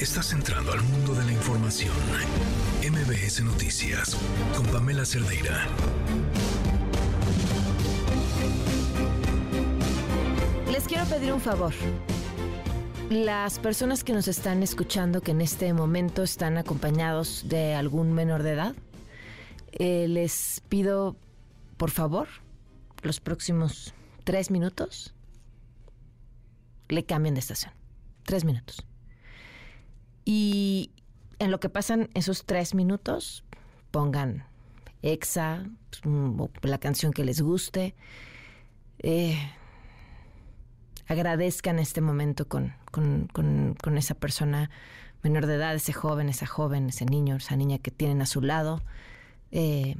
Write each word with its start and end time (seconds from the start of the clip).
Estás 0.00 0.32
entrando 0.32 0.72
al 0.72 0.80
mundo 0.82 1.14
de 1.14 1.26
la 1.26 1.32
información. 1.32 1.92
MBS 2.80 3.42
Noticias 3.42 4.16
con 4.56 4.64
Pamela 4.68 5.04
Cerdeira. 5.04 5.68
Les 10.72 10.88
quiero 10.88 11.04
pedir 11.04 11.34
un 11.34 11.40
favor. 11.42 11.74
Las 13.10 13.58
personas 13.58 14.02
que 14.02 14.14
nos 14.14 14.26
están 14.26 14.62
escuchando 14.62 15.20
que 15.20 15.32
en 15.32 15.42
este 15.42 15.70
momento 15.74 16.22
están 16.22 16.56
acompañados 16.56 17.44
de 17.46 17.74
algún 17.74 18.14
menor 18.14 18.42
de 18.42 18.52
edad, 18.52 18.74
eh, 19.72 20.08
les 20.08 20.62
pido, 20.70 21.14
por 21.76 21.90
favor, 21.90 22.26
los 23.02 23.20
próximos 23.20 23.92
tres 24.24 24.50
minutos, 24.50 25.12
le 26.88 27.04
cambien 27.04 27.34
de 27.34 27.40
estación. 27.40 27.74
Tres 28.24 28.46
minutos. 28.46 28.86
Y 30.32 30.92
en 31.40 31.50
lo 31.50 31.58
que 31.58 31.68
pasan 31.68 32.08
esos 32.14 32.44
tres 32.46 32.72
minutos, 32.72 33.42
pongan 33.90 34.44
Exa, 35.02 35.66
pues, 35.90 36.02
mm, 36.04 36.40
la 36.62 36.78
canción 36.78 37.12
que 37.12 37.24
les 37.24 37.40
guste. 37.40 37.96
Eh, 39.00 39.36
agradezcan 41.08 41.80
este 41.80 42.00
momento 42.00 42.46
con, 42.46 42.76
con, 42.92 43.26
con, 43.26 43.98
esa 43.98 44.14
persona 44.14 44.70
menor 45.24 45.46
de 45.46 45.56
edad, 45.56 45.74
ese 45.74 45.92
joven, 45.92 46.28
esa 46.28 46.46
joven, 46.46 46.90
ese 46.90 47.06
niño, 47.06 47.34
esa 47.34 47.56
niña 47.56 47.78
que 47.78 47.90
tienen 47.90 48.22
a 48.22 48.26
su 48.26 48.40
lado. 48.40 48.82
Eh, 49.50 49.96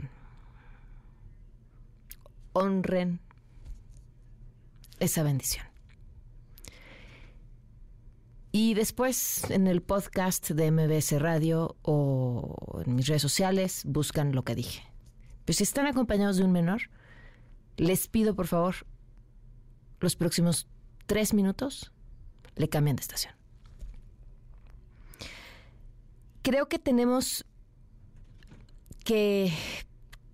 honren 2.52 3.18
esa 5.00 5.24
bendición. 5.24 5.69
Y 8.52 8.74
después 8.74 9.48
en 9.50 9.68
el 9.68 9.80
podcast 9.80 10.50
de 10.50 10.72
MBS 10.72 11.20
Radio 11.20 11.76
o 11.82 12.82
en 12.84 12.96
mis 12.96 13.06
redes 13.06 13.22
sociales 13.22 13.82
buscan 13.84 14.34
lo 14.34 14.42
que 14.42 14.56
dije. 14.56 14.82
Pero 15.44 15.56
si 15.56 15.62
están 15.62 15.86
acompañados 15.86 16.36
de 16.36 16.44
un 16.44 16.52
menor, 16.52 16.82
les 17.76 18.08
pido 18.08 18.34
por 18.34 18.48
favor 18.48 18.74
los 20.00 20.16
próximos 20.16 20.66
tres 21.06 21.32
minutos 21.32 21.92
le 22.56 22.68
cambian 22.68 22.96
de 22.96 23.02
estación. 23.02 23.34
Creo 26.42 26.68
que 26.68 26.78
tenemos 26.78 27.44
que 29.04 29.52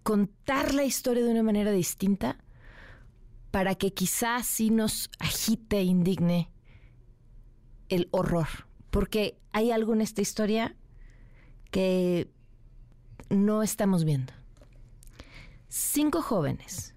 contar 0.03 0.73
la 0.73 0.85
historia 0.85 1.25
de 1.25 1.31
una 1.31 1.43
manera 1.43 1.71
distinta 1.71 2.39
para 3.51 3.75
que 3.75 3.93
quizás 3.93 4.47
sí 4.47 4.71
nos 4.71 5.11
agite, 5.19 5.83
indigne 5.83 6.51
el 7.89 8.09
horror, 8.11 8.49
porque 8.91 9.39
hay 9.53 9.71
algo 9.71 9.93
en 9.95 10.01
esta 10.01 10.21
historia 10.21 10.77
que 11.71 12.31
no 13.29 13.63
estamos 13.63 14.05
viendo. 14.05 14.33
Cinco 15.69 16.23
jóvenes, 16.23 16.95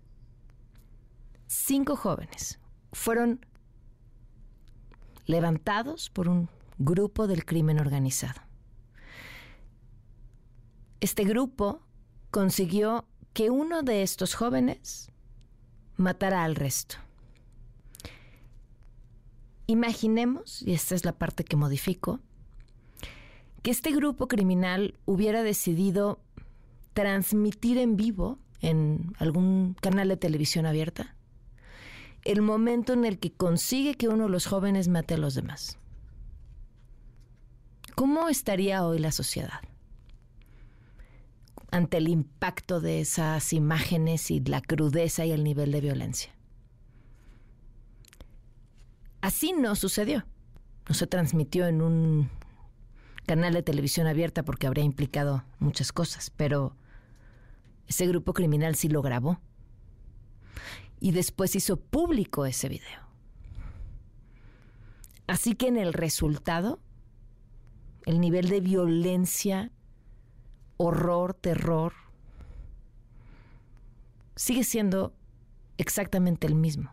cinco 1.48 1.96
jóvenes 1.96 2.60
fueron 2.94 3.46
levantados 5.26 6.10
por 6.10 6.28
un 6.30 6.50
grupo 6.78 7.28
del 7.28 7.46
crimen 7.46 7.80
organizado. 7.80 8.42
Este 11.02 11.24
grupo 11.24 11.82
consiguió 12.32 13.08
que 13.34 13.50
uno 13.50 13.84
de 13.84 14.04
estos 14.04 14.34
jóvenes 14.34 15.12
matara 15.98 16.44
al 16.44 16.56
resto. 16.56 16.96
Imaginemos, 19.70 20.64
y 20.64 20.74
esta 20.74 20.96
es 20.96 21.06
la 21.06 21.14
parte 21.14 21.44
que 21.44 21.56
modifico, 21.56 22.20
que 23.62 23.70
este 23.70 23.92
grupo 23.92 24.28
criminal 24.28 24.98
hubiera 25.06 25.44
decidido 25.44 26.20
transmitir 26.94 27.78
en 27.78 27.96
vivo 27.96 28.40
en 28.62 29.14
algún 29.20 29.76
canal 29.80 30.08
de 30.08 30.18
televisión 30.18 30.66
abierta 30.66 31.16
el 32.24 32.42
momento 32.42 32.94
en 32.94 33.06
el 33.06 33.20
que 33.20 33.32
consigue 33.32 33.96
que 33.96 34.08
uno 34.10 34.26
de 34.26 34.30
los 34.30 34.46
jóvenes 34.46 34.88
mate 34.88 35.14
a 35.14 35.18
los 35.18 35.36
demás. 35.36 35.78
¿Cómo 37.96 38.28
estaría 38.28 38.86
hoy 38.86 39.00
la 39.00 39.12
sociedad? 39.12 39.62
ante 41.72 41.98
el 41.98 42.08
impacto 42.08 42.82
de 42.82 43.00
esas 43.00 43.54
imágenes 43.54 44.32
y 44.32 44.40
la 44.40 44.60
crudeza 44.60 45.26
y 45.26 45.32
el 45.32 45.44
nivel 45.44 45.72
de 45.72 45.82
violencia. 45.82 46.39
Así 49.22 49.54
no 49.54 49.76
sucedió. 49.76 50.26
No 50.88 50.96
se 50.96 51.08
transmitió 51.08 51.68
en 51.68 51.82
un 51.82 52.30
canal 53.26 53.54
de 53.54 53.64
televisión 53.64 54.08
abierta 54.08 54.44
porque 54.44 54.66
habría 54.66 54.84
implicado 54.84 55.44
muchas 55.60 55.92
cosas, 55.92 56.32
pero 56.32 56.76
ese 57.88 58.08
grupo 58.08 58.34
criminal 58.34 58.76
sí 58.76 58.90
lo 58.90 59.02
grabó. 59.02 59.40
Y 61.00 61.12
después 61.12 61.56
hizo 61.56 61.78
público 61.78 62.46
ese 62.46 62.70
video. 62.70 63.08
Así 65.28 65.54
que 65.54 65.68
en 65.68 65.78
el 65.78 65.94
resultado, 65.94 66.80
el 68.06 68.20
nivel 68.20 68.50
de 68.50 68.62
violencia, 68.62 69.72
horror, 70.78 71.36
terror, 71.36 71.94
sigue 74.36 74.64
siendo 74.64 75.14
exactamente 75.78 76.48
el 76.48 76.56
mismo. 76.56 76.92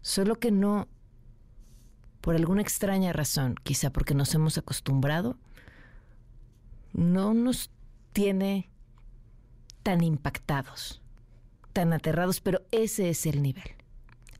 Solo 0.00 0.40
que 0.40 0.50
no 0.50 0.88
por 2.26 2.34
alguna 2.34 2.60
extraña 2.60 3.12
razón, 3.12 3.54
quizá 3.62 3.90
porque 3.90 4.12
nos 4.12 4.34
hemos 4.34 4.58
acostumbrado, 4.58 5.38
no 6.92 7.34
nos 7.34 7.70
tiene 8.12 8.68
tan 9.84 10.02
impactados, 10.02 11.00
tan 11.72 11.92
aterrados, 11.92 12.40
pero 12.40 12.62
ese 12.72 13.10
es 13.10 13.26
el 13.26 13.42
nivel. 13.42 13.76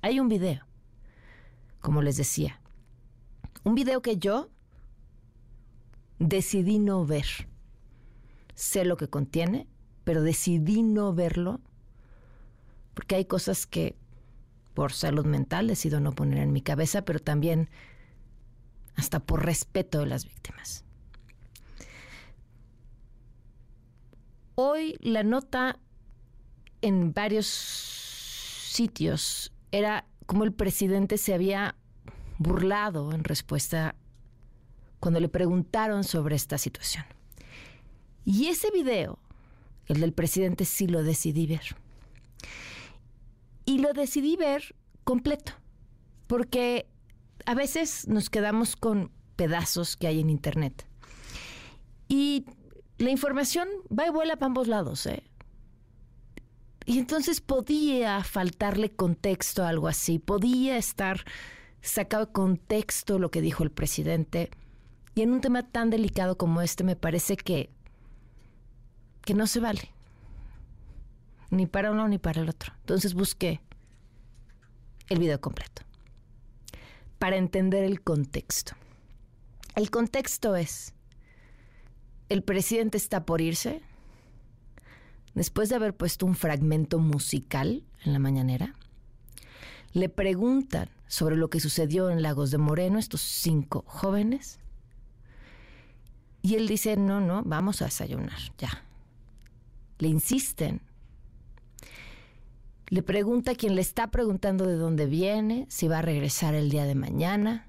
Hay 0.03 0.19
un 0.19 0.27
video, 0.29 0.67
como 1.79 2.03
les 2.03 2.17
decía, 2.17 2.61
un 3.63 3.77
video 3.77 4.03
que 4.03 4.17
yo 4.17 4.51
decidí 6.19 6.81
no 6.81 7.07
ver. 7.07 7.49
Sé 8.57 8.85
lo 8.85 8.97
que 8.97 9.09
contiene, 9.09 9.69
pero 10.03 10.25
decidí 10.25 10.83
no 10.83 11.15
verlo 11.15 11.61
porque 12.95 13.15
hay 13.15 13.27
cosas 13.27 13.65
que 13.65 13.95
por 14.77 14.93
salud 14.93 15.25
mental 15.25 15.69
decido 15.69 16.01
no 16.01 16.13
poner 16.13 16.39
en 16.39 16.53
mi 16.53 16.61
cabeza, 16.61 17.03
pero 17.03 17.19
también 17.19 17.71
hasta 18.95 19.21
por 19.21 19.47
respeto 19.47 20.01
de 20.01 20.07
las 20.07 20.27
víctimas. 20.27 20.85
Hoy 24.55 24.99
la 25.01 25.23
nota 25.23 25.79
en 26.83 27.15
varios 27.15 27.47
sitios 27.47 29.51
era 29.73 30.07
como 30.27 30.45
el 30.45 30.53
presidente 30.53 31.17
se 31.17 31.33
había 31.33 31.75
burlado 32.37 33.15
en 33.15 33.25
respuesta 33.25 33.95
cuando 35.01 35.21
le 35.21 35.31
preguntaron 35.31 36.05
sobre 36.05 36.37
esta 36.37 36.59
situación. 36.59 37.07
Y 38.27 38.49
ese 38.49 38.71
video, 38.73 39.19
el 39.87 40.01
del 40.01 40.13
presidente, 40.13 40.67
sí 40.67 40.87
lo 40.87 41.03
decidí 41.03 41.47
ver. 41.47 41.77
Y 43.67 43.79
lo 43.79 43.93
decidí 43.93 44.37
ver 44.37 44.75
completo, 45.05 45.53
porque 46.29 46.89
a 47.45 47.55
veces 47.55 48.09
nos 48.09 48.31
quedamos 48.31 48.77
con 48.77 49.11
pedazos 49.35 49.97
que 49.97 50.07
hay 50.07 50.21
en 50.21 50.31
Internet. 50.31 50.87
Y 52.09 52.47
la 52.99 53.11
información 53.11 53.69
va 53.87 54.07
y 54.07 54.11
vuela 54.11 54.37
para 54.37 54.47
ambos 54.47 54.69
lados, 54.69 55.05
¿eh? 55.07 55.25
Y 56.87 57.01
entonces 57.01 57.41
podía 57.41 58.23
faltarle 58.23 58.91
contexto 58.91 59.65
a 59.65 59.69
algo 59.69 59.89
así, 59.89 60.21
podía 60.21 60.77
estar 60.77 61.25
sacado 61.81 62.27
de 62.27 62.33
contexto 62.33 63.19
lo 63.19 63.33
que 63.33 63.41
dijo 63.41 63.65
el 63.65 63.73
presidente. 63.73 64.51
Y 65.17 65.23
en 65.23 65.33
un 65.33 65.41
tema 65.41 65.65
tan 65.65 65.91
delicado 65.91 66.39
como 66.39 66.63
este 66.63 66.85
me 66.85 66.95
parece 66.95 67.37
que, 67.37 67.71
que 69.23 69.35
no 69.35 69.49
se 69.49 69.59
vale 69.59 69.96
ni 71.51 71.67
para 71.67 71.91
uno 71.91 72.09
ni 72.09 72.19
para 72.19 72.41
el 72.41 72.49
otro. 72.49 72.73
Entonces 72.81 73.15
busqué 73.15 73.61
el 75.09 75.19
video 75.19 75.41
completo 75.41 75.83
para 77.19 77.37
entender 77.37 77.85
el 77.85 78.03
contexto. 78.03 78.73
El 79.75 79.91
contexto 79.91 80.57
es, 80.57 80.95
el 82.29 82.43
presidente 82.43 82.97
está 82.97 83.25
por 83.25 83.41
irse, 83.41 83.83
después 85.35 85.69
de 85.69 85.77
haber 85.77 85.95
puesto 85.95 86.27
un 86.27 86.35
fragmento 86.35 86.99
musical 86.99 87.85
en 88.05 88.13
la 88.13 88.19
mañanera, 88.19 88.75
le 89.93 90.09
preguntan 90.09 90.91
sobre 91.07 91.37
lo 91.37 91.51
que 91.51 91.61
sucedió 91.61 92.11
en 92.11 92.23
Lagos 92.23 92.51
de 92.51 92.59
Moreno, 92.59 92.99
estos 92.99 93.21
cinco 93.21 93.85
jóvenes, 93.87 94.59
y 96.43 96.55
él 96.55 96.69
dice, 96.69 96.97
no, 96.97 97.21
no, 97.21 97.43
vamos 97.45 97.83
a 97.83 97.87
desayunar, 97.87 98.39
ya. 98.59 98.85
Le 99.99 100.09
insisten 100.09 100.81
le 102.89 103.03
pregunta 103.03 103.53
a 103.53 103.55
quien 103.55 103.75
le 103.75 103.81
está 103.81 104.11
preguntando 104.11 104.67
de 104.67 104.77
dónde 104.77 105.07
viene, 105.07 105.67
si 105.69 105.89
va 105.89 105.99
a 105.99 106.03
regresar 106.03 106.55
el 106.55 106.71
día 106.71 106.85
de 106.85 106.95
mañana. 106.95 107.67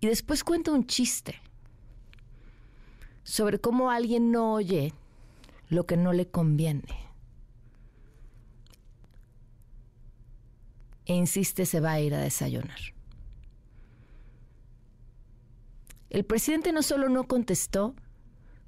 Y 0.00 0.06
después 0.06 0.44
cuenta 0.44 0.70
un 0.70 0.86
chiste 0.86 1.40
sobre 3.24 3.58
cómo 3.58 3.90
alguien 3.90 4.30
no 4.30 4.52
oye 4.52 4.92
lo 5.68 5.86
que 5.86 5.96
no 5.96 6.12
le 6.12 6.28
conviene. 6.28 6.84
E 11.06 11.14
insiste 11.14 11.66
se 11.66 11.80
va 11.80 11.92
a 11.92 12.00
ir 12.00 12.14
a 12.14 12.20
desayunar. 12.20 12.78
El 16.10 16.24
presidente 16.24 16.72
no 16.72 16.82
solo 16.82 17.08
no 17.08 17.24
contestó 17.24 17.94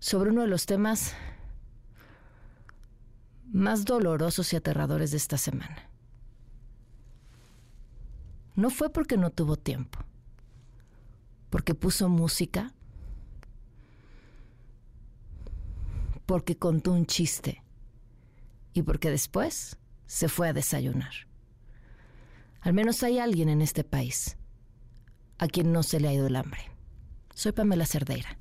sobre 0.01 0.31
uno 0.31 0.43
de 0.43 0.49
los 0.49 0.67
temas 0.67 1.15
más 3.53 3.85
dolorosos 3.85 4.53
y 4.53 4.57
aterradores 4.57 5.11
de 5.11 5.17
esta 5.17 5.39
semana. 5.39 5.91
No 8.55 8.71
fue 8.71 8.91
porque 8.91 9.17
no 9.17 9.31
tuvo 9.31 9.57
tiempo, 9.57 10.01
porque 11.51 11.75
puso 11.75 12.09
música, 12.09 12.75
porque 16.27 16.57
contó 16.57 16.93
un 16.93 17.07
chiste 17.07 17.63
y 18.75 18.83
porque 18.83 19.11
después 19.11 19.79
se 20.07 20.29
fue 20.29 20.49
a 20.49 20.53
desayunar. 20.53 21.13
Al 22.61 22.75
menos 22.75 23.03
hay 23.03 23.19
alguien 23.19 23.49
en 23.49 23.63
este 23.63 23.85
país 23.85 24.37
a 25.39 25.47
quien 25.47 25.73
no 25.73 25.83
se 25.83 26.01
le 26.01 26.09
ha 26.09 26.13
ido 26.13 26.27
el 26.27 26.37
hambre. 26.37 26.61
Soy 27.35 27.53
Pamela 27.53 27.87
Cerdeira. 27.87 28.39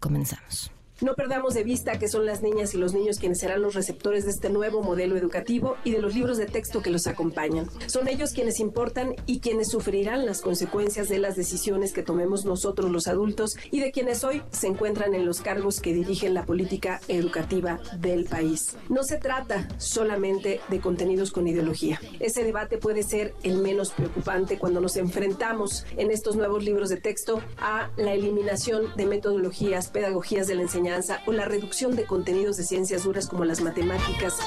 Comenzamos. 0.00 0.72
No 1.02 1.16
perdamos 1.16 1.54
de 1.54 1.64
vista 1.64 1.98
que 1.98 2.06
son 2.06 2.26
las 2.26 2.42
niñas 2.42 2.74
y 2.74 2.78
los 2.78 2.94
niños 2.94 3.18
quienes 3.18 3.40
serán 3.40 3.60
los 3.60 3.74
receptores 3.74 4.24
de 4.24 4.30
este 4.30 4.50
nuevo 4.50 4.84
modelo 4.84 5.16
educativo 5.16 5.76
y 5.82 5.90
de 5.90 6.00
los 6.00 6.14
libros 6.14 6.38
de 6.38 6.46
texto 6.46 6.80
que 6.80 6.90
los 6.90 7.08
acompañan. 7.08 7.66
Son 7.88 8.06
ellos 8.06 8.32
quienes 8.32 8.60
importan 8.60 9.16
y 9.26 9.40
quienes 9.40 9.68
sufrirán 9.68 10.24
las 10.26 10.40
consecuencias 10.40 11.08
de 11.08 11.18
las 11.18 11.34
decisiones 11.34 11.92
que 11.92 12.04
tomemos 12.04 12.44
nosotros 12.44 12.88
los 12.88 13.08
adultos 13.08 13.56
y 13.72 13.80
de 13.80 13.90
quienes 13.90 14.22
hoy 14.22 14.42
se 14.52 14.68
encuentran 14.68 15.12
en 15.14 15.26
los 15.26 15.40
cargos 15.40 15.80
que 15.80 15.92
dirigen 15.92 16.34
la 16.34 16.46
política 16.46 17.00
educativa 17.08 17.80
del 17.98 18.26
país. 18.26 18.76
No 18.88 19.02
se 19.02 19.18
trata 19.18 19.66
solamente 19.78 20.60
de 20.68 20.80
contenidos 20.80 21.32
con 21.32 21.48
ideología. 21.48 22.00
Ese 22.20 22.44
debate 22.44 22.78
puede 22.78 23.02
ser 23.02 23.34
el 23.42 23.58
menos 23.58 23.90
preocupante 23.90 24.56
cuando 24.56 24.80
nos 24.80 24.96
enfrentamos 24.96 25.84
en 25.96 26.12
estos 26.12 26.36
nuevos 26.36 26.62
libros 26.62 26.90
de 26.90 26.98
texto 26.98 27.42
a 27.58 27.90
la 27.96 28.14
eliminación 28.14 28.84
de 28.96 29.06
metodologías, 29.06 29.88
pedagogías 29.88 30.46
de 30.46 30.54
la 30.54 30.62
enseñanza 30.62 30.91
o 31.26 31.32
la 31.32 31.44
reducción 31.44 31.96
de 31.96 32.04
contenidos 32.04 32.56
de 32.56 32.64
ciencias 32.64 33.04
duras 33.04 33.28
como 33.28 33.44
las 33.44 33.60
matemáticas. 33.60 34.38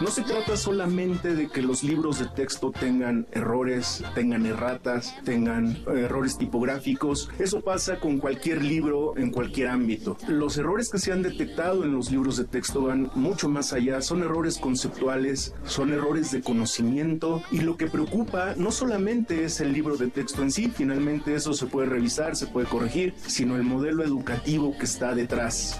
No 0.00 0.06
se 0.06 0.22
trata 0.22 0.56
solamente 0.56 1.34
de 1.34 1.48
que 1.48 1.60
los 1.60 1.84
libros 1.84 2.18
de 2.18 2.24
texto 2.24 2.70
tengan 2.70 3.26
errores, 3.32 4.02
tengan 4.14 4.46
erratas, 4.46 5.14
tengan 5.24 5.76
errores 5.86 6.38
tipográficos. 6.38 7.28
Eso 7.38 7.60
pasa 7.60 8.00
con 8.00 8.16
cualquier 8.16 8.64
libro 8.64 9.14
en 9.18 9.30
cualquier 9.30 9.68
ámbito. 9.68 10.16
Los 10.26 10.56
errores 10.56 10.88
que 10.88 10.98
se 10.98 11.12
han 11.12 11.20
detectado 11.22 11.84
en 11.84 11.92
los 11.92 12.10
libros 12.10 12.38
de 12.38 12.44
texto 12.44 12.84
van 12.84 13.10
mucho 13.14 13.50
más 13.50 13.74
allá. 13.74 14.00
Son 14.00 14.22
errores 14.22 14.56
conceptuales, 14.56 15.54
son 15.64 15.92
errores 15.92 16.30
de 16.30 16.40
conocimiento 16.40 17.42
y 17.50 17.60
lo 17.60 17.76
que 17.76 17.86
preocupa 17.86 18.54
no 18.56 18.72
solamente 18.72 19.44
es 19.44 19.60
el 19.60 19.74
libro 19.74 19.98
de 19.98 20.08
texto 20.08 20.42
en 20.42 20.50
sí, 20.50 20.72
finalmente 20.74 21.34
eso 21.34 21.52
se 21.52 21.66
puede 21.66 21.88
revisar, 21.88 22.36
se 22.36 22.46
puede 22.46 22.66
corregir, 22.66 23.12
sino 23.26 23.54
el 23.56 23.64
modelo 23.64 24.02
educativo 24.02 24.74
que 24.78 24.86
está 24.86 25.14
detrás 25.14 25.78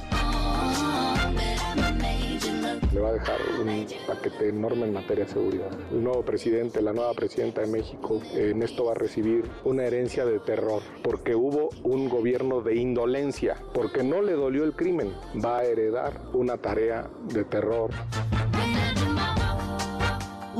va 3.00 3.10
a 3.10 3.12
dejar 3.12 3.40
un 3.60 3.86
paquete 4.06 4.48
enorme 4.48 4.86
en 4.86 4.92
materia 4.92 5.24
de 5.24 5.30
seguridad. 5.30 5.70
El 5.90 6.04
nuevo 6.04 6.22
presidente, 6.22 6.82
la 6.82 6.92
nueva 6.92 7.14
presidenta 7.14 7.62
de 7.62 7.66
México, 7.66 8.20
en 8.34 8.62
esto 8.62 8.84
va 8.84 8.92
a 8.92 8.94
recibir 8.94 9.44
una 9.64 9.84
herencia 9.84 10.24
de 10.24 10.38
terror, 10.38 10.82
porque 11.02 11.34
hubo 11.34 11.70
un 11.82 12.08
gobierno 12.08 12.60
de 12.60 12.76
indolencia, 12.76 13.56
porque 13.74 14.02
no 14.02 14.22
le 14.22 14.32
dolió 14.32 14.64
el 14.64 14.72
crimen, 14.72 15.12
va 15.44 15.58
a 15.58 15.64
heredar 15.64 16.20
una 16.32 16.58
tarea 16.58 17.08
de 17.32 17.44
terror. 17.44 17.90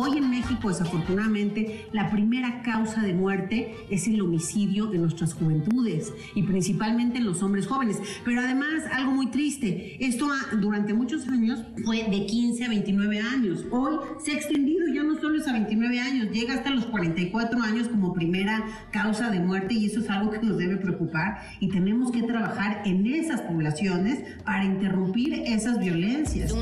Hoy 0.03 0.17
en 0.17 0.31
México, 0.31 0.71
desafortunadamente, 0.71 1.87
la 1.93 2.09
primera 2.09 2.63
causa 2.63 3.03
de 3.03 3.13
muerte 3.13 3.75
es 3.91 4.09
el 4.09 4.23
homicidio 4.23 4.95
en 4.95 5.03
nuestras 5.03 5.35
juventudes 5.35 6.15
y 6.35 6.43
principalmente 6.43 7.19
en 7.19 7.27
los 7.27 7.43
hombres 7.43 7.67
jóvenes. 7.67 7.99
Pero 8.25 8.41
además, 8.41 8.85
algo 8.95 9.11
muy 9.11 9.27
triste, 9.27 10.03
esto 10.03 10.31
durante 10.59 10.95
muchos 10.95 11.29
años 11.29 11.61
fue 11.85 12.05
de 12.05 12.25
15 12.25 12.65
a 12.65 12.69
29 12.71 13.21
años. 13.21 13.67
Hoy 13.71 13.97
se 14.25 14.33
ha 14.33 14.37
extendido, 14.37 14.89
ya 14.89 15.03
no 15.03 15.21
solo 15.21 15.39
es 15.39 15.47
a 15.47 15.53
29 15.53 16.01
años, 16.01 16.31
llega 16.31 16.55
hasta 16.55 16.71
los 16.71 16.87
44 16.87 17.63
años 17.63 17.89
como 17.89 18.15
primera 18.15 18.65
causa 18.93 19.29
de 19.29 19.41
muerte 19.41 19.75
y 19.75 19.85
eso 19.85 20.01
es 20.01 20.09
algo 20.09 20.31
que 20.31 20.39
nos 20.39 20.57
debe 20.57 20.79
preocupar 20.79 21.43
y 21.61 21.69
tenemos 21.69 22.11
que 22.11 22.23
trabajar 22.23 22.85
en 22.87 23.07
esas 23.07 23.43
poblaciones 23.43 24.21
para 24.47 24.65
interrumpir 24.65 25.35
esas 25.45 25.79
violencias. 25.79 26.55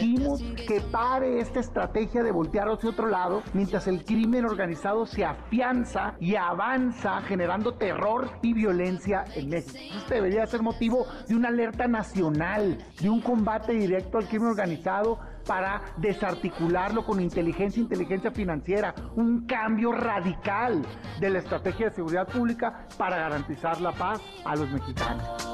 Exigimos 0.00 0.42
que 0.54 0.80
pare 0.80 1.40
esta 1.40 1.60
estrategia 1.60 2.22
de 2.22 2.32
voltear 2.32 2.68
hacia 2.68 2.90
otro 2.90 3.08
lado 3.08 3.42
mientras 3.52 3.86
el 3.86 4.04
crimen 4.04 4.44
organizado 4.44 5.06
se 5.06 5.24
afianza 5.24 6.14
y 6.20 6.36
avanza 6.36 7.20
generando 7.22 7.74
terror 7.74 8.30
y 8.42 8.52
violencia 8.52 9.24
en 9.34 9.50
México. 9.50 9.78
Este 9.96 10.14
debería 10.16 10.46
ser 10.46 10.62
motivo 10.62 11.06
de 11.28 11.34
una 11.34 11.48
alerta 11.48 11.86
nacional, 11.86 12.78
de 13.00 13.10
un 13.10 13.20
combate 13.20 13.72
directo 13.72 14.18
al 14.18 14.28
crimen 14.28 14.48
organizado 14.48 15.18
para 15.46 15.82
desarticularlo 15.96 17.04
con 17.04 17.20
inteligencia, 17.20 17.80
inteligencia 17.80 18.30
financiera, 18.30 18.94
un 19.16 19.46
cambio 19.46 19.92
radical 19.92 20.82
de 21.18 21.30
la 21.30 21.38
estrategia 21.38 21.88
de 21.88 21.94
seguridad 21.94 22.28
pública 22.28 22.86
para 22.96 23.16
garantizar 23.16 23.80
la 23.80 23.92
paz 23.92 24.20
a 24.44 24.54
los 24.54 24.70
mexicanos 24.70 25.50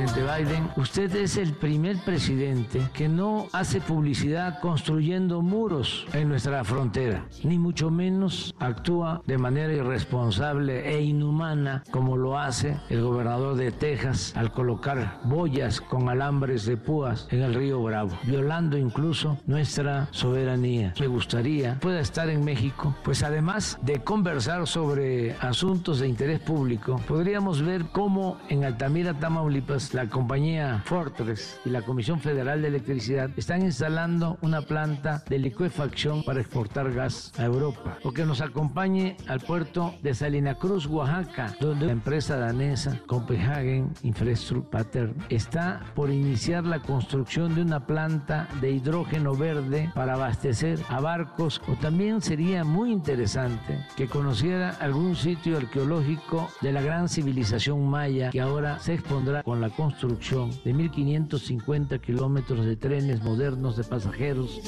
presidente 0.00 0.44
Biden, 0.44 0.70
usted 0.76 1.14
es 1.16 1.36
el 1.36 1.52
primer 1.52 1.98
presidente 1.98 2.80
que 2.94 3.08
no 3.08 3.48
hace 3.52 3.82
publicidad 3.82 4.58
construyendo 4.60 5.42
muros 5.42 6.06
en 6.14 6.28
nuestra 6.28 6.64
frontera, 6.64 7.26
ni 7.44 7.58
mucho 7.58 7.90
menos 7.90 8.54
actúa 8.58 9.22
de 9.26 9.36
manera 9.36 9.72
irresponsable 9.74 10.88
e 10.88 11.02
inhumana 11.02 11.82
como 11.90 12.16
lo 12.16 12.38
hace 12.38 12.78
el 12.88 13.02
gobernador 13.02 13.56
de 13.56 13.72
Texas 13.72 14.32
al 14.36 14.52
colocar 14.52 15.20
boyas 15.24 15.82
con 15.82 16.08
alambres 16.08 16.64
de 16.64 16.78
púas 16.78 17.28
en 17.30 17.42
el 17.42 17.52
río 17.52 17.82
Bravo, 17.82 18.16
violando 18.22 18.78
incluso 18.78 19.38
nuestra 19.46 20.08
soberanía. 20.12 20.94
Me 20.98 21.08
gustaría 21.08 21.78
pueda 21.78 22.00
estar 22.00 22.30
en 22.30 22.42
México, 22.42 22.94
pues 23.04 23.22
además 23.22 23.78
de 23.82 24.02
conversar 24.02 24.66
sobre 24.66 25.32
asuntos 25.40 26.00
de 26.00 26.08
interés 26.08 26.40
público, 26.40 26.98
podríamos 27.06 27.60
ver 27.60 27.84
cómo 27.92 28.38
en 28.48 28.64
Altamira, 28.64 29.12
Tamaulipas, 29.14 29.89
la 29.92 30.08
compañía 30.08 30.82
Fortress 30.84 31.60
y 31.64 31.70
la 31.70 31.82
Comisión 31.82 32.20
Federal 32.20 32.62
de 32.62 32.68
Electricidad 32.68 33.30
están 33.36 33.62
instalando 33.62 34.38
una 34.42 34.62
planta 34.62 35.22
de 35.28 35.38
licuefacción 35.38 36.22
para 36.22 36.40
exportar 36.40 36.92
gas 36.92 37.32
a 37.38 37.44
Europa. 37.44 37.98
O 38.04 38.12
que 38.12 38.24
nos 38.24 38.40
acompañe 38.40 39.16
al 39.26 39.40
puerto 39.40 39.94
de 40.02 40.14
Salina 40.14 40.54
Cruz, 40.54 40.86
Oaxaca, 40.86 41.54
donde 41.60 41.86
la 41.86 41.92
empresa 41.92 42.36
danesa 42.36 43.00
Copenhagen 43.06 43.92
Infrastructure 44.02 45.12
está 45.28 45.80
por 45.94 46.10
iniciar 46.10 46.64
la 46.64 46.80
construcción 46.80 47.54
de 47.54 47.62
una 47.62 47.86
planta 47.86 48.48
de 48.60 48.70
hidrógeno 48.70 49.34
verde 49.34 49.90
para 49.94 50.14
abastecer 50.14 50.78
a 50.88 51.00
barcos. 51.00 51.60
O 51.68 51.74
también 51.74 52.20
sería 52.20 52.64
muy 52.64 52.92
interesante 52.92 53.84
que 53.96 54.06
conociera 54.06 54.70
algún 54.80 55.16
sitio 55.16 55.56
arqueológico 55.56 56.48
de 56.60 56.72
la 56.72 56.82
gran 56.82 57.08
civilización 57.08 57.88
maya 57.88 58.30
que 58.30 58.40
ahora 58.40 58.78
se 58.78 58.94
expondrá 58.94 59.42
con 59.42 59.60
la 59.60 59.70
construcción 59.80 60.50
de 60.62 60.74
1.550 60.74 62.02
kilómetros 62.02 62.66
de 62.66 62.76
trenes 62.76 63.22
modernos 63.22 63.78
de 63.78 63.84
pasajeros. 63.84 64.60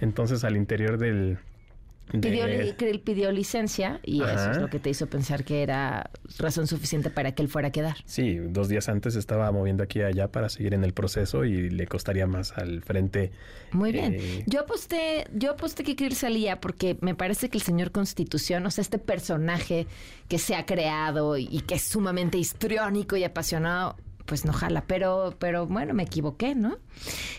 Entonces 0.00 0.44
al 0.44 0.56
interior 0.56 0.98
del, 0.98 1.38
Pidió, 2.20 2.46
pidió 3.04 3.32
licencia 3.32 4.00
y 4.02 4.22
eso 4.22 4.50
es 4.50 4.58
lo 4.58 4.68
que 4.68 4.78
te 4.78 4.90
hizo 4.90 5.06
pensar 5.06 5.44
que 5.44 5.62
era 5.62 6.10
razón 6.38 6.66
suficiente 6.66 7.10
para 7.10 7.32
que 7.34 7.42
él 7.42 7.48
fuera 7.48 7.68
a 7.68 7.72
quedar. 7.72 7.96
Sí, 8.04 8.36
dos 8.36 8.68
días 8.68 8.88
antes 8.88 9.16
estaba 9.16 9.50
moviendo 9.50 9.82
aquí 9.82 10.00
y 10.00 10.02
allá 10.02 10.30
para 10.30 10.48
seguir 10.48 10.74
en 10.74 10.84
el 10.84 10.92
proceso 10.92 11.44
y 11.44 11.70
le 11.70 11.86
costaría 11.86 12.26
más 12.26 12.52
al 12.52 12.82
frente. 12.82 13.32
Muy 13.72 13.92
bien. 13.92 14.14
Eh, 14.14 14.44
yo 14.46 14.60
aposté, 14.60 15.26
yo 15.34 15.52
aposté 15.52 15.84
que 15.84 15.96
Krill 15.96 16.14
salía 16.14 16.60
porque 16.60 16.96
me 17.00 17.14
parece 17.14 17.48
que 17.48 17.58
el 17.58 17.64
señor 17.64 17.92
Constitución, 17.92 18.66
o 18.66 18.70
sea, 18.70 18.82
este 18.82 18.98
personaje 18.98 19.86
que 20.28 20.38
se 20.38 20.54
ha 20.54 20.66
creado 20.66 21.36
y, 21.36 21.60
que 21.60 21.74
es 21.74 21.82
sumamente 21.82 22.38
histriónico 22.38 23.16
y 23.16 23.24
apasionado, 23.24 23.96
pues 24.26 24.44
no 24.44 24.52
jala, 24.52 24.84
pero, 24.86 25.34
pero 25.38 25.66
bueno, 25.66 25.94
me 25.94 26.04
equivoqué, 26.04 26.54
¿no? 26.54 26.78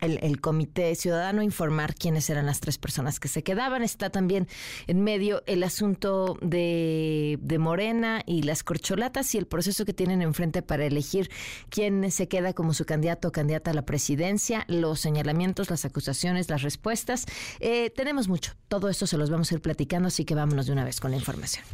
el, 0.00 0.41
Comité 0.41 0.95
Ciudadano 0.95 1.43
informar 1.43 1.95
quiénes 1.95 2.29
eran 2.31 2.47
las 2.47 2.61
tres 2.61 2.79
personas 2.79 3.21
que 3.21 3.29
se 3.29 3.43
quedaban. 3.43 3.83
Está 3.83 4.11
también 4.11 4.49
en 4.87 5.03
medio 5.03 5.43
el 5.47 5.62
asunto 5.62 6.38
de, 6.41 7.38
Morena 7.59 8.23
y 8.26 8.43
las 8.43 8.62
corcholatas 8.62 9.35
y 9.35 9.38
el 9.38 9.47
proceso 9.47 9.85
que 9.85 9.95
tienen 9.95 10.23
enfrente 10.23 10.62
para 10.62 10.85
elegir 10.85 11.31
quién 11.71 12.11
se 12.11 12.29
queda 12.29 12.53
como 12.53 12.75
su 12.75 12.85
candidato 12.85 13.29
o 13.29 13.33
candidata 13.33 13.71
a 13.71 13.75
la 13.75 13.83
presidencia, 13.83 14.65
los 14.69 15.00
señalamientos, 15.00 15.71
las 15.71 15.85
acusaciones, 15.85 16.50
las 16.50 16.62
respuestas. 16.62 17.25
Eh, 17.61 17.91
tenemos 17.91 18.29
mucho. 18.29 18.53
Todo 18.69 18.88
esto 18.91 19.07
se 19.07 19.17
los 19.17 19.31
vamos 19.31 19.50
a 19.50 19.55
ir 19.55 19.62
platicando, 19.62 20.09
así 20.09 20.25
que 20.25 20.35
vámonos 20.35 20.67
de 20.67 20.73
una 20.73 20.85
vez 20.85 21.00
con 21.00 21.11
la 21.11 21.17
información. 21.17 21.65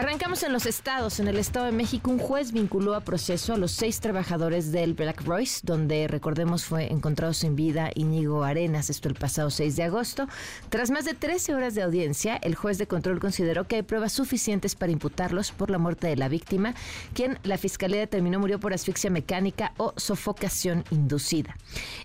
Arrancamos 0.00 0.42
en 0.44 0.54
los 0.54 0.64
estados. 0.64 1.20
En 1.20 1.28
el 1.28 1.36
Estado 1.36 1.66
de 1.66 1.72
México, 1.72 2.10
un 2.10 2.18
juez 2.18 2.52
vinculó 2.52 2.94
a 2.94 3.02
proceso 3.02 3.52
a 3.52 3.58
los 3.58 3.72
seis 3.72 4.00
trabajadores 4.00 4.72
del 4.72 4.94
Black 4.94 5.22
Royce, 5.26 5.60
donde, 5.62 6.08
recordemos, 6.08 6.64
fue 6.64 6.90
encontrado 6.90 7.34
sin 7.34 7.54
vida 7.54 7.90
Íñigo 7.94 8.42
Arenas, 8.42 8.88
esto 8.88 9.10
el 9.10 9.14
pasado 9.14 9.50
6 9.50 9.76
de 9.76 9.82
agosto. 9.82 10.26
Tras 10.70 10.90
más 10.90 11.04
de 11.04 11.12
13 11.12 11.54
horas 11.54 11.74
de 11.74 11.82
audiencia, 11.82 12.36
el 12.36 12.54
juez 12.54 12.78
de 12.78 12.86
control 12.86 13.20
consideró 13.20 13.66
que 13.66 13.76
hay 13.76 13.82
pruebas 13.82 14.14
suficientes 14.14 14.74
para 14.74 14.90
imputarlos 14.90 15.52
por 15.52 15.70
la 15.70 15.76
muerte 15.76 16.06
de 16.06 16.16
la 16.16 16.30
víctima, 16.30 16.72
quien 17.12 17.38
la 17.42 17.58
fiscalía 17.58 18.00
determinó 18.00 18.40
murió 18.40 18.58
por 18.58 18.72
asfixia 18.72 19.10
mecánica 19.10 19.74
o 19.76 19.92
sofocación 19.98 20.82
inducida. 20.90 21.58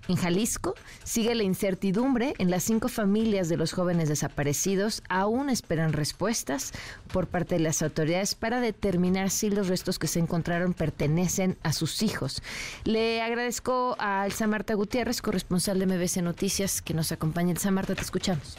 En 0.10 0.18
Jalisco, 0.18 0.76
sigue 1.06 1.34
la 1.34 1.44
incertidumbre 1.44 2.34
en 2.40 2.50
las 2.50 2.64
cinco 2.64 2.90
familias 2.90 3.48
de 3.48 3.56
los 3.56 3.72
jóvenes 3.72 4.10
desaparecidos. 4.10 5.02
Aún 5.08 5.50
esperan 5.50 5.94
respuestas 5.94 6.74
por 7.14 7.28
parte 7.28 7.56
de 7.56 7.62
las 7.62 7.85
autoridades 7.86 8.36
para 8.36 8.60
determinar 8.60 9.30
si 9.30 9.50
los 9.50 9.68
restos 9.68 10.00
que 10.00 10.08
se 10.08 10.20
encontraron 10.20 10.74
pertenecen 10.74 11.58
a 11.64 11.74
sus 11.74 12.04
hijos. 12.04 12.42
Le 12.84 13.22
agradezco 13.22 13.96
a 14.00 14.26
Elsa 14.26 14.48
Marta 14.48 14.74
Gutiérrez, 14.74 15.22
corresponsal 15.22 15.80
de 15.80 15.86
MBC 15.86 16.18
Noticias, 16.18 16.82
que 16.82 16.94
nos 16.94 17.12
acompaña. 17.12 17.52
Elsa 17.52 17.72
Marta, 17.72 17.96
te 17.96 18.02
escuchamos. 18.02 18.58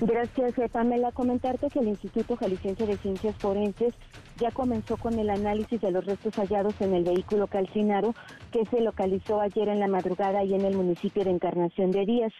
Gracias, 0.00 0.58
eh, 0.58 0.68
Pamela. 0.68 1.12
Comentarte 1.12 1.68
que 1.68 1.78
el 1.78 1.88
Instituto 1.88 2.36
Jalisciense 2.36 2.86
de 2.86 2.96
Ciencias 2.96 3.36
Forenses 3.36 3.94
ya 4.38 4.50
comenzó 4.50 4.96
con 4.96 5.18
el 5.18 5.30
análisis 5.30 5.80
de 5.80 5.92
los 5.92 6.04
restos 6.04 6.34
hallados 6.34 6.74
en 6.80 6.94
el 6.94 7.04
vehículo 7.04 7.46
calcinado 7.46 8.14
que 8.50 8.64
se 8.66 8.80
localizó 8.80 9.40
ayer 9.40 9.68
en 9.68 9.78
la 9.78 9.86
madrugada 9.86 10.42
y 10.42 10.54
en 10.54 10.62
el 10.62 10.76
municipio 10.76 11.24
de 11.24 11.30
Encarnación 11.30 11.92
de 11.92 12.04
Díaz 12.04 12.32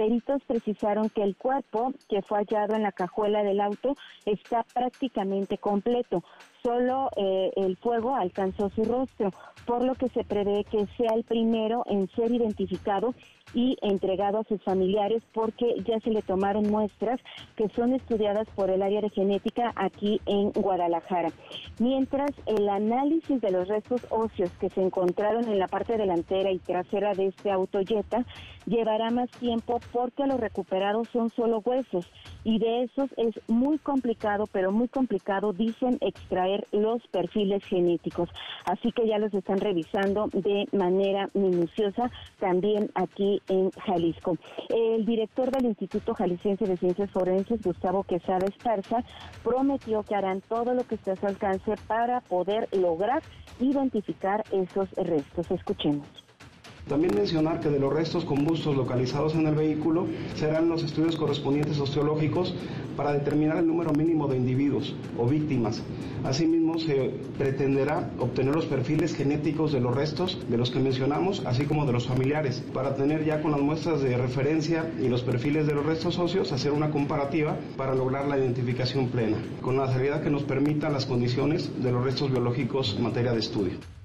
peritos 0.00 0.42
precisaron 0.46 1.10
que 1.10 1.22
el 1.22 1.36
cuerpo 1.36 1.92
que 2.08 2.22
fue 2.22 2.38
hallado 2.38 2.74
en 2.74 2.84
la 2.84 2.90
cajuela 2.90 3.42
del 3.42 3.60
auto 3.60 3.98
está 4.24 4.64
prácticamente 4.72 5.58
completo. 5.58 6.24
Solo 6.62 7.10
eh, 7.16 7.50
el 7.56 7.76
fuego 7.76 8.14
alcanzó 8.14 8.70
su 8.70 8.84
rostro, 8.84 9.30
por 9.66 9.84
lo 9.84 9.94
que 9.94 10.08
se 10.08 10.24
prevé 10.24 10.64
que 10.64 10.86
sea 10.96 11.12
el 11.14 11.24
primero 11.24 11.84
en 11.86 12.08
ser 12.08 12.32
identificado 12.32 13.14
y 13.54 13.76
entregado 13.82 14.38
a 14.38 14.44
sus 14.44 14.62
familiares 14.62 15.22
porque 15.32 15.74
ya 15.84 15.98
se 16.00 16.10
le 16.10 16.22
tomaron 16.22 16.70
muestras 16.70 17.20
que 17.56 17.68
son 17.70 17.94
estudiadas 17.94 18.48
por 18.54 18.70
el 18.70 18.82
área 18.82 19.00
de 19.00 19.10
genética 19.10 19.72
aquí 19.74 20.20
en 20.26 20.52
Guadalajara. 20.52 21.30
Mientras 21.78 22.30
el 22.46 22.68
análisis 22.68 23.40
de 23.40 23.50
los 23.50 23.68
restos 23.68 24.06
óseos 24.10 24.50
que 24.60 24.70
se 24.70 24.82
encontraron 24.82 25.44
en 25.48 25.58
la 25.58 25.68
parte 25.68 25.96
delantera 25.96 26.50
y 26.50 26.58
trasera 26.58 27.12
de 27.14 27.26
este 27.26 27.50
auto 27.50 27.80
llevará 28.70 29.10
más 29.10 29.28
tiempo 29.32 29.80
porque 29.92 30.26
los 30.26 30.38
recuperados 30.38 31.08
son 31.08 31.28
solo 31.30 31.58
huesos 31.58 32.08
y 32.44 32.58
de 32.58 32.84
esos 32.84 33.10
es 33.16 33.34
muy 33.48 33.78
complicado, 33.78 34.44
pero 34.50 34.70
muy 34.70 34.88
complicado, 34.88 35.52
dicen, 35.52 35.98
extraer 36.00 36.66
los 36.70 37.04
perfiles 37.08 37.64
genéticos. 37.64 38.30
Así 38.64 38.92
que 38.92 39.06
ya 39.06 39.18
los 39.18 39.34
están 39.34 39.58
revisando 39.58 40.28
de 40.32 40.66
manera 40.72 41.28
minuciosa 41.34 42.10
también 42.38 42.90
aquí 42.94 43.42
en 43.48 43.70
Jalisco. 43.72 44.36
El 44.68 45.04
director 45.04 45.50
del 45.50 45.66
Instituto 45.66 46.14
Jalisciense 46.14 46.64
de 46.64 46.76
Ciencias 46.76 47.10
Forenses, 47.10 47.60
Gustavo 47.62 48.04
Quesada 48.04 48.46
Esparza, 48.46 49.02
prometió 49.42 50.02
que 50.04 50.14
harán 50.14 50.40
todo 50.42 50.74
lo 50.74 50.84
que 50.84 50.94
esté 50.94 51.10
a 51.10 51.16
su 51.16 51.26
alcance 51.26 51.74
para 51.88 52.20
poder 52.20 52.68
lograr 52.72 53.22
identificar 53.58 54.44
esos 54.52 54.90
restos. 54.92 55.50
Escuchemos. 55.50 56.29
También 56.88 57.14
mencionar 57.14 57.60
que 57.60 57.68
de 57.68 57.78
los 57.78 57.92
restos 57.92 58.24
combustos 58.24 58.76
localizados 58.76 59.34
en 59.34 59.46
el 59.46 59.54
vehículo 59.54 60.06
serán 60.34 60.68
los 60.68 60.82
estudios 60.82 61.16
correspondientes 61.16 61.78
osteológicos 61.78 62.54
para 62.96 63.12
determinar 63.12 63.58
el 63.58 63.66
número 63.66 63.92
mínimo 63.92 64.28
de 64.28 64.36
individuos 64.36 64.94
o 65.16 65.26
víctimas. 65.26 65.82
Asimismo, 66.24 66.78
se 66.78 67.14
pretenderá 67.38 68.10
obtener 68.18 68.54
los 68.54 68.66
perfiles 68.66 69.14
genéticos 69.14 69.72
de 69.72 69.80
los 69.80 69.94
restos 69.94 70.38
de 70.48 70.58
los 70.58 70.70
que 70.70 70.78
mencionamos, 70.78 71.42
así 71.46 71.64
como 71.64 71.86
de 71.86 71.92
los 71.92 72.06
familiares, 72.06 72.62
para 72.74 72.94
tener 72.94 73.24
ya 73.24 73.40
con 73.40 73.52
las 73.52 73.60
muestras 73.60 74.02
de 74.02 74.16
referencia 74.16 74.90
y 75.00 75.08
los 75.08 75.22
perfiles 75.22 75.66
de 75.66 75.74
los 75.74 75.86
restos 75.86 76.18
óseos, 76.18 76.52
hacer 76.52 76.72
una 76.72 76.90
comparativa 76.90 77.56
para 77.76 77.94
lograr 77.94 78.28
la 78.28 78.38
identificación 78.38 79.08
plena, 79.08 79.38
con 79.62 79.76
la 79.76 79.92
seriedad 79.92 80.22
que 80.22 80.30
nos 80.30 80.42
permita 80.42 80.90
las 80.90 81.06
condiciones 81.06 81.70
de 81.82 81.92
los 81.92 82.04
restos 82.04 82.30
biológicos 82.30 82.94
en 82.96 83.04
materia 83.04 83.32
de 83.32 83.40
estudio. 83.40 83.99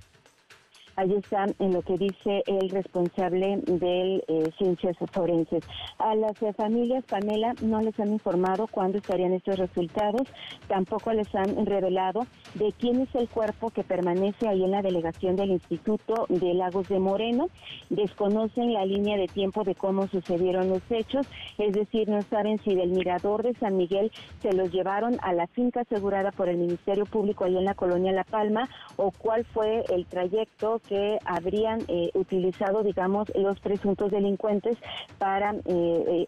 Ahí 0.98 1.14
está 1.14 1.46
en 1.60 1.74
lo 1.74 1.82
que 1.82 1.98
dice 1.98 2.42
el 2.48 2.70
responsable 2.70 3.58
de 3.66 4.24
eh, 4.28 4.52
ciencias 4.58 4.96
forenses. 5.12 5.62
A 5.98 6.16
las 6.16 6.42
eh, 6.42 6.54
familias, 6.54 7.04
Pamela, 7.04 7.54
no 7.62 7.82
les 7.82 8.00
han 8.00 8.14
informado 8.14 8.68
cuándo 8.68 9.00
estarían 9.00 9.34
estos 9.34 9.60
resultados, 9.60 10.22
tampoco 10.70 11.12
les 11.12 11.28
han 11.36 11.66
revelado 11.66 12.22
de 12.54 12.74
quién 12.80 13.02
es 13.02 13.14
el 13.14 13.28
cuerpo 13.28 13.72
que 13.72 13.84
permanece 13.84 14.48
ahí 14.48 14.64
en 14.64 14.72
la 14.72 14.82
delegación 14.82 15.36
del 15.36 15.52
Instituto 15.52 16.28
de 16.30 16.54
Lagos 16.54 16.88
de 16.88 17.00
Moreno. 17.00 17.50
Desconocen 17.90 18.72
la 18.72 18.86
línea 18.86 19.18
de 19.18 19.28
tiempo 19.28 19.66
de 19.66 19.76
cómo 19.76 20.08
sucedieron 20.08 20.70
los 20.70 20.82
hechos, 20.90 21.28
es 21.58 21.74
decir, 21.74 22.08
no 22.08 22.22
saben 22.22 22.58
si 22.64 22.74
del 22.74 22.92
mirador 22.92 23.44
de 23.44 23.54
San 23.56 23.76
Miguel 23.76 24.14
se 24.42 24.54
los 24.54 24.72
llevaron 24.72 25.18
a 25.22 25.34
la 25.34 25.48
finca 25.48 25.82
asegurada 25.82 26.32
por 26.32 26.48
el 26.48 26.56
Ministerio 26.56 27.06
Público 27.06 27.44
ahí 27.44 27.58
en 27.58 27.66
la 27.66 27.74
colonia 27.74 28.14
La 28.14 28.24
Palma 28.24 28.70
o 28.96 29.12
cuál 29.12 29.44
fue 29.44 29.84
el 29.90 30.06
trayecto 30.06 30.80
que 30.88 31.20
habrían 31.26 31.82
eh, 31.88 32.12
utilizado, 32.14 32.84
digamos, 32.84 33.32
los 33.36 33.60
presuntos 33.60 34.12
delincuentes 34.12 34.78
para, 35.18 35.54
eh, 35.66 36.28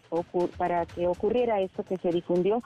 para 0.56 0.86
que 0.86 1.06
ocurriera 1.06 1.60
esto 1.60 1.82
que 1.84 1.98
se 1.98 2.10
difundió 2.10 2.62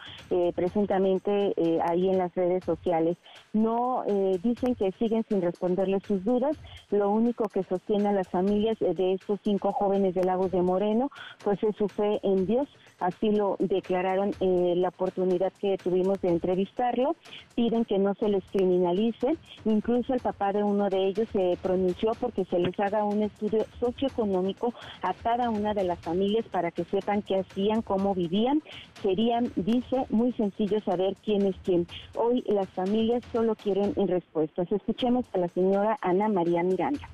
presuntamente 0.54 1.54
ahí 1.84 2.08
en 2.08 2.18
las 2.18 2.34
redes 2.34 2.64
sociales. 2.64 3.16
No 3.52 4.04
dicen 4.42 4.74
que 4.74 4.92
siguen 4.92 5.24
sin 5.28 5.42
responderle 5.42 6.00
sus 6.00 6.24
dudas. 6.24 6.56
Lo 6.90 7.10
único 7.10 7.48
que 7.48 7.62
sostiene 7.64 8.08
a 8.08 8.12
las 8.12 8.28
familias 8.28 8.78
de 8.78 9.14
estos 9.14 9.40
cinco 9.42 9.72
jóvenes 9.72 10.14
de 10.14 10.24
Lagos 10.24 10.50
de 10.50 10.62
Moreno, 10.62 11.10
pues 11.44 11.62
es 11.62 11.76
su 11.76 11.88
fe 11.88 12.20
en 12.22 12.46
Dios. 12.46 12.68
Así 13.02 13.32
lo 13.32 13.56
declararon 13.58 14.32
la 14.40 14.88
oportunidad 14.88 15.52
que 15.60 15.76
tuvimos 15.76 16.20
de 16.20 16.28
entrevistarlo. 16.28 17.16
Piden 17.56 17.84
que 17.84 17.98
no 17.98 18.14
se 18.14 18.28
les 18.28 18.44
criminalice. 18.52 19.36
Incluso 19.64 20.14
el 20.14 20.20
papá 20.20 20.52
de 20.52 20.62
uno 20.62 20.88
de 20.88 21.08
ellos 21.08 21.28
se 21.32 21.58
pronunció 21.60 22.12
porque 22.20 22.44
se 22.44 22.60
les 22.60 22.78
haga 22.78 23.02
un 23.02 23.24
estudio 23.24 23.64
socioeconómico 23.80 24.72
a 25.02 25.14
cada 25.14 25.50
una 25.50 25.74
de 25.74 25.82
las 25.82 25.98
familias 25.98 26.46
para 26.46 26.70
que 26.70 26.84
sepan 26.84 27.22
qué 27.22 27.40
hacían, 27.40 27.82
cómo 27.82 28.14
vivían. 28.14 28.62
Serían, 29.02 29.50
dice, 29.56 30.06
muy 30.10 30.32
sencillo 30.34 30.80
saber 30.82 31.16
quién 31.24 31.46
es 31.46 31.56
quién. 31.64 31.88
Hoy 32.14 32.44
las 32.46 32.68
familias 32.70 33.24
solo 33.32 33.56
quieren 33.56 33.94
respuestas. 34.06 34.70
Escuchemos 34.70 35.24
a 35.32 35.38
la 35.38 35.48
señora 35.48 35.98
Ana 36.02 36.28
María 36.28 36.62
Miranda. 36.62 37.08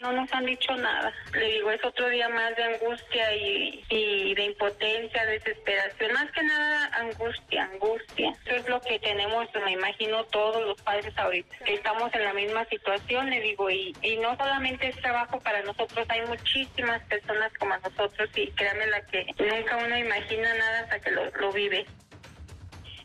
No 0.00 0.12
nos 0.12 0.32
han 0.32 0.46
dicho 0.46 0.76
nada. 0.76 1.12
Le 1.32 1.52
digo, 1.54 1.72
es 1.72 1.84
otro 1.84 2.08
día 2.08 2.28
más 2.28 2.54
de 2.54 2.62
angustia 2.62 3.34
y, 3.34 4.34
de 4.34 4.44
impotencia, 4.44 5.26
desesperación. 5.26 6.12
Más 6.12 6.30
que 6.30 6.42
nada, 6.44 6.90
angustia, 6.94 7.64
angustia. 7.64 8.32
Eso 8.44 8.56
es 8.56 8.68
lo 8.68 8.80
que 8.80 9.00
tenemos, 9.00 9.48
me 9.64 9.72
imagino, 9.72 10.24
todos 10.26 10.64
los 10.64 10.80
padres 10.82 11.16
ahorita. 11.18 11.56
Estamos 11.66 12.14
en 12.14 12.24
la 12.24 12.32
misma 12.32 12.64
situación, 12.66 13.28
le 13.28 13.40
digo, 13.40 13.68
y, 13.70 13.92
y 14.02 14.16
no 14.18 14.36
solamente 14.36 14.88
es 14.88 14.96
trabajo 14.96 15.40
para 15.40 15.62
nosotros, 15.62 16.06
hay 16.08 16.20
muchísimas 16.26 17.02
personas 17.04 17.52
como 17.58 17.76
nosotros 17.78 18.30
y 18.36 18.46
créanme 18.52 18.86
la 18.86 19.04
que 19.06 19.26
nunca 19.38 19.76
uno 19.78 19.98
imagina 19.98 20.54
nada 20.54 20.80
hasta 20.80 21.00
que 21.00 21.10
lo, 21.10 21.24
lo 21.40 21.52
vive. 21.52 21.86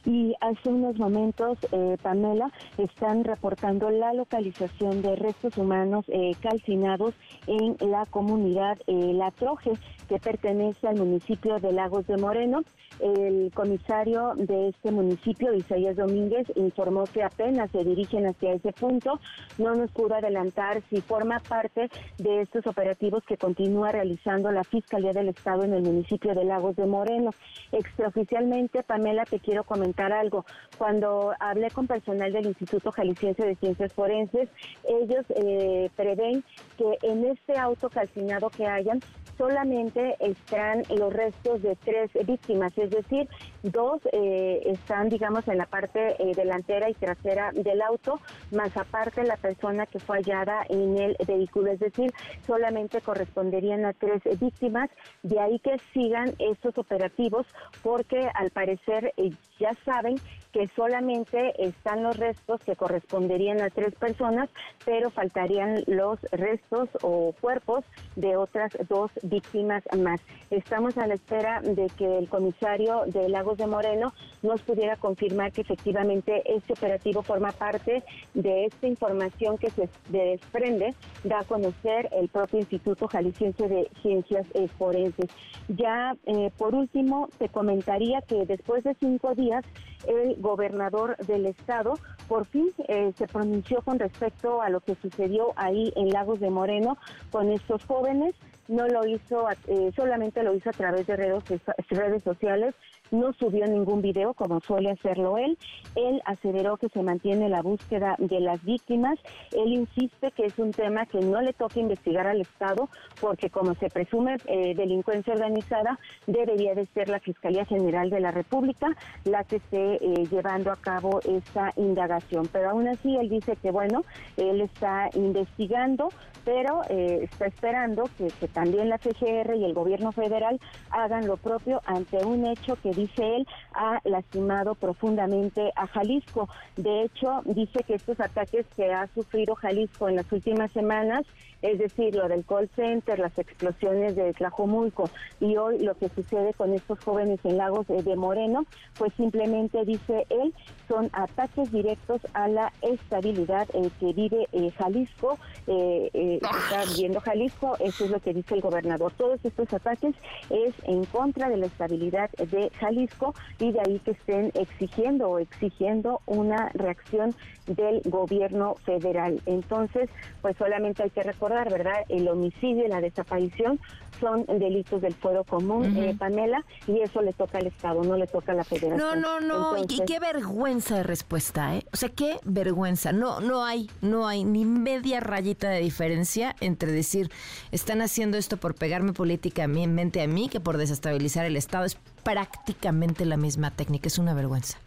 Y 0.06 0.36
hace 0.42 0.70
unos 0.70 0.98
momentos, 0.98 1.58
eh, 1.72 1.98
Pamela, 2.02 2.52
están 2.78 3.24
reportando 3.24 3.90
la 3.90 4.14
localización 4.14 5.02
de 5.02 5.16
restos 5.16 5.58
humanos 5.58 6.06
eh, 6.10 6.32
calcinados 6.42 7.14
en 7.48 7.78
la 7.90 8.06
comunidad 8.06 8.78
eh, 8.88 9.14
La 9.14 9.32
Troje, 9.32 9.72
que 10.08 10.20
pertenece 10.20 10.88
al 10.88 10.98
municipio 10.98 11.60
de 11.60 11.72
Lagos 11.72 12.06
de 12.08 12.18
Moreno. 12.18 12.62
El 13.00 13.52
comisario 13.54 14.34
de 14.36 14.70
este 14.70 14.92
municipio, 14.92 15.54
Isaías 15.54 15.96
Domínguez, 15.96 16.46
informó 16.56 17.06
que 17.06 17.24
apenas 17.24 17.72
se 17.72 17.84
dirigen 17.84 18.28
hacia 18.28 18.54
ese 18.54 18.72
punto. 18.72 19.20
No 19.58 19.76
nos 19.76 19.92
pudo 19.92 20.16
adelantar 20.16 20.82
si 20.90 21.02
forma 21.02 21.40
parte 21.40 21.90
de 22.18 22.42
estos 22.42 22.66
operativos 22.68 23.24
que 23.26 23.38
continúa 23.38 23.92
realizando 23.92 24.52
la 24.52 24.64
Fiscalía 24.64 25.12
del 25.12 25.30
Estado 25.30 25.64
en 25.64 25.74
el 25.74 25.82
municipio 25.82 26.34
de 26.36 26.46
Lagos 26.46 26.76
de 26.76 26.86
Moreno. 26.86 27.32
Extraoficialmente, 27.72 28.84
Pamela, 28.84 29.26
te 29.26 29.40
quiero 29.40 29.64
comentar 29.64 30.14
algo. 30.14 30.46
Cuando 30.78 31.34
hablé 31.40 31.72
con 31.72 31.88
personal 31.88 32.32
del 32.32 32.48
Instituto 32.48 32.92
Jalisciense 32.92 33.46
de 33.46 33.56
Ciencias 33.56 33.94
Forenses, 33.94 34.50
ellos 34.84 35.26
eh, 35.30 35.90
prevén 35.96 36.44
que 36.78 36.98
en 37.02 37.26
este 37.26 37.58
auto 37.58 37.90
calcinado 37.90 38.50
que 38.50 38.66
hayan 38.66 39.00
solamente 39.38 39.93
están 40.20 40.84
los 40.90 41.14
restos 41.14 41.62
de 41.62 41.76
tres 41.76 42.12
víctimas, 42.26 42.78
es 42.78 42.90
decir, 42.90 43.28
dos 43.64 44.02
eh, 44.12 44.62
están, 44.66 45.10
digamos, 45.10 45.48
en 45.48 45.58
la 45.58 45.66
parte 45.66 46.16
eh, 46.20 46.34
delantera 46.36 46.90
y 46.90 46.94
trasera 46.94 47.52
del 47.54 47.82
auto, 47.82 48.20
más 48.52 48.76
aparte 48.78 49.24
la 49.24 49.38
persona 49.38 49.86
que 49.86 50.00
fue 50.00 50.18
hallada 50.18 50.66
en 50.70 50.98
el 50.98 51.16
vehículo, 51.26 51.72
es 51.72 51.80
decir, 51.80 52.12
solamente 52.46 53.02
corresponderían 53.02 53.86
a 53.86 53.94
tres 53.94 54.22
víctimas, 54.40 54.90
de 55.22 55.40
ahí 55.40 55.60
que 55.60 55.78
sigan 55.94 56.34
estos 56.40 56.78
operativos, 56.78 57.46
porque 57.82 58.30
al 58.34 58.52
parecer 58.52 59.14
eh, 59.18 59.32
ya 59.60 59.74
saben 59.86 60.16
que 60.54 60.70
solamente 60.76 61.54
están 61.58 62.04
los 62.04 62.16
restos 62.16 62.62
que 62.62 62.76
corresponderían 62.76 63.60
a 63.60 63.72
tres 63.72 63.94
personas, 63.96 64.50
pero 64.86 65.10
faltarían 65.10 65.84
los 65.88 66.22
restos 66.32 66.90
o 67.02 67.34
cuerpos 67.42 67.84
de 68.16 68.38
otras 68.38 68.72
dos 68.88 69.12
víctimas 69.24 69.84
más. 69.98 70.22
Estamos 70.52 70.98
a 70.98 71.08
la 71.08 71.16
espera 71.16 71.60
de 71.62 71.88
que 71.98 72.20
el 72.20 72.30
comisario 72.30 73.04
de 73.08 73.28
Lagos 73.30 73.58
de 73.58 73.66
Moreno 73.68 74.14
nos 74.44 74.62
pudiera 74.62 74.96
confirmar 74.96 75.52
que 75.52 75.62
efectivamente 75.62 76.44
este 76.46 76.74
operativo 76.74 77.24
forma 77.24 77.52
parte 77.52 78.04
de 78.36 78.66
esta 78.66 78.88
información 78.88 79.58
que 79.58 79.72
se 79.72 79.90
desprende, 80.10 80.94
da 81.24 81.40
a 81.40 81.44
conocer 81.44 82.10
el 82.12 82.30
propio 82.30 82.60
Instituto 82.60 83.08
Jalisciense 83.08 83.68
de 83.68 83.90
Ciencias 84.02 84.46
Forenses. 84.78 85.30
Ya 85.68 86.16
eh, 86.26 86.52
por 86.58 86.76
último, 86.76 87.30
te 87.40 87.50
comentaría 87.50 88.22
que 88.22 88.46
después 88.46 88.84
de 88.84 88.96
cinco 89.00 89.34
días, 89.34 89.64
el 90.08 90.36
gobernador 90.44 91.18
del 91.26 91.48
estado 91.48 91.96
por 92.28 92.46
fin 92.46 92.70
eh, 92.88 93.12
se 93.18 93.28
pronunció 93.28 93.82
con 93.82 93.98
respecto 93.98 94.62
a 94.62 94.70
lo 94.70 94.82
que 94.82 94.96
sucedió 94.96 95.54
ahí 95.56 95.92
en 95.96 96.10
Lagos 96.10 96.40
de 96.40 96.52
Moreno 96.52 96.98
con 97.32 97.52
estos 97.52 97.84
jóvenes. 97.86 98.36
No 98.68 98.88
lo 98.88 99.06
hizo, 99.06 99.48
eh, 99.68 99.92
solamente 99.96 100.44
lo 100.44 100.54
hizo 100.54 100.70
a 100.70 100.74
través 100.74 101.08
de 101.08 101.18
redes, 101.18 101.44
redes 101.90 102.24
sociales 102.24 102.76
no 103.14 103.32
subió 103.34 103.66
ningún 103.68 104.02
video 104.02 104.34
como 104.34 104.60
suele 104.60 104.92
hacerlo 104.92 105.38
él. 105.38 105.58
Él 105.96 106.22
aseveró 106.26 106.78
que 106.78 106.90
se 106.90 107.04
mantiene 107.04 107.48
la 107.48 107.62
búsqueda 107.62 108.16
de 108.18 108.40
las 108.40 108.64
víctimas. 108.64 109.20
Él 109.52 109.74
insiste 109.74 110.32
que 110.32 110.46
es 110.46 110.58
un 110.58 110.72
tema 110.72 111.06
que 111.06 111.20
no 111.20 111.42
le 111.42 111.54
toca 111.54 111.80
investigar 111.80 112.28
al 112.28 112.42
Estado 112.42 112.90
porque 113.22 113.50
como 113.50 113.76
se 113.76 113.90
presume 113.90 114.38
eh, 114.48 114.74
delincuencia 114.76 115.34
organizada, 115.34 116.00
debería 116.28 116.74
de 116.74 116.88
ser 116.88 117.10
la 117.10 117.20
Fiscalía 117.20 117.66
General 117.66 118.10
de 118.10 118.20
la 118.20 118.32
República 118.32 118.88
la 119.26 119.44
que 119.44 119.58
esté 119.58 119.96
eh, 119.96 120.28
llevando 120.30 120.72
a 120.72 120.76
cabo 120.76 121.20
esta 121.22 121.72
indagación. 121.76 122.50
Pero 122.52 122.72
aún 122.72 122.88
así 122.88 123.16
él 123.16 123.30
dice 123.30 123.56
que 123.58 123.72
bueno, 123.72 124.04
él 124.38 124.62
está 124.62 125.10
investigando, 125.14 126.10
pero 126.44 126.82
eh, 126.90 127.20
está 127.24 127.46
esperando 127.46 128.10
que, 128.18 128.28
que 128.40 128.48
también 128.48 128.90
la 128.90 128.98
CGR 128.98 129.56
y 129.56 129.66
el 129.66 129.74
gobierno 129.74 130.12
federal 130.12 130.60
hagan 130.90 131.28
lo 131.28 131.38
propio 131.38 131.82
ante 131.86 132.18
un 132.26 132.46
hecho 132.46 132.76
que 132.82 132.92
dice 133.04 133.36
él, 133.38 133.48
ha 133.74 134.00
lastimado 134.04 134.76
profundamente 134.76 135.72
a 135.76 135.88
Jalisco. 135.88 136.50
De 136.76 137.04
hecho, 137.04 137.42
dice 137.46 137.84
que 137.84 137.96
estos 137.96 138.20
ataques 138.20 138.66
que 138.76 138.94
ha 138.94 139.08
sufrido 139.14 139.56
Jalisco 139.56 140.10
en 140.10 140.16
las 140.16 140.32
últimas 140.32 140.72
semanas 140.72 141.24
es 141.64 141.80
decir, 141.80 142.14
lo 142.14 142.28
del 142.28 142.46
call 142.46 142.70
center, 142.76 143.18
las 143.18 143.38
explosiones 143.40 144.16
de 144.16 144.34
Tlajomulco 144.34 145.10
y 145.40 145.56
hoy 145.56 145.80
lo 145.80 145.96
que 145.96 146.10
sucede 146.10 146.54
con 146.54 146.74
estos 146.74 147.00
jóvenes 147.00 147.40
en 147.44 147.58
Lagos 147.58 147.88
de 147.88 148.16
Moreno, 148.16 148.66
pues 148.98 149.14
simplemente 149.16 149.84
dice 149.86 150.28
él, 150.30 150.54
son 150.88 151.10
ataques 151.14 151.72
directos 151.72 152.22
a 152.34 152.48
la 152.50 152.72
estabilidad 152.82 153.68
en 153.74 153.90
que 153.92 154.12
vive 154.14 154.48
eh, 154.52 154.72
Jalisco, 154.78 155.40
eh, 155.68 156.10
eh, 156.14 156.40
está 156.42 156.84
viviendo 156.94 157.22
Jalisco, 157.22 157.78
eso 157.80 158.06
es 158.06 158.12
lo 158.12 158.20
que 158.20 158.34
dice 158.34 158.56
el 158.56 158.62
gobernador. 158.62 159.14
Todos 159.18 159.40
estos 159.44 159.74
ataques 159.74 160.16
es 160.50 160.74
en 160.84 161.06
contra 161.06 161.50
de 161.50 161.58
la 161.58 161.68
estabilidad 161.68 162.30
de 162.32 162.70
Jalisco 162.80 163.34
y 163.60 163.72
de 163.72 163.80
ahí 163.80 164.00
que 164.00 164.12
estén 164.12 164.52
exigiendo 164.54 165.30
o 165.30 165.40
exigiendo 165.40 166.22
una 166.26 166.70
reacción 166.74 167.34
del 167.68 168.02
gobierno 168.06 168.76
federal. 168.86 169.42
Entonces, 169.46 170.10
pues 170.42 170.58
solamente 170.58 171.04
hay 171.04 171.10
que 171.10 171.24
recordar, 171.24 171.72
¿verdad? 171.72 172.04
El 172.10 172.28
homicidio 172.28 172.86
y 172.86 172.90
la 172.90 173.02
desaparición 173.02 173.80
son 174.20 174.46
delitos 174.46 175.02
del 175.02 175.14
fuero 175.14 175.44
común, 175.44 175.98
eh, 175.98 176.16
Pamela, 176.18 176.64
y 176.88 177.00
eso 177.02 177.22
le 177.22 177.34
toca 177.34 177.58
al 177.58 177.68
Estado, 177.68 178.04
no 178.04 178.16
le 178.16 178.28
toca 178.28 178.54
a 178.54 178.56
la 178.56 178.64
Federación. 178.64 178.98
No, 178.98 179.16
no, 179.16 179.40
no, 179.42 179.78
y 179.78 180.06
qué 180.06 180.20
vergüenza 180.20 180.98
de 180.98 181.04
respuesta, 181.04 181.76
¿eh? 181.76 181.86
O 181.92 181.98
sea, 181.98 182.10
qué 182.10 182.38
vergüenza. 182.46 183.12
No, 183.12 183.42
no 183.42 183.66
hay, 183.66 183.90
no 184.02 184.28
hay 184.28 184.44
ni 184.44 184.66
media 184.66 185.20
rayita 185.20 185.70
de 185.70 185.80
diferencia 185.80 186.56
entre 186.62 186.92
decir, 186.92 187.30
están 187.72 188.02
haciendo 188.02 188.38
esto 188.38 188.58
por 188.58 188.76
pegarme 188.76 189.14
políticamente 189.14 190.22
a 190.22 190.28
mí 190.28 190.48
que 190.48 190.60
por 190.60 190.78
desestabilizar 190.78 191.46
el 191.46 191.58
Estado. 191.58 191.86
Es 191.86 191.98
prácticamente 192.24 193.26
la 193.26 193.38
misma 193.38 193.72
técnica, 193.72 194.08
es 194.08 194.18
una 194.18 194.34
vergüenza. 194.34 194.78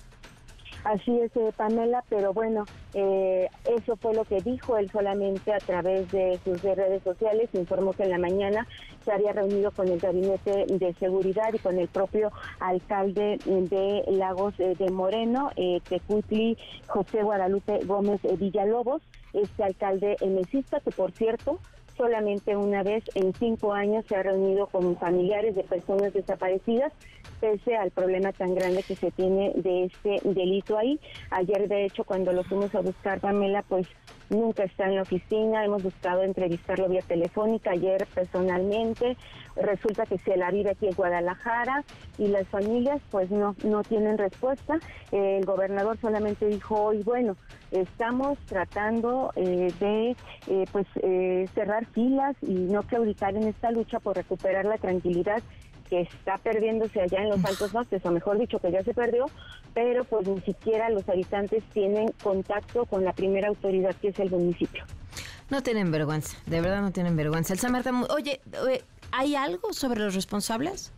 Así 0.87 1.19
es, 1.19 1.37
eh, 1.37 1.53
Pamela, 1.57 2.05
pero 2.09 2.33
bueno, 2.33 2.65
eh, 2.95 3.49
eso 3.77 3.97
fue 3.97 4.15
lo 4.15 4.25
que 4.25 4.41
dijo 4.41 4.77
él 4.77 4.89
solamente 4.89 5.53
a 5.53 5.59
través 5.59 6.09
de 6.13 6.39
sus 6.45 6.63
redes 6.63 7.03
sociales. 7.03 7.51
Informó 7.55 7.93
que 7.93 8.05
en 8.05 8.11
la 8.11 8.19
mañana 8.19 8.69
se 9.05 9.11
había 9.11 9.33
reunido 9.33 9.73
con 9.73 9.89
el 9.89 9.99
gabinete 9.99 10.67
de 10.69 10.95
seguridad 10.95 11.53
y 11.53 11.59
con 11.59 11.77
el 11.81 11.89
propio 11.89 12.31
alcalde 12.61 13.37
de 13.45 14.05
Lagos 14.13 14.57
de 14.59 14.91
Moreno, 14.93 15.51
eh, 15.57 15.81
Tecutli 15.89 16.57
José 16.87 17.25
Guadalupe 17.25 17.81
Gómez 17.85 18.21
Villalobos, 18.39 19.03
este 19.33 19.65
alcalde 19.65 20.17
mesista 20.25 20.79
que 20.79 20.93
por 20.93 21.11
cierto 21.11 21.59
solamente 21.97 22.57
una 22.57 22.83
vez 22.83 23.03
en 23.15 23.33
cinco 23.35 23.73
años 23.73 24.05
se 24.07 24.17
ha 24.17 24.23
reunido 24.23 24.67
con 24.67 24.97
familiares 24.97 25.55
de 25.57 25.65
personas 25.65 26.13
desaparecidas, 26.13 26.93
pese 27.41 27.77
al 27.77 27.91
problema 27.91 28.33
tan 28.33 28.55
grande 28.55 28.83
que 28.83 28.97
se 28.97 29.11
tiene 29.11 29.53
de 29.57 29.85
este 29.85 30.21
delito 30.25 30.79
ahí. 30.79 30.99
Ayer, 31.31 31.69
de 31.69 31.85
hecho, 31.85 32.05
cuando 32.05 32.33
lo 32.33 32.45
fuimos 32.45 32.75
a 32.75 32.81
buscar, 32.81 33.21
Pamela, 33.21 33.63
pues 33.63 33.87
nunca 34.31 34.65
está 34.65 34.87
en 34.87 34.97
la 34.97 35.03
oficina, 35.03 35.65
hemos 35.65 35.83
buscado 35.83 36.23
entrevistarlo 36.23 36.89
vía 36.89 37.03
telefónica, 37.03 37.71
ayer 37.71 38.07
personalmente, 38.15 39.17
resulta 39.57 40.05
que 40.07 40.19
se 40.19 40.37
la 40.37 40.51
vive 40.51 40.71
aquí 40.71 40.87
en 40.87 40.95
Guadalajara 40.95 41.85
y 42.19 42.29
las 42.29 42.47
familias 42.49 43.01
pues 43.11 43.31
no, 43.31 43.55
no 43.65 43.83
tienen 43.83 44.19
respuesta. 44.19 44.79
el 45.13 45.45
gobernador 45.45 45.99
solamente 46.01 46.47
dijo 46.47 46.75
hoy, 46.75 47.03
bueno, 47.03 47.37
estamos 47.71 48.39
tratando 48.47 49.33
eh, 49.37 49.73
de 49.81 50.17
eh, 50.49 50.65
pues 50.73 50.87
eh, 51.03 51.49
cerrar 51.55 51.87
filas 51.87 52.37
y 52.43 52.55
no 52.55 52.83
claudicar 52.83 53.35
en 53.37 53.45
esta 53.45 53.71
lucha 53.71 54.01
por 54.01 54.17
recuperar 54.17 54.65
la 54.65 54.79
tranquilidad 54.79 55.43
que 55.89 56.03
está 56.03 56.39
perdiéndose 56.39 57.01
allá 57.01 57.23
en 57.23 57.31
los 57.31 57.45
Altos 57.45 57.73
Montes, 57.73 58.05
o 58.05 58.11
mejor 58.11 58.39
dicho, 58.39 58.59
que 58.59 58.71
ya 58.71 58.83
se 58.83 58.95
perdió, 58.95 59.27
pero 59.75 60.05
pues 60.05 60.27
ni 60.27 60.41
siquiera 60.41 60.91
los 60.91 61.09
habitantes 61.09 61.63
tienen 61.73 62.09
contacto 62.23 62.87
con 62.87 63.05
la 63.05 63.13
primera 63.13 63.49
autoridad 63.49 63.95
que 63.97 64.09
es 64.09 64.19
el 64.19 64.31
municipio. 64.31 64.85
No 65.49 65.63
tienen 65.63 65.91
vergüenza, 65.91 66.37
de 66.47 66.61
verdad 66.61 66.83
no 66.83 66.93
tienen 66.93 67.17
vergüenza. 67.17 67.55
El 67.55 67.73
Marta, 67.73 67.93
oye, 68.11 68.41
¿hay 69.13 69.37
algo 69.37 69.73
sobre 69.73 70.01
los 70.01 70.15
responsables? 70.15 70.93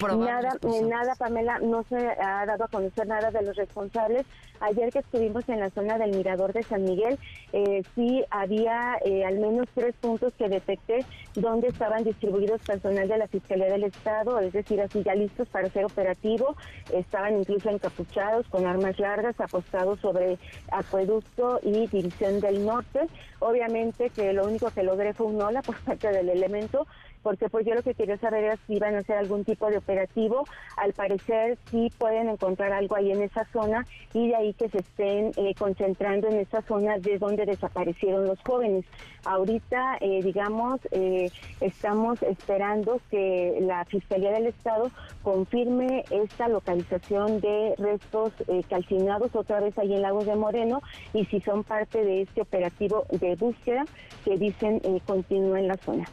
Nada, 0.00 0.50
nada, 0.86 1.14
Pamela, 1.14 1.58
no 1.60 1.82
se 1.84 1.96
ha 1.96 2.44
dado 2.44 2.64
a 2.64 2.68
conocer 2.68 3.06
nada 3.06 3.30
de 3.30 3.42
los 3.42 3.56
responsables. 3.56 4.26
Ayer 4.60 4.92
que 4.92 4.98
estuvimos 4.98 5.48
en 5.48 5.60
la 5.60 5.70
zona 5.70 5.96
del 5.96 6.14
Mirador 6.14 6.52
de 6.52 6.62
San 6.62 6.84
Miguel, 6.84 7.18
eh, 7.54 7.82
sí 7.94 8.22
había 8.30 8.98
eh, 9.02 9.24
al 9.24 9.38
menos 9.38 9.66
tres 9.74 9.94
puntos 9.98 10.34
que 10.34 10.48
detecté 10.48 11.06
donde 11.34 11.68
estaban 11.68 12.04
distribuidos 12.04 12.60
personal 12.62 13.08
de 13.08 13.16
la 13.16 13.28
Fiscalía 13.28 13.66
del 13.66 13.84
Estado, 13.84 14.38
es 14.40 14.52
decir, 14.52 14.78
así 14.80 15.02
ya 15.02 15.14
listos 15.14 15.48
para 15.48 15.70
ser 15.70 15.86
operativo. 15.86 16.54
Estaban 16.92 17.38
incluso 17.38 17.70
encapuchados 17.70 18.46
con 18.48 18.66
armas 18.66 18.98
largas, 18.98 19.40
apostados 19.40 20.00
sobre 20.00 20.38
acueducto 20.70 21.60
y 21.62 21.86
división 21.86 22.40
del 22.40 22.66
norte. 22.66 23.00
Obviamente 23.38 24.10
que 24.10 24.34
lo 24.34 24.44
único 24.44 24.70
que 24.70 24.82
logré 24.82 25.14
fue 25.14 25.28
un 25.28 25.40
hola 25.40 25.62
por 25.62 25.78
parte 25.80 26.08
del 26.08 26.28
elemento, 26.28 26.86
porque 27.22 27.48
pues 27.48 27.66
yo 27.66 27.74
lo 27.74 27.82
que 27.82 27.94
quería 27.94 28.18
saber 28.18 28.44
era 28.44 28.56
si 28.66 28.74
iban 28.74 28.94
a 28.94 28.98
hacer 28.98 29.16
algún 29.16 29.44
tipo 29.44 29.68
de 29.68 29.78
operativo. 29.78 30.44
Al 30.76 30.92
parecer 30.92 31.58
sí 31.70 31.90
pueden 31.98 32.28
encontrar 32.28 32.72
algo 32.72 32.96
ahí 32.96 33.12
en 33.12 33.22
esa 33.22 33.44
zona 33.52 33.86
y 34.12 34.28
de 34.28 34.36
ahí 34.36 34.54
que 34.54 34.68
se 34.68 34.78
estén 34.78 35.32
eh, 35.36 35.54
concentrando 35.58 36.28
en 36.28 36.38
esa 36.38 36.62
zona 36.62 36.98
de 36.98 37.18
donde 37.18 37.46
desaparecieron 37.46 38.26
los 38.26 38.40
jóvenes. 38.42 38.84
Ahorita, 39.24 39.98
eh, 40.00 40.22
digamos, 40.22 40.80
eh, 40.90 41.30
estamos 41.60 42.22
esperando 42.22 43.00
que 43.10 43.58
la 43.60 43.84
Fiscalía 43.84 44.32
del 44.32 44.46
Estado 44.46 44.90
confirme 45.22 46.04
esta 46.10 46.48
localización 46.48 47.40
de 47.40 47.74
restos 47.78 48.32
calcinados 48.68 49.34
otra 49.34 49.60
vez 49.60 49.76
ahí 49.78 49.94
en 49.94 50.02
Lagos 50.02 50.26
de 50.26 50.36
Moreno 50.36 50.80
y 51.12 51.24
si 51.26 51.40
son 51.40 51.64
parte 51.64 52.04
de 52.04 52.22
este 52.22 52.42
operativo 52.42 53.04
de 53.10 53.34
búsqueda 53.36 53.84
que 54.24 54.36
dicen 54.36 54.80
continúa 55.06 55.60
en 55.60 55.68
la 55.68 55.76
zona. 55.76 56.06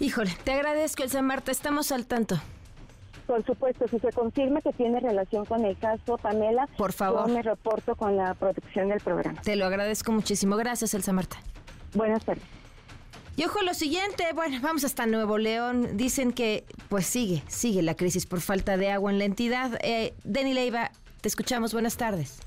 Híjole, 0.00 0.34
te 0.44 0.52
agradezco, 0.52 1.02
Elsa 1.02 1.20
Marta, 1.20 1.52
estamos 1.52 1.92
al 1.92 2.06
tanto. 2.06 2.40
Por 3.26 3.44
supuesto, 3.44 3.86
si 3.86 3.98
se 3.98 4.10
confirma 4.12 4.62
que 4.62 4.72
tiene 4.72 4.98
relación 4.98 5.44
con 5.44 5.64
el 5.64 5.78
caso, 5.78 6.16
Pamela, 6.16 6.66
por 6.78 6.92
favor, 6.92 7.28
yo 7.28 7.34
me 7.34 7.42
reporto 7.42 7.94
con 7.94 8.16
la 8.16 8.34
protección 8.34 8.88
del 8.88 8.98
programa. 9.00 9.40
Te 9.42 9.54
lo 9.56 9.66
agradezco 9.66 10.10
muchísimo. 10.10 10.56
Gracias, 10.56 10.94
Elsa 10.94 11.12
Marta. 11.12 11.36
Buenas 11.94 12.24
tardes. 12.24 12.42
Y 13.36 13.44
ojo 13.44 13.62
lo 13.62 13.74
siguiente, 13.74 14.24
bueno, 14.34 14.58
vamos 14.62 14.84
hasta 14.84 15.06
Nuevo 15.06 15.38
León. 15.38 15.96
Dicen 15.96 16.32
que 16.32 16.64
pues 16.88 17.06
sigue, 17.06 17.42
sigue 17.46 17.82
la 17.82 17.94
crisis 17.94 18.26
por 18.26 18.40
falta 18.40 18.76
de 18.76 18.90
agua 18.90 19.12
en 19.12 19.18
la 19.18 19.26
entidad. 19.26 19.78
Eh, 19.82 20.14
Denny 20.24 20.54
Leiva, 20.54 20.90
te 21.20 21.28
escuchamos. 21.28 21.72
Buenas 21.72 21.96
tardes. 21.96 22.40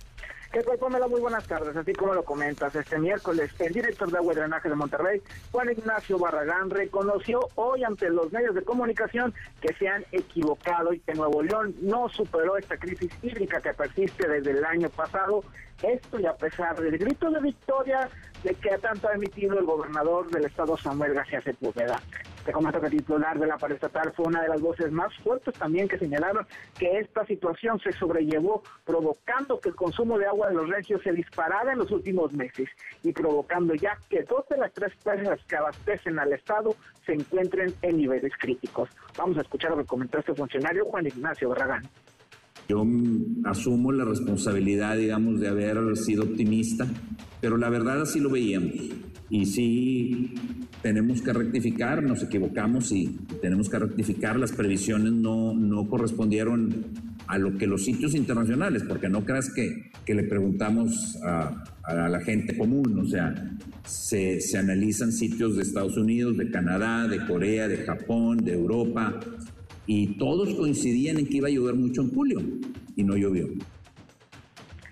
¿Qué 0.54 0.62
tal, 0.62 0.78
Pamela? 0.78 1.08
Muy 1.08 1.20
buenas 1.20 1.48
tardes. 1.48 1.76
Así 1.76 1.94
como 1.94 2.14
lo 2.14 2.24
comentas, 2.24 2.76
este 2.76 3.00
miércoles, 3.00 3.50
el 3.58 3.74
director 3.74 4.12
de 4.12 4.20
Agua 4.20 4.34
y 4.34 4.36
Drenaje 4.36 4.70
de 4.70 4.76
Monterrey, 4.76 5.20
Juan 5.52 5.72
Ignacio 5.72 6.20
Barragán, 6.20 6.70
reconoció 6.70 7.40
hoy 7.56 7.84
ante 7.84 8.08
los 8.12 8.32
medios 8.32 8.54
de 8.54 8.62
comunicación 8.62 9.34
que 9.62 9.74
se 9.74 9.88
han 9.88 10.06
equivocado 10.12 10.94
y 10.94 11.00
que 11.00 11.16
Nuevo 11.16 11.42
León 11.42 11.74
no 11.82 12.08
superó 12.08 12.56
esta 12.56 12.78
crisis 12.78 13.12
hídrica 13.24 13.62
que 13.62 13.74
persiste 13.74 14.30
desde 14.30 14.52
el 14.52 14.64
año 14.64 14.92
pasado. 14.92 15.44
Esto 15.82 16.20
y 16.20 16.28
a 16.28 16.36
pesar 16.36 16.80
del 16.80 17.00
grito 17.00 17.32
de 17.32 17.42
victoria 17.42 18.08
de 18.44 18.54
que 18.54 18.78
tanto 18.78 19.08
ha 19.08 19.14
emitido 19.14 19.58
el 19.58 19.66
gobernador 19.66 20.30
del 20.30 20.46
estado 20.46 20.78
Samuel 20.78 21.16
García 21.16 21.42
Sepúlveda. 21.42 22.00
Te 22.46 22.52
comento 22.52 22.82
que 22.82 22.88
el 22.88 22.92
titular 22.92 23.40
de 23.40 23.48
la 23.48 23.56
estatal 23.56 24.12
fue 24.14 24.26
una 24.26 24.42
de 24.42 24.50
las 24.50 24.60
voces 24.60 24.92
más 24.92 25.16
fuertes 25.20 25.54
también 25.54 25.88
que 25.88 25.98
señalaron 25.98 26.46
que 26.78 27.00
esta 27.00 27.26
situación 27.26 27.80
se 27.80 27.94
sobrellevó 27.94 28.64
provocando 28.84 29.62
que 29.62 29.70
el 29.70 29.76
consumo 29.76 30.18
de 30.18 30.26
agua 30.26 30.50
de 30.50 30.56
los 30.56 30.68
regios 30.68 31.02
se 31.04 31.14
disparara 31.14 31.72
en 31.72 31.80
los 31.80 31.92
últimos 31.92 32.34
meses 32.34 32.68
y 33.02 33.14
provocando 33.14 33.74
ya 33.76 33.98
que 34.10 34.24
dos 34.24 34.46
de 34.50 34.58
las 34.58 34.74
tres 34.74 34.92
presas 35.02 35.40
que 35.46 35.56
abastecen 35.56 36.20
al 36.20 36.34
Estado 36.34 36.76
se 37.06 37.14
encuentren 37.14 37.74
en 37.82 37.98
niveles 37.98 38.34
críticos. 38.38 38.90
Vamos 39.18 39.38
a 39.38 39.42
escuchar 39.42 39.72
lo 39.72 39.78
que 39.78 39.86
comentó 39.86 40.20
este 40.20 40.36
funcionario 40.36 40.86
Juan 40.86 41.08
Ignacio 41.08 41.50
Barragán. 41.50 41.84
Yo 42.70 42.86
asumo 43.46 43.92
la 43.92 44.06
responsabilidad, 44.06 44.98
digamos, 44.98 45.40
de 45.40 45.50
haber 45.50 45.98
sido 45.98 46.24
optimista, 46.24 46.88
pero 47.42 47.58
la 47.58 47.70
verdad 47.70 48.02
así 48.02 48.20
lo 48.20 48.30
veíamos. 48.30 48.74
Y 49.30 49.46
sí 49.46 50.34
tenemos 50.82 51.22
que 51.22 51.34
rectificar, 51.34 52.04
nos 52.04 52.24
equivocamos 52.24 52.92
y 52.92 53.18
tenemos 53.42 53.70
que 53.70 53.80
rectificar, 53.80 54.38
las 54.38 54.52
previsiones 54.52 55.14
no, 55.14 55.54
no 55.54 55.88
correspondieron 55.88 56.86
a 57.28 57.38
lo 57.38 57.58
que 57.58 57.68
los 57.68 57.86
sitios 57.86 58.16
internacionales, 58.16 58.84
porque 58.88 59.10
no 59.10 59.24
creas 59.26 59.50
que, 59.50 59.92
que 60.06 60.14
le 60.14 60.24
preguntamos 60.24 61.18
a, 61.24 61.64
a, 61.84 62.10
la 62.10 62.20
gente 62.20 62.58
común, 62.58 63.00
o 63.00 63.08
sea, 63.08 63.34
se, 63.86 64.42
se 64.42 64.58
analizan 64.58 65.12
sitios 65.12 65.56
de 65.56 65.64
Estados 65.64 65.98
Unidos, 65.98 66.38
de 66.38 66.52
Canadá, 66.52 67.08
de 67.08 67.26
Corea, 67.26 67.68
de 67.68 67.78
Japón, 67.78 68.38
de 68.38 68.54
Europa, 68.54 69.20
y 69.86 70.18
todos 70.18 70.54
coincidían 70.56 71.20
en 71.20 71.28
que 71.28 71.38
iba 71.38 71.48
a 71.48 71.52
llover 71.52 71.76
mucho 71.76 72.02
en 72.02 72.14
julio 72.14 72.40
y 72.96 73.04
no 73.04 73.16
llovió. 73.16 73.48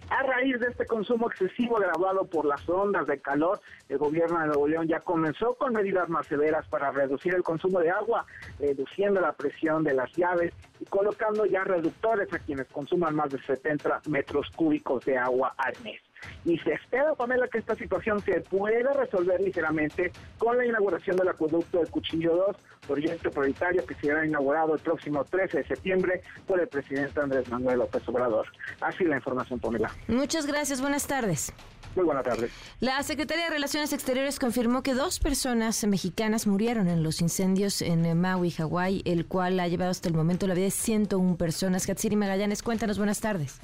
A 0.10 0.24
raíz 0.24 0.60
de 0.60 0.68
este 0.68 0.86
consumo 0.86 1.30
excesivo 1.30 1.78
graduado 1.78 2.26
por 2.26 2.46
las 2.46 2.68
ondas 2.68 3.08
de 3.08 3.22
calor, 3.22 3.62
el 3.88 3.98
gobierno 3.98 4.40
de 4.40 4.48
Nuevo 4.48 4.68
León 4.68 4.88
ya 4.88 5.00
comenzó 5.00 5.54
con 5.56 5.72
medidas 5.72 6.10
más 6.10 6.28
severas 6.28 6.68
para 6.68 6.92
reducir 6.92 7.34
el 7.34 7.44
consumo 7.44 7.80
de 7.80 7.92
agua, 7.92 8.26
reduciendo 8.60 9.22
la 9.22 9.32
presión 9.32 9.86
de 9.86 9.94
las 9.94 10.12
llaves 10.12 10.54
y 10.82 10.86
colocando 10.86 11.46
ya 11.46 11.64
reductores 11.64 12.32
a 12.34 12.40
quienes 12.40 12.68
consuman 12.68 13.16
más 13.16 13.30
de 13.30 13.42
70 13.42 14.02
metros 14.10 14.52
cúbicos 14.54 15.06
de 15.06 15.18
agua 15.18 15.56
al 15.58 15.74
mes 15.82 16.02
y 16.46 16.58
se 16.60 16.74
espera, 16.74 17.14
Pamela, 17.16 17.48
que 17.48 17.60
esta 17.60 17.76
situación 17.76 18.20
se 18.22 18.42
pueda 18.42 18.94
resolver 18.94 19.40
ligeramente 19.42 20.12
con 20.38 20.58
la 20.58 20.66
inauguración 20.66 21.16
del 21.18 21.30
acueducto 21.30 21.80
del 21.80 21.90
Cuchillo 21.90 22.36
2, 22.48 22.58
proyecto 22.88 23.32
prioritario 23.32 23.86
que 23.86 23.96
será 23.96 24.26
inaugurado 24.26 24.74
el 24.74 24.80
próximo 24.80 25.24
13 25.24 25.60
de 25.60 25.68
septiembre 25.68 26.22
por 26.48 26.60
el 26.60 26.68
presidente 26.68 27.20
Andrés 27.20 27.50
Manuel 27.50 27.80
López 27.80 28.08
Obrador. 28.08 28.48
Así 28.82 29.04
la 29.04 29.18
información, 29.18 29.60
Pamela. 29.60 29.92
Muchas 30.08 30.46
gracias, 30.46 30.82
buenas 30.82 31.08
tardes. 31.08 31.54
Muy 31.96 32.06
buenas 32.06 32.24
tardes. 32.24 32.52
La 32.80 33.04
Secretaría 33.04 33.46
de 33.46 33.50
Relaciones 33.50 33.92
Exteriores 33.92 34.40
confirmó 34.40 34.82
que 34.82 34.94
dos 34.94 35.20
personas 35.20 35.86
mexicanas 35.86 36.48
murieron 36.48 36.88
en 36.88 37.04
los 37.04 37.22
incendios 37.22 37.82
en 37.82 38.20
Maui, 38.20 38.52
Hawái, 38.52 39.02
el 39.06 39.26
cual 39.26 39.60
ha 39.60 39.68
llevado 39.68 39.92
hasta 39.92 40.08
el 40.08 40.16
momento 40.16 40.48
la 40.48 40.54
vida 40.54 40.66
de 40.66 40.72
101 40.72 41.36
personas. 41.36 41.90
Hatsiri 41.90 42.16
Magallanes, 42.16 42.64
cuéntanos, 42.64 42.98
buenas 42.98 43.20
tardes. 43.20 43.60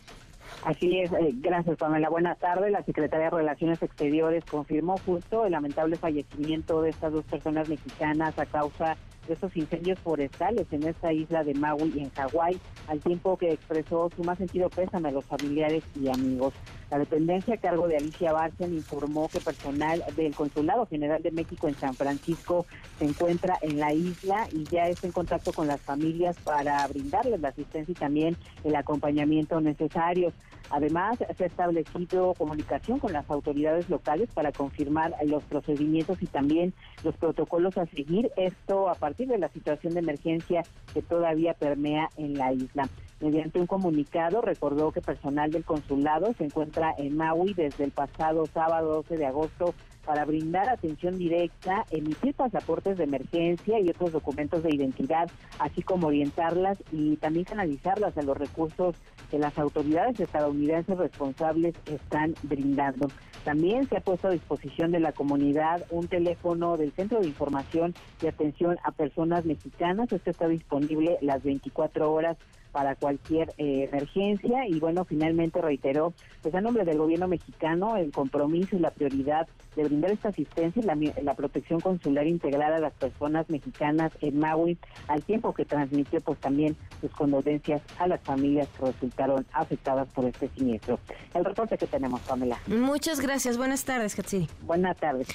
Así 0.68 1.00
es, 1.00 1.14
eh, 1.14 1.32
gracias 1.36 1.78
Pamela. 1.78 2.10
Buenas 2.10 2.38
tardes. 2.40 2.74
La 2.74 2.84
Secretaría 2.84 3.30
de 3.30 3.38
Relaciones 3.38 3.82
Exteriores 3.82 4.44
confirmó 4.44 4.98
justo 4.98 5.46
el 5.46 5.54
lamentable 5.54 5.96
fallecimiento 5.96 6.82
de 6.82 6.90
estas 6.90 7.14
dos 7.14 7.24
personas 7.24 7.70
mexicanas 7.70 8.38
a 8.38 8.46
causa 8.46 8.98
de 9.28 9.34
estos 9.34 9.56
incendios 9.56 10.00
forestales 10.00 10.68
en 10.72 10.84
esta 10.84 11.12
isla 11.14 11.44
de 11.44 11.54
Maui, 11.54 11.94
en 11.98 12.10
Hawái, 12.12 12.58
al 12.88 13.00
tiempo 13.00 13.38
que 13.38 13.52
expresó 13.52 14.10
su 14.16 14.24
más 14.24 14.38
sentido 14.38 14.70
pésame 14.70 15.10
a 15.10 15.12
los 15.12 15.26
familiares 15.26 15.84
y 16.00 16.08
amigos. 16.10 16.54
La 16.90 17.00
dependencia 17.00 17.56
a 17.56 17.58
cargo 17.58 17.88
de 17.88 17.98
Alicia 17.98 18.32
Barcen 18.32 18.74
informó 18.74 19.28
que 19.28 19.42
personal 19.42 20.04
del 20.16 20.34
Consulado 20.34 20.86
General 20.86 21.22
de 21.22 21.32
México 21.32 21.68
en 21.68 21.76
San 21.76 21.94
Francisco 21.94 22.66
se 22.98 23.06
encuentra 23.06 23.58
en 23.62 23.80
la 23.80 23.94
isla 23.94 24.48
y 24.54 24.64
ya 24.64 24.88
está 24.88 25.08
en 25.08 25.14
contacto 25.14 25.52
con 25.52 25.68
las 25.68 25.82
familias 25.82 26.38
para 26.44 26.88
brindarles 26.88 27.42
la 27.42 27.50
asistencia 27.50 27.92
y 27.92 27.96
también 27.96 28.38
el 28.64 28.76
acompañamiento 28.76 29.60
necesarios. 29.60 30.34
Además, 30.70 31.18
se 31.38 31.44
ha 31.44 31.48
establecido 31.48 32.34
comunicación 32.34 33.00
con 33.00 33.14
las 33.14 33.30
autoridades 33.30 33.90
locales 33.90 34.30
para 34.34 34.52
confirmar 34.52 35.14
los 35.26 35.44
procedimientos 35.44 36.22
y 36.22 36.28
también 36.28 36.74
los 37.04 37.16
protocolos 37.18 37.78
a 37.78 37.86
seguir. 37.88 38.32
Esto 38.38 38.90
a 38.90 38.96
partir 38.96 39.28
de 39.28 39.38
la 39.38 39.50
situación 39.50 39.94
de 39.94 40.00
emergencia 40.00 40.64
que 40.94 41.02
todavía 41.02 41.54
permea 41.54 42.10
en 42.18 42.36
la 42.36 42.54
isla. 42.54 42.90
Mediante 43.20 43.60
un 43.60 43.68
comunicado 43.68 44.42
recordó 44.42 44.92
que 44.92 45.02
personal 45.02 45.52
del 45.52 45.66
consulado 45.66 46.34
se 46.38 46.46
encuentra 46.46 46.94
en 46.98 47.18
Maui 47.18 47.54
desde 47.54 47.84
el 47.84 47.92
pasado 47.92 48.46
sábado 48.46 48.94
12 48.96 49.18
de 49.18 49.26
agosto 49.26 49.74
para 50.08 50.24
brindar 50.24 50.70
atención 50.70 51.18
directa, 51.18 51.86
emitir 51.92 52.34
pasaportes 52.34 52.98
de 52.98 53.04
emergencia 53.04 53.78
y 53.82 53.90
otros 53.90 54.14
documentos 54.14 54.64
de 54.64 54.74
identidad, 54.74 55.30
así 55.60 55.82
como 55.82 56.08
orientarlas 56.08 56.78
y 56.94 57.18
también 57.18 57.44
canalizarlas 57.44 58.18
a 58.18 58.22
los 58.22 58.38
recursos 58.38 58.96
que 59.30 59.38
las 59.38 59.60
autoridades 59.60 60.18
estadounidenses 60.18 60.98
responsables 60.98 61.76
están 61.86 62.36
brindando. 62.44 63.10
También 63.44 63.88
se 63.90 63.98
ha 63.98 64.02
puesto 64.02 64.30
a 64.30 64.32
disposición 64.32 64.92
de 64.92 65.02
la 65.02 65.12
comunidad 65.12 65.84
un 65.90 66.08
teléfono 66.08 66.78
del 66.78 66.94
Centro 66.94 67.20
de 67.20 67.28
Información 67.28 67.94
y 68.22 68.28
Atención 68.28 68.78
a 68.86 68.92
Personas 68.92 69.44
Mexicanas. 69.44 70.12
Este 70.14 70.32
está 70.32 70.48
disponible 70.48 71.18
las 71.22 71.44
24 71.44 72.12
horas 72.12 72.38
para 72.78 72.94
cualquier 72.94 73.56
eh, 73.58 73.90
emergencia 73.92 74.68
y 74.68 74.80
bueno, 74.80 75.04
finalmente 75.04 75.60
reiteró 75.64 76.14
pues 76.44 76.54
a 76.54 76.62
nombre 76.62 76.86
del 76.86 77.00
gobierno 77.00 77.28
mexicano 77.28 77.98
el 77.98 78.12
compromiso 78.12 78.76
y 78.76 78.80
la 78.80 78.92
prioridad 78.92 79.48
de 79.76 79.84
brindar 79.86 80.12
esta 80.12 80.30
asistencia 80.30 80.80
y 80.80 80.86
la, 80.86 80.96
la 81.24 81.34
protección 81.34 81.80
consular 81.80 82.28
integral 82.28 82.74
a 82.74 82.78
las 82.78 82.94
personas 82.94 83.50
mexicanas 83.50 84.12
en 84.22 84.38
Maui 84.38 84.78
al 85.08 85.24
tiempo 85.24 85.56
que 85.56 85.66
transmitió 85.66 86.22
pues 86.22 86.38
también 86.40 86.78
sus 87.02 87.10
condolencias 87.10 87.82
a 87.98 88.06
las 88.06 88.22
familias 88.22 88.68
que 88.78 88.86
resultaron 88.86 89.44
afectadas 89.54 90.08
por 90.14 90.26
este 90.26 90.48
siniestro. 90.50 91.00
El 91.34 91.46
reporte 91.46 91.80
que 91.80 91.88
tenemos, 91.88 92.22
Pamela. 92.22 92.60
Muchas 92.68 93.20
gracias. 93.20 93.58
Buenas 93.58 93.86
tardes, 93.86 94.14
Katsiri. 94.14 94.48
Buenas 94.62 94.98
tardes. 94.98 95.30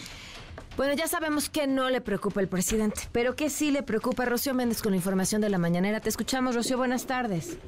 Bueno, 0.75 0.95
ya 0.95 1.07
sabemos 1.07 1.51
que 1.51 1.67
no 1.67 1.91
le 1.91 2.01
preocupa 2.01 2.41
el 2.41 2.49
presidente, 2.49 3.03
pero 3.13 3.37
que 3.37 3.51
sí 3.51 3.71
le 3.71 3.83
preocupa 3.83 4.25
Rocío 4.25 4.55
Méndez 4.55 4.81
con 4.81 4.93
la 4.93 4.97
información 4.97 5.43
de 5.43 5.51
la 5.51 5.59
mañanera. 5.59 6.01
Te 6.01 6.09
escuchamos, 6.09 6.55
Rocío, 6.55 6.79
buenas 6.79 7.05
tardes. 7.05 7.59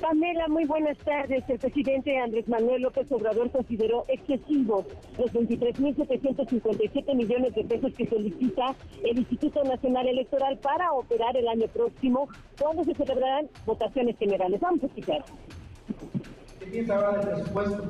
Pamela, 0.00 0.48
muy 0.48 0.64
buenas 0.64 0.96
tardes. 0.98 1.44
El 1.46 1.58
presidente 1.58 2.18
Andrés 2.18 2.48
Manuel 2.48 2.80
López 2.80 3.12
Obrador 3.12 3.50
consideró 3.50 4.06
excesivos 4.08 4.86
los 5.18 5.30
23.757 5.32 7.14
millones 7.14 7.54
de 7.54 7.64
pesos 7.64 7.92
que 7.92 8.08
solicita 8.08 8.74
el 9.04 9.18
Instituto 9.18 9.62
Nacional 9.64 10.08
Electoral 10.08 10.58
para 10.58 10.90
operar 10.92 11.36
el 11.36 11.46
año 11.48 11.68
próximo, 11.68 12.28
cuando 12.58 12.82
se 12.84 12.94
celebrarán 12.94 13.46
votaciones 13.66 14.16
generales. 14.18 14.58
Vamos 14.60 14.82
a 14.84 14.86
escuchar. 14.86 15.22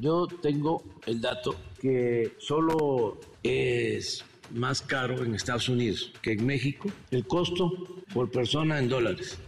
Yo 0.00 0.26
tengo 0.42 0.82
el 1.06 1.20
dato 1.20 1.54
que 1.80 2.32
solo 2.38 3.18
es 3.44 4.24
más 4.52 4.80
caro 4.82 5.24
en 5.24 5.34
Estados 5.34 5.68
Unidos 5.68 6.12
que 6.22 6.32
en 6.32 6.46
México, 6.46 6.88
el 7.10 7.26
costo 7.26 8.02
por 8.12 8.30
persona 8.30 8.78
en 8.78 8.88
dólares. 8.88 9.38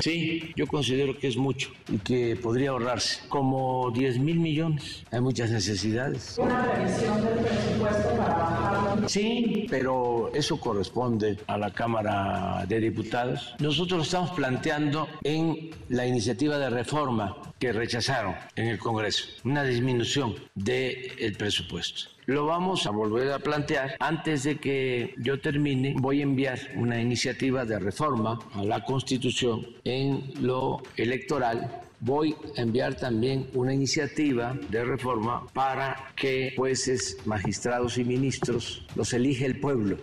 Sí, 0.00 0.52
yo 0.56 0.66
considero 0.66 1.16
que 1.16 1.28
es 1.28 1.36
mucho 1.36 1.70
y 1.88 1.98
que 1.98 2.36
podría 2.36 2.70
ahorrarse. 2.70 3.20
Como 3.28 3.90
10 3.92 4.18
mil 4.18 4.40
millones. 4.40 5.04
Hay 5.12 5.20
muchas 5.20 5.50
necesidades. 5.50 6.38
¿Una 6.38 6.72
previsión 6.72 7.24
del 7.24 7.38
presupuesto 7.38 8.08
para 8.16 8.34
bajarlo? 8.34 9.08
Sí, 9.08 9.66
pero 9.70 10.32
eso 10.34 10.58
corresponde 10.58 11.38
a 11.46 11.56
la 11.56 11.70
Cámara 11.70 12.64
de 12.66 12.80
Diputados. 12.80 13.54
Nosotros 13.60 14.06
estamos 14.06 14.30
planteando 14.32 15.08
en 15.22 15.70
la 15.88 16.06
iniciativa 16.06 16.58
de 16.58 16.70
reforma 16.70 17.36
que 17.62 17.72
rechazaron 17.72 18.34
en 18.56 18.66
el 18.66 18.78
Congreso, 18.80 19.24
una 19.44 19.62
disminución 19.62 20.34
del 20.56 21.36
presupuesto. 21.38 22.10
Lo 22.26 22.44
vamos 22.44 22.88
a 22.88 22.90
volver 22.90 23.30
a 23.30 23.38
plantear. 23.38 23.94
Antes 24.00 24.42
de 24.42 24.58
que 24.58 25.14
yo 25.18 25.40
termine, 25.40 25.94
voy 25.96 26.18
a 26.18 26.24
enviar 26.24 26.58
una 26.74 27.00
iniciativa 27.00 27.64
de 27.64 27.78
reforma 27.78 28.40
a 28.52 28.64
la 28.64 28.82
Constitución 28.84 29.64
en 29.84 30.32
lo 30.40 30.82
electoral 30.96 31.82
voy 32.04 32.34
a 32.56 32.62
enviar 32.62 32.96
también 32.96 33.48
una 33.54 33.72
iniciativa 33.72 34.58
de 34.70 34.84
reforma 34.84 35.46
para 35.52 36.12
que 36.16 36.52
jueces, 36.56 37.16
magistrados 37.26 37.96
y 37.96 38.04
ministros 38.04 38.84
los 38.96 39.12
elige 39.12 39.46
el 39.46 39.60
pueblo. 39.60 39.98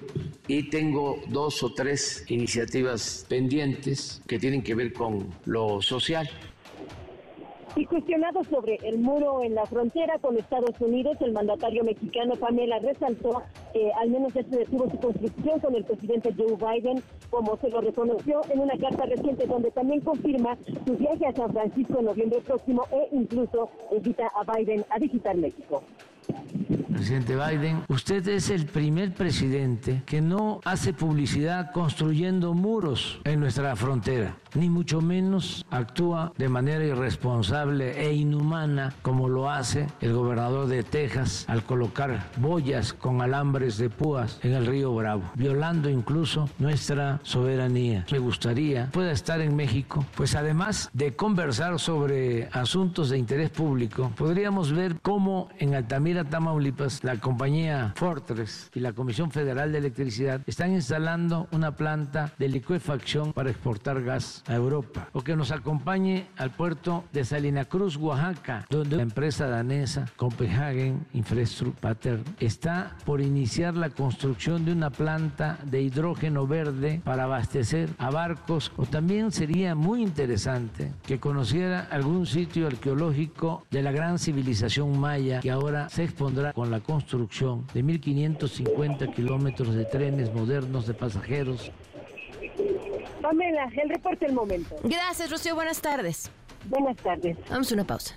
Y 0.47 0.69
tengo 0.69 1.21
dos 1.27 1.61
o 1.61 1.73
tres 1.73 2.23
iniciativas 2.29 3.25
pendientes 3.27 4.21
que 4.27 4.39
tienen 4.39 4.63
que 4.63 4.75
ver 4.75 4.93
con 4.93 5.29
lo 5.43 5.81
social. 5.81 6.29
Y 7.75 7.85
cuestionado 7.85 8.43
sobre 8.43 8.77
el 8.83 8.97
muro 8.97 9.43
en 9.43 9.55
la 9.55 9.65
frontera 9.65 10.17
con 10.19 10.37
Estados 10.37 10.79
Unidos, 10.79 11.17
el 11.21 11.31
mandatario 11.31 11.83
mexicano 11.83 12.33
Pamela 12.35 12.79
resaltó 12.79 13.43
que 13.73 13.91
al 13.93 14.09
menos 14.09 14.35
este 14.35 14.57
detuvo 14.57 14.89
su 14.89 14.97
construcción 14.97 15.59
con 15.59 15.75
el 15.75 15.85
presidente 15.85 16.33
Joe 16.35 16.55
Biden, 16.55 17.01
como 17.29 17.57
se 17.57 17.69
lo 17.69 17.81
reconoció 17.81 18.41
en 18.49 18.59
una 18.59 18.77
carta 18.77 19.05
reciente 19.05 19.45
donde 19.45 19.71
también 19.71 20.01
confirma 20.01 20.57
su 20.85 20.97
viaje 20.97 21.27
a 21.27 21.33
San 21.33 21.53
Francisco 21.53 21.99
en 21.99 22.05
noviembre 22.05 22.41
próximo 22.41 22.85
e 22.91 23.15
incluso 23.15 23.69
invita 23.91 24.27
a 24.35 24.51
Biden 24.51 24.83
a 24.89 24.97
visitar 24.97 25.35
México. 25.37 25.83
Presidente 26.99 27.35
Biden, 27.35 27.83
usted 27.87 28.27
es 28.27 28.49
el 28.49 28.65
primer 28.65 29.13
presidente 29.13 30.03
que 30.05 30.19
no 30.19 30.59
hace 30.65 30.91
publicidad 30.91 31.71
construyendo 31.71 32.53
muros 32.53 33.21
en 33.23 33.39
nuestra 33.39 33.75
frontera, 33.77 34.35
ni 34.53 34.69
mucho 34.69 34.99
menos 34.99 35.65
actúa 35.71 36.33
de 36.37 36.49
manera 36.49 36.83
irresponsable 36.83 38.05
e 38.05 38.13
inhumana 38.13 38.93
como 39.01 39.29
lo 39.29 39.49
hace 39.49 39.87
el 40.01 40.11
gobernador 40.11 40.67
de 40.67 40.83
Texas 40.83 41.45
al 41.47 41.63
colocar 41.63 42.27
boyas 42.35 42.91
con 42.91 43.21
alambres 43.21 43.77
de 43.77 43.89
púas 43.89 44.37
en 44.43 44.53
el 44.53 44.65
río 44.65 44.93
Bravo, 44.93 45.23
violando 45.35 45.89
incluso 45.89 46.49
nuestra 46.59 47.21
soberanía. 47.23 48.05
Me 48.11 48.19
gustaría 48.19 48.89
pueda 48.91 49.13
estar 49.13 49.39
en 49.39 49.55
México, 49.55 50.05
pues 50.17 50.35
además 50.35 50.89
de 50.91 51.15
conversar 51.15 51.79
sobre 51.79 52.49
asuntos 52.51 53.09
de 53.09 53.17
interés 53.17 53.51
público, 53.51 54.11
podríamos 54.17 54.73
ver 54.73 54.97
cómo 55.01 55.47
en 55.59 55.75
Altamira, 55.75 56.18
Tamaulipas, 56.23 57.03
la 57.03 57.17
compañía 57.17 57.93
Fortress 57.95 58.69
y 58.73 58.79
la 58.79 58.93
Comisión 58.93 59.31
Federal 59.31 59.71
de 59.71 59.77
Electricidad 59.77 60.41
están 60.45 60.73
instalando 60.73 61.47
una 61.51 61.75
planta 61.75 62.33
de 62.37 62.49
licuefacción 62.49 63.33
para 63.33 63.49
exportar 63.49 64.03
gas 64.03 64.43
a 64.47 64.55
Europa. 64.55 65.09
O 65.13 65.21
que 65.21 65.35
nos 65.35 65.51
acompañe 65.51 66.27
al 66.37 66.51
puerto 66.51 67.05
de 67.11 67.25
Salina 67.25 67.65
Cruz, 67.65 67.97
Oaxaca, 67.97 68.65
donde 68.69 68.97
la 68.97 69.03
empresa 69.03 69.47
danesa 69.47 70.05
Copenhagen 70.15 71.05
Infrastructure 71.13 72.19
está 72.39 72.95
por 73.05 73.21
iniciar 73.21 73.75
la 73.75 73.89
construcción 73.89 74.65
de 74.65 74.71
una 74.71 74.89
planta 74.89 75.59
de 75.63 75.81
hidrógeno 75.81 76.47
verde 76.47 77.01
para 77.03 77.23
abastecer 77.23 77.89
a 77.97 78.09
barcos. 78.09 78.71
O 78.77 78.85
también 78.85 79.31
sería 79.31 79.75
muy 79.75 80.01
interesante 80.01 80.93
que 81.05 81.19
conociera 81.19 81.87
algún 81.91 82.25
sitio 82.25 82.67
arqueológico 82.67 83.65
de 83.71 83.81
la 83.81 83.91
gran 83.91 84.19
civilización 84.19 84.99
maya 84.99 85.39
que 85.39 85.51
ahora 85.51 85.89
se 85.99 86.05
expondrá 86.05 86.53
con 86.53 86.71
la 86.71 86.79
construcción 86.79 87.67
de 87.73 87.83
1.550 87.83 89.13
kilómetros 89.13 89.75
de 89.75 89.83
trenes 89.83 90.33
modernos 90.33 90.87
de 90.87 90.93
pasajeros. 90.93 91.73
Pamela, 93.21 93.69
el 93.75 93.89
reporte 93.89 94.25
del 94.25 94.33
momento. 94.33 94.77
Gracias, 94.83 95.29
Rocío. 95.29 95.55
Buenas 95.55 95.81
tardes. 95.81 96.31
Buenas 96.69 96.95
tardes. 96.95 97.37
Vamos 97.49 97.69
a 97.69 97.73
una 97.73 97.83
pausa. 97.83 98.15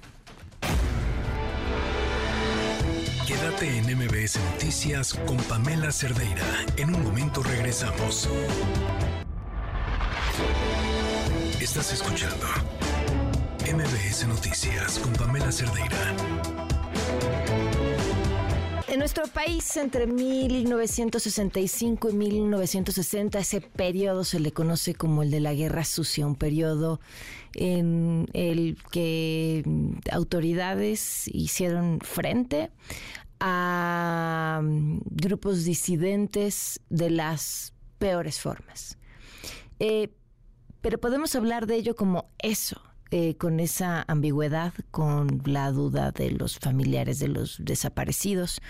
Quédate 3.26 3.78
en 3.78 3.98
MBS 3.98 4.38
Noticias 4.52 5.14
con 5.14 5.38
Pamela 5.38 5.90
Cerdeira. 5.90 6.46
En 6.76 6.94
un 6.94 7.02
momento 7.02 7.42
regresamos. 7.42 8.28
Estás 11.60 11.92
escuchando 11.92 12.46
MBS 13.66 14.28
Noticias 14.28 15.00
con 15.00 15.12
Pamela 15.14 15.50
Cerdeira. 15.50 16.14
En 18.92 18.98
nuestro 18.98 19.26
país, 19.26 19.74
entre 19.78 20.06
1965 20.06 22.10
y 22.10 22.12
1960, 22.12 23.38
ese 23.38 23.62
periodo 23.62 24.22
se 24.22 24.38
le 24.38 24.52
conoce 24.52 24.94
como 24.94 25.22
el 25.22 25.30
de 25.30 25.40
la 25.40 25.54
Guerra 25.54 25.82
Sucia, 25.82 26.26
un 26.26 26.36
periodo 26.36 27.00
en 27.54 28.28
el 28.34 28.76
que 28.90 29.64
autoridades 30.10 31.26
hicieron 31.28 32.00
frente 32.02 32.70
a 33.40 34.60
grupos 34.62 35.64
disidentes 35.64 36.78
de 36.90 37.08
las 37.08 37.72
peores 37.98 38.40
formas. 38.40 38.98
Eh, 39.78 40.10
pero 40.82 41.00
podemos 41.00 41.34
hablar 41.34 41.66
de 41.66 41.76
ello 41.76 41.96
como 41.96 42.26
eso, 42.40 42.82
eh, 43.14 43.36
con 43.36 43.60
esa 43.60 44.06
ambigüedad, 44.08 44.72
con 44.90 45.42
la 45.44 45.70
duda 45.70 46.12
de 46.12 46.30
los 46.30 46.58
familiares 46.58 47.18
de 47.18 47.28
los 47.28 47.58
desaparecidos, 47.62 48.62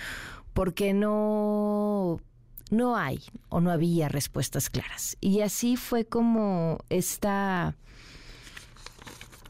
porque 0.53 0.93
no, 0.95 2.21
no 2.69 2.97
hay 2.97 3.21
o 3.51 3.61
no 3.61 3.71
había 3.71 4.09
respuestas 4.09 4.69
claras. 4.69 5.17
Y 5.21 5.43
así 5.43 5.77
fue 5.77 6.07
como 6.07 6.81
esta 6.89 7.77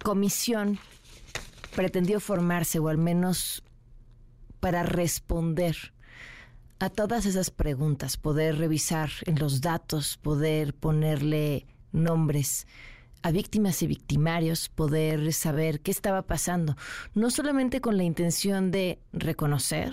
comisión 0.05 0.79
pretendió 1.75 2.21
formarse, 2.21 2.79
o 2.79 2.89
al 2.89 2.99
menos 2.99 3.63
para 4.61 4.83
responder 4.83 5.95
a 6.81 6.91
todas 6.91 7.25
esas 7.25 7.51
preguntas, 7.51 8.19
poder 8.19 8.59
revisar 8.59 9.09
en 9.25 9.39
los 9.39 9.63
datos, 9.63 10.19
poder 10.19 10.75
ponerle 10.75 11.65
nombres 11.93 12.67
a 13.23 13.31
víctimas 13.31 13.83
y 13.83 13.87
victimarios, 13.87 14.69
poder 14.69 15.33
saber 15.33 15.81
qué 15.81 15.91
estaba 15.91 16.23
pasando, 16.23 16.77
no 17.15 17.31
solamente 17.31 17.81
con 17.81 17.97
la 17.97 18.03
intención 18.03 18.71
de 18.71 18.99
reconocer 19.13 19.93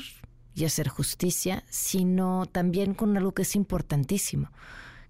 y 0.55 0.65
hacer 0.65 0.87
justicia, 0.87 1.63
sino 1.69 2.45
también 2.45 2.93
con 2.93 3.15
algo 3.15 3.33
que 3.33 3.43
es 3.43 3.55
importantísimo, 3.55 4.51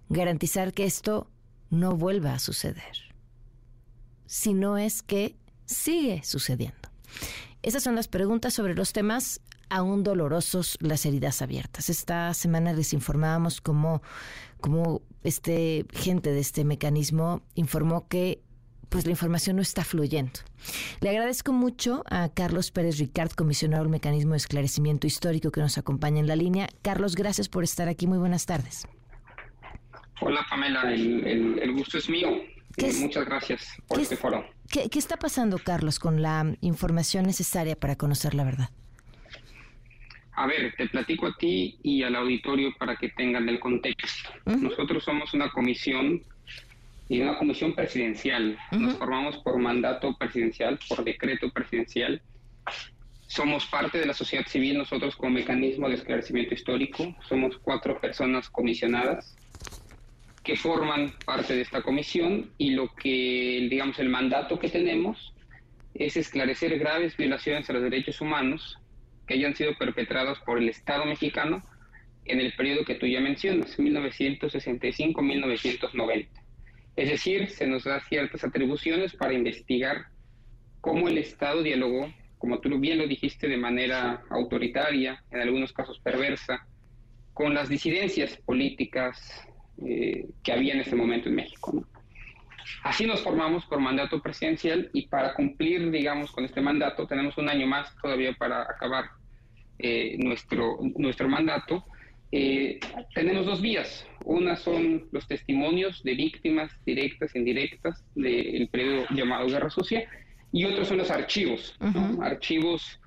garantizar 0.08 0.72
que 0.72 0.84
esto 0.84 1.30
no 1.70 1.96
vuelva 1.96 2.34
a 2.34 2.38
suceder, 2.38 3.14
si 4.26 4.54
no 4.54 4.76
es 4.76 5.02
que 5.02 5.36
sigue 5.66 6.22
sucediendo. 6.24 6.76
Esas 7.62 7.82
son 7.82 7.94
las 7.94 8.08
preguntas 8.08 8.54
sobre 8.54 8.74
los 8.74 8.92
temas 8.92 9.40
aún 9.70 10.02
dolorosos, 10.02 10.76
las 10.80 11.06
heridas 11.06 11.40
abiertas. 11.42 11.88
Esta 11.88 12.34
semana 12.34 12.72
les 12.72 12.92
informábamos 12.92 13.60
cómo, 13.60 14.02
cómo 14.60 15.02
este 15.24 15.86
gente 15.92 16.32
de 16.32 16.40
este 16.40 16.64
mecanismo 16.64 17.42
informó 17.54 18.06
que 18.08 18.42
pues 18.90 19.04
la 19.06 19.12
información 19.12 19.56
no 19.56 19.62
está 19.62 19.84
fluyendo. 19.84 20.32
Le 21.00 21.10
agradezco 21.10 21.52
mucho 21.52 22.02
a 22.10 22.28
Carlos 22.28 22.72
Pérez 22.72 22.98
Ricard, 22.98 23.30
comisionado 23.30 23.84
del 23.84 23.90
Mecanismo 23.90 24.32
de 24.32 24.38
Esclarecimiento 24.38 25.06
Histórico, 25.06 25.52
que 25.52 25.60
nos 25.60 25.78
acompaña 25.78 26.18
en 26.18 26.26
la 26.26 26.36
línea. 26.36 26.68
Carlos, 26.82 27.14
gracias 27.14 27.48
por 27.48 27.62
estar 27.62 27.88
aquí. 27.88 28.08
Muy 28.08 28.18
buenas 28.18 28.46
tardes. 28.46 28.86
Hola, 30.20 30.44
Pamela. 30.50 30.92
El, 30.92 31.72
gusto 31.72 31.98
es 31.98 32.10
mío. 32.10 32.28
Eh, 32.76 32.92
muchas 32.98 33.24
gracias 33.24 33.62
por 33.86 34.00
este 34.00 34.16
foro. 34.16 34.44
¿qué, 34.68 34.88
¿Qué 34.88 34.98
está 34.98 35.16
pasando, 35.16 35.58
Carlos, 35.58 35.98
con 35.98 36.20
la 36.20 36.56
información 36.60 37.26
necesaria 37.26 37.76
para 37.76 37.96
conocer 37.96 38.34
la 38.34 38.44
verdad? 38.44 38.70
A 40.40 40.46
ver, 40.46 40.72
te 40.74 40.88
platico 40.88 41.26
a 41.26 41.36
ti 41.36 41.76
y 41.82 42.02
al 42.02 42.16
auditorio 42.16 42.72
para 42.78 42.96
que 42.96 43.10
tengan 43.10 43.46
el 43.50 43.60
contexto. 43.60 44.30
Nosotros 44.46 45.04
somos 45.04 45.34
una 45.34 45.50
comisión 45.50 46.22
y 47.10 47.20
una 47.20 47.36
comisión 47.36 47.74
presidencial. 47.74 48.56
Nos 48.70 48.94
formamos 48.94 49.36
por 49.36 49.58
mandato 49.58 50.16
presidencial, 50.16 50.78
por 50.88 51.04
decreto 51.04 51.50
presidencial. 51.50 52.22
Somos 53.26 53.66
parte 53.66 53.98
de 53.98 54.06
la 54.06 54.14
sociedad 54.14 54.46
civil, 54.46 54.78
nosotros 54.78 55.14
como 55.14 55.32
mecanismo 55.32 55.90
de 55.90 55.96
esclarecimiento 55.96 56.54
histórico. 56.54 57.14
Somos 57.28 57.58
cuatro 57.58 58.00
personas 58.00 58.48
comisionadas 58.48 59.36
que 60.42 60.56
forman 60.56 61.12
parte 61.26 61.54
de 61.54 61.60
esta 61.60 61.82
comisión 61.82 62.48
y 62.56 62.70
lo 62.70 62.94
que, 62.94 63.68
digamos, 63.68 63.98
el 63.98 64.08
mandato 64.08 64.58
que 64.58 64.70
tenemos 64.70 65.34
es 65.92 66.16
esclarecer 66.16 66.78
graves 66.78 67.14
violaciones 67.14 67.68
a 67.68 67.74
los 67.74 67.82
derechos 67.82 68.22
humanos 68.22 68.79
que 69.30 69.36
hayan 69.36 69.54
sido 69.54 69.78
perpetrados 69.78 70.40
por 70.40 70.58
el 70.58 70.68
Estado 70.68 71.04
mexicano 71.04 71.62
en 72.24 72.40
el 72.40 72.52
periodo 72.54 72.84
que 72.84 72.96
tú 72.96 73.06
ya 73.06 73.20
mencionas, 73.20 73.78
1965-1990. 73.78 76.26
Es 76.96 77.08
decir, 77.08 77.48
se 77.48 77.68
nos 77.68 77.84
da 77.84 78.00
ciertas 78.00 78.42
atribuciones 78.42 79.14
para 79.14 79.32
investigar 79.32 80.06
cómo 80.80 81.06
el 81.06 81.18
Estado 81.18 81.62
dialogó, 81.62 82.12
como 82.38 82.58
tú 82.58 82.76
bien 82.80 82.98
lo 82.98 83.06
dijiste, 83.06 83.46
de 83.46 83.56
manera 83.56 84.24
autoritaria, 84.30 85.22
en 85.30 85.42
algunos 85.42 85.72
casos 85.72 86.00
perversa, 86.00 86.66
con 87.32 87.54
las 87.54 87.68
disidencias 87.68 88.36
políticas 88.38 89.46
eh, 89.86 90.26
que 90.42 90.52
había 90.52 90.74
en 90.74 90.80
ese 90.80 90.96
momento 90.96 91.28
en 91.28 91.36
México. 91.36 91.86
Así 92.82 93.06
nos 93.06 93.20
formamos 93.20 93.64
por 93.66 93.78
mandato 93.78 94.20
presidencial 94.20 94.90
y 94.92 95.06
para 95.06 95.34
cumplir, 95.34 95.88
digamos, 95.92 96.32
con 96.32 96.44
este 96.44 96.60
mandato 96.60 97.06
tenemos 97.06 97.38
un 97.38 97.48
año 97.48 97.68
más 97.68 97.94
todavía 98.02 98.32
para 98.32 98.62
acabar 98.62 99.19
eh, 99.82 100.16
nuestro, 100.18 100.78
nuestro 100.96 101.28
mandato, 101.28 101.84
eh, 102.32 102.78
tenemos 103.14 103.46
dos 103.46 103.60
vías. 103.60 104.06
Una 104.24 104.56
son 104.56 105.08
los 105.10 105.26
testimonios 105.26 106.02
de 106.02 106.14
víctimas 106.14 106.72
directas 106.84 107.34
e 107.34 107.38
indirectas 107.38 108.04
del 108.14 108.68
periodo 108.68 109.06
llamado 109.10 109.48
Guerra 109.48 109.70
Sucia, 109.70 110.08
y 110.52 110.64
otros 110.64 110.88
son 110.88 110.98
los 110.98 111.10
archivos, 111.10 111.76
archivos, 112.20 113.00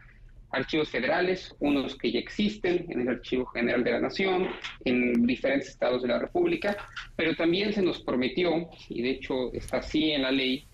archivos 0.51 0.89
federales, 0.89 1.53
unos 1.59 1.97
que 1.97 2.11
ya 2.11 2.19
existen 2.19 2.85
en 2.89 3.01
el 3.01 3.09
Archivo 3.09 3.45
General 3.47 3.83
de 3.83 3.91
la 3.91 3.99
Nación, 3.99 4.47
en 4.85 5.25
diferentes 5.25 5.69
estados 5.69 6.01
de 6.03 6.07
la 6.07 6.19
República, 6.19 6.77
pero 7.15 7.35
también 7.35 7.73
se 7.73 7.81
nos 7.81 8.01
prometió, 8.01 8.69
y 8.87 9.01
de 9.01 9.09
hecho 9.11 9.51
está 9.53 9.77
así 9.77 10.11
en 10.11 10.21
la 10.21 10.31
ley, 10.31 10.67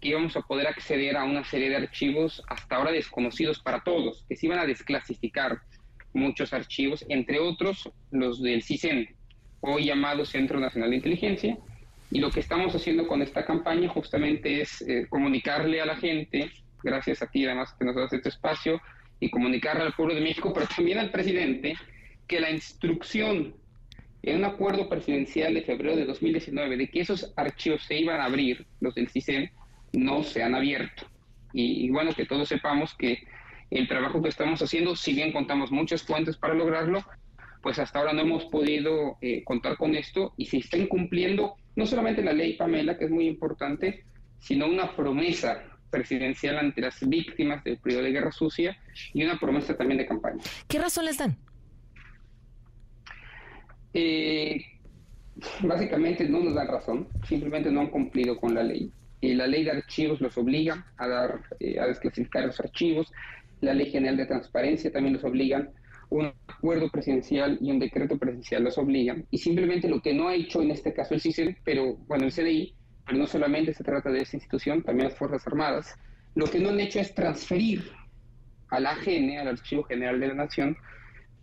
que 0.00 0.08
íbamos 0.08 0.36
a 0.36 0.42
poder 0.42 0.66
acceder 0.66 1.16
a 1.16 1.24
una 1.24 1.44
serie 1.44 1.70
de 1.70 1.76
archivos 1.76 2.42
hasta 2.48 2.76
ahora 2.76 2.92
desconocidos 2.92 3.58
para 3.60 3.82
todos, 3.82 4.24
que 4.28 4.36
se 4.36 4.46
iban 4.46 4.58
a 4.58 4.66
desclasificar 4.66 5.60
muchos 6.12 6.52
archivos, 6.52 7.04
entre 7.08 7.40
otros 7.40 7.90
los 8.10 8.42
del 8.42 8.62
CISEN, 8.62 9.08
hoy 9.60 9.86
llamado 9.86 10.24
Centro 10.24 10.60
Nacional 10.60 10.90
de 10.90 10.96
Inteligencia. 10.96 11.58
Y 12.10 12.20
lo 12.20 12.30
que 12.30 12.40
estamos 12.40 12.74
haciendo 12.74 13.06
con 13.06 13.20
esta 13.22 13.44
campaña 13.44 13.88
justamente 13.88 14.62
es 14.62 14.80
eh, 14.82 15.06
comunicarle 15.08 15.80
a 15.80 15.86
la 15.86 15.96
gente, 15.96 16.50
gracias 16.82 17.22
a 17.22 17.26
ti 17.26 17.44
además 17.44 17.74
que 17.78 17.84
nos 17.84 17.96
das 17.96 18.12
este 18.12 18.30
espacio, 18.30 18.80
y 19.20 19.30
comunicarle 19.30 19.82
al 19.82 19.94
pueblo 19.94 20.14
de 20.14 20.20
México, 20.20 20.52
pero 20.54 20.66
también 20.74 20.98
al 20.98 21.10
presidente, 21.10 21.74
que 22.26 22.40
la 22.40 22.50
instrucción 22.50 23.54
en 24.22 24.36
un 24.36 24.44
acuerdo 24.44 24.88
presidencial 24.88 25.54
de 25.54 25.62
febrero 25.62 25.96
de 25.96 26.04
2019 26.04 26.76
de 26.76 26.88
que 26.88 27.00
esos 27.00 27.32
archivos 27.36 27.82
se 27.84 27.98
iban 27.98 28.20
a 28.20 28.24
abrir, 28.24 28.66
los 28.80 28.94
del 28.94 29.08
CISEN, 29.08 29.50
no 29.92 30.22
se 30.22 30.42
han 30.42 30.54
abierto. 30.54 31.06
Y, 31.52 31.90
bueno, 31.90 32.12
que 32.14 32.26
todos 32.26 32.48
sepamos 32.48 32.94
que 32.94 33.26
el 33.70 33.88
trabajo 33.88 34.22
que 34.22 34.28
estamos 34.28 34.62
haciendo, 34.62 34.94
si 34.96 35.14
bien 35.14 35.32
contamos 35.32 35.70
muchas 35.72 36.02
fuentes 36.02 36.36
para 36.36 36.54
lograrlo, 36.54 37.04
pues 37.62 37.78
hasta 37.78 37.98
ahora 37.98 38.12
no 38.12 38.20
hemos 38.20 38.44
podido 38.46 39.16
eh, 39.20 39.42
contar 39.44 39.76
con 39.76 39.94
esto 39.94 40.34
y 40.36 40.46
se 40.46 40.58
está 40.58 40.76
incumpliendo 40.76 41.56
no 41.74 41.86
solamente 41.86 42.22
la 42.22 42.32
ley 42.32 42.54
Pamela, 42.54 42.96
que 42.96 43.06
es 43.06 43.10
muy 43.10 43.26
importante, 43.26 44.04
sino 44.38 44.66
una 44.66 44.94
promesa 44.94 45.64
presidencial 45.90 46.58
ante 46.58 46.80
las 46.80 47.06
víctimas 47.08 47.64
del 47.64 47.78
periodo 47.78 48.04
de 48.04 48.12
guerra 48.12 48.32
sucia 48.32 48.78
y 49.14 49.24
una 49.24 49.38
promesa 49.38 49.76
también 49.76 49.98
de 49.98 50.06
campaña. 50.06 50.42
¿Qué 50.68 50.78
razón 50.78 51.06
les 51.06 51.18
dan? 51.18 51.36
Eh, 53.94 54.60
básicamente 55.62 56.28
no 56.28 56.40
nos 56.40 56.54
dan 56.54 56.68
razón, 56.68 57.08
simplemente 57.26 57.70
no 57.70 57.80
han 57.80 57.88
cumplido 57.88 58.36
con 58.38 58.54
la 58.54 58.62
ley 58.62 58.92
la 59.20 59.46
ley 59.46 59.64
de 59.64 59.72
archivos 59.72 60.20
los 60.20 60.36
obliga 60.38 60.86
a 60.96 61.08
dar, 61.08 61.40
eh, 61.60 61.78
a 61.80 61.86
desclasificar 61.86 62.46
los 62.46 62.60
archivos, 62.60 63.12
la 63.60 63.74
ley 63.74 63.90
general 63.90 64.16
de 64.16 64.26
transparencia 64.26 64.92
también 64.92 65.14
los 65.14 65.24
obligan, 65.24 65.70
un 66.10 66.32
acuerdo 66.46 66.88
presidencial 66.90 67.58
y 67.60 67.70
un 67.70 67.78
decreto 67.78 68.16
presidencial 68.16 68.64
los 68.64 68.78
obligan, 68.78 69.26
y 69.30 69.38
simplemente 69.38 69.88
lo 69.88 70.00
que 70.00 70.14
no 70.14 70.28
ha 70.28 70.34
hecho 70.34 70.62
en 70.62 70.70
este 70.70 70.94
caso 70.94 71.14
el 71.14 71.20
CICEN, 71.20 71.58
pero 71.64 71.96
bueno, 72.06 72.24
el 72.24 72.32
CDI, 72.32 72.74
pero 73.04 73.18
no 73.18 73.26
solamente 73.26 73.74
se 73.74 73.84
trata 73.84 74.10
de 74.10 74.20
esa 74.20 74.36
institución, 74.36 74.82
también 74.82 75.08
las 75.08 75.18
Fuerzas 75.18 75.46
Armadas, 75.46 75.94
lo 76.34 76.46
que 76.46 76.60
no 76.60 76.70
han 76.70 76.80
hecho 76.80 77.00
es 77.00 77.14
transferir 77.14 77.90
a 78.70 78.80
la 78.80 78.92
AGN, 78.92 79.38
al 79.38 79.48
Archivo 79.48 79.82
General 79.82 80.20
de 80.20 80.28
la 80.28 80.34
Nación, 80.34 80.76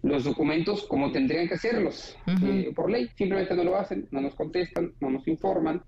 los 0.04 0.24
documentos 0.24 0.86
como 0.86 1.12
tendrían 1.12 1.48
que 1.48 1.56
hacerlos 1.56 2.16
eh, 2.44 2.72
por 2.76 2.92
ley. 2.92 3.10
Simplemente 3.16 3.56
no 3.56 3.64
lo 3.64 3.76
hacen, 3.76 4.08
no 4.12 4.22
nos 4.22 4.36
contestan, 4.36 4.94
no 5.00 5.10
nos 5.10 5.28
informan, 5.28 5.82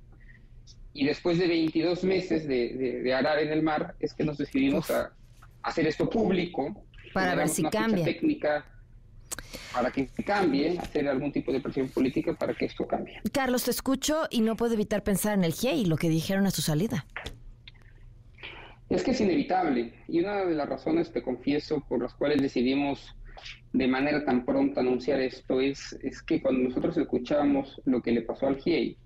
y 0.97 1.05
después 1.05 1.38
de 1.38 1.47
22 1.47 2.03
meses 2.03 2.47
de, 2.47 3.13
arar 3.13 3.38
en 3.38 3.51
el 3.51 3.62
mar, 3.62 3.93
es 3.99 4.15
que 4.15 4.23
nos 4.23 4.39
decidimos 4.39 4.89
a, 4.89 5.13
hacer 5.62 5.86
esto 5.86 6.10
público. 6.10 6.83
Para 7.13 7.36
ver 7.36 7.49
si 7.49 7.63
cambia. 7.63 8.03
técnica 8.03 8.65
para 9.71 9.91
que 9.91 10.07
cambie, 10.25 10.79
hacer 10.79 11.07
algún 11.07 11.31
tipo 11.31 11.51
de 11.51 11.60
presión 11.60 11.89
política 11.89 12.33
para 12.33 12.55
que 12.55 12.65
esto 12.65 12.88
cambie. 12.88 13.21
Carlos, 13.31 13.65
te 13.65 13.71
escucho 13.71 14.23
y 14.31 14.41
no 14.41 14.55
puedo 14.55 14.73
evitar 14.73 15.03
pensar 15.03 15.33
en 15.36 15.43
el 15.43 15.53
GIE 15.53 15.75
y 15.75 15.86
lo 15.86 15.97
que 15.97 16.10
dijeron 16.10 16.47
a 16.47 16.51
su 16.51 16.63
salida. 16.63 17.06
Es 18.89 19.04
que 19.04 19.12
es 19.12 19.21
inevitable. 19.21 19.93
Y 20.08 20.21
una 20.21 20.45
de 20.45 20.56
las 20.56 20.67
razones, 20.67 21.12
te 21.12 21.21
confieso, 21.21 21.81
por 21.87 22.02
las 22.02 22.15
cuales 22.15 22.41
decidimos 22.41 23.15
de 23.73 23.87
manera 23.87 24.25
tan 24.25 24.45
pronta 24.45 24.81
anunciar 24.81 25.19
esto 25.19 25.62
es, 25.62 25.93
es 26.02 26.23
que 26.23 26.41
cuando 26.41 26.69
nosotros 26.69 26.98
escuchamos 26.98 27.79
lo 27.85 28.02
que 28.02 28.12
le 28.12 28.23
pasó 28.23 28.48
al 28.48 28.58
GIEI, 28.58 28.98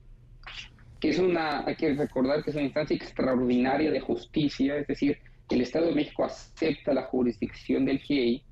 que 1.01 1.09
es 1.09 1.17
una, 1.17 1.65
hay 1.65 1.75
que 1.75 1.93
recordar 1.95 2.43
que 2.43 2.51
es 2.51 2.55
una 2.55 2.65
instancia 2.65 2.95
extraordinaria 2.95 3.91
de 3.91 3.99
justicia, 3.99 4.77
es 4.77 4.87
decir, 4.87 5.17
el 5.49 5.61
Estado 5.61 5.87
de 5.87 5.95
México 5.95 6.23
acepta 6.23 6.93
la 6.93 7.03
jurisdicción 7.03 7.83
del 7.85 7.99
GIEI. 7.99 8.43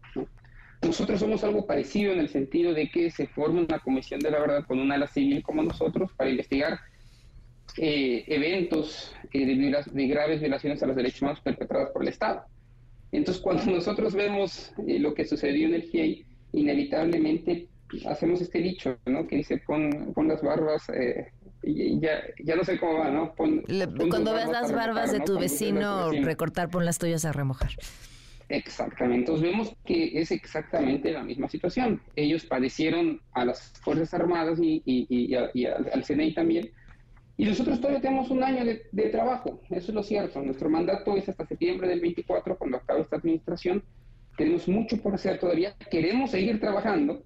Nosotros 0.82 1.20
somos 1.20 1.44
algo 1.44 1.66
parecido 1.68 2.12
en 2.12 2.20
el 2.20 2.28
sentido 2.28 2.74
de 2.74 2.90
que 2.90 3.12
se 3.12 3.28
forma 3.28 3.62
una 3.62 3.80
comisión 3.80 4.20
de 4.20 4.32
la 4.32 4.40
verdad 4.40 4.66
con 4.66 4.80
una 4.80 4.96
ala 4.96 5.08
civil 5.08 5.44
como 5.44 5.62
nosotros 5.62 6.12
para 6.14 6.32
investigar 6.32 6.80
eh, 7.78 8.24
eventos 8.28 9.16
eh, 9.32 9.46
de, 9.46 10.08
graves 10.08 10.42
violaciones 10.42 10.82
a 10.82 10.88
los 10.88 10.96
derechos 10.96 11.22
humanos 11.22 11.42
perpetradas 11.42 11.92
por 11.92 12.02
el 12.02 12.08
Estado. 12.08 12.44
Entonces, 13.12 13.44
cuando 13.44 13.64
nosotros 13.72 14.16
vemos 14.16 14.74
lo 14.78 15.14
que 15.14 15.26
sucedió 15.26 15.68
en 15.68 15.76
el 15.76 15.84
GIEI, 15.84 16.26
inevitablemente 16.54 17.68
hacemos 18.08 18.42
este 18.42 18.60
dicho, 18.60 18.98
¿no? 19.06 19.28
Que 19.28 19.38
dice, 19.38 19.58
pon, 19.66 20.14
pon 20.16 20.28
las 20.28 20.42
barbas, 20.42 20.90
y 21.64 22.00
ya, 22.00 22.22
ya 22.44 22.56
no 22.56 22.64
sé 22.64 22.80
cómo 22.80 23.00
va, 23.00 23.10
¿no? 23.10 23.34
cuando 23.36 24.34
ves 24.34 24.48
las 24.48 24.72
barbas 24.72 25.12
de 25.12 25.20
tu 25.20 25.38
vecino, 25.38 26.12
recortar, 26.12 26.70
pon 26.70 26.86
las 26.86 26.98
tuyas 26.98 27.26
a 27.26 27.32
remojar. 27.32 27.72
Exactamente. 28.50 29.32
Entonces 29.32 29.52
vemos 29.52 29.76
que 29.86 30.20
es 30.20 30.32
exactamente 30.32 31.12
la 31.12 31.24
misma 31.24 31.48
situación. 31.48 32.02
Ellos 32.16 32.46
padecieron 32.46 33.22
a 33.34 33.46
las 33.46 33.74
Fuerzas 33.82 34.14
Armadas 34.16 34.60
y, 34.60 34.82
y, 34.86 35.06
y, 35.10 35.66
al, 35.66 36.04
CNI 36.04 36.34
también. 36.34 36.72
Y 37.38 37.46
nosotros 37.46 37.80
todavía 37.80 38.02
tenemos 38.02 38.32
un 38.32 38.44
año 38.44 38.66
de, 38.66 38.88
de, 38.92 39.10
trabajo. 39.10 39.62
Eso 39.70 39.92
es 39.92 39.94
lo 39.94 40.04
cierto. 40.04 40.42
Nuestro 40.42 40.70
mandato 40.70 41.16
es 41.16 41.30
hasta 41.30 41.46
septiembre 41.46 41.88
del 41.88 42.02
24, 42.02 42.58
cuando 42.58 42.78
acabe 42.78 43.02
esta 43.02 43.18
administración. 43.18 43.84
Tenemos 44.36 44.68
mucho 44.68 44.98
por 44.98 45.14
hacer 45.14 45.40
todavía. 45.40 45.76
Queremos 45.92 46.32
seguir 46.32 46.60
trabajando. 46.60 47.24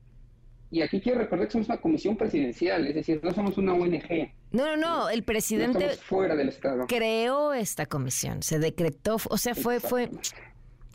Y 0.74 0.82
aquí 0.82 1.00
quiero 1.00 1.20
recordar 1.20 1.46
que 1.46 1.52
somos 1.52 1.68
una 1.68 1.78
comisión 1.80 2.18
presidencial, 2.18 2.88
es 2.88 2.96
decir, 2.96 3.20
no 3.22 3.32
somos 3.32 3.60
una 3.60 3.74
ONG. 3.74 4.32
No, 4.52 4.66
no, 4.66 4.76
no, 4.76 5.08
el 5.08 5.22
presidente 5.22 5.88
fuera 5.90 6.36
del 6.36 6.50
Estado. 6.50 6.88
creó 6.88 7.54
esta 7.54 7.86
comisión, 7.86 8.42
se 8.42 8.58
decretó, 8.58 9.18
o 9.30 9.38
sea, 9.38 9.54
fue, 9.54 9.80
fue, 9.80 10.10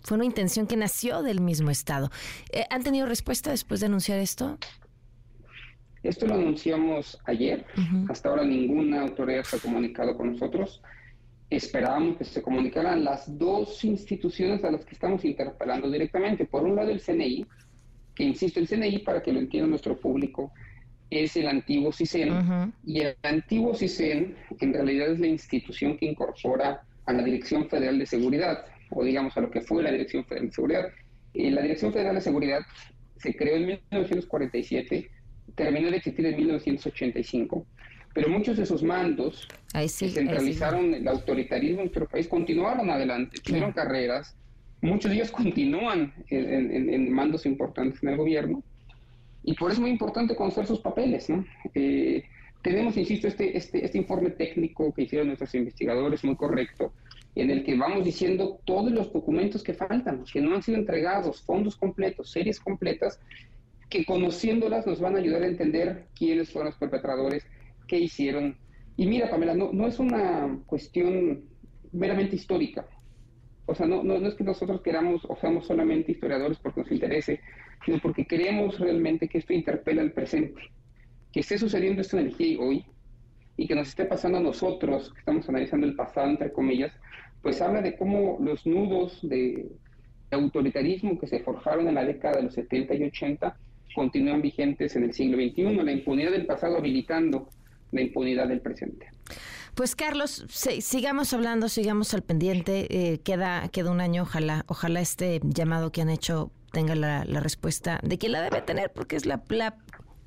fue 0.03 0.17
una 0.17 0.25
intención 0.25 0.67
que 0.67 0.77
nació 0.77 1.23
del 1.23 1.41
mismo 1.41 1.71
Estado. 1.71 2.11
Eh, 2.51 2.65
¿Han 2.71 2.83
tenido 2.83 3.07
respuesta 3.07 3.51
después 3.51 3.79
de 3.79 3.87
anunciar 3.87 4.19
esto? 4.19 4.59
Esto 6.03 6.27
lo 6.27 6.35
anunciamos 6.35 7.17
ayer. 7.25 7.65
Hasta 8.09 8.31
ahora 8.31 8.43
ninguna 8.43 9.03
autoridad 9.03 9.45
se 9.45 9.57
ha 9.57 9.61
comunicado 9.61 10.17
con 10.17 10.33
nosotros. 10.33 10.83
Esperábamos 11.51 12.17
que 12.17 12.25
se 12.25 12.43
comunicaran 12.43 13.05
las 13.05 13.39
dos 13.39 13.85
instituciones 13.85 14.65
a 14.65 14.73
las 14.73 14.85
que 14.85 14.95
estamos 14.95 15.25
interpelando 15.25 15.89
directamente. 15.89 16.47
Por 16.47 16.65
un 16.65 16.75
lado, 16.75 16.91
el 16.91 17.01
CNI, 17.01 17.47
que 18.19 18.25
insisto, 18.25 18.59
el 18.59 18.67
CNI, 18.67 18.99
para 18.99 19.23
que 19.23 19.33
lo 19.33 19.39
entienda 19.39 19.69
nuestro 19.69 19.97
público, 19.97 20.53
es 21.09 21.37
el 21.37 21.47
antiguo 21.47 21.93
CISEN. 21.93 22.75
Y 22.85 23.01
el 23.03 23.15
antiguo 23.23 23.77
CISEN, 23.77 24.35
en 24.59 24.75
realidad, 24.75 25.13
es 25.13 25.21
la 25.21 25.29
institución 25.29 25.97
que 25.97 26.07
incorpora 26.07 26.83
a 27.07 27.13
la 27.13 27.23
Dirección 27.23 27.69
Federal 27.69 27.97
de 27.97 28.07
Seguridad 28.07 28.65
o 28.91 29.05
digamos 29.05 29.37
a 29.37 29.41
lo 29.41 29.51
que 29.51 29.61
fue 29.61 29.85
la 29.85 29.93
Dirección 29.93 30.25
Federal 30.25 30.49
de 30.49 30.53
Seguridad. 30.53 30.89
Eh, 31.35 31.51
la 31.53 31.63
Dirección 31.63 31.93
Federal 31.93 32.17
de 32.17 32.21
Seguridad 32.23 32.61
se 33.19 33.37
creó 33.37 33.57
en 33.57 33.67
1947, 33.67 35.11
terminó 35.55 35.91
de 35.91 35.99
existir 35.99 36.27
en 36.27 36.37
1985, 36.37 37.67
pero 38.15 38.29
muchos 38.29 38.57
de 38.57 38.67
sus 38.67 38.83
mandos 38.83 39.47
que 39.73 39.89
centralizaron 39.89 40.93
el 40.93 41.07
autoritarismo 41.07 41.83
en 41.83 41.87
nuestro 41.87 42.09
país 42.09 42.27
continuaron 42.27 42.91
adelante, 42.91 43.41
tuvieron 43.45 43.73
carreras, 43.73 44.37
muchos 44.81 45.11
de 45.11 45.17
ellos 45.17 45.31
continúan 45.31 46.13
en, 46.29 47.13
mandos 47.13 47.47
importantes 47.47 48.03
en 48.03 48.11
el 48.11 48.17
gobierno, 48.17 48.63
y 49.45 49.55
por 49.55 49.71
eso 49.71 49.77
es 49.77 49.81
muy 49.81 49.91
importante 49.91 50.37
conocer 50.37 50.67
sus 50.67 50.81
papeles. 50.81 51.31
¿no? 51.31 51.45
Eh, 51.75 52.23
tenemos, 52.63 52.97
insisto, 52.97 53.29
este, 53.29 53.57
este, 53.57 53.85
este 53.85 53.99
informe 53.99 54.31
técnico 54.31 54.93
que 54.93 55.03
hicieron 55.03 55.29
nuestros 55.29 55.55
investigadores, 55.55 56.25
muy 56.25 56.37
correcto, 56.37 56.93
en 57.35 57.51
el 57.51 57.65
que 57.65 57.77
vamos 57.77 58.05
diciendo 58.05 58.61
todos 58.65 58.91
los 58.91 59.13
documentos 59.13 59.63
que 59.63 59.75
faltan, 59.75 60.25
que 60.31 60.41
no 60.41 60.55
han 60.55 60.63
sido 60.63 60.79
entregados, 60.79 61.43
fondos 61.43 61.77
completos, 61.77 62.31
series 62.31 62.59
completas, 62.59 63.21
que 63.89 64.05
conociéndolas 64.05 64.87
nos 64.87 65.01
van 65.01 65.15
a 65.15 65.19
ayudar 65.19 65.43
a 65.43 65.47
entender 65.47 66.07
quiénes 66.15 66.51
fueron 66.51 66.71
los 66.71 66.79
perpetradores, 66.79 67.47
qué 67.87 67.99
hicieron. 67.99 68.57
Y 68.97 69.07
mira, 69.07 69.31
Pamela, 69.31 69.55
no, 69.55 69.73
no 69.73 69.87
es 69.87 69.99
una 69.99 70.59
cuestión 70.67 71.45
meramente 71.93 72.37
histórica. 72.37 72.87
O 73.69 73.75
sea, 73.75 73.87
no, 73.87 74.03
no, 74.03 74.15
es 74.27 74.35
que 74.35 74.45
nosotros 74.45 74.81
queramos 74.81 75.27
o 75.29 75.37
seamos 75.37 75.67
solamente 75.67 76.13
historiadores 76.13 76.57
porque 76.59 76.81
nos 76.81 76.91
interese, 76.91 77.41
sino 77.85 77.99
porque 77.99 78.25
queremos 78.25 78.81
realmente 78.81 79.29
que 79.29 79.37
esto 79.37 79.53
interpela 79.53 80.01
el 80.01 80.13
presente. 80.13 80.63
Que 81.31 81.41
esté 81.41 81.59
sucediendo 81.59 82.01
esto 82.01 82.19
en 82.19 82.27
el 82.27 82.35
GIEI 82.35 82.57
hoy 82.57 82.87
y 83.59 83.67
que 83.67 83.75
nos 83.75 83.89
esté 83.89 84.07
pasando 84.07 84.39
a 84.39 84.41
nosotros, 84.41 85.13
que 85.13 85.19
estamos 85.19 85.47
analizando 85.51 85.87
el 85.87 85.95
pasado, 85.95 86.31
entre 86.31 86.51
comillas, 86.51 86.93
pues 87.43 87.61
habla 87.61 87.83
de 87.83 87.95
cómo 87.95 88.39
los 88.41 88.67
nudos 88.67 89.21
de 89.29 89.71
autoritarismo 90.31 91.19
que 91.19 91.27
se 91.27 91.41
forjaron 91.41 91.89
en 91.89 91.95
la 91.97 92.07
década 92.07 92.37
de 92.37 92.45
los 92.45 92.55
70 92.55 92.95
y 92.95 93.05
80 93.05 93.55
continúan 93.95 94.41
vigentes 94.41 94.97
en 94.97 95.05
el 95.05 95.13
siglo 95.13 95.37
XXI, 95.37 95.75
la 95.85 95.93
impunidad 95.93 96.31
del 96.31 96.47
pasado 96.47 96.79
habilitando 96.79 97.51
la 97.93 98.01
impunidad 98.01 98.49
del 98.49 98.61
presente. 98.61 99.11
Pues 99.75 99.95
Carlos, 99.95 100.45
sigamos 100.49 101.33
hablando, 101.33 101.69
sigamos 101.69 102.13
al 102.13 102.23
pendiente. 102.23 102.87
Eh, 102.91 103.19
queda, 103.19 103.69
queda 103.69 103.91
un 103.91 104.01
año, 104.01 104.23
ojalá, 104.23 104.65
ojalá 104.67 105.01
este 105.01 105.41
llamado 105.45 105.93
que 105.93 106.03
han 106.03 106.11
hecho 106.11 106.51
tenga 106.73 106.95
la, 106.95 107.23
respuesta 107.41 108.01
de 108.03 108.19
que 108.19 108.29
la 108.29 108.43
debe 108.43 108.61
tener, 108.63 108.93
porque 108.93 109.17
es 109.17 109.25
la, 109.25 109.43
la 109.49 109.77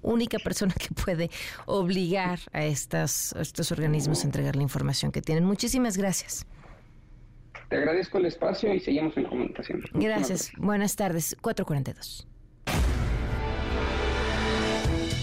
única 0.01 0.39
persona 0.39 0.74
que 0.74 0.93
puede 0.93 1.30
obligar 1.66 2.39
a, 2.53 2.64
estas, 2.64 3.34
a 3.36 3.41
estos 3.41 3.72
organismos 3.72 4.24
a 4.24 4.28
entregar 4.28 4.55
la 4.55 4.64
información 4.64 5.12
que 5.12 5.22
tienen. 5.22 5.43
Muchísimas 5.43 5.97
gracias. 5.97 6.45
Te 7.70 7.78
agradezco 7.78 8.18
el 8.18 8.26
espacio 8.26 8.74
y 8.74 8.80
seguimos 8.80 9.16
en 9.18 9.26
comunicación. 9.26 9.82
Gracias. 9.93 10.51
Buenas 10.57 10.95
tardes. 10.95 11.38
442. 11.41 12.30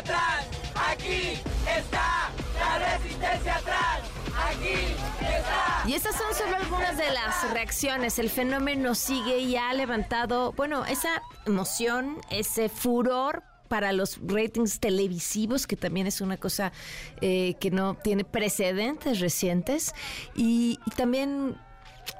Atrás, 0.00 0.46
aquí 0.74 1.38
está 1.78 2.30
la 2.58 2.78
resistencia 2.78 3.56
atrás, 3.56 4.00
aquí 4.48 4.96
está. 5.20 5.88
Y 5.88 5.94
estas 5.94 6.16
son 6.16 6.34
solo 6.34 6.56
algunas 6.56 6.96
de 6.96 7.10
las 7.10 7.50
reacciones. 7.52 8.18
El 8.18 8.30
fenómeno 8.30 8.94
sigue 8.94 9.38
y 9.38 9.56
ha 9.56 9.72
levantado, 9.74 10.52
bueno, 10.52 10.84
esa 10.86 11.22
emoción, 11.46 12.18
ese 12.30 12.68
furor 12.68 13.42
para 13.68 13.92
los 13.92 14.18
ratings 14.26 14.80
televisivos, 14.80 15.66
que 15.66 15.76
también 15.76 16.06
es 16.06 16.20
una 16.20 16.38
cosa 16.38 16.72
eh, 17.20 17.54
que 17.60 17.70
no 17.70 17.94
tiene 17.94 18.24
precedentes 18.24 19.20
recientes, 19.20 19.94
y, 20.34 20.80
y, 20.86 20.90
también 20.92 21.56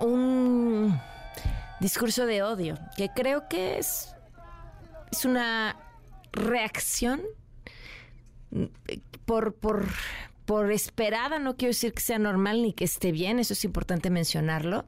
un 0.01 1.01
discurso 1.81 2.26
de 2.26 2.43
odio, 2.43 2.78
que 2.97 3.09
creo 3.09 3.49
que 3.49 3.78
es, 3.78 4.14
es 5.11 5.24
una 5.24 5.76
reacción 6.33 7.22
por, 9.24 9.55
por, 9.55 9.86
por 10.44 10.72
esperada, 10.72 11.38
no 11.38 11.57
quiero 11.57 11.70
decir 11.70 11.92
que 11.92 12.01
sea 12.01 12.18
normal 12.18 12.62
ni 12.62 12.72
que 12.72 12.84
esté 12.84 13.12
bien, 13.12 13.38
eso 13.38 13.53
es 13.53 13.64
importante 13.64 14.11
mencionarlo, 14.11 14.84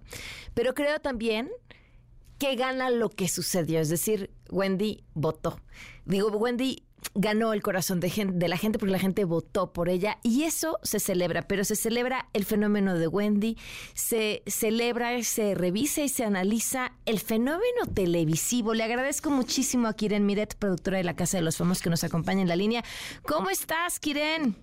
pero 0.54 0.74
creo 0.74 1.00
también 1.00 1.50
que 2.38 2.56
gana 2.56 2.90
lo 2.90 3.08
que 3.08 3.28
sucedió, 3.28 3.78
es 3.80 3.88
decir, 3.88 4.30
Wendy 4.50 5.04
votó. 5.14 5.60
Digo, 6.04 6.28
Wendy 6.30 6.82
ganó 7.14 7.52
el 7.52 7.62
corazón 7.62 8.00
de, 8.00 8.48
la 8.48 8.56
gente 8.56 8.78
porque 8.78 8.92
la 8.92 8.98
gente 8.98 9.24
votó 9.24 9.72
por 9.72 9.88
ella 9.88 10.18
y 10.22 10.44
eso 10.44 10.78
se 10.82 11.00
celebra, 11.00 11.42
pero 11.42 11.64
se 11.64 11.76
celebra 11.76 12.26
el 12.32 12.44
fenómeno 12.44 12.94
de 12.94 13.08
Wendy, 13.08 13.56
se 13.94 14.42
celebra, 14.46 15.22
se 15.22 15.54
revisa 15.54 16.02
y 16.02 16.08
se 16.08 16.24
analiza 16.24 16.92
el 17.06 17.18
fenómeno 17.18 17.86
televisivo. 17.94 18.74
Le 18.74 18.84
agradezco 18.84 19.30
muchísimo 19.30 19.88
a 19.88 19.94
Kiren 19.94 20.26
Miret, 20.26 20.56
productora 20.56 20.98
de 20.98 21.04
la 21.04 21.14
Casa 21.14 21.36
de 21.38 21.42
los 21.42 21.56
Famosos, 21.56 21.82
que 21.82 21.90
nos 21.90 22.04
acompaña 22.04 22.42
en 22.42 22.48
la 22.48 22.56
línea. 22.56 22.82
¿Cómo 23.26 23.50
estás, 23.50 23.98
Kiren? 23.98 24.56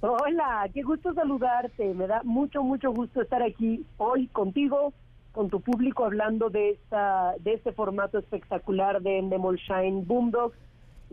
Hola, 0.00 0.68
qué 0.72 0.82
gusto 0.82 1.14
saludarte. 1.14 1.94
Me 1.94 2.06
da 2.06 2.20
mucho, 2.22 2.62
mucho 2.62 2.92
gusto 2.92 3.22
estar 3.22 3.42
aquí 3.42 3.84
hoy 3.96 4.26
contigo, 4.28 4.92
con 5.32 5.48
tu 5.50 5.60
público, 5.60 6.04
hablando 6.04 6.50
de, 6.50 6.70
esta, 6.70 7.34
de 7.40 7.54
este 7.54 7.72
formato 7.72 8.18
espectacular 8.18 9.02
de 9.02 9.18
Endemol 9.18 9.56
Shine 9.56 10.04
Boomdogs 10.04 10.56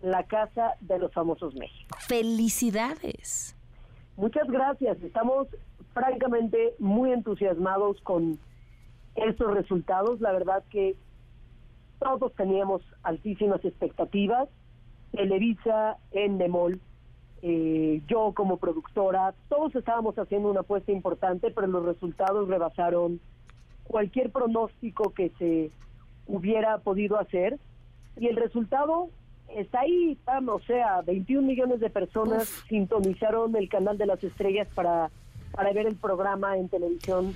la 0.04 0.24
Casa 0.24 0.76
de 0.82 1.00
los 1.00 1.14
Famosos 1.14 1.56
México. 1.56 1.98
Felicidades. 1.98 3.56
Muchas 4.18 4.48
gracias. 4.50 5.02
Estamos 5.02 5.48
francamente 5.94 6.76
muy 6.78 7.12
entusiasmados 7.14 8.00
con 8.02 8.38
estos 9.16 9.54
resultados. 9.54 10.20
La 10.20 10.34
verdad 10.34 10.62
que 10.70 10.98
todos 12.00 12.34
teníamos 12.36 12.82
altísimas 13.02 13.64
expectativas. 13.64 14.50
Televisa, 15.14 15.98
Endemol, 16.12 16.82
eh, 17.42 18.02
yo 18.08 18.34
como 18.36 18.58
productora, 18.58 19.34
todos 19.48 19.74
estábamos 19.76 20.18
haciendo 20.20 20.50
una 20.50 20.62
apuesta 20.62 20.92
importante, 20.92 21.50
pero 21.52 21.68
los 21.68 21.86
resultados 21.86 22.50
rebasaron 22.50 23.22
cualquier 23.86 24.32
pronóstico 24.32 25.14
que 25.14 25.30
se 25.40 25.72
hubiera 26.28 26.80
podido 26.80 27.18
hacer. 27.18 27.58
Y 28.18 28.28
el 28.28 28.36
resultado 28.36 29.10
está 29.56 29.82
ahí, 29.82 30.18
o 30.48 30.60
sea, 30.62 31.02
21 31.02 31.48
millones 31.48 31.80
de 31.80 31.90
personas 31.90 32.48
sintonizaron 32.68 33.56
el 33.56 33.70
canal 33.70 33.98
de 33.98 34.06
las 34.06 34.24
estrellas 34.24 34.68
para, 34.74 35.10
para 35.52 35.72
ver 35.74 35.88
el 35.88 35.96
programa 35.96 36.58
en 36.58 36.70
televisión 36.70 37.34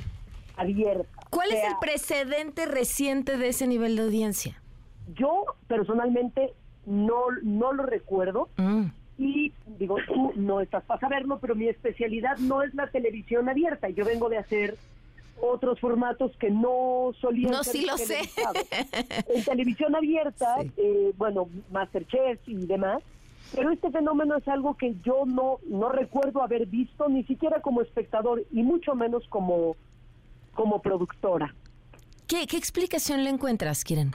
abierta. 0.55 1.07
¿Cuál 1.29 1.51
es 1.51 1.63
el 1.63 1.73
precedente 1.79 2.65
reciente 2.65 3.37
de 3.37 3.49
ese 3.49 3.67
nivel 3.67 3.95
de 3.95 4.03
audiencia? 4.03 4.61
Yo 5.13 5.45
personalmente 5.67 6.53
no, 6.85 7.25
no 7.43 7.73
lo 7.73 7.83
recuerdo. 7.83 8.49
Mm. 8.57 8.85
Y 9.19 9.51
digo, 9.79 9.97
tú 10.07 10.33
no 10.35 10.61
estás 10.61 10.83
para 10.83 10.99
saberlo, 10.99 11.39
pero 11.39 11.55
mi 11.55 11.67
especialidad 11.67 12.37
no 12.37 12.61
es 12.61 12.73
la 12.75 12.87
televisión 12.87 13.49
abierta. 13.49 13.89
Yo 13.89 14.05
vengo 14.05 14.29
de 14.29 14.37
hacer 14.37 14.77
otros 15.41 15.79
formatos 15.79 16.31
que 16.37 16.49
no 16.49 17.11
solían 17.19 17.51
No, 17.51 17.63
ser 17.63 17.73
sí 17.73 17.85
lo 17.85 17.97
sé. 17.97 18.19
En 19.33 19.43
televisión 19.43 19.95
abierta, 19.95 20.57
eh, 20.77 21.13
bueno, 21.17 21.49
Masterchef 21.71 22.39
y 22.47 22.65
demás, 22.65 23.01
pero 23.53 23.71
este 23.71 23.91
fenómeno 23.91 24.35
es 24.37 24.47
algo 24.47 24.75
que 24.75 24.95
yo 25.03 25.25
no, 25.25 25.59
no 25.67 25.89
recuerdo 25.89 26.41
haber 26.41 26.65
visto, 26.65 27.07
ni 27.09 27.23
siquiera 27.23 27.61
como 27.61 27.81
espectador, 27.81 28.43
y 28.51 28.63
mucho 28.63 28.95
menos 28.95 29.23
como, 29.29 29.75
como 30.53 30.81
productora. 30.81 31.53
¿Qué, 32.27 32.45
qué 32.47 32.57
explicación 32.57 33.23
le 33.23 33.29
encuentras, 33.29 33.83
Kiran? 33.83 34.13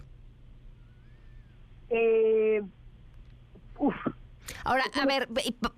Eh, 1.89 2.63
Ahora, 4.65 4.85
a 5.01 5.07
ver, 5.07 5.29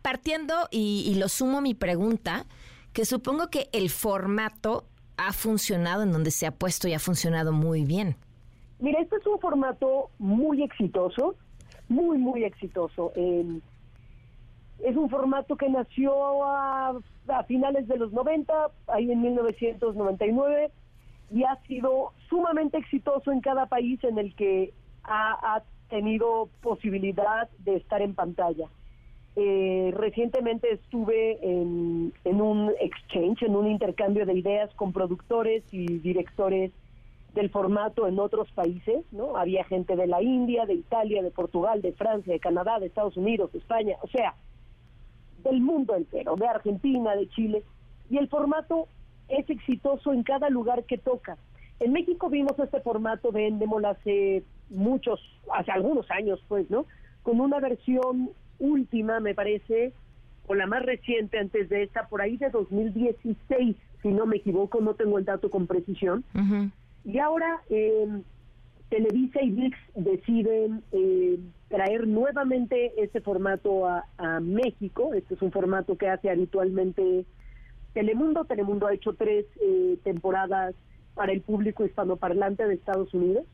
partiendo 0.03 0.55
y, 0.71 1.05
y 1.07 1.15
lo 1.15 1.29
sumo 1.29 1.59
a 1.59 1.61
mi 1.61 1.75
pregunta, 1.75 2.47
que 2.93 3.05
supongo 3.05 3.49
que 3.51 3.69
el 3.73 3.91
formato 3.91 4.87
ha 5.17 5.33
funcionado 5.33 6.03
en 6.03 6.13
donde 6.13 6.31
se 6.31 6.47
ha 6.47 6.51
puesto 6.51 6.89
y 6.89 6.95
ha 6.95 6.99
funcionado 6.99 7.53
muy 7.53 7.85
bien. 7.85 8.17
Mira, 8.81 9.01
este 9.01 9.17
es 9.17 9.27
un 9.27 9.39
formato 9.39 10.11
muy 10.19 10.63
exitoso, 10.63 11.37
muy, 11.89 12.19
muy 12.19 12.45
exitoso. 12.45 13.13
Eh, 13.15 13.61
es 14.83 14.97
un 14.97 15.09
formato 15.09 15.57
que 15.57 15.69
nació 15.69 16.45
a, 16.45 16.99
a 17.29 17.45
finales 17.45 17.89
de 17.89 17.97
los 17.97 18.13
90, 18.13 18.53
ahí 18.89 19.11
en 19.11 19.23
1999, 19.23 20.71
y 21.31 21.45
ha 21.45 21.57
sido 21.67 22.13
sumamente 22.29 22.79
exitoso 22.79 23.33
en 23.33 23.41
cada 23.41 23.67
país 23.67 24.03
en 24.05 24.19
el 24.19 24.35
que 24.35 24.75
ha, 25.05 25.57
ha 25.57 25.63
tenido 25.89 26.49
posibilidad 26.61 27.49
de 27.61 27.77
estar 27.77 28.03
en 28.03 28.15
pantalla. 28.15 28.69
Eh, 29.37 29.93
recientemente 29.97 30.73
estuve 30.73 31.39
en, 31.43 32.13
en 32.25 32.41
un 32.41 32.71
exchange, 32.81 33.43
en 33.43 33.57
un 33.57 33.67
intercambio 33.67 34.27
de 34.27 34.35
ideas 34.35 34.73
con 34.75 34.93
productores 34.93 35.65
y 35.73 35.99
directores 35.99 36.71
del 37.35 37.51
formato 37.51 38.07
en 38.07 38.21
otros 38.21 38.51
países, 38.53 39.05
¿no? 39.11 39.37
Había 39.37 39.65
gente 39.65 39.97
de 39.97 40.07
la 40.07 40.23
India, 40.23 40.67
de 40.67 40.75
Italia, 40.75 41.21
de 41.21 41.33
Portugal, 41.33 41.83
de 41.83 41.93
Francia, 41.93 42.33
de 42.33 42.39
Canadá, 42.39 42.79
de 42.79 42.87
Estados 42.87 43.17
Unidos, 43.17 43.51
de 43.53 43.59
España, 43.59 43.97
o 44.03 44.07
sea, 44.07 44.35
del 45.43 45.61
mundo 45.61 45.97
entero, 45.97 46.37
de 46.37 46.47
Argentina, 46.47 47.17
de 47.17 47.29
Chile, 47.31 47.65
y 48.09 48.19
el 48.19 48.29
formato 48.29 48.87
es 49.29 49.51
exitoso 49.51 50.13
en 50.13 50.23
cada 50.23 50.49
lugar 50.49 50.85
que 50.85 50.97
toca. 50.97 51.37
En 51.81 51.93
México 51.93 52.31
vimos 52.31 52.57
este 52.59 52.81
formato 52.81 53.33
de 53.33 53.49
Endemol 53.49 53.85
hace 53.85 54.45
muchos, 54.71 55.21
hace 55.53 55.73
algunos 55.73 56.09
años, 56.13 56.41
pues, 56.47 56.71
¿no? 56.71 56.87
Con 57.25 57.41
una 57.41 57.59
versión 57.59 58.31
última, 58.59 59.21
me 59.21 59.35
parece, 59.35 59.93
o 60.47 60.55
la 60.55 60.67
más 60.67 60.85
reciente 60.85 61.39
antes 61.39 61.69
de 61.69 61.85
esta, 61.85 62.09
por 62.09 62.21
ahí 62.21 62.37
de 62.37 62.51
2016, 62.51 63.77
si 64.03 64.09
no 64.09 64.27
me 64.27 64.37
equivoco, 64.37 64.81
no 64.81 64.95
tengo 64.95 65.19
el 65.19 65.25
dato 65.25 65.51
con 65.51 65.67
precisión. 65.67 66.25
Y 67.05 67.19
ahora 67.19 67.61
eh, 67.71 68.07
Televisa 68.89 69.43
y 69.43 69.51
VIX 69.51 69.77
deciden 69.95 70.83
eh, 70.93 71.39
traer 71.69 72.07
nuevamente 72.07 72.93
este 73.03 73.21
formato 73.21 73.89
a, 73.89 74.07
a 74.19 74.41
México. 74.41 75.15
Este 75.15 75.35
es 75.35 75.43
un 75.43 75.51
formato 75.51 75.97
que 75.97 76.09
hace 76.09 76.31
habitualmente 76.31 77.25
Telemundo. 77.95 78.45
Telemundo 78.45 78.87
ha 78.87 78.95
hecho 78.95 79.15
tres 79.15 79.47
eh, 79.63 79.99
temporadas 80.05 80.75
para 81.15 81.33
el 81.33 81.41
público 81.41 81.85
hispanoparlante 81.87 82.67
de 82.67 82.75
Estados 82.75 83.15
Unidos. 83.15 83.47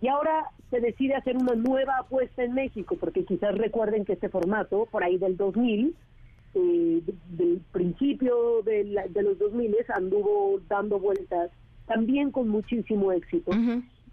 Y 0.00 0.08
ahora 0.08 0.46
se 0.70 0.80
decide 0.80 1.14
hacer 1.14 1.36
una 1.36 1.54
nueva 1.54 1.98
apuesta 1.98 2.44
en 2.44 2.54
México, 2.54 2.96
porque 2.98 3.24
quizás 3.24 3.56
recuerden 3.56 4.04
que 4.04 4.12
este 4.14 4.28
formato, 4.28 4.86
por 4.90 5.02
ahí 5.02 5.18
del 5.18 5.36
2000, 5.36 5.94
eh, 6.54 7.02
del 7.30 7.60
principio 7.72 8.62
de, 8.64 8.84
la- 8.84 9.06
de 9.08 9.22
los 9.22 9.38
2000, 9.38 9.76
anduvo 9.94 10.60
dando 10.68 10.98
vueltas 10.98 11.50
también 11.86 12.30
con 12.30 12.48
muchísimo 12.48 13.12
éxito. 13.12 13.50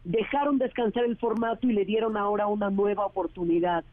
Dejaron 0.04 0.58
descansar 0.58 1.04
el 1.06 1.18
formato 1.18 1.68
y 1.68 1.74
le 1.74 1.86
dieron 1.86 2.16
ahora 2.18 2.48
una 2.48 2.70
nueva 2.70 3.06
oportunidad. 3.06 3.84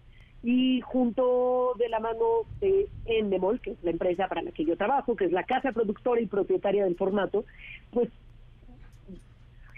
Y 0.42 0.80
junto 0.82 1.72
de 1.78 1.88
la 1.88 2.00
mano 2.00 2.24
de 2.60 2.86
Endemol, 3.06 3.60
que 3.60 3.70
es 3.72 3.82
la 3.82 3.90
empresa 3.90 4.28
para 4.28 4.42
la 4.42 4.52
que 4.52 4.64
yo 4.64 4.76
trabajo, 4.76 5.16
que 5.16 5.24
es 5.24 5.32
la 5.32 5.44
casa 5.44 5.72
productora 5.72 6.20
y 6.20 6.26
propietaria 6.26 6.84
del 6.84 6.96
formato, 6.96 7.44
pues 7.90 8.10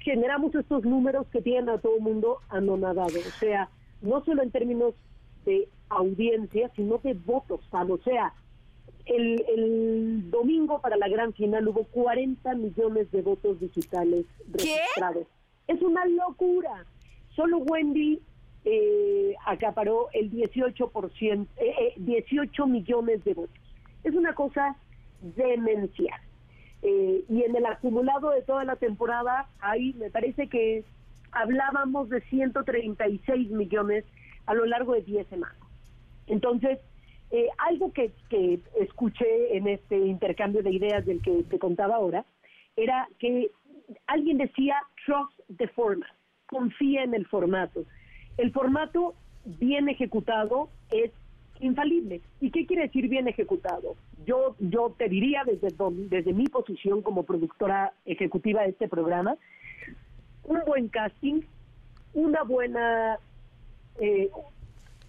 generamos 0.07 0.55
estos 0.55 0.85
números 0.85 1.27
que 1.33 1.43
tienen 1.43 1.69
a 1.69 1.79
todo 1.79 1.97
el 1.97 2.03
mundo 2.03 2.39
anonadado. 2.49 3.19
O 3.19 3.39
sea, 3.41 3.69
no 4.03 4.25
solo 4.25 4.45
en 4.45 4.53
términos 4.53 4.95
de 5.45 5.69
audiencia, 5.89 6.71
sino 6.77 6.99
de 6.99 7.15
votos. 7.15 7.61
O 7.73 7.99
sea, 8.05 8.33
el, 9.05 9.45
el 9.49 10.31
domingo 10.31 10.81
para 10.81 10.97
la 10.97 11.09
gran 11.09 11.33
final 11.33 11.67
hubo 11.67 11.83
40 11.87 12.55
millones 12.55 13.11
de 13.11 13.23
votos 13.23 13.59
digitales 13.59 14.27
registrados. 14.53 15.27
Es 15.67 15.83
una 15.83 16.07
locura. 16.07 16.87
Solo 17.35 17.59
Wendy 17.59 18.21
eh, 18.65 19.35
acaparó 19.45 20.07
el 20.13 20.31
18%, 20.31 21.49
eh, 21.57 21.75
eh, 21.81 21.95
18 21.97 22.67
millones 22.69 23.25
de 23.25 23.35
votos. 23.35 23.59
Es 24.05 24.15
una 24.15 24.37
cosa 24.37 24.77
demencial. 25.21 26.21
Eh, 26.89 27.25
y 27.29 27.43
en 27.43 27.57
el 27.57 27.67
acumulado 27.67 28.31
de 28.31 28.43
toda 28.43 28.63
la 28.63 28.77
temporada, 28.77 29.49
ahí 29.59 29.93
me 29.95 30.09
parece 30.09 30.47
que 30.47 30.85
hablábamos 31.33 32.09
de 32.09 32.21
136 32.21 33.51
millones 33.51 34.05
a 34.47 34.55
lo 34.55 34.67
largo 34.67 34.93
de 34.93 35.03
10 35.03 35.27
semanas. 35.27 35.59
Entonces, 36.29 36.79
eh, 37.33 37.49
algo 37.59 37.93
que, 37.93 38.13
que 38.31 38.61
escuché 38.81 39.57
en 39.57 39.67
este 39.67 39.99
intercambio 39.99 40.63
de 40.63 40.71
ideas 40.71 41.05
del 41.05 41.21
que 41.23 41.43
te 41.51 41.59
contaba 41.59 41.97
ahora, 41.97 42.25
era 42.77 43.09
que 43.19 43.51
alguien 44.07 44.39
decía 44.39 44.77
trust 45.05 45.41
the 45.59 45.67
format, 45.67 46.15
confía 46.47 47.03
en 47.03 47.15
el 47.15 47.27
formato. 47.27 47.85
El 48.37 48.53
formato 48.53 49.15
bien 49.45 49.89
ejecutado 49.89 50.69
es 50.93 51.11
infalible. 51.61 52.21
¿Y 52.41 52.51
qué 52.51 52.67
quiere 52.67 52.83
decir 52.83 53.09
bien 53.09 53.29
ejecutado? 53.29 53.97
Yo, 54.27 54.57
yo 54.59 54.95
te 54.97 55.09
diría 55.09 55.43
desde, 55.45 55.69
desde 56.09 56.33
mi 56.33 56.47
posición 56.47 57.03
como 57.03 57.25
productora 57.25 57.93
ejecutiva 58.05 58.63
de 58.63 58.71
este 58.71 58.89
programa, 58.89 59.37
un 60.45 60.61
buen 60.67 60.89
casting, 60.89 61.43
una 62.15 62.43
buena 62.43 63.19
eh, 64.01 64.31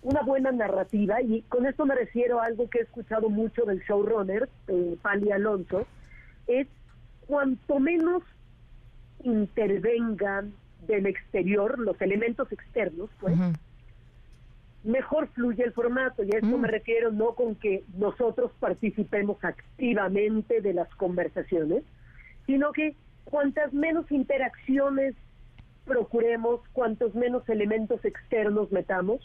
una 0.02 0.22
buena 0.22 0.52
narrativa 0.52 1.22
y 1.22 1.42
con 1.44 1.66
esto 1.66 1.86
me 1.86 1.96
refiero 1.96 2.40
a 2.40 2.46
algo 2.46 2.70
que 2.70 2.80
he 2.80 2.82
escuchado 2.84 3.30
mucho 3.30 3.66
del 3.66 3.82
showrunner 3.82 4.48
eh, 4.68 4.96
Pali 5.02 5.32
Alonso 5.32 5.86
es 6.48 6.68
cuanto 7.26 7.80
menos 7.80 8.24
intervengan 9.24 10.54
del 10.88 11.08
exterior 11.08 11.80
los 11.80 12.00
elementos 12.00 12.50
externos 12.52 13.10
pues 13.20 13.36
mejor 14.84 15.28
fluye 15.30 15.64
el 15.64 15.74
formato 15.74 16.24
y 16.24 16.34
a 16.34 16.40
esto 16.40 16.58
me 16.58 16.68
refiero 16.68 17.12
no 17.12 17.34
con 17.34 17.56
que 17.56 17.84
nosotros 17.98 18.52
participemos 18.60 19.44
activamente 19.44 20.62
de 20.62 20.74
las 20.74 20.88
conversaciones 20.96 21.84
sino 22.46 22.72
que 22.72 22.96
cuantas 23.26 23.74
menos 23.74 24.10
interacciones 24.12 25.14
procuremos, 25.86 26.62
cuantos 26.74 27.14
menos 27.14 27.48
elementos 27.50 28.04
externos 28.04 28.72
metamos, 28.72 29.20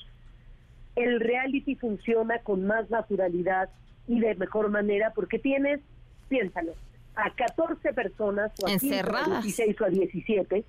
el 0.96 1.20
reality 1.20 1.76
funciona 1.76 2.38
con 2.40 2.66
más 2.66 2.90
naturalidad 2.90 3.70
y 4.06 4.20
de 4.20 4.34
mejor 4.34 4.70
manera 4.70 5.12
porque 5.14 5.38
tienes, 5.38 5.80
piénsalo, 6.28 6.74
a 7.14 7.30
14 7.34 7.92
personas 7.92 8.52
o 8.62 8.66
a 8.66 8.70
15, 8.70 8.86
o 8.86 8.90
a 8.90 8.98
Encerradas. 8.98 9.44
16 9.44 9.80
o 9.80 9.84
a 9.84 9.88
17 9.88 10.64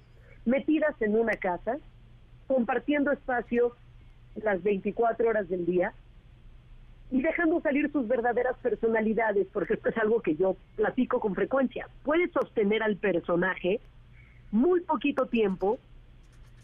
metidas 0.46 1.02
en 1.02 1.16
una 1.16 1.36
casa, 1.38 1.78
compartiendo 2.48 3.12
espacios 3.12 3.74
las 4.36 4.62
24 4.64 5.28
horas 5.30 5.48
del 5.50 5.66
día 5.66 5.94
y 7.12 7.22
dejando 7.22 7.62
salir 7.62 7.92
sus 7.92 8.08
verdaderas 8.08 8.58
personalidades, 8.58 9.48
porque 9.54 9.76
esto 9.76 9.90
es 9.90 9.98
algo 9.98 10.22
que 10.22 10.36
yo 10.36 10.56
platico 10.76 11.20
con 11.20 11.36
frecuencia. 11.36 11.88
Puedes 12.04 12.32
sostener 12.32 12.82
al 12.82 12.96
personaje 12.98 13.80
muy 14.52 14.82
poquito 14.82 15.28
tiempo 15.28 15.78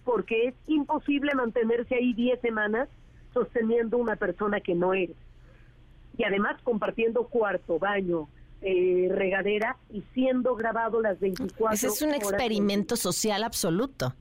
porque 0.05 0.47
es 0.47 0.55
imposible 0.67 1.33
mantenerse 1.35 1.95
ahí 1.95 2.13
10 2.13 2.41
semanas 2.41 2.89
sosteniendo 3.33 3.97
una 3.97 4.15
persona 4.15 4.59
que 4.59 4.73
no 4.75 4.93
eres. 4.93 5.15
y 6.17 6.23
además 6.25 6.59
compartiendo 6.63 7.27
cuarto, 7.27 7.79
baño, 7.79 8.27
eh, 8.61 9.07
regadera 9.09 9.77
y 9.89 10.03
siendo 10.13 10.53
grabado 10.55 11.01
las 11.01 11.17
24 11.19 11.73
Ese 11.73 11.87
es 11.87 12.01
un 12.01 12.09
horas. 12.09 12.21
experimento 12.23 12.97
social 12.97 13.41
absoluto. 13.43 14.13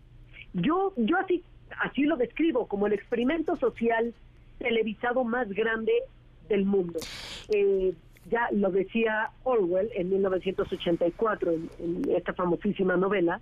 Yo, 0.52 0.92
yo 0.96 1.16
así, 1.18 1.42
así 1.80 2.02
lo 2.02 2.16
describo 2.16 2.66
como 2.66 2.86
el 2.86 2.92
experimento 2.92 3.56
social 3.56 4.14
televisado 4.58 5.24
más 5.24 5.48
grande 5.48 5.92
del 6.48 6.64
mundo. 6.64 6.98
Eh, 7.48 7.94
ya 8.30 8.48
lo 8.52 8.70
decía 8.70 9.30
Orwell 9.44 9.90
en 9.94 10.10
1984, 10.10 11.52
en, 11.52 11.70
en 11.78 12.16
esta 12.16 12.34
famosísima 12.34 12.96
novela, 12.96 13.40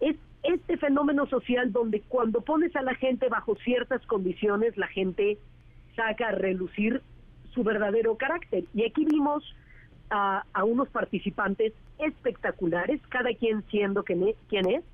es 0.00 0.16
este 0.42 0.76
fenómeno 0.76 1.26
social 1.26 1.72
donde 1.72 2.00
cuando 2.02 2.40
pones 2.40 2.74
a 2.76 2.82
la 2.82 2.94
gente 2.94 3.28
bajo 3.28 3.56
ciertas 3.56 4.04
condiciones, 4.06 4.76
la 4.76 4.86
gente 4.88 5.38
saca 5.94 6.28
a 6.28 6.32
relucir 6.32 7.02
su 7.52 7.64
verdadero 7.64 8.16
carácter. 8.16 8.64
Y 8.74 8.84
aquí 8.84 9.04
vimos 9.04 9.42
a, 10.10 10.44
a 10.52 10.64
unos 10.64 10.88
participantes 10.88 11.72
espectaculares, 11.98 13.00
cada 13.08 13.32
quien 13.34 13.62
siendo 13.70 14.04
quien 14.04 14.28
es, 14.28 14.36
quien 14.48 14.68
es, 14.68 14.84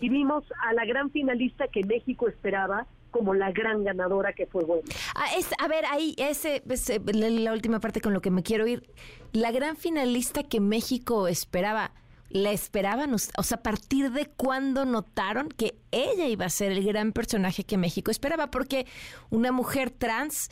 y 0.00 0.08
vimos 0.08 0.44
a 0.66 0.72
la 0.74 0.84
gran 0.84 1.10
finalista 1.10 1.68
que 1.68 1.84
México 1.84 2.28
esperaba 2.28 2.86
como 3.10 3.34
la 3.34 3.50
gran 3.52 3.84
ganadora 3.84 4.32
que 4.34 4.46
fue 4.46 4.64
Wendy. 4.64 4.90
Ah, 5.14 5.26
es- 5.36 5.50
a 5.58 5.66
ver, 5.68 5.84
ahí, 5.90 6.14
ese, 6.18 6.62
ese- 6.68 7.00
la, 7.12 7.30
la 7.30 7.52
última 7.52 7.80
parte 7.80 8.00
con 8.00 8.12
lo 8.12 8.20
que 8.20 8.30
me 8.30 8.42
quiero 8.42 8.66
ir. 8.66 8.88
La 9.32 9.50
gran 9.50 9.76
finalista 9.76 10.42
que 10.42 10.60
México 10.60 11.26
esperaba, 11.26 11.92
¿la 12.28 12.50
esperaban? 12.52 13.14
O 13.14 13.18
sea, 13.18 13.56
¿a 13.56 13.62
partir 13.62 14.12
de 14.12 14.26
cuándo 14.26 14.84
notaron 14.84 15.48
que 15.48 15.78
ella 15.90 16.26
iba 16.26 16.44
a 16.44 16.50
ser 16.50 16.72
el 16.72 16.84
gran 16.84 17.12
personaje 17.12 17.64
que 17.64 17.78
México 17.78 18.10
esperaba? 18.10 18.50
Porque 18.50 18.86
una 19.30 19.52
mujer 19.52 19.90
trans, 19.90 20.50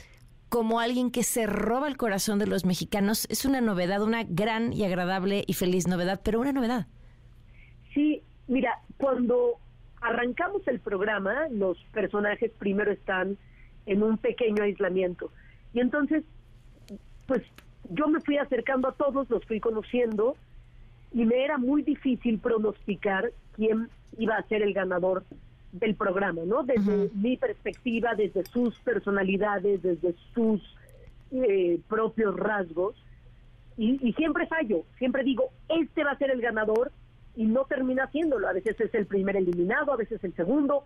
como 0.49 0.81
alguien 0.81 1.11
que 1.11 1.23
se 1.25 1.47
roba 1.47 1.89
el 1.89 1.99
corazón 1.99 2.39
de 2.39 2.47
los 2.47 2.65
mexicanos, 2.65 3.27
es 3.29 3.45
una 3.45 3.61
novedad, 3.61 4.03
una 4.03 4.25
gran 4.25 4.73
y 4.73 4.85
agradable 4.85 5.45
y 5.47 5.53
feliz 5.53 5.87
novedad, 5.87 6.21
pero 6.25 6.41
una 6.41 6.53
novedad. 6.53 6.87
Sí, 7.95 8.23
mira, 8.49 8.79
cuando 8.97 9.59
arrancamos 10.01 10.67
el 10.69 10.81
programa, 10.81 11.49
los 11.51 11.79
personajes 11.93 12.53
primero 12.59 12.93
están 12.93 13.37
en 13.87 14.03
un 14.03 14.19
pequeño 14.19 14.63
aislamiento. 14.63 15.31
Y 15.73 15.81
entonces, 15.81 16.25
pues 17.27 17.43
yo 17.91 18.09
me 18.09 18.21
fui 18.21 18.39
acercando 18.39 18.89
a 18.89 18.93
todos, 18.93 19.29
los 19.31 19.45
fui 19.45 19.61
conociendo, 19.61 20.37
y 21.13 21.25
me 21.25 21.45
era 21.45 21.59
muy 21.59 21.83
difícil 21.83 22.39
pronosticar 22.39 23.31
quién 23.55 23.89
iba 24.19 24.37
a 24.37 24.43
ser 24.45 24.63
el 24.63 24.75
ganador 24.75 25.25
del 25.73 25.95
programa, 25.95 26.43
¿no? 26.45 26.63
Desde 26.63 27.11
mi 27.15 27.37
perspectiva, 27.37 28.15
desde 28.15 28.45
sus 28.47 28.79
personalidades, 28.81 29.83
desde 29.83 30.15
sus 30.35 30.61
eh, 31.33 31.81
propios 31.89 32.37
rasgos. 32.37 32.97
Y, 33.77 33.99
y 34.07 34.13
siempre 34.15 34.47
fallo, 34.47 34.85
siempre 34.99 35.23
digo, 35.23 35.51
este 35.69 36.03
va 36.03 36.13
a 36.13 36.19
ser 36.19 36.31
el 36.31 36.41
ganador 36.41 36.91
y 37.37 37.45
no 37.45 37.65
termina 37.67 38.05
haciéndolo. 38.05 38.49
A 38.49 38.53
veces 38.53 38.81
es 38.81 38.95
el 38.95 39.07
primer 39.07 39.37
eliminado, 39.37 39.93
a 39.93 39.97
veces 39.97 40.23
el 40.25 40.35
segundo. 40.35 40.85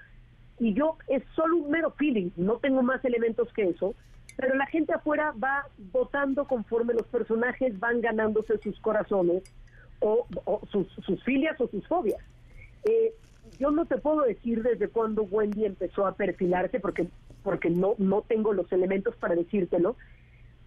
Y 0.58 0.74
yo 0.74 0.98
es 1.08 1.22
solo 1.34 1.56
un 1.56 1.70
mero 1.70 1.92
feeling, 1.92 2.30
no 2.36 2.56
tengo 2.56 2.82
más 2.82 3.02
elementos 3.04 3.50
que 3.54 3.70
eso. 3.70 3.94
Pero 4.36 4.54
la 4.56 4.66
gente 4.66 4.92
afuera 4.92 5.32
va 5.42 5.66
votando 5.92 6.46
conforme 6.46 6.94
los 6.94 7.06
personajes 7.06 7.78
van 7.78 8.00
ganándose 8.00 8.58
sus 8.58 8.78
corazones 8.80 9.42
o, 10.00 10.26
sus 10.70 11.24
filias 11.24 11.60
o 11.60 11.68
sus 11.68 11.86
fobias. 11.86 12.20
Eh, 12.84 13.12
yo 13.58 13.70
no 13.70 13.84
te 13.84 13.98
puedo 13.98 14.22
decir 14.22 14.62
desde 14.62 14.88
cuándo 14.88 15.22
Wendy 15.22 15.64
empezó 15.64 16.06
a 16.06 16.14
perfilarse 16.14 16.80
porque 16.80 17.08
porque 17.42 17.70
no 17.70 17.94
no 17.98 18.22
tengo 18.22 18.52
los 18.52 18.70
elementos 18.72 19.16
para 19.16 19.34
decírtelo, 19.34 19.96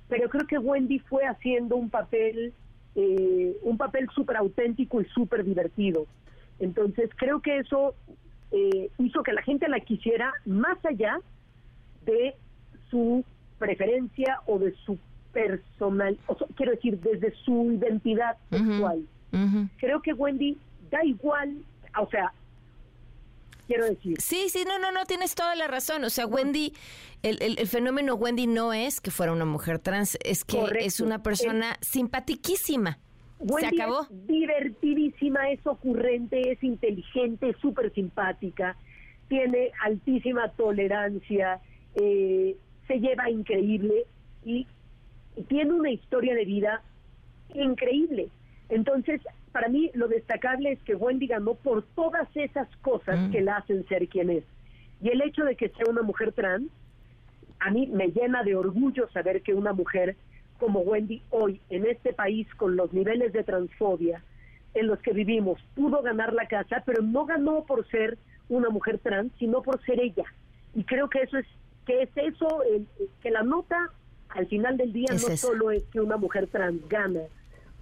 pero 0.09 0.29
creo 0.29 0.47
que 0.47 0.57
Wendy 0.57 0.99
fue 0.99 1.25
haciendo 1.25 1.75
un 1.75 1.89
papel 1.89 2.53
eh, 2.95 3.57
un 3.63 3.77
papel 3.77 4.07
súper 4.13 4.37
auténtico 4.37 5.01
y 5.01 5.05
súper 5.05 5.43
divertido. 5.43 6.05
Entonces 6.59 7.09
creo 7.15 7.41
que 7.41 7.59
eso 7.59 7.95
eh, 8.51 8.89
hizo 8.99 9.23
que 9.23 9.33
la 9.33 9.41
gente 9.41 9.67
la 9.67 9.79
quisiera 9.79 10.31
más 10.45 10.77
allá 10.85 11.19
de 12.05 12.35
su 12.89 13.23
preferencia 13.57 14.41
o 14.45 14.59
de 14.59 14.73
su 14.85 14.97
personal, 15.31 16.17
o 16.27 16.35
sea, 16.35 16.47
quiero 16.55 16.73
decir, 16.73 16.99
desde 16.99 17.33
su 17.43 17.71
identidad 17.71 18.37
sexual. 18.51 19.03
Creo 19.77 19.99
que 20.03 20.13
Wendy 20.13 20.57
da 20.91 21.03
igual, 21.03 21.57
o 21.99 22.07
sea, 22.09 22.31
quiero 23.67 23.85
decir. 23.85 24.19
Sí, 24.21 24.49
sí, 24.49 24.63
no, 24.67 24.79
no, 24.79 24.91
no, 24.91 25.05
tienes 25.05 25.35
toda 25.35 25.55
la 25.55 25.67
razón. 25.67 26.03
O 26.03 26.09
sea, 26.09 26.25
Wendy, 26.27 26.73
el, 27.21 27.41
el- 27.41 27.59
el 27.59 27.67
fenómeno 27.67 28.15
Wendy 28.15 28.47
no 28.47 28.73
es 28.73 29.01
que 29.01 29.11
fuera 29.11 29.31
una 29.31 29.45
mujer 29.45 29.79
trans, 29.79 30.17
es 30.23 30.43
que 30.45 30.57
Correcto. 30.57 30.85
es 30.85 30.99
una 30.99 31.21
persona 31.23 31.77
simpatiquísima. 31.81 32.99
Wendy 33.39 33.75
Se 33.77 33.81
acabó. 33.81 34.01
es 34.03 34.27
divertidísima, 34.27 35.49
es 35.51 35.65
ocurrente, 35.65 36.51
es 36.51 36.63
inteligente, 36.63 37.49
es 37.49 37.57
súper 37.57 37.93
simpática, 37.93 38.77
tiene 39.27 39.71
altísima 39.83 40.49
tolerancia, 40.51 41.59
eh, 41.95 42.55
se 42.87 42.99
lleva 42.99 43.29
increíble 43.29 44.05
y, 44.45 44.65
y 45.35 45.43
tiene 45.43 45.73
una 45.73 45.89
historia 45.91 46.35
de 46.35 46.45
vida 46.45 46.81
increíble. 47.53 48.29
Entonces, 48.69 49.21
para 49.53 49.69
mí 49.69 49.89
lo 49.93 50.07
destacable 50.09 50.73
es 50.73 50.81
que 50.83 50.95
Wendy 50.95 51.27
ganó 51.27 51.53
por 51.55 51.83
todas 51.95 52.27
esas 52.35 52.67
cosas 52.81 53.31
que 53.31 53.39
la 53.41 53.57
hacen 53.57 53.87
ser 53.87 54.07
quien 54.09 54.29
es. 54.29 54.43
Y 55.01 55.09
el 55.09 55.21
hecho 55.21 55.45
de 55.45 55.55
que 55.55 55.69
sea 55.69 55.85
una 55.89 56.01
mujer 56.01 56.33
trans, 56.33 56.67
a 57.59 57.71
mí 57.71 57.87
me 57.87 58.07
llena 58.07 58.43
de 58.43 58.55
orgullo 58.55 59.07
saber 59.11 59.41
que 59.41 59.53
una 59.53 59.71
mujer 59.73 60.15
como 60.59 60.79
Wendy 60.81 61.21
hoy 61.29 61.61
en 61.69 61.85
este 61.85 62.13
país 62.13 62.47
con 62.55 62.75
los 62.75 62.91
niveles 62.93 63.31
de 63.31 63.43
transfobia 63.43 64.21
en 64.73 64.87
los 64.87 64.99
que 64.99 65.13
vivimos 65.13 65.59
pudo 65.75 66.01
ganar 66.01 66.33
la 66.33 66.47
casa, 66.47 66.83
pero 66.85 67.01
no 67.03 67.25
ganó 67.25 67.63
por 67.63 67.87
ser 67.89 68.17
una 68.49 68.69
mujer 68.69 68.97
trans, 68.99 69.31
sino 69.39 69.61
por 69.61 69.81
ser 69.85 69.99
ella. 70.01 70.25
Y 70.73 70.83
creo 70.83 71.09
que 71.09 71.21
eso 71.21 71.37
es 71.37 71.45
que 71.85 72.01
es 72.03 72.09
eso 72.15 72.63
el- 72.63 72.87
que 73.21 73.29
la 73.29 73.43
nota 73.43 73.89
al 74.29 74.47
final 74.47 74.77
del 74.77 74.93
día 74.93 75.09
Es 75.11 75.21
no 75.21 75.27
solo 75.37 75.69
es 75.71 75.83
que 75.91 75.99
una 76.01 76.17
mujer 76.17 76.47
trans 76.47 76.87
gana 76.89 77.21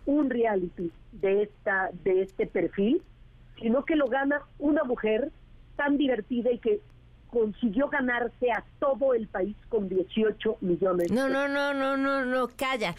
un 0.05 0.29
reality 0.29 0.91
de 1.11 1.43
esta 1.43 1.89
de 2.03 2.21
este 2.21 2.47
perfil, 2.47 3.01
sino 3.59 3.85
que 3.85 3.95
lo 3.95 4.07
gana 4.07 4.41
una 4.59 4.83
mujer 4.83 5.31
tan 5.75 5.97
divertida 5.97 6.51
y 6.51 6.59
que 6.59 6.79
consiguió 7.31 7.87
ganarse 7.87 8.51
a 8.51 8.63
todo 8.79 9.13
el 9.13 9.27
país 9.27 9.55
con 9.69 9.89
18 9.89 10.57
millones. 10.61 11.11
No, 11.11 11.29
no, 11.29 11.47
no, 11.47 11.73
no, 11.73 11.97
no, 11.97 12.25
no, 12.25 12.47
calla. 12.49 12.93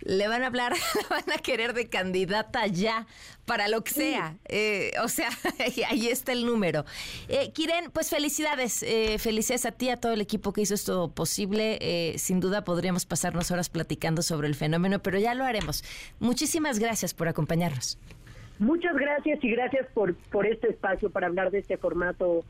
Le 0.00 0.26
van 0.26 0.42
a 0.42 0.46
hablar, 0.46 0.72
le 0.94 1.08
van 1.08 1.30
a 1.32 1.38
querer 1.40 1.74
de 1.74 1.88
candidata 1.88 2.66
ya 2.66 3.06
para 3.44 3.68
lo 3.68 3.84
que 3.84 3.92
sea. 3.92 4.36
Eh, 4.46 4.92
o 5.02 5.08
sea, 5.08 5.28
ahí 5.88 6.08
está 6.08 6.32
el 6.32 6.46
número. 6.46 6.84
Eh, 7.28 7.52
Kiren, 7.52 7.90
pues 7.90 8.10
felicidades. 8.10 8.82
eh, 8.82 9.18
felicidades 9.18 9.66
a 9.66 9.72
ti, 9.72 9.90
a 9.90 9.96
todo 9.98 10.12
el 10.12 10.20
equipo 10.20 10.52
que 10.52 10.62
hizo 10.62 10.74
esto 10.74 11.10
posible. 11.14 11.78
Eh, 11.80 12.18
sin 12.18 12.40
duda 12.40 12.64
podríamos 12.64 13.06
pasarnos 13.06 13.50
horas 13.50 13.68
platicando 13.68 14.22
sobre 14.22 14.48
el 14.48 14.54
fenómeno, 14.54 15.00
pero 15.00 15.18
ya 15.18 15.34
lo 15.34 15.44
haremos. 15.44 15.84
Muchísimas 16.20 16.78
gracias 16.78 17.12
por 17.12 17.28
acompañarnos. 17.28 17.98
Muchas 18.58 18.96
gracias 18.96 19.38
y 19.44 19.50
gracias 19.50 19.86
por, 19.94 20.14
por 20.30 20.46
este 20.46 20.70
espacio 20.70 21.10
para 21.10 21.28
hablar 21.28 21.50
de 21.50 21.58
este 21.60 21.76
formato 21.76 22.44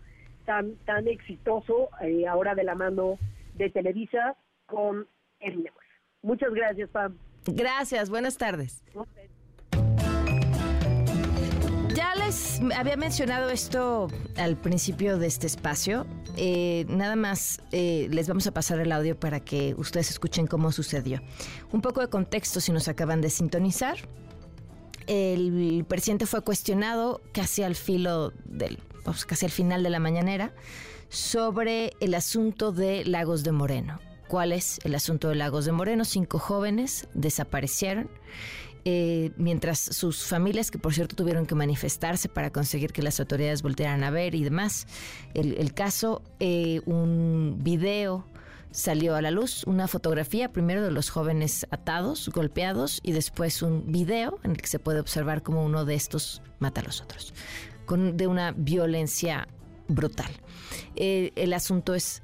tan, 0.48 0.76
tan 0.86 1.06
exitoso, 1.08 1.90
eh, 2.00 2.26
ahora 2.26 2.54
de 2.54 2.64
la 2.64 2.74
mano 2.74 3.18
de 3.56 3.68
Televisa 3.68 4.34
con 4.64 5.06
el. 5.40 5.70
Muchas 6.22 6.54
gracias, 6.54 6.88
Pam. 6.88 7.18
Gracias, 7.44 8.08
buenas 8.08 8.38
tardes. 8.38 8.82
Ya 11.94 12.14
les 12.14 12.62
había 12.74 12.96
mencionado 12.96 13.50
esto 13.50 14.08
al 14.38 14.56
principio 14.56 15.18
de 15.18 15.26
este 15.26 15.46
espacio. 15.46 16.06
Eh, 16.38 16.86
nada 16.88 17.14
más 17.14 17.62
eh, 17.72 18.08
les 18.10 18.26
vamos 18.26 18.46
a 18.46 18.54
pasar 18.54 18.80
el 18.80 18.90
audio 18.90 19.20
para 19.20 19.40
que 19.40 19.74
ustedes 19.76 20.10
escuchen 20.10 20.46
cómo 20.46 20.72
sucedió. 20.72 21.20
Un 21.72 21.82
poco 21.82 22.00
de 22.00 22.08
contexto 22.08 22.60
si 22.60 22.72
nos 22.72 22.88
acaban 22.88 23.20
de 23.20 23.28
sintonizar. 23.28 23.98
El 25.06 25.84
presidente 25.86 26.24
fue 26.24 26.42
cuestionado 26.42 27.20
casi 27.32 27.62
al 27.62 27.74
filo 27.74 28.30
del, 28.44 28.78
pues, 29.12 29.26
casi 29.26 29.46
al 29.46 29.52
final 29.52 29.82
de 29.82 29.90
la 29.90 30.00
mañanera 30.00 30.52
sobre 31.08 31.92
el 32.00 32.14
asunto 32.14 32.72
de 32.72 33.04
Lagos 33.04 33.42
de 33.44 33.52
Moreno. 33.52 34.00
¿Cuál 34.28 34.52
es 34.52 34.78
el 34.84 34.94
asunto 34.94 35.30
de 35.30 35.36
Lagos 35.36 35.64
de 35.64 35.72
Moreno? 35.72 36.04
Cinco 36.04 36.38
jóvenes 36.38 37.08
desaparecieron 37.14 38.10
eh, 38.84 39.32
mientras 39.36 39.78
sus 39.78 40.24
familias, 40.24 40.70
que 40.70 40.78
por 40.78 40.94
cierto 40.94 41.16
tuvieron 41.16 41.46
que 41.46 41.54
manifestarse 41.54 42.28
para 42.28 42.50
conseguir 42.50 42.92
que 42.92 43.02
las 43.02 43.20
autoridades 43.20 43.62
voltearan 43.62 44.04
a 44.04 44.10
ver 44.10 44.34
y 44.34 44.44
demás, 44.44 44.86
el, 45.34 45.74
caso, 45.74 46.22
eh, 46.40 46.80
un 46.86 47.58
video 47.60 48.24
salió 48.70 49.16
a 49.16 49.22
la 49.22 49.30
luz, 49.30 49.64
una 49.64 49.88
fotografía 49.88 50.52
primero 50.52 50.82
de 50.82 50.90
los 50.90 51.10
jóvenes 51.10 51.66
atados, 51.70 52.28
golpeados, 52.28 53.00
y 53.02 53.12
después 53.12 53.62
un 53.62 53.90
video 53.90 54.38
en 54.42 54.52
el 54.52 54.56
que 54.58 54.68
se 54.68 54.78
puede 54.78 55.00
observar 55.00 55.42
cómo 55.42 55.64
uno 55.64 55.84
de 55.84 55.94
estos 55.94 56.42
mata 56.58 56.80
a 56.80 56.84
los 56.84 57.00
otros, 57.00 57.32
con, 57.88 58.16
de 58.18 58.26
una 58.26 58.52
violencia 58.52 59.48
brutal. 59.88 60.30
Eh, 60.94 61.32
el 61.34 61.54
asunto 61.54 61.94
es 61.94 62.22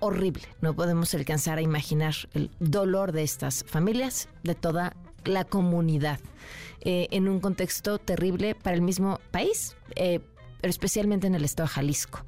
horrible. 0.00 0.42
No 0.60 0.74
podemos 0.74 1.14
alcanzar 1.14 1.58
a 1.58 1.62
imaginar 1.62 2.14
el 2.34 2.50
dolor 2.58 3.12
de 3.12 3.22
estas 3.22 3.64
familias, 3.64 4.28
de 4.42 4.56
toda 4.56 4.96
la 5.24 5.44
comunidad, 5.44 6.18
eh, 6.80 7.06
en 7.12 7.28
un 7.28 7.38
contexto 7.38 7.98
terrible 7.98 8.56
para 8.56 8.74
el 8.74 8.82
mismo 8.82 9.20
país. 9.30 9.76
Eh, 9.94 10.20
pero 10.60 10.70
especialmente 10.70 11.28
en 11.28 11.36
el 11.36 11.44
estado 11.44 11.68
de 11.68 11.74
Jalisco, 11.74 12.24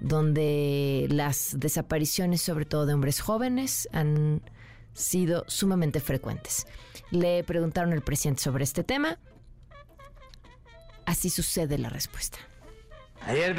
donde 0.00 1.06
las 1.10 1.54
desapariciones, 1.58 2.40
sobre 2.40 2.64
todo 2.64 2.86
de 2.86 2.94
hombres 2.94 3.20
jóvenes, 3.20 3.90
han 3.92 4.40
sido 4.94 5.44
sumamente 5.48 6.00
frecuentes. 6.00 6.66
Le 7.10 7.44
preguntaron 7.44 7.92
al 7.92 8.00
presidente 8.00 8.42
sobre 8.42 8.64
este 8.64 8.84
tema. 8.84 9.18
Así 11.06 11.30
sucede 11.30 11.78
la 11.78 11.88
respuesta. 11.88 12.38
Ayer 13.26 13.54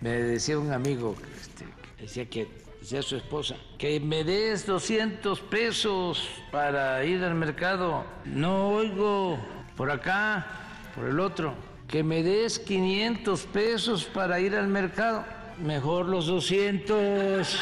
me, 0.00 0.10
decía 0.10 0.58
un 0.58 0.72
amigo, 0.72 1.16
este, 1.40 1.64
decía 1.98 2.28
que 2.28 2.48
decía 2.80 3.00
su 3.00 3.16
esposa, 3.16 3.56
que 3.78 4.00
me 4.00 4.24
des 4.24 4.66
200 4.66 5.40
pesos 5.40 6.28
para 6.50 7.04
ir 7.04 7.22
al 7.22 7.34
mercado. 7.34 8.04
No 8.24 8.70
oigo 8.70 9.38
por 9.76 9.90
acá, 9.90 10.46
por 10.94 11.06
el 11.06 11.20
otro. 11.20 11.54
Que 11.88 12.02
me 12.02 12.22
des 12.22 12.58
500 12.58 13.42
pesos 13.46 14.04
para 14.04 14.40
ir 14.40 14.56
al 14.56 14.66
mercado. 14.66 15.24
Mejor 15.58 16.06
los 16.06 16.26
200. 16.26 17.60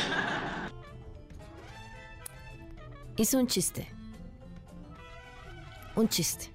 Hizo 3.16 3.38
un 3.38 3.46
chiste. 3.46 3.88
Un 5.96 6.08
chiste. 6.08 6.50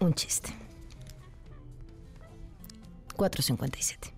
Un 0.00 0.14
chiste. 0.14 0.50
457. 3.16 4.12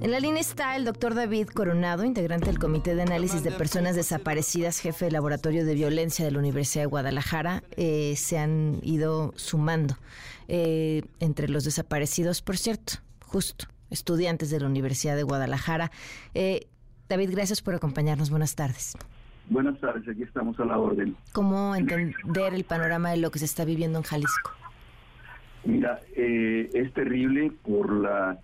En 0.00 0.10
la 0.10 0.18
línea 0.18 0.40
está 0.40 0.74
el 0.74 0.84
doctor 0.84 1.14
David 1.14 1.46
Coronado, 1.46 2.04
integrante 2.04 2.46
del 2.46 2.58
Comité 2.58 2.96
de 2.96 3.02
Análisis 3.02 3.44
de 3.44 3.52
Personas 3.52 3.94
Desaparecidas, 3.94 4.80
jefe 4.80 5.04
del 5.04 5.14
Laboratorio 5.14 5.64
de 5.64 5.74
Violencia 5.74 6.24
de 6.24 6.32
la 6.32 6.40
Universidad 6.40 6.82
de 6.82 6.86
Guadalajara. 6.86 7.62
Eh, 7.76 8.14
se 8.16 8.36
han 8.38 8.80
ido 8.82 9.32
sumando 9.36 9.96
eh, 10.48 11.02
entre 11.20 11.48
los 11.48 11.62
desaparecidos, 11.62 12.42
por 12.42 12.56
cierto, 12.56 12.94
justo, 13.24 13.66
estudiantes 13.88 14.50
de 14.50 14.58
la 14.58 14.66
Universidad 14.66 15.14
de 15.14 15.22
Guadalajara. 15.22 15.92
Eh, 16.34 16.66
David, 17.08 17.30
gracias 17.30 17.62
por 17.62 17.76
acompañarnos. 17.76 18.30
Buenas 18.30 18.56
tardes. 18.56 18.96
Buenas 19.48 19.78
tardes, 19.78 20.08
aquí 20.08 20.24
estamos 20.24 20.58
a 20.58 20.64
la 20.64 20.76
orden. 20.76 21.16
¿Cómo 21.32 21.76
entender 21.76 22.52
el 22.54 22.64
panorama 22.64 23.10
de 23.10 23.18
lo 23.18 23.30
que 23.30 23.38
se 23.38 23.44
está 23.44 23.64
viviendo 23.64 23.98
en 23.98 24.04
Jalisco? 24.04 24.50
Mira, 25.64 26.00
eh, 26.16 26.68
es 26.74 26.92
terrible 26.92 27.52
por 27.64 27.92
la 27.92 28.38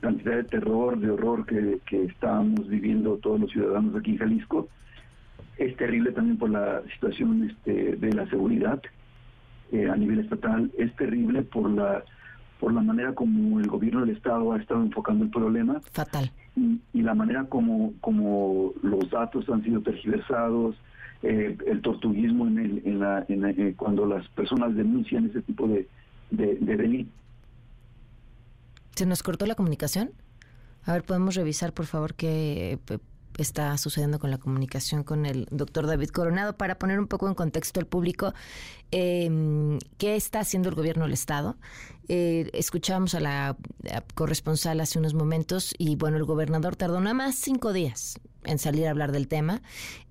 cantidad 0.00 0.36
de 0.36 0.44
terror, 0.44 0.98
de 0.98 1.10
horror 1.10 1.46
que, 1.46 1.78
que 1.86 2.04
estamos 2.04 2.68
viviendo 2.68 3.16
todos 3.16 3.40
los 3.40 3.50
ciudadanos 3.50 3.94
aquí 3.96 4.12
en 4.12 4.18
Jalisco. 4.18 4.68
Es 5.56 5.74
terrible 5.76 6.12
también 6.12 6.36
por 6.36 6.50
la 6.50 6.82
situación 6.92 7.48
este, 7.48 7.96
de 7.96 8.12
la 8.12 8.28
seguridad 8.28 8.82
eh, 9.72 9.88
a 9.88 9.96
nivel 9.96 10.20
estatal. 10.20 10.70
Es 10.78 10.94
terrible 10.96 11.42
por 11.42 11.70
la 11.70 12.04
por 12.60 12.72
la 12.72 12.80
manera 12.80 13.12
como 13.12 13.60
el 13.60 13.66
gobierno 13.66 14.00
del 14.00 14.16
estado 14.16 14.52
ha 14.52 14.58
estado 14.58 14.82
enfocando 14.82 15.24
el 15.24 15.30
problema. 15.30 15.80
Fatal. 15.92 16.30
Y, 16.56 17.02
la 17.02 17.14
manera 17.14 17.44
como, 17.44 17.92
como 18.00 18.72
los 18.82 19.10
datos 19.10 19.48
han 19.50 19.62
sido 19.62 19.82
tergiversados, 19.82 20.74
eh, 21.22 21.56
el 21.66 21.82
tortuguismo 21.82 22.46
en, 22.46 22.58
el, 22.58 22.82
en, 22.84 22.98
la, 22.98 23.24
en 23.28 23.44
eh, 23.44 23.74
cuando 23.76 24.06
las 24.06 24.26
personas 24.30 24.74
denuncian 24.74 25.26
ese 25.26 25.42
tipo 25.42 25.68
de, 25.68 25.86
de, 26.30 26.56
de. 26.56 27.06
¿Se 28.94 29.06
nos 29.06 29.22
cortó 29.22 29.46
la 29.46 29.54
comunicación? 29.54 30.12
A 30.84 30.92
ver, 30.92 31.02
podemos 31.02 31.34
revisar, 31.34 31.72
por 31.72 31.86
favor, 31.86 32.14
qué 32.14 32.78
está 33.38 33.76
sucediendo 33.76 34.18
con 34.18 34.30
la 34.30 34.38
comunicación 34.38 35.02
con 35.02 35.26
el 35.26 35.46
doctor 35.50 35.86
David 35.86 36.08
Coronado 36.10 36.56
para 36.56 36.78
poner 36.78 36.98
un 36.98 37.06
poco 37.06 37.28
en 37.28 37.34
contexto 37.34 37.80
al 37.80 37.86
público 37.86 38.32
eh, 38.92 39.78
qué 39.98 40.16
está 40.16 40.40
haciendo 40.40 40.68
el 40.68 40.74
gobierno 40.74 41.04
del 41.04 41.12
Estado. 41.12 41.56
Eh, 42.08 42.50
escuchábamos 42.52 43.14
a 43.14 43.20
la 43.20 43.56
corresponsal 44.14 44.80
hace 44.80 44.98
unos 44.98 45.14
momentos 45.14 45.74
y 45.78 45.96
bueno, 45.96 46.16
el 46.16 46.24
gobernador 46.24 46.76
tardó 46.76 47.00
nada 47.00 47.14
más 47.14 47.36
cinco 47.36 47.72
días 47.72 48.20
en 48.44 48.58
salir 48.58 48.86
a 48.86 48.90
hablar 48.90 49.12
del 49.12 49.28
tema. 49.28 49.62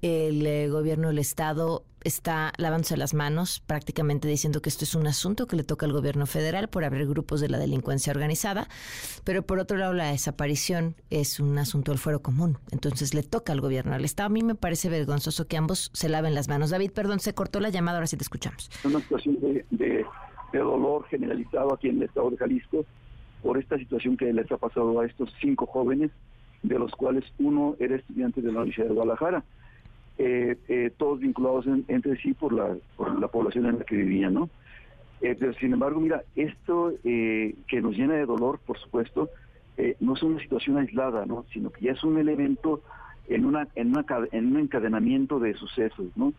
El 0.02 0.46
eh, 0.46 0.70
gobierno 0.70 1.08
del 1.08 1.20
Estado 1.20 1.86
está 2.04 2.54
lavándose 2.58 2.98
las 2.98 3.14
manos, 3.14 3.64
prácticamente 3.66 4.28
diciendo 4.28 4.62
que 4.62 4.70
esto 4.70 4.84
es 4.84 4.94
un 4.94 5.08
asunto 5.08 5.48
que 5.48 5.56
le 5.56 5.64
toca 5.64 5.88
al 5.88 5.92
gobierno 5.92 6.28
federal 6.28 6.70
por 6.70 6.84
abrir 6.84 7.08
grupos 7.08 7.42
de 7.42 7.50
la 7.50 7.58
delincuencia 7.58 8.12
organizada, 8.12 8.68
pero 9.24 9.44
por 9.44 9.58
otro 9.58 9.78
lado 9.78 9.94
la 9.94 10.12
desaparición 10.12 10.96
es 11.10 11.40
un 11.40 11.58
asunto 11.58 11.92
del 11.92 12.00
fuero 12.00 12.22
común, 12.22 12.60
entonces 12.72 13.16
le 13.16 13.24
toca 13.24 13.54
al 13.54 13.62
gobierno 13.62 13.94
del 13.94 14.06
Estado. 14.06 14.28
A 14.28 14.30
mí 14.30 14.44
me 14.44 14.54
parece 14.54 14.90
vergonzoso 14.90 15.48
que 15.48 15.58
ambos 15.58 15.90
se 15.94 16.10
laven 16.10 16.36
las 16.36 16.48
manos. 16.48 16.70
David, 16.70 16.92
perdón, 16.92 17.20
se 17.20 17.34
cortó 17.34 17.60
la 17.60 17.70
llamada, 17.70 17.98
ahora 17.98 18.08
sí 18.08 18.18
te 18.18 18.24
escuchamos. 18.24 18.70
Una 18.84 19.00
situación 19.00 19.40
de 19.72 20.06
dolor 20.60 21.06
generalizado 21.06 21.74
aquí 21.74 21.90
en 21.90 21.98
el 21.98 22.04
Estado 22.04 22.32
de 22.32 22.38
Jalisco 22.38 22.86
por 23.42 23.58
esta 23.58 23.78
situación 23.78 24.18
que 24.18 24.32
les 24.34 24.52
ha 24.52 24.58
pasado 24.58 25.00
a 25.00 25.06
estos 25.06 25.34
cinco 25.40 25.66
jóvenes 25.66 26.12
de 26.64 26.80
los 26.80 26.92
cuales 26.94 27.24
uno 27.38 27.76
era 27.80 27.96
estudiante 27.96 28.42
de 28.42 28.52
la 28.52 28.62
Universidad 28.62 28.88
de 28.88 28.94
Guadalajara, 28.94 29.44
eh, 30.18 30.58
eh, 30.68 30.92
todos 30.98 31.20
vinculados 31.20 31.66
entre 31.88 32.18
sí 32.18 32.34
por 32.34 32.54
la, 32.54 32.76
por 32.96 33.20
la 33.20 33.28
población 33.28 33.66
en 33.68 33.80
la 33.80 33.86
que 33.86 33.96
vivían, 33.98 34.34
¿no? 34.34 34.50
Eh, 35.22 35.36
pero 35.40 35.54
sin 35.54 35.74
embargo, 35.74 36.00
mira, 36.00 36.24
esto 36.36 36.94
que 37.04 37.82
nos 37.82 37.96
llena 37.96 38.16
de 38.16 38.26
dolor, 38.26 38.60
por 38.66 38.78
supuesto, 38.80 39.30
no 40.00 40.14
es 40.14 40.24
una 40.24 40.40
situación 40.40 40.78
aislada, 40.78 41.26
¿no? 41.26 41.46
Sino 41.54 41.70
que 41.70 41.86
ya 41.86 41.92
es 41.92 42.04
un 42.04 42.18
elemento 42.18 42.82
en, 43.28 43.46
una, 43.46 43.68
en, 43.76 43.90
una, 43.90 44.06
en 44.32 44.48
un 44.48 44.60
encadenamiento 44.60 45.40
de 45.40 45.54
sucesos, 45.54 46.08
¿no? 46.16 46.34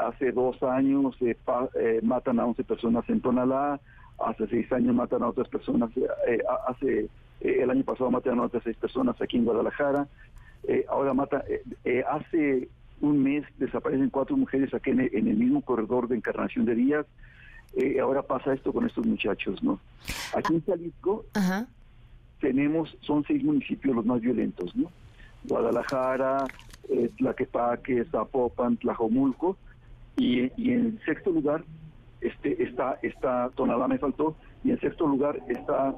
Hace 0.00 0.32
dos 0.32 0.62
años 0.62 1.16
matan 2.02 2.40
a 2.40 2.46
11 2.46 2.64
personas 2.64 3.08
en 3.08 3.20
Tonalá, 3.20 3.80
hace 4.18 4.46
seis 4.48 4.70
años 4.72 4.94
matan 4.94 5.22
a 5.22 5.28
otras 5.28 5.48
personas, 5.48 5.90
hace 6.68 7.08
eh, 7.40 7.58
el 7.62 7.70
año 7.70 7.84
pasado 7.84 8.10
mataron 8.10 8.40
a 8.40 8.44
otras 8.44 8.62
seis 8.64 8.76
personas 8.76 9.20
aquí 9.20 9.36
en 9.36 9.44
Guadalajara. 9.44 10.08
Eh, 10.64 10.84
ahora 10.88 11.14
mata, 11.14 11.44
eh, 11.84 12.04
hace 12.08 12.68
un 13.00 13.22
mes 13.22 13.44
desaparecen 13.58 14.10
cuatro 14.10 14.36
mujeres 14.36 14.72
aquí 14.72 14.90
en 14.90 15.00
el, 15.00 15.36
mismo 15.36 15.60
corredor 15.60 16.08
de 16.08 16.16
Encarnación 16.16 16.64
de 16.64 16.74
Díaz. 16.74 17.06
ahora 18.00 18.22
pasa 18.22 18.54
esto 18.54 18.72
con 18.72 18.86
estos 18.86 19.06
muchachos, 19.06 19.62
¿no? 19.62 19.78
Aquí 20.34 20.54
en 20.54 20.64
Jalisco 20.64 21.26
tenemos, 22.40 22.96
son 23.02 23.22
seis 23.26 23.44
municipios 23.44 23.94
los 23.94 24.06
más 24.06 24.20
violentos, 24.22 24.74
¿no? 24.74 24.90
Guadalajara, 25.44 26.46
Tlaquepaque, 27.18 28.06
Zapopan, 28.06 28.78
Tlajomulco, 28.78 29.58
y, 30.16 30.50
y 30.56 30.72
en 30.72 30.98
sexto 31.04 31.30
lugar 31.30 31.64
este, 32.20 32.62
está, 32.62 32.98
está 33.02 33.50
Tonalá 33.54 33.86
me 33.88 33.98
faltó, 33.98 34.36
y 34.64 34.70
en 34.70 34.80
sexto 34.80 35.06
lugar 35.06 35.38
está 35.48 35.94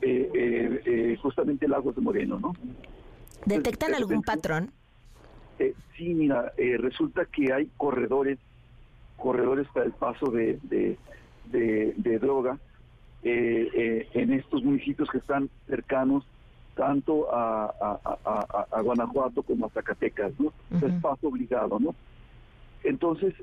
eh, 0.00 0.30
eh, 0.34 0.82
eh, 0.84 1.16
justamente 1.20 1.66
Lagos 1.66 1.94
de 1.96 2.02
Moreno, 2.02 2.38
¿no? 2.38 2.54
¿Detectan 3.46 3.94
algún 3.94 4.22
patrón? 4.22 4.70
sí, 5.96 6.12
mira, 6.14 6.52
resulta 6.78 7.24
que 7.26 7.52
hay 7.52 7.70
corredores, 7.76 8.38
corredores 9.16 9.68
para 9.72 9.86
el 9.86 9.92
paso 9.92 10.26
de, 10.26 10.58
de, 10.64 12.18
droga 12.18 12.58
en 13.22 14.32
estos 14.32 14.64
municipios 14.64 15.08
que 15.08 15.18
están 15.18 15.48
cercanos 15.68 16.24
tanto 16.74 17.32
a, 17.32 17.66
a, 18.72 18.80
Guanajuato 18.80 19.44
como 19.44 19.66
a 19.66 19.70
Zacatecas, 19.70 20.32
¿no? 20.40 20.52
Es 20.72 20.92
paso 21.00 21.28
obligado, 21.28 21.78
¿no? 21.78 21.94
Entonces, 22.84 23.34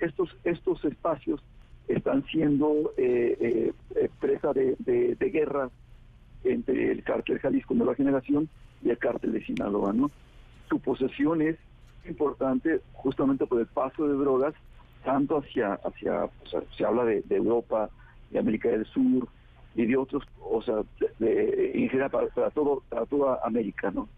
estos, 0.00 0.36
estos 0.44 0.84
espacios 0.84 1.42
están 1.88 2.24
siendo 2.26 2.92
eh, 2.96 3.36
eh, 3.40 3.72
eh, 3.94 4.08
presa 4.20 4.52
de, 4.52 4.76
de, 4.78 5.30
guerra 5.30 5.70
entre 6.44 6.92
el 6.92 7.02
cártel 7.02 7.38
Jalisco 7.38 7.74
Nueva 7.74 7.94
Generación 7.94 8.48
y 8.82 8.90
el 8.90 8.98
cártel 8.98 9.32
de 9.32 9.44
Sinaloa. 9.44 9.92
¿no? 9.92 10.10
Su 10.68 10.80
posesión 10.80 11.42
es 11.42 11.56
importante 12.08 12.80
justamente 12.92 13.46
por 13.46 13.60
el 13.60 13.66
paso 13.66 14.06
de 14.06 14.14
drogas, 14.14 14.54
tanto 15.04 15.38
hacia, 15.38 15.74
hacia 15.74 16.28
se 16.76 16.84
habla 16.84 17.04
de, 17.04 17.22
Europa, 17.30 17.90
de 18.30 18.38
América 18.38 18.68
del 18.68 18.84
Sur 18.86 19.28
y 19.74 19.86
de 19.86 19.96
otros, 19.96 20.24
o 20.40 20.62
sea, 20.62 20.76
de, 21.18 21.72
en 21.74 21.88
general 21.88 22.10
para, 22.10 22.50
todo, 22.50 22.82
para 22.88 23.06
toda 23.06 23.40
América. 23.44 23.90
¿no? 23.92 24.08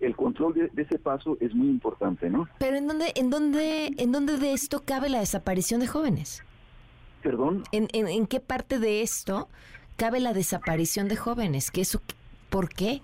El 0.00 0.14
control 0.14 0.54
de, 0.54 0.82
ese 0.82 0.98
paso 0.98 1.36
es 1.40 1.54
muy 1.54 1.68
importante, 1.68 2.28
¿no? 2.28 2.48
Pero 2.58 2.76
¿en 2.76 2.86
dónde, 2.86 3.12
en 3.14 3.30
dónde, 3.30 3.92
en 3.96 4.12
dónde 4.12 4.36
de 4.36 4.52
esto 4.52 4.82
cabe 4.84 5.08
la 5.08 5.20
desaparición 5.20 5.80
de 5.80 5.86
jóvenes? 5.86 6.42
¿Perdón? 7.22 7.64
¿En, 7.72 7.88
en, 7.92 8.26
qué 8.26 8.40
parte 8.40 8.78
de 8.78 9.02
esto 9.02 9.48
cabe 9.96 10.20
la 10.20 10.32
desaparición 10.32 11.08
de 11.08 11.16
jóvenes? 11.16 11.70
¿Qué 11.70 11.80
eso, 11.80 12.00
¿Por 12.50 12.68
qué? 12.68 13.02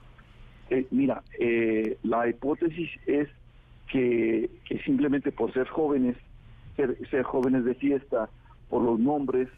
Eh, 0.70 0.86
mira, 0.90 1.22
eh, 1.38 1.98
la 2.02 2.28
hipótesis 2.28 2.90
es 3.06 3.28
que, 3.90 4.50
que, 4.64 4.78
simplemente 4.80 5.32
por 5.32 5.52
ser 5.52 5.68
jóvenes, 5.68 6.16
ser, 6.76 6.96
ser 7.10 7.24
jóvenes 7.24 7.64
de 7.64 7.74
fiesta, 7.74 8.30
por 8.70 8.82
los 8.82 8.98
nombres, 8.98 9.48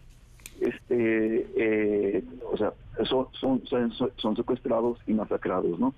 este, 0.60 1.46
eh, 1.56 2.24
o 2.50 2.56
sea, 2.56 2.72
son, 3.04 3.28
son, 3.32 3.64
son, 3.66 3.92
son 4.16 4.36
secuestrados 4.36 4.98
y 5.06 5.12
masacrados, 5.12 5.78
¿no? 5.78 5.94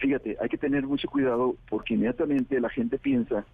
Fíjate, 0.00 0.36
hay 0.40 0.48
que 0.48 0.56
tener 0.56 0.86
mucho 0.86 1.08
cuidado 1.08 1.56
porque 1.68 1.94
inmediatamente 1.94 2.58
la 2.58 2.70
gente 2.70 2.98
piensa 2.98 3.44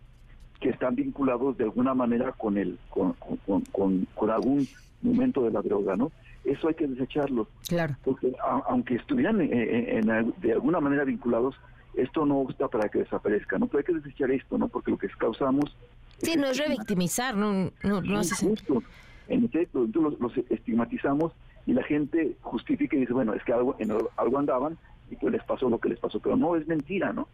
que 0.61 0.71
están 0.71 0.95
vinculados 0.95 1.59
de 1.59 1.65
alguna 1.65 1.93
manera 1.93 2.33
con 2.33 2.57
el 2.57 2.79
con, 2.89 3.15
con, 3.15 3.61
con, 3.73 4.07
con 4.15 4.31
algún 4.31 4.67
momento 5.03 5.43
de 5.43 5.51
la 5.51 5.61
droga, 5.61 5.97
¿no? 5.97 6.13
Eso 6.45 6.69
hay 6.69 6.75
que 6.75 6.87
desecharlo. 6.87 7.49
Claro. 7.69 7.97
Porque 8.05 8.33
aunque 8.67 8.95
estuvieran 8.95 9.39
de 9.39 10.53
alguna 10.53 10.79
manera 10.79 11.05
vinculados, 11.05 11.57
esto 11.95 12.25
no 12.25 12.37
gusta 12.37 12.69
para 12.69 12.89
que 12.89 13.01
desaparezca, 13.01 13.59
¿no? 13.59 13.67
Pero 13.67 13.79
hay 13.79 13.85
que 13.85 14.01
desechar 14.01 14.31
esto, 14.31 14.57
¿no? 14.57 14.69
Porque 14.69 14.93
lo 14.93 14.99
que 14.99 15.09
causamos... 15.19 15.77
Sí, 16.19 16.37
no 16.37 16.47
es 16.47 16.59
revictimizar, 16.59 17.37
no, 17.37 17.73
no, 17.83 18.01
no 18.01 18.19
hace 18.19 18.47
justo. 18.47 18.83
En 19.29 19.45
efecto, 19.45 19.85
entonces 19.85 20.21
los, 20.21 20.37
estigmatizamos 20.51 21.33
y 21.67 21.73
la 21.73 21.83
gente 21.83 22.37
justifica 22.41 22.97
y 22.97 23.01
dice, 23.01 23.13
bueno, 23.13 23.35
es 23.35 23.43
que 23.43 23.53
algo, 23.53 23.75
en 23.81 23.91
algo 23.91 24.39
andaban 24.39 24.79
y 25.11 25.17
que 25.17 25.31
les 25.31 25.43
pasó 25.45 25.69
lo 25.69 25.79
que 25.79 25.89
les 25.89 25.99
pasó, 25.99 26.21
pero 26.21 26.37
no 26.37 26.57
es 26.57 26.67
mentira, 26.67 27.13
¿no? 27.13 27.29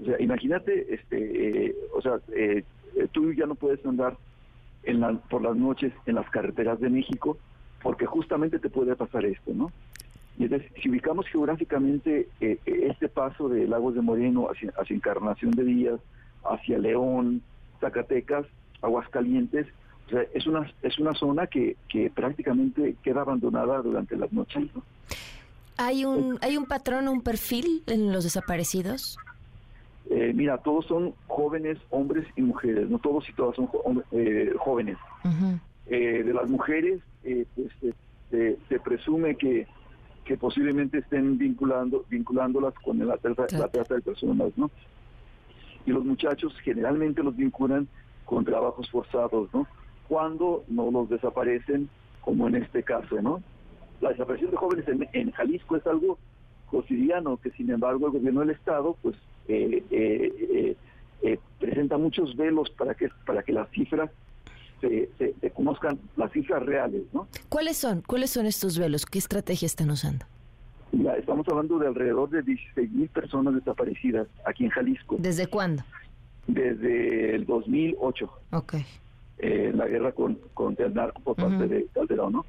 O 0.00 0.04
sea, 0.04 0.20
imagínate, 0.20 0.94
este, 0.94 1.66
eh, 1.66 1.76
o 1.94 2.00
sea, 2.00 2.20
eh, 2.34 2.64
tú 3.12 3.32
ya 3.32 3.46
no 3.46 3.54
puedes 3.54 3.84
andar 3.84 4.16
en 4.82 5.00
la, 5.00 5.12
por 5.12 5.42
las 5.42 5.56
noches 5.56 5.92
en 6.06 6.14
las 6.14 6.28
carreteras 6.30 6.80
de 6.80 6.88
México 6.88 7.36
porque 7.82 8.06
justamente 8.06 8.58
te 8.58 8.70
puede 8.70 8.96
pasar 8.96 9.24
esto, 9.24 9.52
¿no? 9.54 9.70
Y 10.38 10.44
entonces, 10.44 10.70
si 10.82 10.88
ubicamos 10.88 11.26
geográficamente 11.28 12.28
eh, 12.40 12.58
este 12.64 13.08
paso 13.08 13.48
de 13.48 13.66
Lagos 13.66 13.94
de 13.94 14.00
Moreno 14.00 14.48
hacia, 14.50 14.72
hacia 14.78 14.96
Encarnación 14.96 15.50
de 15.52 15.64
Díaz, 15.64 16.00
hacia 16.44 16.78
León, 16.78 17.42
Zacatecas, 17.80 18.46
Aguascalientes, 18.80 19.66
o 20.06 20.10
sea, 20.10 20.22
es 20.34 20.46
una, 20.46 20.70
es 20.82 20.98
una 20.98 21.14
zona 21.14 21.46
que, 21.46 21.76
que 21.88 22.10
prácticamente 22.10 22.96
queda 23.02 23.20
abandonada 23.20 23.82
durante 23.82 24.16
las 24.16 24.32
noches. 24.32 24.64
¿no? 24.74 24.82
¿Hay 25.80 26.04
un, 26.04 26.38
¿Hay 26.42 26.58
un 26.58 26.66
patrón, 26.66 27.08
un 27.08 27.22
perfil 27.22 27.82
en 27.86 28.12
los 28.12 28.24
desaparecidos? 28.24 29.16
Eh, 30.10 30.32
mira, 30.34 30.58
todos 30.58 30.84
son 30.84 31.14
jóvenes, 31.26 31.78
hombres 31.88 32.26
y 32.36 32.42
mujeres, 32.42 32.90
no 32.90 32.98
todos 32.98 33.26
y 33.30 33.32
todas 33.32 33.56
son 33.56 33.70
eh, 34.12 34.52
jóvenes. 34.58 34.98
Eh, 35.86 36.22
de 36.22 36.34
las 36.34 36.50
mujeres, 36.50 37.00
pues 37.22 37.96
se 38.68 38.80
presume 38.80 39.36
que, 39.36 39.66
que 40.26 40.36
posiblemente 40.36 40.98
estén 40.98 41.38
vinculando 41.38 42.04
vinculándolas 42.10 42.74
con 42.84 42.98
la 42.98 43.16
trata, 43.16 43.46
la 43.56 43.68
trata 43.68 43.94
de 43.94 44.02
personas, 44.02 44.52
¿no? 44.56 44.70
Y 45.86 45.92
los 45.92 46.04
muchachos 46.04 46.54
generalmente 46.62 47.22
los 47.22 47.34
vinculan 47.34 47.88
con 48.26 48.44
trabajos 48.44 48.90
forzados, 48.90 49.48
¿no? 49.54 49.66
Cuando 50.08 50.62
no 50.68 50.90
los 50.90 51.08
desaparecen, 51.08 51.88
como 52.20 52.48
en 52.48 52.56
este 52.56 52.82
caso, 52.82 53.22
¿no? 53.22 53.42
La 54.00 54.10
desaparición 54.10 54.50
de 54.50 54.56
jóvenes 54.56 54.88
en, 54.88 55.08
en 55.12 55.30
Jalisco 55.32 55.76
es 55.76 55.86
algo 55.86 56.18
cotidiano 56.70 57.36
que 57.36 57.50
sin 57.50 57.70
embargo 57.70 58.06
el 58.06 58.12
gobierno 58.12 58.40
del 58.40 58.50
estado 58.50 58.96
pues 59.02 59.16
eh, 59.48 59.82
eh, 59.90 60.76
eh, 61.22 61.38
presenta 61.58 61.98
muchos 61.98 62.36
velos 62.36 62.70
para 62.70 62.94
que 62.94 63.08
para 63.26 63.42
que 63.42 63.52
las 63.52 63.68
cifras 63.70 64.10
se, 64.80 65.10
conozcan 65.52 65.98
las 66.16 66.32
cifras 66.32 66.62
reales 66.62 67.02
no 67.12 67.26
cuáles 67.48 67.76
son 67.76 68.02
cuáles 68.02 68.30
son 68.30 68.46
estos 68.46 68.78
velos 68.78 69.04
qué 69.04 69.18
estrategia 69.18 69.66
están 69.66 69.90
usando 69.90 70.24
Mira, 70.92 71.16
estamos 71.16 71.46
hablando 71.48 71.78
de 71.78 71.86
alrededor 71.86 72.30
de 72.30 72.42
16 72.42 72.90
mil 72.90 73.08
personas 73.10 73.54
desaparecidas 73.54 74.26
aquí 74.44 74.64
en 74.64 74.70
Jalisco. 74.70 75.16
Desde 75.20 75.46
cuándo 75.46 75.84
desde 76.48 77.36
el 77.36 77.46
2008 77.46 78.30
Ok. 78.52 78.74
la 79.40 79.86
guerra 79.86 80.12
con 80.12 80.38
contra 80.54 80.86
el 80.86 80.94
narco 80.94 81.20
por 81.22 81.36
parte 81.36 81.68
de 81.68 81.86
Calderón 81.92 82.32
no 82.32 82.46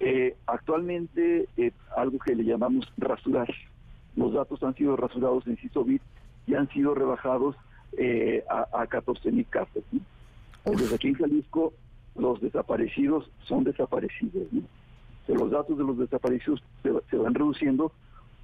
eh, 0.00 0.36
actualmente, 0.46 1.48
eh, 1.56 1.72
algo 1.96 2.18
que 2.18 2.34
le 2.34 2.44
llamamos 2.44 2.90
rasurar. 2.96 3.48
Los 4.16 4.32
datos 4.32 4.62
han 4.62 4.74
sido 4.74 4.96
rasurados 4.96 5.46
en 5.46 5.56
CISOBIT 5.56 6.02
y 6.46 6.54
han 6.54 6.68
sido 6.70 6.94
rebajados 6.94 7.56
eh, 7.96 8.44
a, 8.48 8.66
a 8.80 8.86
14 8.86 9.32
mil 9.32 9.46
casos. 9.46 9.82
Desde 10.64 10.94
aquí 10.94 11.08
en 11.08 11.14
Jalisco, 11.14 11.72
los 12.16 12.40
desaparecidos 12.40 13.30
son 13.44 13.64
desaparecidos. 13.64 14.46
los 15.28 15.50
datos 15.50 15.78
de 15.78 15.84
los 15.84 15.98
desaparecidos 15.98 16.62
se, 16.82 17.16
van 17.16 17.34
reduciendo 17.34 17.92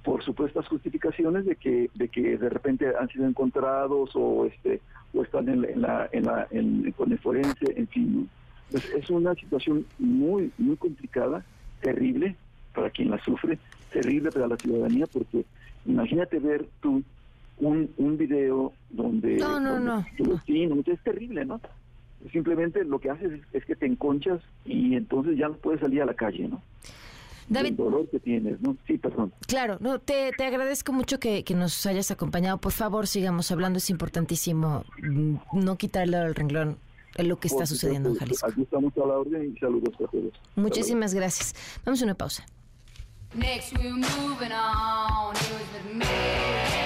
por 0.03 0.23
supuestas 0.23 0.67
justificaciones 0.67 1.45
de 1.45 1.55
que 1.55 1.89
de 1.95 2.09
que 2.09 2.37
de 2.37 2.49
repente 2.49 2.85
han 2.99 3.09
sido 3.09 3.25
encontrados 3.27 4.11
o 4.13 4.45
este 4.45 4.81
o 5.13 5.23
están 5.23 5.49
en 5.49 5.81
la, 5.81 6.07
en 6.11 6.25
la, 6.25 6.47
en 6.51 6.91
con 6.91 7.11
el 7.11 7.19
forense, 7.19 7.73
en 7.75 7.87
fin. 7.87 8.29
Pues, 8.71 8.85
es 8.95 9.09
una 9.09 9.33
situación 9.35 9.85
muy, 9.99 10.51
muy 10.57 10.75
complicada, 10.77 11.43
terrible 11.81 12.35
para 12.73 12.89
quien 12.89 13.09
la 13.09 13.23
sufre, 13.23 13.57
terrible 13.91 14.31
para 14.31 14.47
la 14.47 14.57
ciudadanía, 14.57 15.05
porque 15.07 15.45
imagínate 15.85 16.39
ver 16.39 16.67
tú 16.81 17.03
un, 17.57 17.89
un 17.97 18.17
video 18.17 18.73
donde... 18.89 19.37
No, 19.37 19.59
no, 19.59 19.79
no. 19.79 20.05
Sí, 20.45 20.67
es 20.85 21.03
terrible, 21.03 21.45
¿no? 21.45 21.61
Simplemente 22.31 22.83
lo 22.83 22.99
que 22.99 23.11
haces 23.11 23.39
es, 23.53 23.65
que 23.65 23.75
te 23.75 23.85
enconchas 23.85 24.41
y 24.65 24.95
entonces 24.95 25.37
ya 25.37 25.47
no 25.47 25.55
puedes 25.55 25.79
salir 25.79 26.01
a 26.01 26.05
la 26.05 26.15
calle, 26.15 26.47
¿no? 26.47 26.61
David, 27.47 27.69
el 27.69 27.77
dolor 27.77 28.09
que 28.09 28.19
tienes, 28.19 28.59
¿no? 28.61 28.75
Sí, 28.87 28.97
perdón. 28.97 29.31
Claro, 29.47 29.77
no, 29.79 29.99
te, 29.99 30.31
te 30.35 30.45
agradezco 30.45 30.91
mucho 30.91 31.19
que, 31.19 31.43
que, 31.43 31.53
nos 31.53 31.85
hayas 31.85 32.09
acompañado. 32.09 32.57
Por 32.57 32.71
favor, 32.71 33.05
sigamos 33.05 33.51
hablando, 33.51 33.77
es 33.77 33.91
importantísimo 33.91 34.83
mm, 35.03 35.35
no 35.53 35.77
quitarle 35.77 36.17
al 36.17 36.33
renglón 36.33 36.69
en 36.69 36.77
lo 37.23 37.39
que 37.39 37.47
está 37.47 37.65
sucediendo 37.65 38.09
en 38.09 38.15
Jalisco. 38.15 38.47
Aquí 38.47 38.61
estamos 38.61 38.93
a 38.97 39.07
la 39.07 39.19
orden 39.19 39.53
y 39.55 39.59
saludos 39.59 39.95
a 39.95 40.11
todos. 40.11 40.33
Muchísimas 40.55 41.13
gracias. 41.13 41.55
Vamos 41.85 42.01
a 42.01 42.05
una 42.05 42.15
pausa. 42.15 42.45
Pamela 43.35 43.61
en 45.89 46.84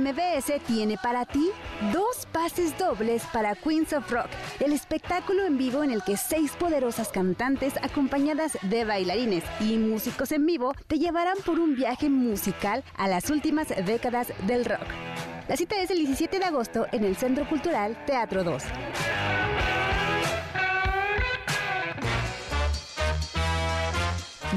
MBS 0.00 0.64
tiene 0.66 0.96
para 0.96 1.26
ti 1.26 1.50
dos 1.92 2.26
pases 2.32 2.76
dobles 2.78 3.22
para 3.34 3.54
Queens 3.54 3.92
of 3.92 4.10
Rock, 4.10 4.28
el 4.58 4.72
espectáculo 4.72 5.44
en 5.44 5.58
vivo 5.58 5.84
en 5.84 5.90
el 5.90 6.02
que 6.02 6.16
seis 6.16 6.52
poderosas 6.52 7.08
cantantes 7.08 7.74
acompañadas 7.82 8.56
de 8.62 8.84
bailarines 8.86 9.44
y 9.60 9.76
músicos 9.76 10.32
en 10.32 10.46
vivo 10.46 10.72
te 10.86 10.98
llevarán 10.98 11.36
por 11.44 11.58
un 11.58 11.76
viaje 11.76 12.08
musical 12.08 12.82
a 12.96 13.08
las 13.08 13.28
últimas 13.28 13.68
décadas 13.68 14.32
del 14.46 14.64
rock. 14.64 14.86
La 15.48 15.56
cita 15.56 15.76
es 15.82 15.90
el 15.90 15.98
17 15.98 16.38
de 16.38 16.44
agosto 16.46 16.86
en 16.92 17.04
el 17.04 17.16
Centro 17.16 17.46
Cultural 17.46 18.02
Teatro 18.06 18.42
2. 18.42 18.62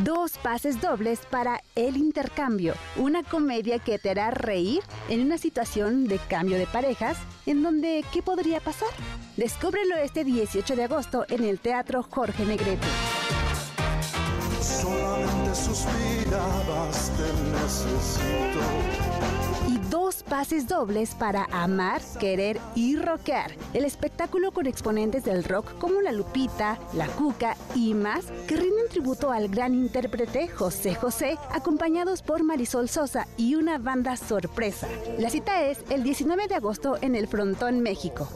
Dos 0.02 0.39
pases 0.39 0.82
dobles 0.82 1.20
para 1.30 1.62
El 1.76 1.98
Intercambio, 1.98 2.74
una 2.96 3.22
comedia 3.22 3.78
que 3.78 4.00
te 4.00 4.10
hará 4.10 4.32
reír 4.32 4.82
en 5.08 5.22
una 5.22 5.38
situación 5.38 6.08
de 6.08 6.18
cambio 6.18 6.58
de 6.58 6.66
parejas, 6.66 7.16
en 7.46 7.62
donde 7.62 8.04
¿qué 8.12 8.24
podría 8.24 8.60
pasar? 8.60 8.89
Descúbrelo 9.38 9.96
este 9.98 10.24
18 10.24 10.76
de 10.76 10.86
agosto 10.86 11.26
en 11.30 11.44
el 11.44 11.60
Teatro 11.60 12.02
Jorge 12.02 12.44
Negrete. 12.44 12.88
Solamente 14.60 15.54
suspirabas, 15.54 17.12
te 17.16 17.32
necesito 17.52 19.03
pases 20.34 20.68
dobles 20.68 21.14
para 21.14 21.46
amar, 21.52 22.02
querer 22.20 22.60
y 22.74 22.96
rockear. 22.96 23.52
El 23.76 23.86
espectáculo 23.86 24.52
con 24.52 24.66
exponentes 24.66 25.26
del 25.26 25.44
rock 25.44 25.78
como 25.78 26.02
La 26.02 26.12
Lupita, 26.12 26.80
La 26.94 27.06
Cuca 27.06 27.56
y 27.76 27.94
más 27.94 28.26
que 28.48 28.56
rinden 28.56 28.90
tributo 28.90 29.30
al 29.30 29.48
gran 29.48 29.76
intérprete 29.76 30.48
José 30.48 30.96
José, 30.96 31.38
acompañados 31.52 32.24
por 32.24 32.42
Marisol 32.42 32.90
Sosa 32.90 33.28
y 33.38 33.54
una 33.54 33.78
banda 33.78 34.18
sorpresa. 34.18 34.88
La 35.20 35.30
cita 35.30 35.66
es 35.66 35.78
el 35.92 36.02
19 36.02 36.48
de 36.48 36.56
agosto 36.56 36.98
en 37.00 37.14
el 37.14 37.28
Frontón 37.28 37.82
México. 37.82 38.28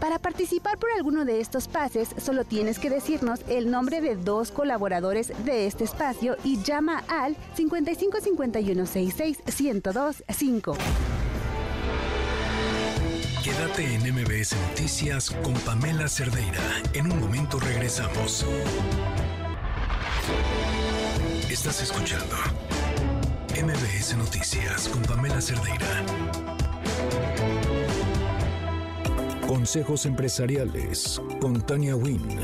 Para 0.00 0.18
participar 0.18 0.78
por 0.78 0.90
alguno 0.90 1.24
de 1.24 1.40
estos 1.40 1.68
pases, 1.68 2.08
solo 2.18 2.42
tienes 2.42 2.80
que 2.80 2.90
decirnos 2.90 3.38
el 3.48 3.70
nombre 3.70 4.00
de 4.00 4.16
dos 4.16 4.50
colaboradores 4.50 5.32
de 5.44 5.68
este 5.68 5.84
espacio 5.84 6.36
y 6.42 6.60
llama 6.64 7.04
al 7.06 7.36
55 7.54 8.20
51 8.20 8.84
66 8.84 9.38
1025. 9.60 10.76
Quédate 13.46 13.94
en 13.94 14.02
MBS 14.12 14.56
Noticias 14.70 15.30
con 15.30 15.54
Pamela 15.54 16.08
Cerdeira. 16.08 16.60
En 16.94 17.12
un 17.12 17.20
momento 17.20 17.60
regresamos. 17.60 18.44
Estás 21.48 21.80
escuchando 21.80 22.34
MBS 23.50 24.16
Noticias 24.16 24.88
con 24.88 25.00
Pamela 25.02 25.40
Cerdeira. 25.40 26.04
Consejos 29.46 30.06
empresariales 30.06 31.22
con 31.40 31.64
Tania 31.64 31.94
Wynn. 31.94 32.40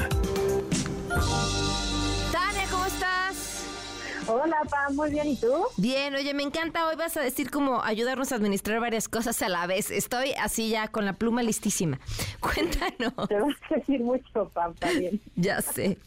Hola, 4.35 4.57
Pam, 4.71 4.97
muy 4.97 5.11
bien, 5.11 5.27
¿y 5.27 5.37
tú? 5.37 5.53
Bien, 5.77 6.15
oye, 6.15 6.33
me 6.33 6.43
encanta. 6.43 6.89
Hoy 6.89 6.97
vas 6.97 7.19
a 7.19 7.21
decir 7.21 7.51
cómo 7.51 7.83
ayudarnos 7.83 8.33
a 8.33 8.37
administrar 8.37 8.81
varias 8.81 9.07
cosas 9.07 9.43
a 9.43 9.51
la 9.51 9.67
vez. 9.67 9.91
Estoy 9.91 10.33
así 10.41 10.71
ya 10.71 10.89
con 10.89 11.05
la 11.05 11.13
pluma 11.13 11.43
listísima. 11.43 12.01
Cuéntanos. 12.41 13.29
Te 13.29 13.39
vas 13.39 13.57
a 13.71 13.75
decir 13.75 14.01
mucho, 14.01 14.49
Pam, 14.55 14.75
también. 14.77 15.21
ya 15.37 15.61
sé. 15.61 15.99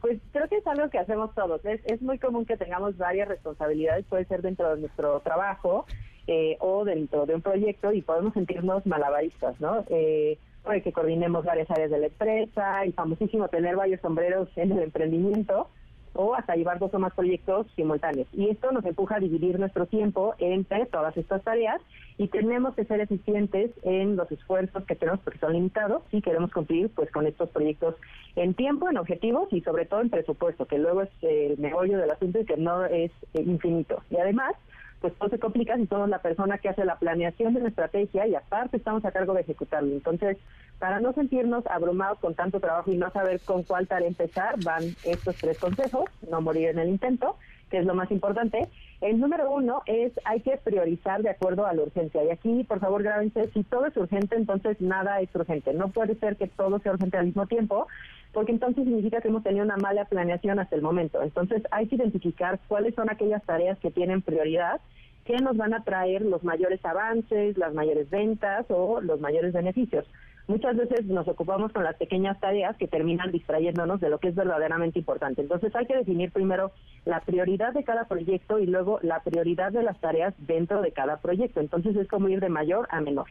Pues 0.00 0.18
creo 0.32 0.48
que 0.48 0.56
es 0.56 0.66
algo 0.66 0.88
que 0.88 0.98
hacemos 0.98 1.34
todos. 1.34 1.62
Es, 1.66 1.82
es 1.84 2.00
muy 2.00 2.18
común 2.18 2.46
que 2.46 2.56
tengamos 2.56 2.96
varias 2.96 3.28
responsabilidades, 3.28 4.06
puede 4.06 4.24
ser 4.24 4.40
dentro 4.40 4.74
de 4.74 4.80
nuestro 4.80 5.20
trabajo 5.20 5.84
eh, 6.26 6.56
o 6.60 6.86
dentro 6.86 7.26
de 7.26 7.34
un 7.34 7.42
proyecto 7.42 7.92
y 7.92 8.00
podemos 8.00 8.32
sentirnos 8.32 8.86
malabaristas, 8.86 9.60
¿no? 9.60 9.84
Eh, 9.90 10.38
puede 10.62 10.80
que 10.80 10.92
coordinemos 10.92 11.44
varias 11.44 11.70
áreas 11.70 11.90
de 11.90 11.98
la 11.98 12.06
empresa 12.06 12.86
y 12.86 12.92
famosísimo 12.92 13.48
tener 13.48 13.76
varios 13.76 14.00
sombreros 14.00 14.48
en 14.56 14.72
el 14.72 14.78
emprendimiento 14.84 15.68
o 16.14 16.34
hasta 16.34 16.56
llevar 16.56 16.78
dos 16.78 16.92
o 16.92 16.98
más 16.98 17.14
proyectos 17.14 17.66
simultáneos. 17.76 18.28
Y 18.32 18.48
esto 18.48 18.72
nos 18.72 18.84
empuja 18.84 19.16
a 19.16 19.20
dividir 19.20 19.58
nuestro 19.58 19.86
tiempo 19.86 20.34
entre 20.38 20.86
todas 20.86 21.16
estas 21.16 21.42
tareas 21.42 21.80
y 22.18 22.28
tenemos 22.28 22.74
que 22.74 22.84
ser 22.84 23.00
eficientes 23.00 23.70
en 23.82 24.16
los 24.16 24.30
esfuerzos 24.30 24.84
que 24.84 24.96
tenemos 24.96 25.20
porque 25.20 25.38
son 25.38 25.52
limitados 25.52 26.02
y 26.12 26.20
queremos 26.20 26.50
cumplir 26.50 26.90
pues 26.90 27.10
con 27.10 27.26
estos 27.26 27.48
proyectos 27.50 27.94
en 28.36 28.54
tiempo, 28.54 28.90
en 28.90 28.98
objetivos 28.98 29.52
y 29.52 29.60
sobre 29.62 29.86
todo 29.86 30.00
en 30.00 30.10
presupuesto, 30.10 30.66
que 30.66 30.78
luego 30.78 31.02
es 31.02 31.10
el 31.22 31.58
meollo 31.58 31.98
del 31.98 32.10
asunto 32.10 32.40
y 32.40 32.44
que 32.44 32.56
no 32.56 32.84
es 32.84 33.10
eh, 33.34 33.42
infinito. 33.42 34.02
Y 34.10 34.16
además, 34.16 34.54
pues 35.00 35.14
todo 35.14 35.30
se 35.30 35.38
complica 35.38 35.76
si 35.76 35.86
somos 35.86 36.08
la 36.08 36.20
persona 36.20 36.58
que 36.58 36.68
hace 36.68 36.84
la 36.84 36.98
planeación 36.98 37.54
de 37.54 37.60
la 37.60 37.68
estrategia 37.68 38.26
y 38.26 38.34
aparte 38.34 38.76
estamos 38.76 39.04
a 39.04 39.12
cargo 39.12 39.32
de 39.32 39.40
ejecutarlo. 39.40 39.92
Entonces, 39.92 40.36
para 40.80 40.98
no 40.98 41.12
sentirnos 41.12 41.64
abrumados 41.66 42.18
con 42.18 42.34
tanto 42.34 42.58
trabajo 42.58 42.90
y 42.90 42.96
no 42.96 43.10
saber 43.10 43.38
con 43.40 43.62
cuál 43.62 43.86
tarea 43.86 44.08
empezar, 44.08 44.56
van 44.64 44.82
estos 45.04 45.36
tres 45.36 45.58
consejos, 45.58 46.06
no 46.28 46.40
morir 46.40 46.70
en 46.70 46.78
el 46.78 46.88
intento, 46.88 47.36
que 47.70 47.78
es 47.78 47.84
lo 47.84 47.94
más 47.94 48.10
importante. 48.10 48.66
El 49.02 49.20
número 49.20 49.50
uno 49.50 49.82
es 49.84 50.12
hay 50.24 50.40
que 50.40 50.56
priorizar 50.56 51.22
de 51.22 51.28
acuerdo 51.28 51.66
a 51.66 51.74
la 51.74 51.82
urgencia. 51.82 52.24
Y 52.24 52.30
aquí, 52.30 52.64
por 52.64 52.80
favor, 52.80 53.02
grábense, 53.02 53.50
si 53.52 53.62
todo 53.62 53.86
es 53.86 53.96
urgente, 53.96 54.36
entonces 54.36 54.80
nada 54.80 55.20
es 55.20 55.28
urgente. 55.34 55.74
No 55.74 55.88
puede 55.88 56.14
ser 56.14 56.36
que 56.36 56.48
todo 56.48 56.78
sea 56.78 56.92
urgente 56.92 57.18
al 57.18 57.26
mismo 57.26 57.46
tiempo, 57.46 57.86
porque 58.32 58.52
entonces 58.52 58.84
significa 58.84 59.20
que 59.20 59.28
hemos 59.28 59.42
tenido 59.42 59.66
una 59.66 59.76
mala 59.76 60.06
planeación 60.06 60.58
hasta 60.60 60.76
el 60.76 60.82
momento. 60.82 61.22
Entonces 61.22 61.62
hay 61.70 61.88
que 61.88 61.96
identificar 61.96 62.58
cuáles 62.68 62.94
son 62.94 63.10
aquellas 63.10 63.42
tareas 63.44 63.78
que 63.80 63.90
tienen 63.90 64.22
prioridad, 64.22 64.80
que 65.26 65.36
nos 65.36 65.58
van 65.58 65.74
a 65.74 65.84
traer 65.84 66.22
los 66.22 66.42
mayores 66.42 66.82
avances, 66.86 67.58
las 67.58 67.74
mayores 67.74 68.08
ventas 68.08 68.64
o 68.70 69.02
los 69.02 69.20
mayores 69.20 69.52
beneficios. 69.52 70.06
Muchas 70.46 70.76
veces 70.76 71.06
nos 71.06 71.28
ocupamos 71.28 71.72
con 71.72 71.84
las 71.84 71.96
pequeñas 71.96 72.38
tareas 72.40 72.76
que 72.76 72.88
terminan 72.88 73.30
distrayéndonos 73.30 74.00
de 74.00 74.10
lo 74.10 74.18
que 74.18 74.28
es 74.28 74.34
verdaderamente 74.34 74.98
importante. 74.98 75.42
Entonces 75.42 75.74
hay 75.76 75.86
que 75.86 75.96
definir 75.96 76.32
primero 76.32 76.72
la 77.04 77.20
prioridad 77.20 77.72
de 77.72 77.84
cada 77.84 78.06
proyecto 78.06 78.58
y 78.58 78.66
luego 78.66 78.98
la 79.02 79.20
prioridad 79.20 79.72
de 79.72 79.82
las 79.82 80.00
tareas 80.00 80.34
dentro 80.38 80.82
de 80.82 80.92
cada 80.92 81.18
proyecto. 81.18 81.60
Entonces 81.60 81.96
es 81.96 82.08
como 82.08 82.28
ir 82.28 82.40
de 82.40 82.48
mayor 82.48 82.88
a 82.90 83.00
menor 83.00 83.26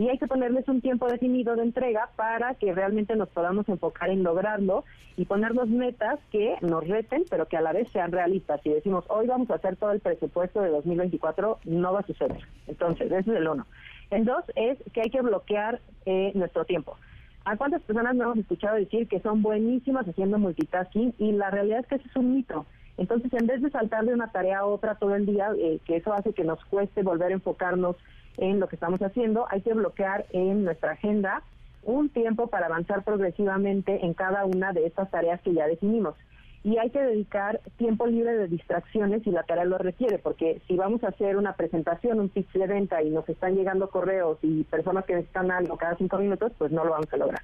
y 0.00 0.08
hay 0.08 0.16
que 0.16 0.26
ponerles 0.26 0.66
un 0.66 0.80
tiempo 0.80 1.06
definido 1.08 1.56
de 1.56 1.62
entrega 1.62 2.08
para 2.16 2.54
que 2.54 2.72
realmente 2.72 3.14
nos 3.16 3.28
podamos 3.28 3.68
enfocar 3.68 4.08
en 4.08 4.22
lograrlo 4.22 4.82
y 5.18 5.26
ponernos 5.26 5.68
metas 5.68 6.18
que 6.32 6.56
nos 6.62 6.88
reten, 6.88 7.24
pero 7.28 7.46
que 7.48 7.58
a 7.58 7.60
la 7.60 7.74
vez 7.74 7.86
sean 7.90 8.10
realistas. 8.10 8.62
Si 8.62 8.70
decimos, 8.70 9.04
hoy 9.08 9.26
vamos 9.26 9.50
a 9.50 9.56
hacer 9.56 9.76
todo 9.76 9.92
el 9.92 10.00
presupuesto 10.00 10.62
de 10.62 10.70
2024, 10.70 11.58
no 11.66 11.92
va 11.92 12.00
a 12.00 12.06
suceder. 12.06 12.40
Entonces, 12.66 13.12
ese 13.12 13.30
es 13.30 13.36
el 13.36 13.46
uno. 13.46 13.66
El 14.10 14.24
dos 14.24 14.44
es 14.56 14.78
que 14.92 15.02
hay 15.02 15.10
que 15.10 15.22
bloquear 15.22 15.80
eh, 16.06 16.32
nuestro 16.34 16.64
tiempo. 16.64 16.96
¿A 17.44 17.56
cuántas 17.56 17.82
personas 17.82 18.14
no 18.14 18.24
hemos 18.24 18.38
escuchado 18.38 18.76
decir 18.76 19.08
que 19.08 19.20
son 19.20 19.42
buenísimas 19.42 20.06
haciendo 20.06 20.38
multitasking? 20.38 21.14
Y 21.18 21.32
la 21.32 21.50
realidad 21.50 21.80
es 21.80 21.86
que 21.86 21.94
eso 21.96 22.08
es 22.08 22.16
un 22.16 22.34
mito. 22.34 22.66
Entonces, 22.98 23.32
en 23.32 23.46
vez 23.46 23.62
de 23.62 23.70
saltar 23.70 24.04
de 24.04 24.12
una 24.12 24.30
tarea 24.30 24.58
a 24.58 24.66
otra 24.66 24.96
todo 24.96 25.14
el 25.14 25.24
día, 25.24 25.48
eh, 25.56 25.80
que 25.86 25.96
eso 25.96 26.12
hace 26.12 26.34
que 26.34 26.44
nos 26.44 26.62
cueste 26.66 27.02
volver 27.02 27.30
a 27.30 27.34
enfocarnos 27.34 27.96
en 28.36 28.60
lo 28.60 28.68
que 28.68 28.76
estamos 28.76 29.00
haciendo, 29.00 29.46
hay 29.48 29.62
que 29.62 29.72
bloquear 29.72 30.26
en 30.32 30.64
nuestra 30.64 30.92
agenda 30.92 31.42
un 31.82 32.10
tiempo 32.10 32.48
para 32.48 32.66
avanzar 32.66 33.04
progresivamente 33.04 34.04
en 34.04 34.12
cada 34.12 34.44
una 34.44 34.72
de 34.72 34.86
estas 34.86 35.10
tareas 35.10 35.40
que 35.40 35.54
ya 35.54 35.66
definimos. 35.66 36.14
Y 36.62 36.76
hay 36.76 36.90
que 36.90 37.00
dedicar 37.00 37.60
tiempo 37.78 38.06
libre 38.06 38.36
de 38.36 38.48
distracciones 38.48 39.22
si 39.22 39.30
la 39.30 39.44
tarea 39.44 39.64
lo 39.64 39.78
requiere, 39.78 40.18
porque 40.18 40.60
si 40.68 40.76
vamos 40.76 41.02
a 41.02 41.08
hacer 41.08 41.36
una 41.36 41.54
presentación, 41.54 42.20
un 42.20 42.28
pitch 42.28 42.52
de 42.52 42.66
venta 42.66 43.02
y 43.02 43.10
nos 43.10 43.28
están 43.28 43.54
llegando 43.54 43.88
correos 43.88 44.38
y 44.42 44.64
personas 44.64 45.06
que 45.06 45.14
necesitan 45.14 45.50
algo 45.50 45.78
cada 45.78 45.96
cinco 45.96 46.18
minutos, 46.18 46.52
pues 46.58 46.70
no 46.70 46.84
lo 46.84 46.90
vamos 46.90 47.12
a 47.12 47.16
lograr. 47.16 47.42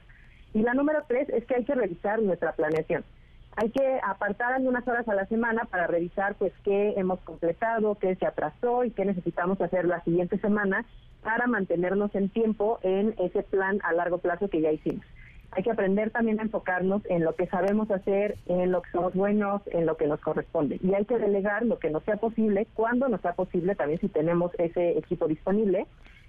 Y 0.53 0.61
la 0.63 0.75
número 0.75 1.03
tres 1.09 1.29
es 1.31 1.47
que 1.47 1.57
hay 1.57 1.65
que 1.65 1.75
revisar 1.75 2.21
nuestra 2.21 2.53
planeación 2.53 3.05
hay 3.57 3.71
que 3.71 4.01
apartar 4.05 4.53
algunas 4.53 4.87
horas 4.87 5.09
a 5.09 5.15
la 5.15 5.27
semana 5.27 5.65
para 5.65 5.87
revisar 5.87 6.35
pues 6.35 6.53
qué 6.63 6.93
hemos 6.97 7.19
completado, 7.21 7.95
qué 7.95 8.15
se 8.17 8.27
atrasó 8.27 8.85
y 8.85 8.91
qué 8.91 9.07
necesitamos 9.07 9.61
hacer 9.63 9.87
la 9.87 10.05
siguiente 10.05 10.39
semana 10.39 10.85
para 11.23 11.47
mantenernos 11.47 12.15
en 12.15 12.29
tiempo 12.29 12.79
en 12.83 13.15
ese 13.19 13.43
plan 13.43 13.81
a 13.83 13.95
largo 13.95 14.19
plazo 14.19 14.49
que 14.49 14.61
ya 14.61 14.73
hicimos. 14.73 15.05
Hay 15.57 15.63
que 15.63 15.71
aprender 15.71 16.11
también 16.11 16.39
a 16.39 16.43
enfocarnos 16.43 17.01
en 17.07 17.25
lo 17.25 17.35
que 17.35 17.47
sabemos 17.47 17.91
hacer, 17.91 18.37
en 18.47 18.71
lo 18.73 18.83
que 18.83 18.91
somos 18.91 19.15
buenos, 19.15 19.63
en 19.69 19.87
lo 19.87 19.97
que 19.97 20.07
nos 20.07 20.21
corresponde. 20.21 20.79
Y 20.83 20.93
hay 20.93 21.07
que 21.07 21.19
delegar 21.19 21.65
lo 21.65 21.79
que 21.79 21.89
no 21.89 22.01
sea 22.01 22.17
posible, 22.19 22.67
cuando 22.75 23.09
no 23.09 23.17
sea 23.19 23.33
posible, 23.33 23.75
también 23.75 23.99
si 24.01 24.09
tenemos 24.09 24.53
ese 24.59 24.99
equipo 24.99 25.27
disponible, 25.27 25.87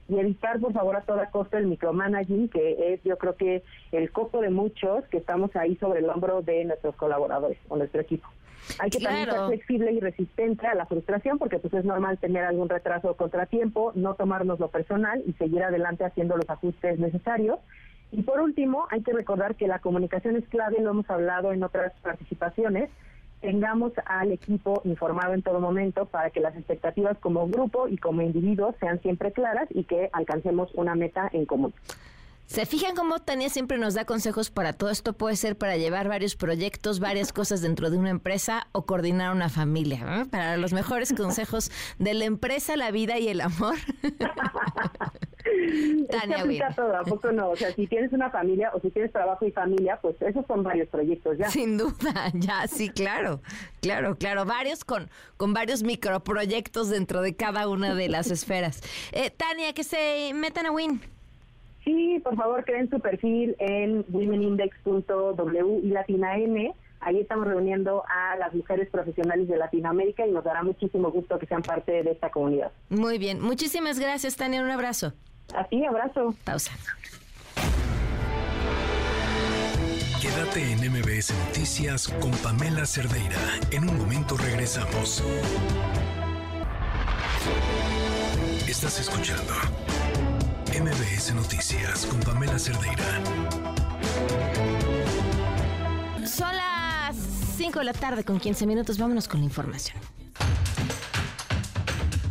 y 0.08 0.18
evitar 0.18 0.62
por 0.62 0.72
favor 0.72 0.96
a 0.96 1.02
toda 1.02 1.30
costa 1.30 1.58
el 1.58 1.68
micromanaging, 1.68 2.48
que 2.48 2.94
es 2.94 3.04
yo 3.04 3.18
creo 3.18 3.36
que 3.36 3.64
el 3.92 4.12
coco 4.12 4.40
de 4.40 4.50
muchos 4.50 5.04
que 5.08 5.18
estamos 5.18 5.54
ahí 5.58 5.76
sobre 5.76 6.00
el 6.00 6.10
hombro 6.10 6.42
de 6.42 6.64
nuestros 6.64 6.96
colaboradores 6.96 7.58
o 7.68 7.76
nuestro 7.76 8.00
equipo. 8.00 8.30
Hay 8.80 8.90
que 8.90 9.00
también 9.00 9.30
ser 9.30 9.46
flexible 9.48 9.92
y 9.92 10.00
resistente 10.00 10.68
a 10.68 10.76
la 10.76 10.86
frustración 10.86 11.38
porque 11.38 11.60
pues 11.60 11.74
es 11.74 11.84
normal 11.84 12.18
tener 12.18 12.46
algún 12.46 12.70
retraso 12.70 13.12
o 13.12 13.18
contratiempo, 13.18 13.92
no 13.96 14.16
tomarnos 14.16 14.58
lo 14.58 14.70
personal 14.70 15.22
y 15.26 15.34
seguir 15.34 15.64
adelante 15.64 16.06
haciendo 16.06 16.38
los 16.38 16.50
ajustes 16.50 16.98
necesarios. 16.98 17.60
Y 18.12 18.24
por 18.24 18.40
último, 18.40 18.88
hay 18.90 19.02
que 19.02 19.14
recordar 19.14 19.56
que 19.56 19.68
la 19.68 19.80
comunicación 19.80 20.36
es 20.36 20.48
clave, 20.48 20.82
lo 20.82 20.92
hemos 20.92 21.10
hablado 21.10 21.52
en 21.52 21.64
otras 21.64 21.94
participaciones, 22.02 22.90
tengamos 23.42 23.92
al 24.06 24.32
equipo 24.32 24.82
informado 24.86 25.34
en 25.34 25.44
todo 25.44 25.60
momento 25.60 26.06
para 26.06 26.30
que 26.30 26.40
las 26.40 26.56
expectativas 26.56 27.18
como 27.20 27.48
grupo 27.48 27.88
y 27.88 27.98
como 27.98 28.22
individuos 28.22 28.76
sean 28.80 29.02
siempre 29.02 29.32
claras 29.32 29.68
y 29.70 29.84
que 29.84 30.10
alcancemos 30.14 30.70
una 30.74 30.96
meta 30.96 31.30
en 31.34 31.46
común. 31.46 31.74
¿Se 32.48 32.66
fijan 32.66 32.96
cómo 32.96 33.20
Tania 33.20 33.50
siempre 33.50 33.78
nos 33.78 33.94
da 33.94 34.06
consejos 34.06 34.52
para 34.52 34.72
todo 34.72 34.90
esto? 34.90 35.12
Puede 35.12 35.36
ser 35.36 35.58
para 35.58 35.76
llevar 35.76 36.08
varios 36.08 36.38
proyectos, 36.38 37.02
varias 37.02 37.34
cosas 37.34 37.62
dentro 37.62 37.90
de 37.90 37.98
una 37.98 38.10
empresa 38.10 38.68
o 38.72 38.86
coordinar 38.86 39.36
una 39.36 39.50
familia. 39.50 40.26
Para 40.32 40.56
los 40.56 40.72
mejores 40.72 41.14
consejos 41.14 41.70
de 42.00 42.14
la 42.14 42.24
empresa, 42.24 42.78
la 42.78 42.90
vida 42.92 43.20
y 43.20 43.28
el 43.28 43.42
amor. 43.42 43.76
Tania, 46.10 46.38
es 46.38 46.44
que 46.46 46.76
todo, 46.76 46.96
¿a 46.96 47.04
poco 47.04 47.32
no? 47.32 47.50
O 47.50 47.56
sea, 47.56 47.72
si 47.74 47.88
tienes 47.88 48.12
una 48.14 48.30
familia 48.30 48.72
o 48.74 48.80
si 48.80 48.90
tienes 48.90 49.12
trabajo 49.12 49.46
y 49.46 49.52
familia, 49.52 50.00
pues 50.02 50.22
esos 50.22 50.46
son 50.46 50.64
varios 50.64 50.88
proyectos 50.90 51.38
ya. 51.38 51.50
Sin 51.50 51.78
duda, 51.78 52.32
ya, 52.34 52.68
sí, 52.68 52.90
claro. 52.90 53.42
Claro, 53.82 54.16
claro, 54.16 54.46
varios 54.46 54.84
con, 54.84 55.10
con 55.38 55.54
varios 55.54 55.84
microproyectos 55.84 56.90
dentro 56.90 57.22
de 57.22 57.36
cada 57.36 57.68
una 57.68 57.96
de 57.96 58.10
las 58.10 58.32
esferas. 58.32 58.82
Eh, 59.12 59.30
Tania, 59.30 59.74
que 59.74 59.84
se 59.84 60.34
metan 60.34 60.66
a 60.66 60.72
Win. 60.72 61.02
Sí, 61.84 62.20
por 62.22 62.36
favor, 62.36 62.66
creen 62.66 62.90
su 62.90 63.00
perfil 63.00 63.56
en 63.60 64.06
womenindex.w 64.10 65.80
y 65.84 65.88
latina 65.90 66.38
m. 66.38 66.74
Ahí 67.00 67.20
estamos 67.20 67.48
reuniendo 67.48 68.04
a 68.10 68.36
las 68.38 68.54
mujeres 68.54 68.90
profesionales 68.90 69.48
de 69.48 69.56
Latinoamérica 69.56 70.26
y 70.26 70.32
nos 70.32 70.44
dará 70.44 70.64
muchísimo 70.64 71.12
gusto 71.12 71.38
que 71.40 71.46
sean 71.46 71.62
parte 71.62 72.04
de 72.04 72.12
esta 72.12 72.30
comunidad. 72.30 72.72
Muy 72.90 73.18
bien, 73.18 73.40
muchísimas 73.40 74.00
gracias, 74.00 74.36
Tania. 74.36 74.62
Un 74.62 74.72
abrazo. 74.72 75.14
A 75.54 75.64
ti, 75.64 75.86
abrazo. 75.86 76.36
Pausa. 76.44 76.72
Quédate 80.22 80.72
en 80.72 80.80
MBS 80.92 81.34
Noticias 81.48 82.08
con 82.08 82.32
Pamela 82.32 82.86
Cerdeira. 82.86 83.40
En 83.72 83.90
un 83.90 83.98
momento 83.98 84.36
regresamos. 84.38 85.24
Estás 88.68 89.00
escuchando 89.00 89.54
MBS 90.80 91.34
Noticias 91.34 92.06
con 92.06 92.20
Pamela 92.20 92.60
Cerdeira. 92.60 93.22
Son 96.26 96.56
las 96.56 97.16
5 97.58 97.80
de 97.80 97.86
la 97.86 97.94
tarde 97.94 98.24
con 98.24 98.40
15 98.40 98.68
minutos. 98.68 98.98
Vámonos 98.98 99.28
con 99.28 99.40
la 99.40 99.46
información. 99.46 99.98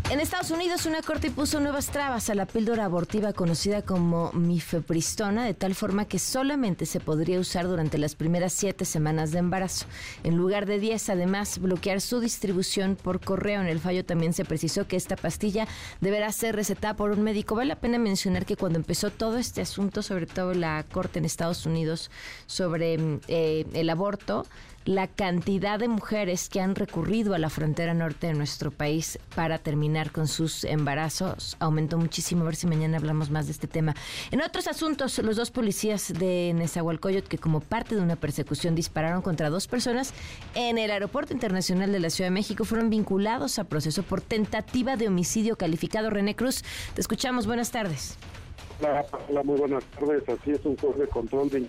En 0.09 0.21
Estados 0.21 0.53
Unidos, 0.53 0.87
una 0.87 1.03
corte 1.03 1.33
puso 1.33 1.59
nuevas 1.59 1.87
trabas 1.89 2.31
a 2.31 2.37
la 2.37 2.47
píldora 2.47 2.85
abortiva 2.85 3.33
conocida 3.33 3.83
como 3.83 4.31
mifepristona, 4.35 5.45
de 5.45 5.53
tal 5.53 5.75
forma 5.75 6.05
que 6.05 6.21
solamente 6.21 6.87
se 6.87 7.01
podría 7.01 7.41
usar 7.41 7.67
durante 7.67 7.99
las 7.99 8.15
primeras 8.15 8.53
siete 8.53 8.85
semanas 8.85 9.33
de 9.33 9.41
embarazo. 9.41 9.87
En 10.23 10.37
lugar 10.37 10.65
de 10.65 10.79
10, 10.79 11.11
además, 11.11 11.59
bloquear 11.59 12.01
su 12.01 12.21
distribución 12.21 12.95
por 12.95 13.19
correo. 13.19 13.61
En 13.61 13.67
el 13.67 13.81
fallo 13.81 14.05
también 14.05 14.33
se 14.33 14.45
precisó 14.45 14.87
que 14.87 14.95
esta 14.95 15.17
pastilla 15.17 15.67
deberá 16.01 16.31
ser 16.31 16.55
recetada 16.55 16.95
por 16.95 17.11
un 17.11 17.23
médico. 17.23 17.57
Vale 17.57 17.71
la 17.71 17.81
pena 17.81 17.99
mencionar 17.99 18.47
que 18.47 18.57
cuando 18.57 18.79
empezó 18.79 19.11
todo 19.11 19.39
este 19.39 19.61
asunto, 19.61 20.03
sobre 20.03 20.27
todo 20.27 20.55
la 20.55 20.85
corte 20.85 21.19
en 21.19 21.25
Estados 21.25 21.67
Unidos 21.67 22.13
sobre 22.47 22.97
mm, 22.97 23.21
eh, 23.27 23.67
el 23.73 23.91
aborto, 23.91 24.47
la 24.87 25.09
cantidad 25.09 25.79
de 25.81 25.89
mujeres 25.89 26.49
que 26.49 26.61
han 26.61 26.77
recurrido 26.77 27.35
a 27.35 27.39
la 27.39 27.51
frontera 27.51 27.93
norte 27.93 28.29
de 28.29 28.35
nuestro 28.35 28.71
país 28.71 29.19
para 29.35 29.59
terminar 29.59 30.13
con 30.13 30.29
sus 30.29 30.65
embarazos 30.65 31.57
aumentó 31.59 31.99
muchísimo. 31.99 32.43
A 32.43 32.47
ver 32.47 32.57
si 32.57 32.69
mañana 32.69 32.97
hablamos 32.97 33.31
más 33.31 33.47
de 33.47 33.53
este 33.53 33.67
tema. 33.67 33.95
En 34.31 34.41
otros 34.41 34.69
asuntos, 34.69 35.19
los 35.19 35.37
dos 35.37 35.51
policías 35.51 36.13
de 36.13 36.53
Nezahualcóyotl 36.55 37.29
que 37.29 37.39
como 37.39 37.61
parte 37.61 37.97
de 37.97 38.01
una 38.01 38.17
persecución 38.17 38.77
dispararon 38.77 39.23
contra 39.23 39.51
dos 39.51 39.67
personas 39.67 40.15
en 40.55 40.79
el 40.79 40.91
Aeropuerto 40.91 41.33
Internacional 41.33 41.91
de 41.91 42.01
la 42.01 42.11
Ciudad 42.11 42.31
de 42.31 42.35
México 42.35 42.65
fueron 42.65 42.89
vinculados 42.89 43.59
a 43.59 43.65
proceso 43.65 44.05
por 44.05 44.21
tentativa 44.21 44.97
de 44.97 45.09
homicidio 45.09 45.57
calificado. 45.57 46.11
René 46.11 46.37
Cruz, 46.37 46.63
te 46.95 47.01
escuchamos. 47.01 47.47
Buenas 47.47 47.73
tardes. 47.73 48.17
Hola, 48.79 49.43
muy 49.43 49.59
buenas 49.59 49.85
tardes. 49.85 50.29
Así 50.29 50.51
es 50.51 50.65
un 50.67 50.77
juez 50.77 50.99
de 50.99 51.07
control 51.07 51.49
de 51.49 51.67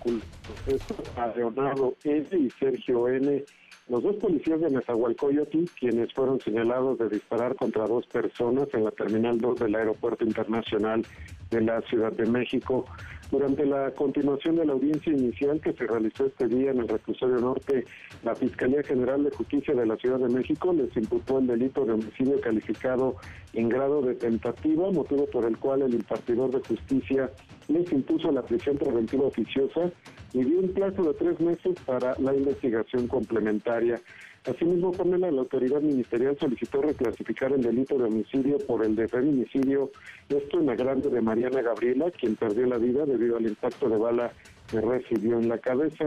a 1.16 1.26
Leonardo 1.28 1.94
S. 2.04 2.36
y 2.36 2.50
Sergio 2.50 3.08
N. 3.08 3.44
Los 3.88 4.02
dos 4.02 4.16
policías 4.16 4.60
de 4.60 4.70
Nezahualcóyotl, 4.70 5.64
quienes 5.80 6.12
fueron 6.12 6.38
señalados 6.40 6.98
de 6.98 7.08
disparar 7.08 7.56
contra 7.56 7.86
dos 7.86 8.06
personas 8.06 8.68
en 8.74 8.84
la 8.84 8.90
Terminal 8.90 9.38
2 9.38 9.60
del 9.60 9.74
Aeropuerto 9.76 10.24
Internacional 10.24 11.06
de 11.50 11.62
la 11.62 11.80
Ciudad 11.82 12.12
de 12.12 12.26
México, 12.26 12.84
durante 13.30 13.66
la 13.66 13.90
continuación 13.92 14.56
de 14.56 14.64
la 14.64 14.72
audiencia 14.72 15.12
inicial 15.12 15.60
que 15.60 15.72
se 15.72 15.86
realizó 15.86 16.26
este 16.26 16.48
día 16.48 16.70
en 16.70 16.78
el 16.78 16.88
reclusorio 16.88 17.38
norte, 17.38 17.84
la 18.24 18.34
Fiscalía 18.34 18.82
General 18.82 19.22
de 19.22 19.30
Justicia 19.30 19.74
de 19.74 19.86
la 19.86 19.96
Ciudad 19.96 20.18
de 20.18 20.28
México 20.28 20.72
les 20.72 20.96
imputó 20.96 21.38
el 21.38 21.46
delito 21.46 21.84
de 21.84 21.92
homicidio 21.92 22.40
calificado 22.40 23.16
en 23.52 23.68
grado 23.68 24.02
de 24.02 24.14
tentativa, 24.14 24.90
motivo 24.90 25.26
por 25.26 25.44
el 25.44 25.58
cual 25.58 25.82
el 25.82 25.94
impartidor 25.94 26.50
de 26.50 26.66
justicia 26.66 27.30
les 27.68 27.90
impuso 27.92 28.32
la 28.32 28.42
prisión 28.42 28.78
preventiva 28.78 29.26
oficiosa 29.26 29.90
y 30.32 30.44
dio 30.44 30.60
un 30.60 30.72
plazo 30.72 31.02
de 31.02 31.14
tres 31.14 31.40
meses 31.40 31.76
para 31.84 32.14
la 32.18 32.34
investigación 32.34 33.06
complementaria. 33.08 34.00
Asimismo, 34.48 34.92
Pamela, 34.92 35.30
la 35.30 35.42
autoridad 35.42 35.82
ministerial 35.82 36.34
solicitó 36.40 36.80
reclasificar 36.80 37.52
el 37.52 37.60
delito 37.60 37.98
de 37.98 38.04
homicidio 38.04 38.56
por 38.58 38.82
el 38.82 38.96
de 38.96 39.06
feminicidio, 39.06 39.90
esto 40.30 40.58
en 40.58 40.66
la 40.66 40.74
grande 40.74 41.10
de 41.10 41.20
Mariana 41.20 41.60
Gabriela, 41.60 42.10
quien 42.10 42.34
perdió 42.34 42.66
la 42.66 42.78
vida 42.78 43.04
debido 43.04 43.36
al 43.36 43.46
impacto 43.46 43.90
de 43.90 43.98
bala 43.98 44.32
que 44.70 44.80
recibió 44.80 45.38
en 45.38 45.50
la 45.50 45.58
cabeza. 45.58 46.06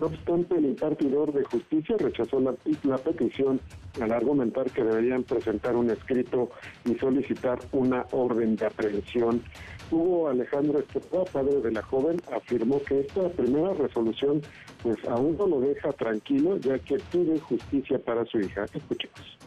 No 0.00 0.06
obstante, 0.06 0.56
el 0.56 0.66
impartidor 0.66 1.32
de 1.32 1.44
justicia 1.44 1.96
rechazó 1.98 2.38
la, 2.40 2.52
petición 2.98 3.58
al 4.00 4.12
argumentar 4.12 4.70
que 4.70 4.84
deberían 4.84 5.24
presentar 5.24 5.74
un 5.74 5.90
escrito 5.90 6.50
y 6.84 6.94
solicitar 6.96 7.58
una 7.72 8.04
orden 8.12 8.54
de 8.56 8.66
aprehensión. 8.66 9.42
Hugo 9.90 10.28
Alejandro 10.28 10.80
Estrada, 10.80 11.24
padre 11.24 11.60
de 11.60 11.72
la 11.72 11.82
joven, 11.82 12.20
afirmó 12.32 12.80
que 12.82 13.00
esta 13.00 13.28
primera 13.30 13.72
resolución 13.74 14.42
pues 14.82 14.96
aún 15.06 15.36
no 15.36 15.46
lo 15.46 15.60
deja 15.60 15.92
tranquilo 15.92 16.56
ya 16.58 16.78
que 16.78 16.98
pide 17.10 17.38
justicia 17.38 17.98
para 17.98 18.24
su 18.26 18.40
hija. 18.40 18.64
Escuchemos. 18.72 19.37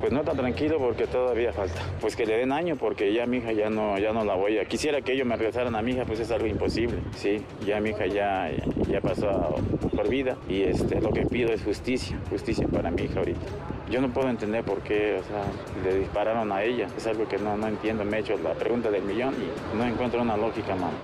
Pues 0.00 0.12
no 0.12 0.20
está 0.20 0.32
tranquilo 0.32 0.78
porque 0.78 1.06
todavía 1.06 1.52
falta. 1.52 1.82
Pues 2.00 2.16
que 2.16 2.24
le 2.24 2.38
den 2.38 2.52
año 2.52 2.76
porque 2.76 3.12
ya 3.12 3.26
mi 3.26 3.36
hija 3.36 3.52
ya 3.52 3.68
no, 3.68 3.98
ya 3.98 4.14
no 4.14 4.24
la 4.24 4.34
voy 4.34 4.58
a... 4.58 4.64
Quisiera 4.64 5.02
que 5.02 5.12
ellos 5.12 5.26
me 5.26 5.36
regresaran 5.36 5.76
a 5.76 5.82
mi 5.82 5.92
hija, 5.92 6.06
pues 6.06 6.20
es 6.20 6.30
algo 6.30 6.46
imposible. 6.46 6.96
Sí, 7.16 7.44
ya 7.66 7.80
mi 7.80 7.90
hija 7.90 8.06
ya, 8.06 8.50
ya 8.88 9.02
pasó 9.02 9.56
por 9.94 10.08
vida 10.08 10.38
y 10.48 10.62
este, 10.62 11.02
lo 11.02 11.10
que 11.10 11.26
pido 11.26 11.52
es 11.52 11.62
justicia, 11.62 12.18
justicia 12.30 12.66
para 12.66 12.90
mi 12.90 13.02
hija 13.02 13.18
ahorita. 13.18 13.40
Yo 13.90 14.00
no 14.00 14.08
puedo 14.08 14.30
entender 14.30 14.64
por 14.64 14.80
qué 14.80 15.18
o 15.18 15.84
le 15.84 15.98
dispararon 15.98 16.50
a 16.50 16.62
ella. 16.62 16.86
Es 16.96 17.06
algo 17.06 17.28
que 17.28 17.36
no, 17.36 17.58
no 17.58 17.68
entiendo. 17.68 18.02
Me 18.02 18.16
he 18.16 18.20
hecho 18.20 18.38
la 18.38 18.54
pregunta 18.54 18.90
del 18.90 19.02
millón 19.02 19.34
y 19.34 19.76
no 19.76 19.84
encuentro 19.84 20.22
una 20.22 20.36
lógica, 20.38 20.76
mano. 20.76 20.96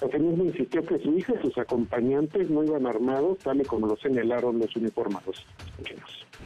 Asimismo 0.00 0.44
insistió 0.44 0.84
que 0.84 0.98
su 1.00 1.10
hija 1.18 1.34
y 1.34 1.46
sus 1.46 1.58
acompañantes 1.58 2.48
no 2.50 2.62
iban 2.62 2.86
armados, 2.86 3.38
tal 3.38 3.60
y 3.60 3.64
como 3.64 3.88
lo 3.88 3.96
señalaron 3.96 4.58
los 4.58 4.74
uniformados. 4.76 5.44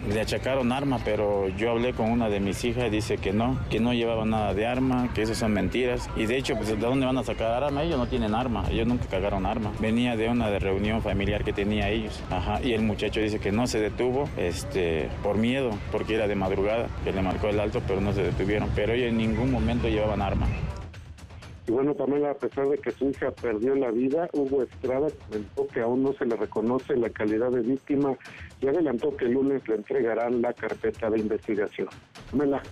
Le 0.09 0.21
achacaron 0.21 0.73
arma, 0.73 0.99
pero 1.05 1.49
yo 1.51 1.71
hablé 1.71 1.93
con 1.93 2.11
una 2.11 2.31
de 2.31 2.41
mis 2.41 2.65
hijas 2.65 2.87
y 2.87 2.91
dice 2.91 3.19
que 3.19 3.33
no, 3.33 3.59
que 3.71 3.79
no 3.79 3.93
llevaba 3.93 4.25
nada 4.25 4.55
de 4.55 4.67
arma, 4.67 5.13
que 5.15 5.23
esas 5.23 5.37
son 5.37 5.53
mentiras. 5.53 6.09
Y 6.17 6.25
de 6.25 6.39
hecho, 6.39 6.55
pues 6.57 6.69
¿de 6.69 6.77
dónde 6.77 7.05
van 7.05 7.19
a 7.19 7.25
sacar 7.25 7.63
arma? 7.63 7.83
Ellos 7.83 7.99
no 7.99 8.07
tienen 8.07 8.35
arma, 8.35 8.65
ellos 8.71 8.87
nunca 8.87 9.05
cagaron 9.07 9.45
arma. 9.45 9.71
Venía 9.81 10.17
de 10.17 10.31
una 10.31 10.51
de 10.51 10.59
reunión 10.59 11.03
familiar 11.03 11.45
que 11.45 11.53
tenía 11.53 11.91
ellos. 11.91 12.23
Ajá, 12.31 12.63
y 12.63 12.73
el 12.73 12.81
muchacho 12.81 13.21
dice 13.21 13.39
que 13.39 13.53
no 13.53 13.67
se 13.67 13.81
detuvo 13.81 14.31
este, 14.39 15.11
por 15.23 15.37
miedo, 15.37 15.71
porque 15.93 16.15
era 16.15 16.27
de 16.27 16.35
madrugada, 16.35 16.89
que 17.05 17.13
le 17.13 17.21
marcó 17.21 17.49
el 17.49 17.61
alto, 17.61 17.83
pero 17.87 18.01
no 18.01 18.15
se 18.15 18.23
detuvieron. 18.23 18.71
Pero 18.75 18.95
ellos 18.95 19.11
en 19.11 19.19
ningún 19.19 19.53
momento 19.53 19.89
llevaban 19.89 20.23
arma. 20.23 20.47
Y 21.67 21.71
bueno, 21.71 21.95
Pamela, 21.95 22.33
a 22.33 22.35
pesar 22.35 22.69
de 22.69 22.79
que 22.79 22.91
su 22.91 23.11
hija 23.11 23.31
perdió 23.31 23.75
la 23.77 23.91
vida, 23.91 24.29
Hugo 24.33 24.65
Estrada 24.65 25.09
comentó 25.29 25.67
que 25.69 25.81
aún 25.81 26.03
no 26.03 26.13
se 26.13 26.27
le 26.27 26.35
reconoce 26.35 26.97
la 26.97 27.09
calidad 27.11 27.51
de 27.51 27.61
víctima 27.61 28.17
y 28.61 28.67
adelantó 28.67 29.17
que 29.17 29.27
el 29.27 29.33
lunes 29.33 29.67
le 29.69 29.77
entregarán 29.77 30.43
la 30.43 30.53
carpeta 30.53 31.09
de 31.09 31.21
investigación. 31.21 31.89
Pamela, 32.31 32.63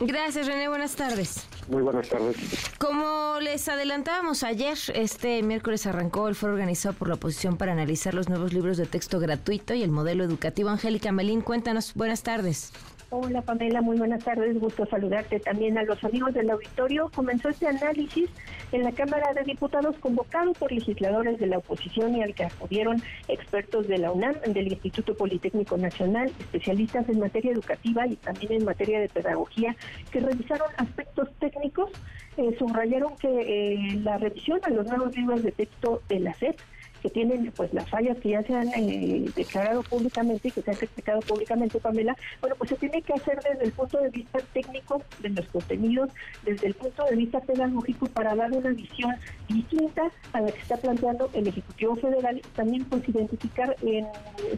Gracias, 0.00 0.46
René. 0.46 0.68
Buenas 0.68 0.94
tardes. 0.94 1.48
Muy 1.68 1.82
buenas 1.82 2.08
tardes. 2.08 2.36
Como 2.78 3.38
les 3.40 3.68
adelantábamos 3.68 4.44
ayer, 4.44 4.78
este 4.94 5.42
miércoles 5.42 5.86
arrancó 5.86 6.28
el 6.28 6.36
foro 6.36 6.52
organizado 6.52 6.94
por 6.94 7.08
la 7.08 7.14
oposición 7.14 7.56
para 7.56 7.72
analizar 7.72 8.14
los 8.14 8.28
nuevos 8.28 8.52
libros 8.52 8.76
de 8.76 8.86
texto 8.86 9.18
gratuito 9.18 9.74
y 9.74 9.82
el 9.82 9.90
modelo 9.90 10.22
educativo. 10.22 10.68
Angélica 10.68 11.10
Melín, 11.10 11.40
cuéntanos. 11.40 11.94
Buenas 11.94 12.22
tardes. 12.22 12.72
Hola 13.08 13.40
Pamela, 13.40 13.82
muy 13.82 13.96
buenas 13.98 14.24
tardes, 14.24 14.58
gusto 14.58 14.84
saludarte 14.84 15.38
también 15.38 15.78
a 15.78 15.84
los 15.84 16.02
amigos 16.02 16.34
del 16.34 16.50
auditorio. 16.50 17.08
Comenzó 17.14 17.50
este 17.50 17.68
análisis 17.68 18.28
en 18.72 18.82
la 18.82 18.90
Cámara 18.90 19.32
de 19.32 19.44
Diputados 19.44 19.96
convocado 20.00 20.52
por 20.54 20.72
legisladores 20.72 21.38
de 21.38 21.46
la 21.46 21.58
oposición 21.58 22.16
y 22.16 22.24
al 22.24 22.34
que 22.34 22.42
acudieron 22.42 23.00
expertos 23.28 23.86
de 23.86 23.98
la 23.98 24.10
UNAM, 24.10 24.34
del 24.48 24.72
Instituto 24.72 25.14
Politécnico 25.14 25.76
Nacional, 25.76 26.32
especialistas 26.40 27.08
en 27.08 27.20
materia 27.20 27.52
educativa 27.52 28.08
y 28.08 28.16
también 28.16 28.54
en 28.54 28.64
materia 28.64 28.98
de 28.98 29.08
pedagogía, 29.08 29.76
que 30.10 30.18
revisaron 30.18 30.66
aspectos 30.76 31.28
técnicos, 31.38 31.92
eh, 32.36 32.56
subrayaron 32.58 33.16
que 33.18 33.28
eh, 33.28 34.00
la 34.02 34.18
revisión 34.18 34.58
a 34.64 34.70
los 34.70 34.84
nuevos 34.84 35.16
libros 35.16 35.44
de 35.44 35.52
texto 35.52 36.02
de 36.08 36.18
la 36.18 36.34
SEP 36.34 36.58
que 37.06 37.10
tienen 37.10 37.52
pues 37.54 37.72
las 37.72 37.88
fallas 37.88 38.18
que 38.18 38.30
ya 38.30 38.42
se 38.42 38.52
han 38.52 38.68
eh, 38.74 39.30
declarado 39.36 39.84
públicamente 39.84 40.48
y 40.48 40.50
que 40.50 40.60
se 40.60 40.70
han 40.72 40.76
explicado 40.76 41.20
públicamente, 41.20 41.78
Pamela, 41.78 42.16
bueno, 42.40 42.56
pues 42.58 42.70
se 42.70 42.76
tiene 42.76 43.00
que 43.00 43.12
hacer 43.12 43.38
desde 43.48 43.66
el 43.66 43.70
punto 43.70 44.00
de 44.00 44.10
vista 44.10 44.40
técnico 44.52 45.00
de 45.20 45.28
los 45.28 45.46
contenidos, 45.46 46.10
desde 46.44 46.66
el 46.66 46.74
punto 46.74 47.04
de 47.04 47.14
vista 47.14 47.38
pedagógico 47.38 48.06
para 48.06 48.34
dar 48.34 48.50
una 48.50 48.70
visión 48.70 49.14
distinta 49.48 50.10
a 50.32 50.40
la 50.40 50.50
que 50.50 50.60
está 50.60 50.76
planteando 50.78 51.30
el 51.32 51.46
Ejecutivo 51.46 51.94
Federal 51.94 52.42
también 52.56 52.84
pues 52.86 53.08
identificar 53.08 53.76
en 53.82 54.06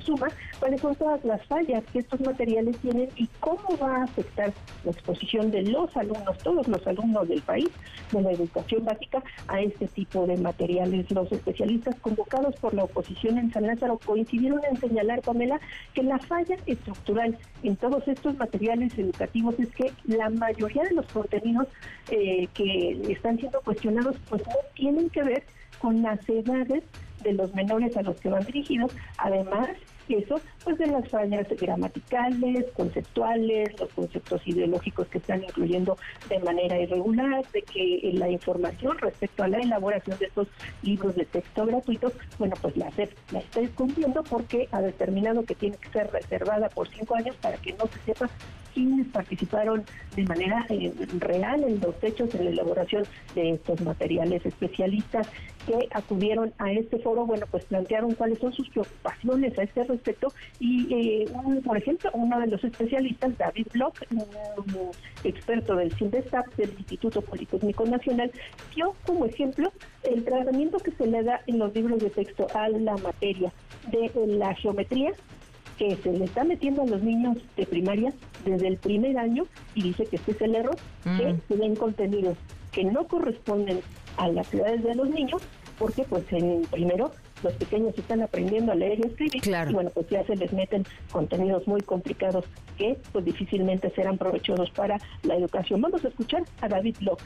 suma 0.00 0.28
cuáles 0.58 0.80
son 0.80 0.94
todas 0.94 1.22
las 1.26 1.44
fallas 1.46 1.84
que 1.92 1.98
estos 1.98 2.20
materiales 2.20 2.78
tienen 2.78 3.10
y 3.16 3.28
cómo 3.40 3.76
va 3.76 3.96
a 3.96 4.04
afectar 4.04 4.54
la 4.84 4.90
exposición 4.90 5.50
de 5.50 5.64
los 5.64 5.94
alumnos, 5.98 6.38
todos 6.38 6.66
los 6.66 6.86
alumnos 6.86 7.28
del 7.28 7.42
país, 7.42 7.68
de 8.10 8.22
la 8.22 8.32
educación 8.32 8.86
básica, 8.86 9.22
a 9.48 9.60
este 9.60 9.86
tipo 9.88 10.26
de 10.26 10.38
materiales. 10.38 11.10
Los 11.10 11.30
especialistas 11.30 11.94
convocados 12.00 12.37
por 12.60 12.74
la 12.74 12.84
oposición 12.84 13.38
en 13.38 13.52
San 13.52 13.66
Lázaro 13.66 13.98
coincidieron 14.04 14.60
en 14.70 14.76
señalar, 14.78 15.20
Pamela, 15.22 15.60
que 15.94 16.02
la 16.02 16.18
falla 16.18 16.56
estructural 16.66 17.36
en 17.62 17.76
todos 17.76 18.06
estos 18.08 18.36
materiales 18.36 18.96
educativos 18.98 19.58
es 19.58 19.68
que 19.74 19.92
la 20.06 20.30
mayoría 20.30 20.84
de 20.84 20.94
los 20.94 21.06
contenidos 21.06 21.66
eh, 22.10 22.48
que 22.54 23.00
están 23.10 23.38
siendo 23.38 23.60
cuestionados 23.60 24.16
pues 24.28 24.46
no 24.46 24.54
tienen 24.74 25.10
que 25.10 25.22
ver 25.22 25.42
con 25.80 26.02
las 26.02 26.26
edades 26.28 26.84
de 27.22 27.32
los 27.32 27.54
menores 27.54 27.96
a 27.96 28.02
los 28.02 28.20
que 28.20 28.28
van 28.28 28.44
dirigidos, 28.44 28.94
además 29.16 29.68
eso, 30.08 30.40
pues 30.68 30.80
de 30.80 30.86
las 30.88 31.08
fallas 31.08 31.48
gramaticales, 31.48 32.66
conceptuales, 32.76 33.70
los 33.80 33.88
conceptos 33.94 34.46
ideológicos 34.46 35.08
que 35.08 35.16
están 35.16 35.42
incluyendo 35.42 35.96
de 36.28 36.38
manera 36.40 36.78
irregular, 36.78 37.42
de 37.54 37.62
que 37.62 38.10
la 38.12 38.28
información 38.28 38.98
respecto 38.98 39.44
a 39.44 39.48
la 39.48 39.60
elaboración 39.60 40.18
de 40.18 40.26
estos 40.26 40.48
libros 40.82 41.14
de 41.16 41.24
texto 41.24 41.64
gratuitos, 41.64 42.12
bueno, 42.38 42.54
pues 42.60 42.76
la 42.76 42.90
SEP 42.90 43.10
la 43.30 43.38
está 43.38 43.62
cumpliendo 43.76 44.22
porque 44.24 44.68
ha 44.70 44.82
determinado 44.82 45.42
que 45.46 45.54
tiene 45.54 45.78
que 45.78 45.88
ser 45.88 46.10
reservada 46.10 46.68
por 46.68 46.86
cinco 46.88 47.16
años 47.16 47.34
para 47.36 47.56
que 47.56 47.72
no 47.72 47.86
se 47.86 48.00
sepa 48.00 48.28
quiénes 48.74 49.08
participaron 49.08 49.84
de 50.14 50.24
manera 50.24 50.66
eh, 50.68 50.92
real 51.18 51.64
en 51.64 51.80
los 51.80 51.94
hechos 52.02 52.34
en 52.34 52.44
la 52.44 52.50
elaboración 52.50 53.04
de 53.34 53.52
estos 53.52 53.80
materiales 53.80 54.44
especialistas 54.44 55.28
que 55.66 55.88
acudieron 55.92 56.52
a 56.58 56.72
este 56.72 56.98
foro, 56.98 57.26
bueno, 57.26 57.46
pues 57.50 57.64
plantearon 57.66 58.14
cuáles 58.14 58.38
son 58.38 58.52
sus 58.52 58.68
preocupaciones 58.70 59.58
a 59.58 59.62
este 59.62 59.84
respecto 59.84 60.32
y, 60.60 60.92
eh, 60.92 61.26
por 61.64 61.76
ejemplo, 61.76 62.10
uno 62.14 62.40
de 62.40 62.48
los 62.48 62.62
especialistas, 62.64 63.36
David 63.38 63.68
Bloch, 63.72 63.94
un 64.10 64.90
experto 65.22 65.76
del 65.76 65.92
CINDESTAP, 65.92 66.46
del 66.56 66.70
Instituto 66.78 67.22
Politécnico 67.22 67.84
Nacional, 67.86 68.30
dio 68.74 68.94
como 69.06 69.26
ejemplo 69.26 69.72
el 70.02 70.24
tratamiento 70.24 70.78
que 70.78 70.90
se 70.92 71.06
le 71.06 71.22
da 71.22 71.40
en 71.46 71.58
los 71.58 71.74
libros 71.74 72.00
de 72.00 72.10
texto 72.10 72.46
a 72.54 72.68
la 72.68 72.96
materia 72.96 73.52
de 73.90 74.10
la 74.26 74.54
geometría 74.54 75.12
que 75.78 75.94
se 75.96 76.12
le 76.12 76.24
está 76.24 76.42
metiendo 76.42 76.82
a 76.82 76.86
los 76.86 77.02
niños 77.02 77.36
de 77.56 77.64
primaria 77.64 78.12
desde 78.44 78.66
el 78.66 78.78
primer 78.78 79.16
año 79.16 79.44
y 79.76 79.84
dice 79.84 80.06
que 80.06 80.16
este 80.16 80.32
es 80.32 80.40
el 80.42 80.56
error, 80.56 80.76
que 81.04 81.36
se 81.46 81.54
ven 81.54 81.76
contenidos 81.76 82.36
que 82.72 82.84
no 82.84 83.06
corresponden 83.06 83.80
a 84.16 84.28
las 84.28 84.52
edades 84.52 84.82
de 84.82 84.94
los 84.94 85.08
niños 85.08 85.40
porque 85.78 86.02
pues 86.02 86.24
en 86.32 86.62
primero 86.70 87.12
los 87.42 87.52
pequeños 87.54 87.96
están 87.98 88.22
aprendiendo 88.22 88.72
a 88.72 88.74
leer 88.74 88.98
y 88.98 89.06
escribir. 89.06 89.42
Y 89.68 89.72
bueno, 89.72 89.90
pues 89.90 90.08
ya 90.08 90.24
se 90.24 90.36
les 90.36 90.52
meten 90.52 90.84
contenidos 91.12 91.66
muy 91.66 91.80
complicados 91.80 92.44
que 92.76 92.96
pues 93.12 93.24
difícilmente 93.24 93.90
serán 93.90 94.18
provechosos 94.18 94.70
para 94.70 94.98
la 95.22 95.36
educación. 95.36 95.80
Vamos 95.80 96.04
a 96.04 96.08
escuchar 96.08 96.44
a 96.60 96.68
David 96.68 96.96
Locke. 97.00 97.24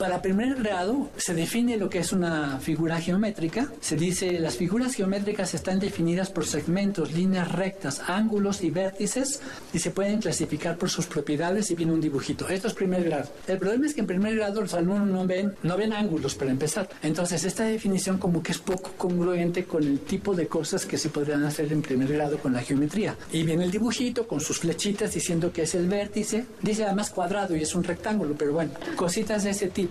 Para 0.00 0.22
primer 0.22 0.54
grado 0.54 1.10
se 1.18 1.34
define 1.34 1.76
lo 1.76 1.90
que 1.90 1.98
es 1.98 2.14
una 2.14 2.58
figura 2.58 2.98
geométrica. 2.98 3.70
Se 3.82 3.96
dice 3.96 4.40
las 4.40 4.56
figuras 4.56 4.94
geométricas 4.94 5.52
están 5.52 5.78
definidas 5.78 6.30
por 6.30 6.46
segmentos, 6.46 7.12
líneas 7.12 7.52
rectas, 7.52 8.00
ángulos 8.06 8.62
y 8.62 8.70
vértices 8.70 9.42
y 9.74 9.78
se 9.78 9.90
pueden 9.90 10.22
clasificar 10.22 10.78
por 10.78 10.88
sus 10.88 11.04
propiedades 11.04 11.70
y 11.70 11.74
viene 11.74 11.92
un 11.92 12.00
dibujito. 12.00 12.48
Esto 12.48 12.68
es 12.68 12.72
primer 12.72 13.04
grado. 13.04 13.28
El 13.46 13.58
problema 13.58 13.84
es 13.84 13.92
que 13.92 14.00
en 14.00 14.06
primer 14.06 14.36
grado 14.36 14.62
los 14.62 14.72
alumnos 14.72 15.06
no 15.06 15.26
ven, 15.26 15.54
no 15.62 15.76
ven 15.76 15.92
ángulos 15.92 16.34
para 16.34 16.50
empezar. 16.50 16.88
Entonces 17.02 17.44
esta 17.44 17.64
definición 17.64 18.16
como 18.16 18.42
que 18.42 18.52
es 18.52 18.58
poco 18.58 18.92
congruente 18.96 19.64
con 19.64 19.82
el 19.82 20.00
tipo 20.00 20.34
de 20.34 20.46
cosas 20.46 20.86
que 20.86 20.96
se 20.96 21.10
podrían 21.10 21.44
hacer 21.44 21.70
en 21.74 21.82
primer 21.82 22.10
grado 22.10 22.38
con 22.38 22.54
la 22.54 22.62
geometría. 22.62 23.18
Y 23.32 23.42
viene 23.42 23.64
el 23.64 23.70
dibujito 23.70 24.26
con 24.26 24.40
sus 24.40 24.60
flechitas 24.60 25.12
diciendo 25.12 25.52
que 25.52 25.64
es 25.64 25.74
el 25.74 25.90
vértice. 25.90 26.46
Dice 26.62 26.84
además 26.86 27.10
cuadrado 27.10 27.54
y 27.54 27.60
es 27.60 27.74
un 27.74 27.84
rectángulo, 27.84 28.34
pero 28.38 28.54
bueno, 28.54 28.70
cositas 28.96 29.44
de 29.44 29.50
ese 29.50 29.68
tipo 29.68 29.89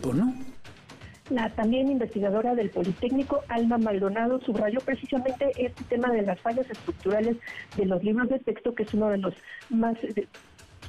la 1.30 1.49
también 1.51 1.91
investigadora 1.91 2.55
del 2.55 2.69
Politécnico, 2.71 3.43
Alma 3.49 3.77
Maldonado, 3.77 4.39
subrayó 4.41 4.80
precisamente 4.80 5.51
este 5.57 5.84
tema 5.84 6.11
de 6.11 6.23
las 6.23 6.39
fallas 6.39 6.69
estructurales 6.69 7.38
de 7.77 7.85
los 7.85 8.03
libros 8.03 8.30
de 8.30 8.39
texto, 8.39 8.73
que 8.73 8.84
es 8.84 8.93
uno 8.93 9.09
de 9.09 9.17
los 9.19 9.34
más 9.69 9.97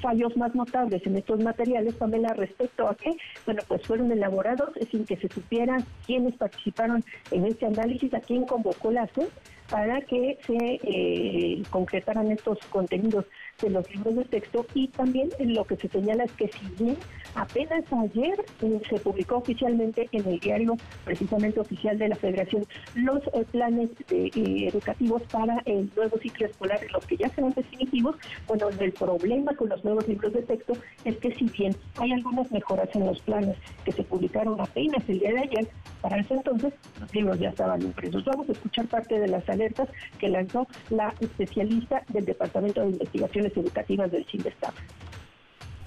fallos 0.01 0.35
más 0.37 0.55
notables 0.55 1.07
en 1.07 1.16
estos 1.16 1.41
materiales, 1.41 1.95
Pamela, 1.95 2.32
respecto 2.32 2.89
a 2.89 2.95
que, 2.95 3.11
bueno, 3.45 3.62
pues 3.69 3.82
fueron 3.87 4.11
elaborados 4.11 4.70
sin 4.91 5.05
que 5.05 5.16
se 5.16 5.28
supiera 5.28 5.77
quiénes 6.07 6.35
participaron 6.37 7.05
en 7.31 7.45
este 7.45 7.66
análisis, 7.66 8.15
a 8.15 8.20
quién 8.20 8.47
convocó 8.47 8.91
la 8.91 9.07
SED 9.09 9.28
para 9.71 10.01
que 10.03 10.37
se 10.47 10.81
eh, 10.83 11.63
concretaran 11.71 12.31
estos 12.31 12.59
contenidos 12.71 13.25
de 13.63 13.71
los 13.71 13.89
libros 13.95 14.17
de 14.17 14.25
texto 14.25 14.67
y 14.75 14.89
también 14.89 15.31
lo 15.39 15.65
que 15.65 15.77
se 15.77 15.89
señala 15.89 16.25
es 16.25 16.33
que 16.33 16.49
si 16.49 16.83
bien 16.83 16.97
apenas 17.35 17.85
ayer 17.93 18.45
eh, 18.63 18.81
se 18.89 18.99
publicó 18.99 19.37
oficialmente 19.37 20.09
en 20.13 20.27
el 20.27 20.41
diario 20.41 20.77
precisamente 21.05 21.61
oficial 21.61 21.99
de 21.99 22.09
la 22.09 22.17
Federación 22.17 22.65
los 22.95 23.23
eh, 23.29 23.45
planes 23.53 23.91
educativos 24.09 25.23
para 25.31 25.63
el 25.67 25.91
nuevo 25.95 26.19
ciclo 26.19 26.47
escolar, 26.47 26.81
los 26.93 27.07
que 27.07 27.17
ya 27.17 27.29
serán 27.29 27.53
definitivos, 27.53 28.17
bueno, 28.49 28.69
el 28.81 28.93
problema 28.93 29.55
con 29.55 29.69
los 29.69 29.85
nuevos 29.85 30.07
libros 30.09 30.33
de 30.33 30.43
texto 30.43 30.73
es 31.05 31.17
que 31.19 31.35
si 31.37 31.45
bien 31.45 31.77
hay 31.97 32.13
algunas 32.13 32.51
mejoras 32.51 32.89
en 32.95 33.07
los 33.07 33.21
planes 33.21 33.57
que 33.85 33.93
se 33.93 34.03
publicaron 34.03 34.61
apenas 34.61 35.03
el 35.09 35.21
día 35.21 35.33
de 35.33 35.39
ayer, 35.39 35.69
para 36.01 36.19
ese 36.19 36.35
entonces 36.35 36.73
los 37.01 37.15
libros 37.15 37.39
ya 37.39 37.51
estaban 37.51 37.83
impresos. 37.83 38.25
Vamos 38.25 38.49
a 38.49 38.53
escuchar 38.53 38.87
parte 38.87 39.19
de 39.19 39.29
las 39.29 39.49
alertas 39.49 39.89
que 40.19 40.29
lanzó 40.29 40.67
la 40.91 41.15
especialista 41.21 42.03
del 42.09 42.25
Departamento 42.25 42.81
de 42.81 42.89
Investigaciones 42.89 43.57
Educativas 43.57 44.11
del 44.11 44.25
CINDESTAF 44.27 44.75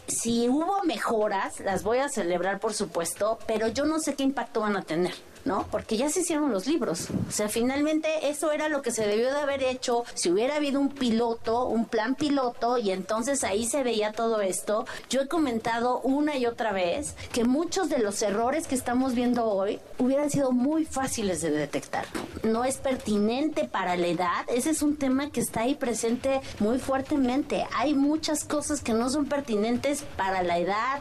si 0.07 0.47
hubo 0.47 0.83
mejoras, 0.85 1.59
las 1.59 1.83
voy 1.83 1.97
a 1.97 2.09
celebrar 2.09 2.59
por 2.59 2.73
supuesto, 2.73 3.39
pero 3.47 3.67
yo 3.67 3.85
no 3.85 3.99
sé 3.99 4.15
qué 4.15 4.23
impacto 4.23 4.61
van 4.61 4.77
a 4.77 4.81
tener. 4.81 5.13
¿No? 5.45 5.67
Porque 5.71 5.97
ya 5.97 6.09
se 6.09 6.21
hicieron 6.21 6.51
los 6.51 6.67
libros. 6.67 7.07
O 7.27 7.31
sea, 7.31 7.49
finalmente 7.49 8.29
eso 8.29 8.51
era 8.51 8.69
lo 8.69 8.81
que 8.81 8.91
se 8.91 9.05
debió 9.05 9.31
de 9.31 9.39
haber 9.39 9.63
hecho 9.63 10.03
si 10.13 10.29
hubiera 10.29 10.55
habido 10.55 10.79
un 10.79 10.89
piloto, 10.89 11.65
un 11.65 11.85
plan 11.85 12.15
piloto, 12.15 12.77
y 12.77 12.91
entonces 12.91 13.43
ahí 13.43 13.65
se 13.65 13.83
veía 13.83 14.11
todo 14.11 14.41
esto. 14.41 14.85
Yo 15.09 15.21
he 15.21 15.27
comentado 15.27 15.99
una 16.01 16.37
y 16.37 16.45
otra 16.45 16.71
vez 16.71 17.15
que 17.31 17.43
muchos 17.43 17.89
de 17.89 17.99
los 17.99 18.21
errores 18.21 18.67
que 18.67 18.75
estamos 18.75 19.15
viendo 19.15 19.45
hoy 19.45 19.79
hubieran 19.97 20.29
sido 20.29 20.51
muy 20.51 20.85
fáciles 20.85 21.41
de 21.41 21.51
detectar. 21.51 22.05
No 22.43 22.63
es 22.63 22.77
pertinente 22.77 23.65
para 23.65 23.95
la 23.95 24.07
edad. 24.07 24.45
Ese 24.47 24.71
es 24.71 24.81
un 24.81 24.97
tema 24.97 25.29
que 25.29 25.41
está 25.41 25.61
ahí 25.61 25.75
presente 25.75 26.41
muy 26.59 26.79
fuertemente. 26.79 27.65
Hay 27.75 27.93
muchas 27.93 28.43
cosas 28.43 28.81
que 28.81 28.93
no 28.93 29.09
son 29.09 29.25
pertinentes 29.25 30.03
para 30.17 30.43
la 30.43 30.57
edad, 30.57 30.99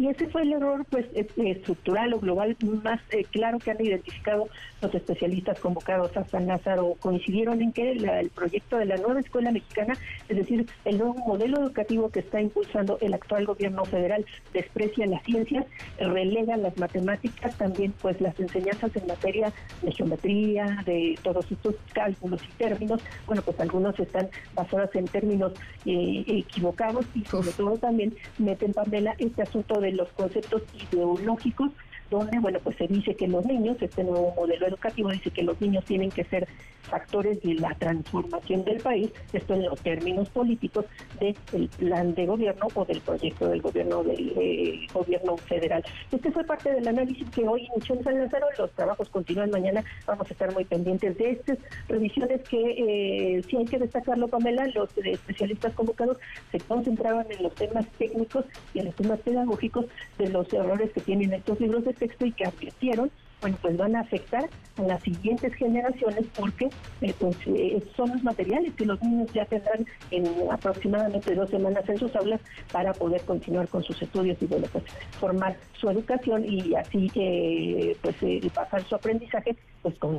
y 0.00 0.08
ese 0.08 0.30
fue 0.30 0.42
el 0.42 0.54
error 0.54 0.86
pues 0.88 1.04
eh, 1.14 1.30
estructural 1.36 2.14
o 2.14 2.20
global 2.20 2.56
más 2.62 3.02
eh, 3.10 3.26
claro 3.30 3.60
que 3.60 3.70
han 3.70 3.84
identificado 3.84 4.48
los 4.80 4.94
especialistas 4.94 5.58
convocados 5.60 6.16
a 6.16 6.24
San 6.24 6.46
Lázaro. 6.46 6.94
Coincidieron 7.00 7.60
en 7.62 7.72
que 7.72 7.92
el 7.92 8.30
proyecto 8.30 8.76
de 8.76 8.86
la 8.86 8.96
nueva 8.96 9.20
escuela 9.20 9.50
mexicana, 9.50 9.94
es 10.28 10.36
decir, 10.36 10.66
el 10.84 10.98
nuevo 10.98 11.14
modelo 11.14 11.60
educativo 11.60 12.10
que 12.10 12.20
está 12.20 12.40
impulsando 12.40 12.98
el 13.00 13.14
actual 13.14 13.46
gobierno 13.46 13.84
federal, 13.84 14.24
desprecia 14.52 15.06
las 15.06 15.22
ciencias, 15.24 15.66
relega 15.98 16.56
las 16.56 16.76
matemáticas, 16.78 17.56
también 17.56 17.92
pues 18.00 18.20
las 18.20 18.38
enseñanzas 18.38 18.94
en 18.96 19.06
materia 19.06 19.52
de 19.82 19.92
geometría, 19.92 20.82
de 20.84 21.18
todos 21.22 21.50
estos 21.50 21.74
cálculos 21.92 22.42
y 22.42 22.52
términos. 22.58 23.00
Bueno, 23.26 23.42
pues 23.42 23.58
algunos 23.60 23.98
están 23.98 24.28
basados 24.54 24.94
en 24.94 25.06
términos 25.06 25.52
eh, 25.84 26.24
equivocados 26.26 27.06
y 27.14 27.24
sobre 27.24 27.50
todo 27.52 27.76
también 27.78 28.14
meten, 28.38 28.72
Pamela, 28.72 29.14
este 29.18 29.42
asunto 29.42 29.80
de 29.80 29.92
los 29.92 30.08
conceptos 30.12 30.62
ideológicos 30.90 31.70
donde, 32.10 32.38
bueno, 32.38 32.58
pues 32.62 32.76
se 32.76 32.86
dice 32.86 33.14
que 33.14 33.28
los 33.28 33.44
niños, 33.46 33.76
este 33.80 34.04
nuevo 34.04 34.34
modelo 34.36 34.66
educativo 34.66 35.10
dice 35.10 35.30
que 35.30 35.42
los 35.42 35.60
niños 35.60 35.84
tienen 35.84 36.10
que 36.10 36.24
ser 36.24 36.48
factores 36.82 37.40
de 37.42 37.54
la 37.54 37.74
transformación 37.74 38.64
del 38.64 38.78
país, 38.78 39.10
esto 39.32 39.54
en 39.54 39.64
los 39.64 39.80
términos 39.80 40.28
políticos 40.30 40.86
del 41.20 41.68
plan 41.78 42.14
de 42.14 42.26
gobierno 42.26 42.66
o 42.74 42.84
del 42.84 43.00
proyecto 43.00 43.48
del 43.48 43.62
gobierno 43.62 44.02
del 44.02 44.32
eh, 44.36 44.86
gobierno 44.92 45.36
federal. 45.36 45.84
Este 46.10 46.32
fue 46.32 46.44
parte 46.44 46.72
del 46.72 46.88
análisis 46.88 47.28
que 47.30 47.46
hoy 47.46 47.68
inició 47.74 47.94
en 47.96 48.04
San 48.04 48.18
Lázaro, 48.18 48.46
los 48.58 48.70
trabajos 48.72 49.08
continúan 49.10 49.50
mañana, 49.50 49.84
vamos 50.06 50.28
a 50.28 50.32
estar 50.32 50.52
muy 50.52 50.64
pendientes 50.64 51.16
de 51.16 51.30
estas 51.30 51.58
revisiones 51.88 52.40
que 52.48 53.36
eh, 53.36 53.42
si 53.48 53.56
hay 53.56 53.66
que 53.66 53.78
destacarlo, 53.78 54.28
Pamela, 54.28 54.66
los 54.74 54.90
especialistas 54.98 55.72
convocados 55.74 56.18
se 56.50 56.58
concentraban 56.60 57.26
en 57.30 57.42
los 57.42 57.54
temas 57.54 57.86
técnicos 57.98 58.44
y 58.74 58.80
en 58.80 58.86
los 58.86 58.94
temas 58.96 59.20
pedagógicos 59.20 59.86
de 60.18 60.28
los 60.28 60.52
errores 60.52 60.90
que 60.92 61.00
tienen 61.00 61.32
estos 61.32 61.60
libros 61.60 61.84
de 61.84 61.94
texto 62.00 62.26
y 62.26 62.32
que 62.32 62.44
advirtieron 62.44 63.12
bueno, 63.40 63.56
pues 63.62 63.76
van 63.76 63.96
a 63.96 64.00
afectar 64.00 64.48
a 64.76 64.82
las 64.82 65.02
siguientes 65.02 65.54
generaciones 65.54 66.26
porque 66.36 66.68
eh, 67.00 67.14
pues, 67.18 67.36
eh, 67.46 67.82
son 67.96 68.10
los 68.10 68.22
materiales 68.22 68.74
que 68.74 68.84
los 68.84 69.02
niños 69.02 69.32
ya 69.32 69.44
tendrán 69.46 69.86
en 70.10 70.26
aproximadamente 70.50 71.34
dos 71.34 71.48
semanas 71.48 71.88
en 71.88 71.98
sus 71.98 72.14
aulas 72.16 72.40
para 72.70 72.92
poder 72.92 73.22
continuar 73.22 73.68
con 73.68 73.82
sus 73.82 74.00
estudios 74.02 74.36
y 74.40 74.46
bueno, 74.46 74.66
pues 74.72 74.84
formar 75.18 75.56
su 75.72 75.88
educación 75.88 76.44
y 76.44 76.74
así 76.74 77.10
eh, 77.14 77.96
pues 78.02 78.16
pasar 78.52 78.82
su 78.84 78.94
aprendizaje 78.94 79.56
pues 79.82 79.98
con 79.98 80.16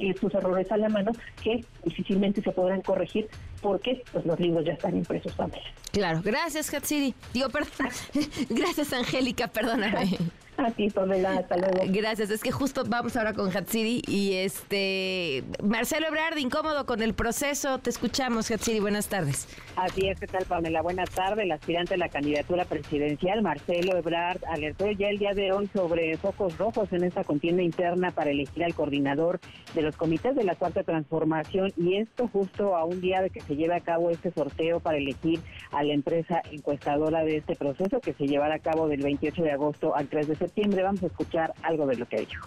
estos 0.00 0.34
errores 0.34 0.70
a 0.72 0.76
la 0.76 0.88
mano 0.88 1.12
que 1.42 1.64
difícilmente 1.84 2.42
se 2.42 2.52
podrán 2.52 2.80
corregir 2.82 3.28
porque 3.60 4.02
pues 4.12 4.24
los 4.26 4.38
libros 4.40 4.64
ya 4.64 4.72
están 4.72 4.96
impresos 4.96 5.34
también. 5.36 5.64
Claro, 5.92 6.20
gracias 6.22 6.72
Hatsiri. 6.72 7.14
Digo, 7.32 7.48
perdón. 7.48 7.88
gracias 8.50 8.92
Angélica, 8.92 9.48
perdóname. 9.48 10.18
A 10.56 10.70
ti, 10.70 10.88
Pamela, 10.88 11.38
hasta 11.38 11.56
luego. 11.56 11.82
Gracias, 11.88 12.30
es 12.30 12.40
que 12.40 12.52
justo 12.52 12.84
vamos 12.86 13.16
ahora 13.16 13.32
con 13.32 13.50
Hatsiri 13.50 14.02
y 14.06 14.34
este 14.34 15.42
Marcelo 15.62 16.06
Ebrard, 16.06 16.36
incómodo 16.38 16.86
con 16.86 17.02
el 17.02 17.12
proceso. 17.12 17.78
Te 17.78 17.90
escuchamos, 17.90 18.50
Hatsiri, 18.50 18.78
buenas 18.78 19.08
tardes. 19.08 19.48
Así 19.74 20.06
es, 20.08 20.20
¿qué 20.20 20.28
tal, 20.28 20.44
Pamela? 20.44 20.80
Buenas 20.82 21.10
tardes. 21.10 21.44
El 21.44 21.50
aspirante 21.50 21.94
a 21.94 21.96
la 21.96 22.08
candidatura 22.08 22.64
presidencial, 22.66 23.42
Marcelo 23.42 23.96
Ebrard, 23.96 24.44
alertó 24.44 24.88
ya 24.92 25.08
el 25.08 25.18
día 25.18 25.32
de 25.34 25.50
hoy 25.50 25.68
sobre 25.74 26.16
focos 26.18 26.56
rojos 26.56 26.92
en 26.92 27.02
esta 27.02 27.24
contienda 27.24 27.62
interna 27.62 28.12
para 28.12 28.30
elegir 28.30 28.62
al 28.62 28.74
coordinador 28.74 28.93
de 28.94 29.82
los 29.82 29.96
comités 29.96 30.36
de 30.36 30.44
la 30.44 30.54
Cuarta 30.54 30.84
Transformación 30.84 31.72
y 31.76 31.96
esto 31.96 32.28
justo 32.28 32.76
a 32.76 32.84
un 32.84 33.00
día 33.00 33.22
de 33.22 33.30
que 33.30 33.40
se 33.40 33.56
lleve 33.56 33.74
a 33.74 33.80
cabo 33.80 34.10
este 34.10 34.30
sorteo 34.30 34.78
para 34.78 34.98
elegir 34.98 35.40
a 35.72 35.82
la 35.82 35.92
empresa 35.92 36.40
encuestadora 36.52 37.24
de 37.24 37.38
este 37.38 37.56
proceso 37.56 38.00
que 38.00 38.12
se 38.12 38.28
llevará 38.28 38.54
a 38.54 38.60
cabo 38.60 38.86
del 38.86 39.02
28 39.02 39.42
de 39.42 39.50
agosto 39.50 39.96
al 39.96 40.06
3 40.08 40.28
de 40.28 40.36
septiembre. 40.36 40.82
Vamos 40.82 41.02
a 41.02 41.06
escuchar 41.06 41.52
algo 41.62 41.86
de 41.86 41.96
lo 41.96 42.06
que 42.06 42.16
ha 42.16 42.20
dicho. 42.20 42.40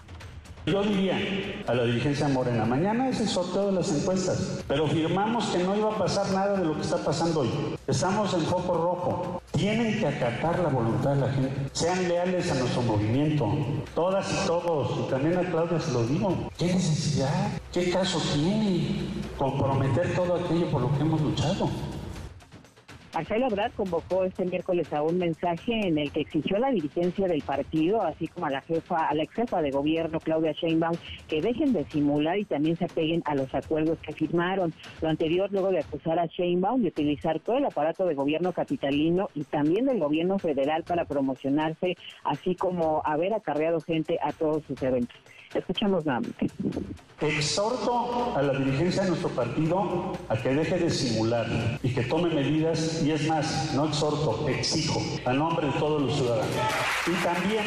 Yo 0.70 0.82
diría 0.82 1.18
a 1.66 1.74
la 1.74 1.84
dirigencia 1.84 2.28
Morena, 2.28 2.66
mañana 2.66 3.08
es 3.08 3.20
el 3.20 3.28
sorteo 3.28 3.66
de 3.66 3.72
las 3.72 3.90
encuestas, 3.90 4.62
pero 4.68 4.86
firmamos 4.86 5.46
que 5.46 5.58
no 5.64 5.74
iba 5.74 5.94
a 5.94 5.96
pasar 5.96 6.30
nada 6.32 6.58
de 6.58 6.64
lo 6.66 6.74
que 6.74 6.82
está 6.82 6.98
pasando 6.98 7.40
hoy. 7.40 7.50
Estamos 7.86 8.34
en 8.34 8.42
foco 8.42 8.74
rojo. 8.74 9.42
Tienen 9.52 9.98
que 9.98 10.06
acatar 10.06 10.58
la 10.58 10.68
voluntad 10.68 11.14
de 11.14 11.20
la 11.22 11.32
gente. 11.32 11.52
Sean 11.72 12.06
leales 12.06 12.50
a 12.52 12.54
nuestro 12.56 12.82
movimiento. 12.82 13.48
Todas 13.94 14.30
y 14.30 14.46
todos. 14.46 15.06
Y 15.06 15.10
también 15.10 15.38
a 15.38 15.50
Claudia 15.50 15.80
se 15.80 15.92
lo 15.92 16.06
digo. 16.06 16.36
¿Qué 16.58 16.66
necesidad? 16.66 17.48
¿Qué 17.72 17.90
caso 17.90 18.20
tiene 18.34 19.08
comprometer 19.38 20.14
todo 20.14 20.34
aquello 20.34 20.70
por 20.70 20.82
lo 20.82 20.94
que 20.94 21.00
hemos 21.00 21.20
luchado? 21.20 21.70
Marcelo 23.14 23.46
Ebrard 23.46 23.72
convocó 23.72 24.24
este 24.24 24.44
miércoles 24.44 24.92
a 24.92 25.02
un 25.02 25.18
mensaje 25.18 25.72
en 25.86 25.96
el 25.98 26.12
que 26.12 26.20
exigió 26.20 26.56
a 26.56 26.60
la 26.60 26.70
dirigencia 26.70 27.26
del 27.26 27.42
partido, 27.42 28.02
así 28.02 28.28
como 28.28 28.46
a 28.46 28.50
la 28.50 28.60
jefa, 28.60 29.06
a 29.08 29.14
la 29.14 29.22
ex 29.22 29.34
jefa 29.34 29.62
de 29.62 29.70
gobierno 29.70 30.20
Claudia 30.20 30.52
Sheinbaum, 30.52 30.96
que 31.26 31.40
dejen 31.40 31.72
de 31.72 31.84
simular 31.86 32.38
y 32.38 32.44
también 32.44 32.76
se 32.76 32.84
apeguen 32.84 33.22
a 33.24 33.34
los 33.34 33.52
acuerdos 33.54 33.98
que 34.00 34.12
firmaron. 34.12 34.74
Lo 35.00 35.08
anterior 35.08 35.50
luego 35.50 35.70
de 35.70 35.80
acusar 35.80 36.18
a 36.18 36.26
Sheinbaum 36.26 36.82
de 36.82 36.88
utilizar 36.88 37.40
todo 37.40 37.56
el 37.56 37.64
aparato 37.64 38.06
de 38.06 38.14
gobierno 38.14 38.52
capitalino 38.52 39.30
y 39.34 39.44
también 39.44 39.86
del 39.86 39.98
gobierno 39.98 40.38
federal 40.38 40.84
para 40.84 41.06
promocionarse, 41.06 41.96
así 42.24 42.54
como 42.54 43.02
haber 43.04 43.32
acarreado 43.32 43.80
gente 43.80 44.18
a 44.22 44.32
todos 44.32 44.62
sus 44.64 44.82
eventos. 44.82 45.18
Escuchamos 45.54 46.04
nuevamente. 46.04 46.46
Exhorto 47.20 48.34
a 48.36 48.42
la 48.42 48.52
dirigencia 48.52 49.02
de 49.02 49.08
nuestro 49.08 49.30
partido 49.30 50.12
a 50.28 50.36
que 50.36 50.54
deje 50.54 50.78
de 50.78 50.90
simular 50.90 51.46
y 51.82 51.92
que 51.94 52.02
tome 52.02 52.28
medidas, 52.28 53.02
y 53.02 53.12
es 53.12 53.26
más, 53.26 53.72
no 53.74 53.86
exhorto, 53.86 54.46
exijo, 54.48 55.00
a 55.24 55.32
nombre 55.32 55.66
de 55.66 55.72
todos 55.72 56.02
los 56.02 56.16
ciudadanos. 56.16 56.54
Y 57.06 57.24
también 57.24 57.64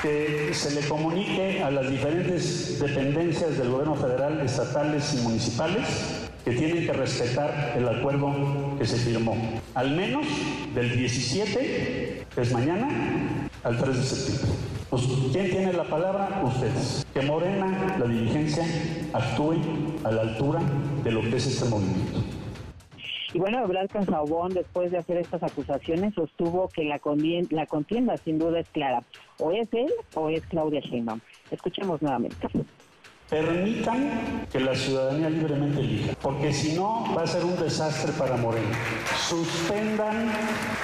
que 0.00 0.54
se 0.54 0.80
le 0.80 0.88
comunique 0.88 1.62
a 1.62 1.70
las 1.70 1.90
diferentes 1.90 2.78
dependencias 2.80 3.58
del 3.58 3.70
gobierno 3.70 3.96
federal, 3.96 4.40
estatales 4.40 5.14
y 5.14 5.22
municipales 5.22 6.30
que 6.44 6.52
tienen 6.52 6.86
que 6.86 6.92
respetar 6.92 7.74
el 7.76 7.88
acuerdo 7.88 8.32
que 8.78 8.86
se 8.86 8.96
firmó, 8.96 9.36
al 9.74 9.90
menos 9.90 10.26
del 10.74 10.96
17, 10.96 12.26
que 12.32 12.40
es 12.40 12.52
mañana, 12.52 13.48
al 13.64 13.76
3 13.76 13.96
de 13.96 14.02
septiembre. 14.02 14.58
Pues, 14.90 15.02
¿Quién 15.32 15.50
tiene 15.50 15.72
la 15.72 15.84
palabra? 15.84 16.42
Ustedes. 16.44 17.06
Que 17.12 17.22
Morena, 17.22 17.96
la 17.98 18.06
dirigencia, 18.06 18.64
actúe 19.12 19.56
a 20.04 20.10
la 20.10 20.22
altura 20.22 20.60
de 21.02 21.10
lo 21.10 21.20
que 21.22 21.36
es 21.36 21.46
este 21.46 21.68
movimiento. 21.68 22.20
Y 23.32 23.38
bueno, 23.40 23.64
Ebrard 23.64 23.88
Cansabón, 23.88 24.54
después 24.54 24.92
de 24.92 24.98
hacer 24.98 25.16
estas 25.16 25.42
acusaciones, 25.42 26.14
sostuvo 26.14 26.68
que 26.68 26.84
la, 26.84 27.00
la 27.50 27.66
contienda 27.66 28.16
sin 28.16 28.38
duda 28.38 28.60
es 28.60 28.68
clara. 28.68 29.02
O 29.38 29.50
es 29.50 29.68
él 29.72 29.92
o 30.14 30.30
es 30.30 30.46
Claudia 30.46 30.80
Sheinbaum. 30.80 31.20
Escuchemos 31.50 32.00
nuevamente 32.00 32.46
permitan 33.28 34.46
que 34.52 34.60
la 34.60 34.74
ciudadanía 34.74 35.30
libremente 35.30 35.80
elija, 35.80 36.12
porque 36.20 36.52
si 36.52 36.74
no 36.74 37.06
va 37.16 37.22
a 37.22 37.26
ser 37.26 37.44
un 37.44 37.56
desastre 37.56 38.12
para 38.12 38.36
Morena. 38.36 38.76
Suspendan 39.28 40.30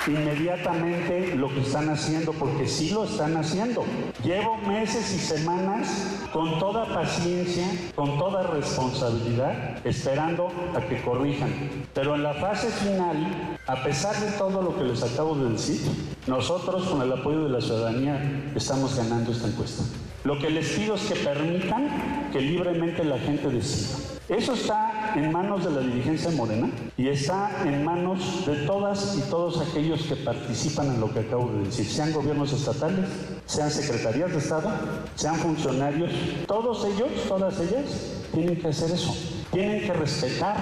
inmediatamente 0.06 1.36
lo 1.36 1.48
que 1.48 1.60
están 1.60 1.88
haciendo, 1.90 2.32
porque 2.32 2.66
sí 2.66 2.90
lo 2.90 3.04
están 3.04 3.36
haciendo. 3.36 3.84
Llevo 4.24 4.56
meses 4.56 5.14
y 5.14 5.18
semanas 5.18 6.18
con 6.32 6.58
toda 6.58 6.86
paciencia, 6.86 7.66
con 7.94 8.18
toda 8.18 8.42
responsabilidad, 8.44 9.86
esperando 9.86 10.50
a 10.74 10.80
que 10.80 11.02
corrijan. 11.02 11.52
Pero 11.94 12.14
en 12.14 12.22
la 12.22 12.34
fase 12.34 12.68
final, 12.70 13.58
a 13.66 13.82
pesar 13.84 14.16
de 14.16 14.30
todo 14.32 14.62
lo 14.62 14.76
que 14.76 14.84
les 14.84 15.02
acabo 15.02 15.36
de 15.36 15.50
decir, 15.50 15.80
nosotros 16.26 16.88
con 16.88 17.02
el 17.02 17.12
apoyo 17.12 17.44
de 17.44 17.50
la 17.50 17.60
ciudadanía 17.60 18.50
estamos 18.54 18.96
ganando 18.96 19.32
esta 19.32 19.46
encuesta. 19.46 19.84
Lo 20.22 20.38
que 20.38 20.50
les 20.50 20.68
pido 20.70 20.96
es 20.96 21.02
que 21.02 21.14
permitan 21.14 22.28
que 22.30 22.40
libremente 22.42 23.02
la 23.04 23.18
gente 23.18 23.48
decida. 23.48 23.96
Eso 24.28 24.52
está 24.52 25.14
en 25.16 25.32
manos 25.32 25.64
de 25.64 25.70
la 25.70 25.80
dirigencia 25.80 26.30
morena 26.30 26.70
y 26.96 27.08
está 27.08 27.50
en 27.64 27.84
manos 27.84 28.46
de 28.46 28.54
todas 28.66 29.16
y 29.18 29.28
todos 29.28 29.60
aquellos 29.60 30.02
que 30.02 30.14
participan 30.16 30.94
en 30.94 31.00
lo 31.00 31.12
que 31.12 31.20
acabo 31.20 31.50
de 31.50 31.64
decir, 31.64 31.86
sean 31.86 32.12
gobiernos 32.12 32.52
estatales, 32.52 33.06
sean 33.46 33.70
secretarías 33.70 34.30
de 34.30 34.38
Estado, 34.38 34.70
sean 35.16 35.34
funcionarios, 35.34 36.12
todos 36.46 36.84
ellos, 36.84 37.08
todas 37.26 37.58
ellas, 37.58 37.86
tienen 38.32 38.56
que 38.60 38.68
hacer 38.68 38.92
eso, 38.92 39.16
tienen 39.50 39.80
que 39.80 39.94
respetar 39.94 40.56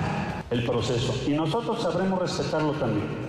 el 0.50 0.64
proceso 0.64 1.14
y 1.26 1.32
nosotros 1.32 1.82
sabremos 1.82 2.20
respetarlo 2.20 2.72
también. 2.72 3.27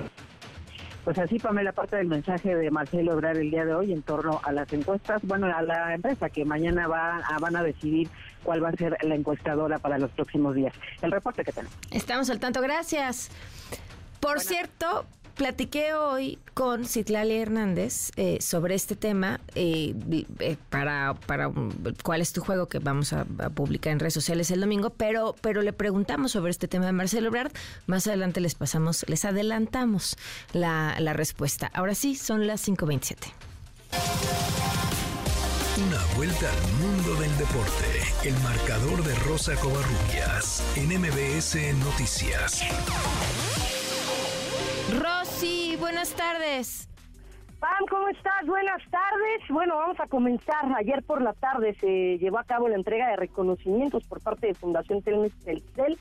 Pues 1.10 1.18
así, 1.18 1.40
Pamela, 1.40 1.72
parte 1.72 1.96
del 1.96 2.06
mensaje 2.06 2.56
de 2.56 2.70
Marcelo 2.70 3.16
Obrar 3.16 3.36
el 3.36 3.50
día 3.50 3.66
de 3.66 3.74
hoy 3.74 3.94
en 3.94 4.04
torno 4.04 4.40
a 4.44 4.52
las 4.52 4.72
encuestas, 4.72 5.20
bueno, 5.24 5.48
a 5.48 5.64
la 5.64 5.96
empresa 5.96 6.30
que 6.30 6.46
mañana 6.46 6.88
va 6.88 7.24
van 7.42 7.56
a 7.56 7.64
decidir 7.64 8.08
cuál 8.44 8.64
va 8.64 8.70
a 8.70 8.74
ser 8.74 8.96
la 9.02 9.16
encuestadora 9.16 9.80
para 9.80 9.98
los 9.98 10.12
próximos 10.12 10.54
días. 10.54 10.72
El 11.02 11.12
reporte 11.12 11.44
que 11.44 11.52
tenemos. 11.52 11.76
Estamos 11.90 12.30
al 12.30 12.40
tanto, 12.40 12.62
gracias. 12.62 13.32
Por 14.20 14.40
cierto, 14.40 15.08
platiqué 15.40 15.94
hoy 15.94 16.38
con 16.54 16.86
Citlali 16.86 17.38
Hernández 17.38 18.12
eh, 18.18 18.40
sobre 18.42 18.76
este 18.76 18.98
tema 18.98 19.40
eh, 19.56 19.96
eh, 20.40 20.58
para, 20.70 21.14
para 21.14 21.50
cuál 22.04 22.20
es 22.20 22.34
tu 22.34 22.42
juego 22.42 22.68
que 22.68 22.80
vamos 22.80 23.14
a, 23.14 23.24
publicar 23.56 23.94
en 23.94 24.00
redes 24.00 24.14
sociales 24.14 24.52
el 24.52 24.60
domingo, 24.60 24.90
pero, 24.90 25.36
pero 25.40 25.62
le 25.62 25.72
preguntamos 25.72 26.34
sobre 26.34 26.52
este 26.52 26.68
tema 26.68 26.86
de 26.88 26.92
Marcelo 26.92 27.30
Ebrard. 27.30 27.54
Más 27.88 28.06
adelante 28.08 28.42
les 28.42 28.54
pasamos, 28.54 29.06
les 29.08 29.24
adelantamos 29.24 30.18
la, 30.52 30.98
la 31.00 31.14
respuesta. 31.14 31.72
Ahora 31.74 31.96
sí, 31.96 32.16
son 32.16 32.46
las 32.46 32.68
5.27. 32.68 33.16
Una 35.88 36.16
vuelta 36.18 36.50
al 36.52 36.74
mundo 36.86 37.16
del 37.22 37.38
deporte. 37.38 37.86
El 38.26 38.38
marcador 38.44 39.04
de 39.06 39.16
Rosa 39.16 39.56
Covarrubias 39.56 40.62
en 40.76 41.00
MBS 41.00 41.56
Noticias. 41.86 42.62
Rosy, 44.90 45.19
buenas 45.80 46.14
tardes. 46.14 46.90
Pam, 47.60 47.86
¿cómo 47.90 48.08
estás? 48.10 48.46
Buenas 48.46 48.82
tardes. 48.90 49.48
Bueno, 49.50 49.78
vamos 49.78 50.00
a 50.00 50.08
comenzar. 50.08 50.66
Ayer 50.78 51.04
por 51.04 51.22
la 51.22 51.34
tarde 51.34 51.76
se 51.80 52.18
llevó 52.18 52.40
a 52.40 52.44
cabo 52.44 52.70
la 52.70 52.76
entrega 52.76 53.10
de 53.10 53.18
reconocimientos 53.18 54.04
por 54.06 54.22
parte 54.22 54.48
de 54.48 54.54
Fundación 54.54 55.02
Telmex 55.02 55.36
Telcel 55.44 55.98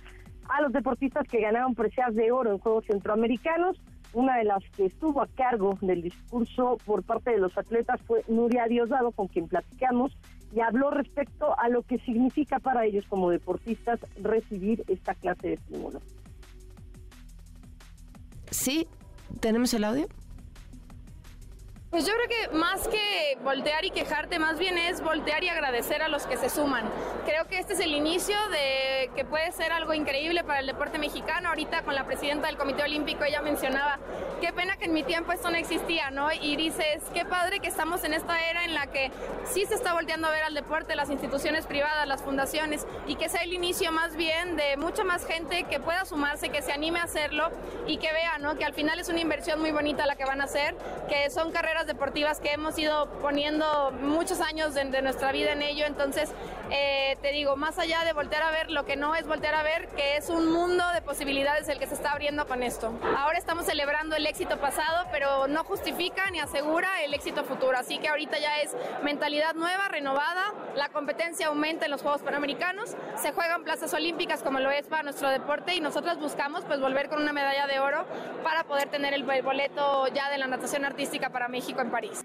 a 0.49 0.63
los 0.63 0.73
deportistas 0.73 1.27
que 1.27 1.41
ganaron 1.41 1.75
preseas 1.75 2.15
de 2.15 2.31
oro 2.33 2.53
en 2.53 2.59
Juegos 2.59 2.87
Centroamericanos. 2.87 3.81
Una 4.13 4.37
de 4.39 4.45
las 4.45 4.63
que 4.77 4.87
estuvo 4.87 5.21
a 5.21 5.27
cargo 5.27 5.77
del 5.83 6.03
discurso 6.03 6.79
por 6.87 7.03
parte 7.03 7.31
de 7.33 7.39
los 7.39 7.57
atletas 7.59 8.01
fue 8.03 8.23
Nuria 8.29 8.67
Diosdado, 8.67 9.13
con 9.13 9.27
quien 9.29 9.49
platicamos, 9.49 10.17
y 10.55 10.61
habló 10.61 10.91
respecto 10.91 11.59
a 11.59 11.69
lo 11.69 11.83
que 11.83 11.99
significa 11.99 12.59
para 12.59 12.87
ellos 12.87 13.05
como 13.09 13.31
deportistas 13.31 14.01
recibir 14.23 14.83
esta 14.89 15.15
clase 15.15 15.49
de 15.49 15.55
estímulos. 15.55 16.03
Sí, 18.51 18.89
¿tenemos 19.41 19.73
el 19.75 19.85
audio? 19.85 20.09
Pues 21.91 22.05
yo 22.05 22.13
creo 22.13 22.29
que 22.29 22.55
más 22.55 22.87
que 22.87 23.39
voltear 23.43 23.83
y 23.87 23.91
quejarte, 23.91 24.39
más 24.39 24.59
bien 24.59 24.77
es 24.77 25.01
voltear 25.01 25.43
y 25.43 25.49
agradecer 25.49 26.03
a 26.03 26.09
los 26.09 26.27
que 26.27 26.37
se 26.37 26.51
suman. 26.51 26.85
Creo 27.25 27.47
que 27.47 27.59
este 27.59 27.73
es 27.73 27.81
el 27.81 27.95
inicio 27.95 28.37
de 28.51 29.11
que 29.17 29.25
puede 29.25 29.51
ser 29.53 29.73
algo 29.73 29.95
increíble 29.95 30.45
para 30.45 30.61
el 30.61 30.67
deporte 30.67 30.99
mexicano. 30.99 31.49
Ahorita 31.49 31.81
con 31.85 31.95
la 31.95 32.05
presidenta 32.05 32.49
del 32.49 32.59
Comité 32.59 32.83
Olímpico 32.83 33.25
ella 33.25 33.41
mencionaba, 33.41 33.99
qué 34.43 34.53
pena 34.53 34.77
que 34.77 34.85
en 34.85 34.93
mi 34.93 35.03
tiempo 35.03 35.33
esto 35.33 35.49
no 35.49 35.57
existía, 35.57 36.11
¿no? 36.11 36.31
Y 36.31 36.57
dices, 36.57 37.03
qué 37.15 37.25
padre 37.25 37.59
que 37.61 37.69
estamos 37.69 38.05
en 38.05 38.13
esta 38.13 38.39
era 38.51 38.65
en 38.65 38.75
la 38.75 38.89
que 38.89 39.11
sí 39.47 39.65
se 39.65 39.75
está 39.75 39.95
volteando 39.95 40.29
a 40.29 40.31
ver 40.31 40.43
al 40.43 40.53
deporte, 40.53 40.95
las 40.95 41.09
instituciones 41.09 41.65
privadas, 41.65 42.07
las 42.07 42.21
fundaciones, 42.21 42.87
y 43.07 43.17
que 43.17 43.31
sea 43.31 43.45
el 43.45 43.55
inicio 43.55 43.93
más 43.93 44.15
bien 44.15 44.57
de 44.57 44.77
mucha 44.77 45.05
más 45.05 45.25
gente 45.25 45.63
que 45.65 45.81
pueda 45.81 46.05
sumarse, 46.05 46.51
que 46.51 46.61
se 46.61 46.71
anime 46.71 47.01
a 47.01 47.05
hacerlo 47.05 47.51
y 47.87 47.97
que 47.97 48.13
vea, 48.13 48.37
¿no? 48.37 48.59
Que 48.59 48.67
al 48.67 48.75
final 48.75 49.01
es 49.01 49.09
una 49.09 49.21
inversión 49.21 49.59
muy 49.59 49.71
bonita 49.71 50.05
la 50.05 50.17
que 50.17 50.27
van 50.27 50.43
a 50.43 50.45
hacer, 50.45 50.77
que 51.09 51.31
son 51.31 51.51
carreras 51.51 51.78
deportivas 51.87 52.41
que 52.41 52.53
hemos 52.53 52.79
ido 52.79 53.09
poniendo 53.21 53.93
muchos 54.03 54.41
años 54.41 54.75
de, 54.75 55.03
nuestra 55.03 55.33
vida 55.33 55.53
en 55.53 55.63
ello. 55.63 55.87
Entonces, 55.87 56.31
eh, 56.71 57.17
te 57.23 57.33
digo, 57.33 57.57
más 57.57 57.79
allá 57.79 58.05
de 58.05 58.13
voltear 58.13 58.43
a 58.43 58.51
ver 58.51 58.71
lo 58.71 58.85
que 58.85 58.97
no 58.97 59.15
es 59.15 59.27
voltear 59.27 59.55
a 59.55 59.63
ver, 59.63 59.89
que 59.89 60.17
es 60.17 60.29
un 60.29 60.53
mundo 60.53 60.85
de 60.93 61.03
posibilidades 61.03 61.69
el 61.69 61.79
que 61.79 61.87
se 61.87 61.95
está 61.95 62.13
abriendo 62.13 62.47
con 62.47 62.63
esto. 62.63 62.93
Ahora 63.17 63.39
estamos 63.39 63.67
celebrando 63.67 64.17
el 64.17 64.27
éxito 64.27 64.59
pasado, 64.59 65.07
pero 65.13 65.47
no 65.47 65.65
justifica 65.65 66.31
ni 66.31 66.41
asegura 66.41 67.03
el 67.03 67.15
éxito 67.15 67.45
futuro. 67.45 67.79
Así 67.79 67.99
que 67.99 68.09
ahorita 68.09 68.39
ya 68.39 68.61
es 68.61 68.75
mentalidad 69.03 69.55
nueva, 69.55 69.89
renovada, 69.89 70.53
la 70.75 70.89
competencia 70.89 71.49
aumenta 71.49 71.85
en 71.85 71.91
los 71.91 72.03
Juegos 72.03 72.23
Panamericanos, 72.23 72.97
se 73.17 73.33
juegan 73.33 73.65
plazas 73.65 73.93
olímpicas 73.95 74.43
como 74.43 74.61
lo 74.61 74.71
es 74.71 74.87
para 74.87 75.03
nuestro 75.03 75.29
deporte 75.29 75.75
y 75.75 75.81
nosotros 75.81 76.19
buscamos 76.19 76.65
pues 76.65 76.81
volver 76.81 77.09
con 77.09 77.23
una 77.23 77.33
medalla 77.33 77.67
de 77.67 77.81
oro 77.81 78.07
para 78.43 78.65
poder 78.65 78.89
tener 78.89 79.15
el 79.15 79.25
boleto 79.25 80.07
ya 80.09 80.31
de 80.31 80.39
la 80.39 80.47
natación 80.47 80.85
artística 80.85 81.31
para 81.31 81.49
México 81.49 81.68
en 81.77 81.91
París. 81.91 82.25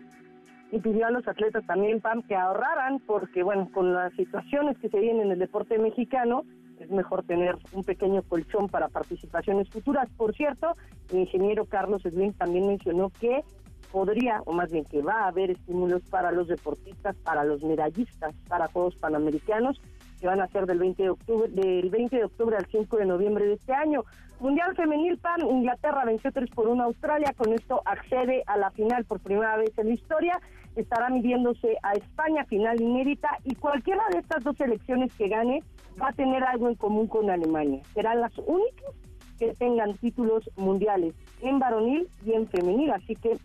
Y 0.72 0.80
pidió 0.80 1.06
a 1.06 1.11
los 1.11 1.28
atletas 1.28 1.65
también, 1.68 2.02
Pam, 2.02 2.24
que 2.24 2.36
ahorraran, 2.36 2.99
porque 2.99 3.44
bueno, 3.44 3.70
con 3.74 3.94
las 3.94 4.14
situaciones 4.14 4.78
que 4.80 4.90
se 4.90 4.99
vienen 4.99 5.28
en 5.28 5.32
el 5.34 5.40
deporte 5.40 5.78
mexicano, 5.78 6.44
es 6.80 6.90
mejor 6.90 7.24
tener 7.24 7.56
un 7.74 7.84
pequeño 7.84 8.24
colchón 8.24 8.68
para 8.68 8.90
participaciones 8.90 9.70
futuras. 9.70 10.10
Por 10.18 10.34
cierto, 10.34 10.76
el 11.11 11.20
ingeniero 11.20 11.65
Carlos 11.65 12.06
Edwin 12.06 12.34
también 12.34 12.68
mencionó 12.68 13.11
que 13.20 13.44
podría, 13.91 14.41
o 14.45 14.53
más 14.53 14.72
bien 14.72 14.86
que 14.86 15.03
va 15.03 15.26
a 15.26 15.28
haber 15.28 15.52
estímulos 15.52 16.02
para 16.10 16.32
los 16.32 16.48
deportistas, 16.48 17.15
para 17.18 17.44
los 17.44 17.64
medallistas, 17.64 18.34
para 18.48 18.68
Juegos 18.68 18.95
Panamericanos, 18.95 19.80
que 20.24 20.28
van 20.28 20.40
a 20.40 20.48
ser 20.48 20.66
del 20.66 20.80
20 20.80 21.04
de 21.04 21.10
octubre, 21.10 21.50
del 21.52 21.90
20 21.90 22.16
de 22.16 22.24
octubre 22.24 22.56
al 22.56 22.66
5 22.68 22.95
de 22.95 23.06
noviembre 23.06 23.45
de 23.45 23.56
este 23.56 23.74
año. 23.74 24.06
Mundial 24.40 24.74
Femenil 24.74 25.18
PAN, 25.18 25.41
Inglaterra 25.41 26.06
venció 26.06 26.32
3 26.32 26.50
por 26.52 26.70
1 26.70 26.82
a 26.82 26.86
Australia, 26.86 27.34
con 27.36 27.52
esto 27.52 27.82
accede 27.84 28.41
a 28.48 28.56
la 28.56 28.72
final 28.72 29.04
por 29.04 29.20
primera 29.20 29.58
vez 29.58 29.78
en 29.78 29.90
la 29.90 29.94
historia, 29.95 30.40
estará 30.78 31.10
midiéndose 31.10 31.76
a 31.84 31.91
España, 31.91 32.45
final 32.45 32.80
inédita, 32.80 33.38
y 33.44 33.56
cualquiera 33.56 34.02
de 34.14 34.20
estas 34.20 34.45
dos 34.45 34.56
selecciones 34.56 35.14
que 35.14 35.28
gane 35.28 35.62
va 36.02 36.08
a 36.08 36.14
tener 36.14 36.41
algo 36.45 36.70
en 36.70 36.76
común 36.76 37.08
con 37.08 37.30
Alemania. 37.30 37.82
Serán 37.94 38.22
las 38.22 38.32
únicas 38.38 38.94
que 39.38 39.54
tengan 39.56 39.94
títulos 39.98 40.50
mundiales 40.56 41.16
en 41.41 41.60
varonil 41.60 42.08
y 42.26 42.32
en 42.32 42.48
femenil. 42.48 42.91
Así 42.91 43.18
que 43.18 43.38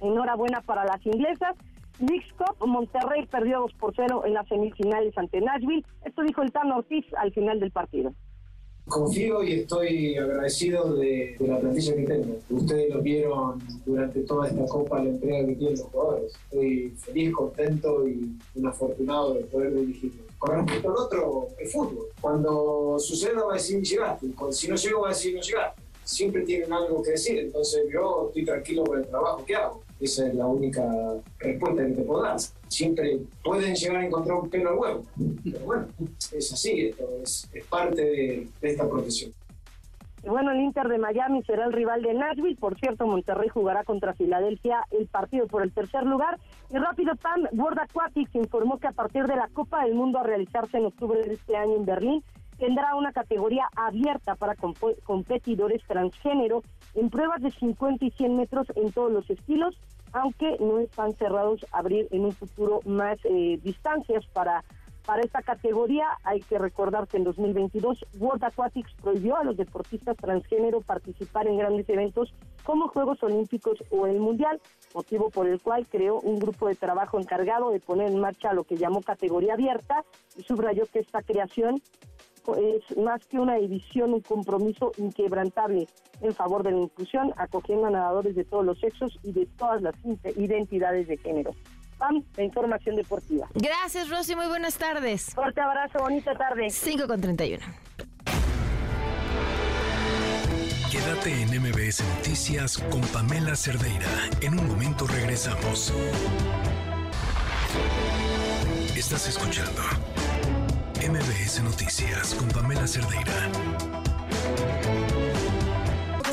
enhorabuena 0.00 0.60
para 0.62 0.84
las 0.84 1.06
inglesas. 1.06 1.54
Mix 2.00 2.24
Cup, 2.38 2.66
Monterrey 2.66 3.26
perdió 3.26 3.60
2 3.60 3.72
por 3.74 3.92
0 3.94 4.22
en 4.24 4.34
las 4.34 4.48
semifinales 4.48 5.16
ante 5.18 5.40
Nashville. 5.40 5.84
Esto 6.04 6.22
dijo 6.22 6.42
el 6.42 6.50
Tano 6.50 6.78
Ortiz 6.78 7.04
al 7.18 7.32
final 7.32 7.60
del 7.60 7.70
partido. 7.70 8.14
Confío 8.86 9.44
y 9.44 9.52
estoy 9.52 10.16
agradecido 10.16 10.94
de, 10.94 11.36
la 11.40 11.60
plantilla 11.60 11.94
que 11.94 12.02
tengo. 12.02 12.38
Ustedes 12.48 12.92
lo 12.92 13.02
vieron 13.02 13.58
durante 13.84 14.20
toda 14.22 14.48
esta 14.48 14.64
Copa, 14.64 15.02
la 15.02 15.10
entrega 15.10 15.46
que 15.46 15.54
tienen 15.54 15.78
los 15.78 15.82
jugadores. 15.82 16.32
Estoy 16.44 16.88
feliz, 16.96 17.32
contento 17.32 18.08
y 18.08 18.34
un 18.54 18.66
afortunado 18.66 19.34
de 19.34 19.44
poder 19.44 19.74
dirigirlo. 19.74 20.24
Con 20.38 20.56
respecto 20.56 20.90
al 20.90 20.96
otro, 20.96 21.48
el 21.58 21.68
fútbol. 21.68 22.06
Cuando 22.20 22.96
suceda 22.98 23.44
va 23.44 23.52
a 23.52 23.54
decir 23.54 23.82
llegaste, 23.82 24.26
si 24.50 24.68
no 24.68 24.74
llego 24.74 25.02
va 25.02 25.08
a 25.08 25.10
decir 25.10 25.34
no 25.34 25.42
llegaste. 25.42 25.82
Siempre 26.02 26.42
tienen 26.42 26.72
algo 26.72 27.02
que 27.02 27.10
decir, 27.10 27.38
entonces 27.38 27.84
yo 27.92 28.26
estoy 28.28 28.44
tranquilo 28.44 28.84
con 28.84 28.98
el 28.98 29.06
trabajo 29.06 29.44
que 29.44 29.54
hago. 29.54 29.82
Esa 30.00 30.28
es 30.28 30.34
la 30.34 30.46
única 30.46 30.82
respuesta 31.38 31.86
que 31.86 31.92
te 31.92 32.02
puedo 32.02 32.22
dar. 32.22 32.38
Siempre 32.68 33.20
pueden 33.44 33.74
llegar 33.74 33.96
a 33.98 34.06
encontrar 34.06 34.38
un 34.38 34.48
pelo 34.48 34.70
al 34.70 34.78
huevo, 34.78 35.02
pero 35.44 35.60
bueno, 35.60 35.86
es 36.32 36.52
así, 36.52 36.86
esto 36.86 37.04
es, 37.22 37.50
parte 37.68 38.02
de, 38.02 38.48
esta 38.62 38.88
profesión. 38.88 39.32
Bueno, 40.24 40.52
el 40.52 40.60
Inter 40.60 40.88
de 40.88 40.98
Miami 40.98 41.42
será 41.44 41.64
el 41.64 41.72
rival 41.72 42.02
de 42.02 42.14
Nashville. 42.14 42.56
Por 42.56 42.78
cierto, 42.78 43.06
Monterrey 43.06 43.48
jugará 43.48 43.84
contra 43.84 44.14
Filadelfia 44.14 44.84
el 44.90 45.06
partido 45.06 45.46
por 45.46 45.62
el 45.62 45.72
tercer 45.72 46.04
lugar. 46.04 46.38
Y 46.70 46.76
rápido, 46.76 47.14
Pam, 47.16 47.46
World 47.52 47.80
Aquatics 47.80 48.34
informó 48.34 48.78
que 48.78 48.86
a 48.86 48.92
partir 48.92 49.24
de 49.26 49.36
la 49.36 49.48
Copa 49.48 49.84
del 49.84 49.94
Mundo 49.94 50.18
a 50.18 50.22
realizarse 50.22 50.76
en 50.76 50.86
octubre 50.86 51.22
de 51.22 51.34
este 51.34 51.56
año 51.56 51.76
en 51.76 51.86
Berlín, 51.86 52.24
tendrá 52.60 52.94
una 52.94 53.10
categoría 53.10 53.68
abierta 53.74 54.36
para 54.36 54.54
competidores 55.04 55.82
transgénero 55.88 56.62
en 56.94 57.08
pruebas 57.08 57.40
de 57.40 57.50
50 57.50 58.04
y 58.04 58.10
100 58.10 58.36
metros 58.36 58.66
en 58.76 58.92
todos 58.92 59.10
los 59.10 59.28
estilos, 59.30 59.74
aunque 60.12 60.56
no 60.60 60.78
están 60.78 61.14
cerrados 61.14 61.64
a 61.72 61.78
abrir 61.78 62.06
en 62.10 62.26
un 62.26 62.32
futuro 62.32 62.80
más 62.84 63.18
eh, 63.24 63.58
distancias. 63.62 64.26
Para 64.26 64.62
para 65.06 65.22
esta 65.22 65.42
categoría 65.42 66.06
hay 66.24 66.40
que 66.40 66.58
recordar 66.58 67.08
que 67.08 67.16
en 67.16 67.24
2022 67.24 68.04
World 68.18 68.44
Aquatics 68.44 68.94
prohibió 69.02 69.36
a 69.36 69.44
los 69.44 69.56
deportistas 69.56 70.16
transgénero 70.16 70.82
participar 70.82 71.48
en 71.48 71.58
grandes 71.58 71.88
eventos 71.88 72.32
como 72.64 72.88
Juegos 72.88 73.22
Olímpicos 73.22 73.82
o 73.90 74.06
el 74.06 74.20
Mundial, 74.20 74.60
motivo 74.94 75.30
por 75.30 75.48
el 75.48 75.60
cual 75.60 75.86
creó 75.88 76.20
un 76.20 76.38
grupo 76.38 76.68
de 76.68 76.74
trabajo 76.74 77.18
encargado 77.18 77.70
de 77.70 77.80
poner 77.80 78.08
en 78.08 78.20
marcha 78.20 78.52
lo 78.52 78.64
que 78.64 78.76
llamó 78.76 79.00
categoría 79.00 79.54
abierta 79.54 80.04
y 80.36 80.42
subrayó 80.42 80.84
que 80.86 81.00
esta 81.00 81.22
creación 81.22 81.82
es 82.56 82.96
más 82.96 83.26
que 83.26 83.38
una 83.38 83.56
división, 83.56 84.14
un 84.14 84.20
compromiso 84.20 84.92
inquebrantable 84.98 85.86
en 86.20 86.34
favor 86.34 86.62
de 86.62 86.72
la 86.72 86.78
inclusión, 86.78 87.32
acogiendo 87.36 87.86
a 87.86 87.90
nadadores 87.90 88.34
de 88.34 88.44
todos 88.44 88.64
los 88.64 88.78
sexos 88.78 89.18
y 89.22 89.32
de 89.32 89.46
todas 89.56 89.82
las 89.82 89.94
identidades 90.36 91.08
de 91.08 91.16
género. 91.16 91.52
Pam, 91.98 92.24
la 92.36 92.44
información 92.44 92.96
deportiva. 92.96 93.48
Gracias, 93.54 94.08
Rosy. 94.08 94.34
Muy 94.34 94.46
buenas 94.46 94.78
tardes. 94.78 95.34
Fuerte 95.34 95.60
abrazo, 95.60 95.98
bonita 95.98 96.34
tarde. 96.34 96.70
5 96.70 97.06
con 97.06 97.20
31. 97.20 97.62
Quédate 100.90 101.42
en 101.42 101.48
MBS 101.62 102.02
Noticias 102.16 102.78
con 102.90 103.00
Pamela 103.12 103.54
Cerdeira. 103.54 104.08
En 104.40 104.58
un 104.58 104.66
momento 104.66 105.06
regresamos. 105.06 105.92
Estás 108.96 109.28
escuchando 109.28 109.80
MBS 111.00 111.62
Noticias 111.62 112.34
con 112.34 112.46
Pamela 112.48 112.86
Cerdeira. 112.86 113.32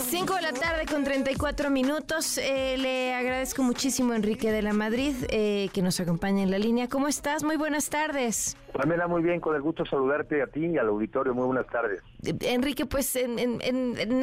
5 0.10 0.36
de 0.36 0.42
la 0.42 0.52
tarde 0.52 0.86
con 0.86 1.06
34 1.06 1.70
minutos. 1.70 2.38
Eh, 2.38 2.76
le 2.78 3.14
agradezco 3.14 3.64
muchísimo 3.64 4.14
Enrique 4.14 4.52
de 4.52 4.62
la 4.62 4.74
Madrid 4.74 5.16
eh, 5.30 5.70
que 5.72 5.82
nos 5.82 6.02
acompaña 6.02 6.44
en 6.44 6.52
la 6.52 6.60
línea. 6.60 6.90
¿Cómo 6.90 7.08
estás? 7.08 7.44
Muy 7.44 7.56
buenas 7.56 7.90
tardes. 7.90 8.58
Pamela, 8.74 9.08
muy 9.08 9.22
bien, 9.22 9.40
con 9.40 9.56
el 9.56 9.62
gusto 9.62 9.86
saludarte 9.86 10.42
a 10.42 10.48
ti 10.48 10.66
y 10.66 10.78
al 10.78 10.88
auditorio. 10.88 11.34
Muy 11.34 11.46
buenas 11.46 11.68
tardes. 11.68 12.02
Enrique, 12.42 12.86
pues 12.86 13.16
en, 13.16 13.62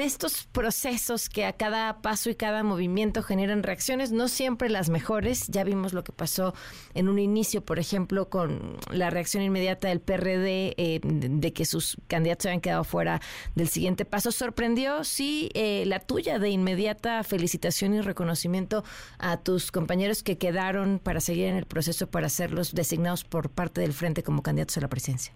estos 0.00 0.46
procesos 0.46 1.28
que 1.28 1.44
a 1.44 1.54
cada 1.54 2.02
paso 2.02 2.30
y 2.30 2.34
cada 2.34 2.62
movimiento 2.62 3.22
generan 3.22 3.62
reacciones, 3.62 4.12
no 4.12 4.28
siempre 4.28 4.68
las 4.68 4.90
mejores. 4.90 5.48
Ya 5.48 5.64
vimos 5.64 5.92
lo 5.92 6.04
que 6.04 6.12
pasó 6.12 6.54
en 6.94 7.08
un 7.08 7.18
inicio, 7.18 7.64
por 7.64 7.78
ejemplo, 7.78 8.28
con 8.28 8.76
la 8.92 9.10
reacción 9.10 9.42
inmediata 9.42 9.88
del 9.88 10.00
PRD 10.00 10.74
eh, 10.76 11.00
de 11.02 11.52
que 11.52 11.64
sus 11.64 11.96
candidatos 12.06 12.46
habían 12.46 12.60
quedado 12.60 12.84
fuera 12.84 13.20
del 13.54 13.68
siguiente 13.68 14.04
paso. 14.04 14.30
¿Sorprendió, 14.30 15.04
sí, 15.04 15.50
eh, 15.54 15.84
la 15.86 16.00
tuya 16.00 16.38
de 16.38 16.50
inmediata 16.50 17.22
felicitación 17.24 17.94
y 17.94 18.00
reconocimiento 18.00 18.84
a 19.18 19.38
tus 19.38 19.72
compañeros 19.72 20.22
que 20.22 20.38
quedaron 20.38 21.00
para 21.02 21.20
seguir 21.20 21.46
en 21.46 21.56
el 21.56 21.66
proceso 21.66 22.06
para 22.08 22.28
ser 22.28 22.52
los 22.52 22.74
designados 22.74 23.24
por 23.24 23.50
parte 23.50 23.80
del 23.80 23.92
Frente 23.92 24.22
como 24.22 24.43
candidatos 24.44 24.78
a 24.78 24.82
la 24.82 24.88
presidencia? 24.88 25.34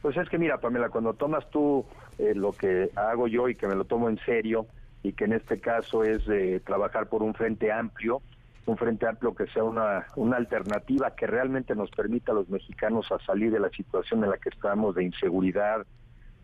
Pues 0.00 0.16
es 0.16 0.28
que 0.28 0.38
mira, 0.38 0.58
Pamela, 0.58 0.88
cuando 0.88 1.14
tomas 1.14 1.48
tú 1.50 1.84
eh, 2.18 2.34
lo 2.34 2.52
que 2.52 2.90
hago 2.94 3.26
yo 3.26 3.48
y 3.48 3.54
que 3.54 3.66
me 3.66 3.74
lo 3.74 3.84
tomo 3.84 4.08
en 4.08 4.18
serio, 4.24 4.66
y 5.04 5.12
que 5.12 5.26
en 5.26 5.34
este 5.34 5.60
caso 5.60 6.02
es 6.02 6.26
de 6.26 6.60
trabajar 6.60 7.08
por 7.08 7.22
un 7.22 7.34
frente 7.34 7.70
amplio, 7.70 8.22
un 8.66 8.78
frente 8.78 9.06
amplio 9.06 9.34
que 9.34 9.46
sea 9.48 9.62
una, 9.62 10.06
una 10.16 10.38
alternativa 10.38 11.14
que 11.14 11.26
realmente 11.26 11.74
nos 11.74 11.90
permita 11.90 12.32
a 12.32 12.34
los 12.34 12.48
mexicanos 12.48 13.12
a 13.12 13.18
salir 13.18 13.52
de 13.52 13.60
la 13.60 13.68
situación 13.68 14.24
en 14.24 14.30
la 14.30 14.38
que 14.38 14.48
estamos 14.48 14.94
de 14.94 15.04
inseguridad, 15.04 15.86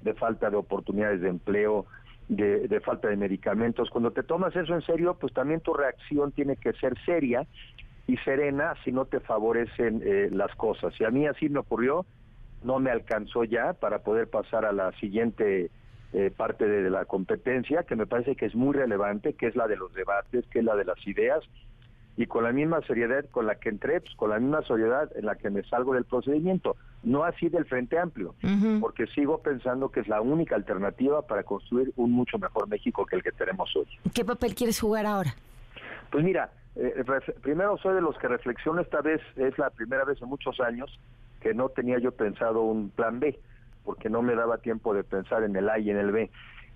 de 0.03 0.13
falta 0.13 0.51
de 0.51 0.57
oportunidades 0.57 1.23
de 1.23 1.31
empleo, 1.31 1.87
de, 2.29 2.69
de, 2.69 2.81
falta 2.81 3.09
de 3.09 3.17
medicamentos. 3.17 3.89
Cuando 3.89 4.11
te 4.11 4.23
tomas 4.23 4.55
eso 4.55 4.75
en 4.75 4.83
serio, 4.83 5.17
pues 5.19 5.33
también 5.33 5.61
tu 5.61 5.73
reacción 5.73 6.31
tiene 6.31 6.57
que 6.57 6.75
ser 6.75 6.95
seria 7.07 7.47
y 8.11 8.17
serena 8.19 8.75
si 8.83 8.91
no 8.91 9.05
te 9.05 9.21
favorecen 9.21 10.03
eh, 10.05 10.29
las 10.33 10.53
cosas. 10.57 10.93
Y 10.99 11.05
a 11.05 11.11
mí 11.11 11.29
así 11.29 11.49
me 11.49 11.61
ocurrió, 11.61 12.05
no 12.65 12.81
me 12.81 12.91
alcanzó 12.91 13.45
ya 13.45 13.73
para 13.75 14.01
poder 14.01 14.29
pasar 14.29 14.65
a 14.65 14.73
la 14.73 14.91
siguiente 14.99 15.71
eh, 16.13 16.33
parte 16.37 16.67
de, 16.67 16.91
la 16.91 17.05
competencia, 17.05 17.85
que 17.85 17.95
me 17.95 18.07
parece 18.07 18.35
que 18.35 18.47
es 18.47 18.55
muy 18.57 18.75
relevante, 18.75 19.35
que 19.35 19.47
es 19.47 19.55
la 19.55 19.69
de 19.69 19.77
los 19.77 19.95
debates, 19.95 20.45
que 20.49 20.59
es 20.59 20.65
la 20.65 20.75
de 20.75 20.85
las 20.85 21.07
ideas, 21.07 21.45
y 22.17 22.27
con 22.27 22.43
la 22.43 22.51
misma 22.51 22.81
seriedad 22.83 23.25
con 23.31 23.47
la 23.47 23.55
que 23.55 23.69
entré, 23.69 24.01
pues, 24.01 24.15
con 24.17 24.31
la 24.31 24.41
misma 24.41 24.63
seriedad 24.63 25.09
en 25.17 25.27
la 25.27 25.37
que 25.37 25.49
me 25.49 25.63
salgo 25.63 25.95
del 25.95 26.05
procedimiento, 26.05 26.77
no 27.05 27.23
así 27.23 27.49
del 27.49 27.65
Frente 27.65 27.97
Amplio, 27.97 28.35
porque 28.81 29.07
sigo 29.07 29.39
pensando 29.39 29.91
que 29.91 30.01
es 30.01 30.09
la 30.09 30.21
única 30.21 30.57
alternativa 30.57 31.23
para 31.23 31.45
construir 31.45 31.93
un 31.95 32.11
mucho 32.11 32.39
mejor 32.39 32.69
México 32.69 33.07
que 33.07 33.17
el 33.17 33.23
que 33.23 33.31
tenemos 33.31 33.75
hoy. 33.77 33.87
¿Qué 34.13 34.25
papel 34.25 34.57
quieres 34.57 34.81
jugar 34.81 35.07
ahora? 35.07 35.35
Pues 36.11 36.25
mira, 36.25 36.51
eh, 36.81 37.05
primero 37.43 37.77
soy 37.79 37.95
de 37.95 38.01
los 38.01 38.17
que 38.19 38.29
reflexiono, 38.29 38.81
esta 38.81 39.03
vez 39.03 39.21
es 39.37 39.59
la 39.59 39.71
primera 39.71 40.05
vez 40.05 40.21
en 40.23 40.29
muchos 40.29 40.61
años 40.61 40.99
que 41.41 41.53
no 41.53 41.69
tenía 41.69 41.99
yo 41.99 42.13
pensado 42.13 42.63
un 42.63 42.91
plan 42.91 43.21
B, 43.21 43.39
porque 43.85 44.09
no 44.09 44.23
me 44.23 44.35
daba 44.35 44.59
tiempo 44.59 44.95
de 44.95 45.05
pensar 45.05 45.43
en 45.43 45.55
el 45.57 45.69
A 45.69 45.79
y 45.79 45.91
en 45.91 45.99
el 45.99 46.11
B. 46.11 46.31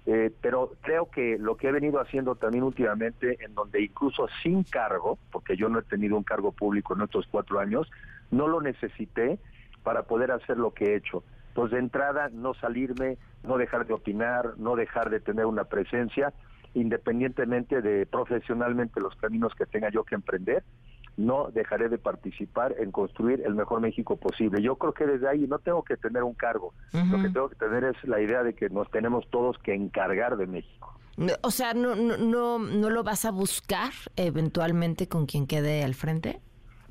Eh, 0.07 0.31
pero 0.43 0.73
creo 0.83 1.11
que 1.11 1.39
lo 1.39 1.57
que 1.57 1.69
he 1.69 1.73
venido 1.73 1.99
haciendo 2.01 2.35
también 2.35 2.65
últimamente, 2.65 3.43
en 3.43 3.55
donde 3.55 3.83
incluso 3.83 4.29
sin 4.43 4.63
cargo, 4.63 5.19
porque 5.33 5.57
yo 5.57 5.71
no 5.71 5.79
he 5.79 5.83
tenido 5.83 6.17
un 6.17 6.25
cargo 6.25 6.53
público 6.53 6.95
en 6.95 7.03
estos 7.03 7.27
cuatro 7.31 7.59
años, 7.59 7.91
no 8.31 8.47
lo 8.47 8.61
necesité 8.61 9.39
para 9.83 10.03
poder 10.03 10.31
hacer 10.31 10.59
lo 10.59 10.73
que 10.73 10.93
he 10.93 10.97
hecho. 10.97 11.25
Entonces, 11.49 11.73
de 11.73 11.79
entrada, 11.79 12.29
no 12.31 12.53
salirme, 12.55 13.17
no 13.43 13.57
dejar 13.57 13.87
de 13.87 13.95
opinar, 13.95 14.59
no 14.59 14.77
dejar 14.77 15.09
de 15.09 15.21
tener 15.21 15.47
una 15.47 15.65
presencia, 15.65 16.35
independientemente 16.75 17.81
de 17.81 18.07
profesionalmente 18.07 19.01
los 19.01 19.15
caminos 19.17 19.55
que 19.55 19.67
tenga 19.67 19.91
yo 19.91 20.05
que 20.05 20.15
emprender, 20.15 20.65
no 21.17 21.51
dejaré 21.53 21.89
de 21.89 21.99
participar 21.99 22.75
en 22.79 22.91
construir 22.91 23.43
el 23.47 23.55
mejor 23.55 23.81
México 23.81 24.17
posible. 24.17 24.61
Yo 24.61 24.77
creo 24.77 24.93
que 24.93 25.07
desde 25.07 25.29
ahí 25.29 25.47
no 25.47 25.59
tengo 25.59 25.85
que 25.85 25.97
tener 25.97 26.25
un 26.25 26.35
cargo, 26.35 26.75
lo 26.93 27.23
que 27.23 27.29
tengo 27.29 27.49
que 27.49 27.57
tener 27.57 27.85
es 27.85 28.05
la 28.05 28.21
idea 28.21 28.43
de 28.43 28.55
que 28.55 28.69
nos 28.69 28.91
tenemos 28.91 29.29
todos 29.31 29.57
que 29.59 29.75
encargar 29.75 30.37
de 30.37 30.47
México. 30.47 30.99
O 31.43 31.51
sea, 31.51 31.75
¿no, 31.75 31.95
no, 31.95 32.59
no 32.59 32.91
lo 32.91 33.05
vas 33.05 33.25
a 33.25 33.31
buscar 33.31 33.93
eventualmente 34.17 35.07
con 35.07 35.27
quien 35.27 35.47
quede 35.47 35.85
al 35.85 35.95
frente? 35.95 36.41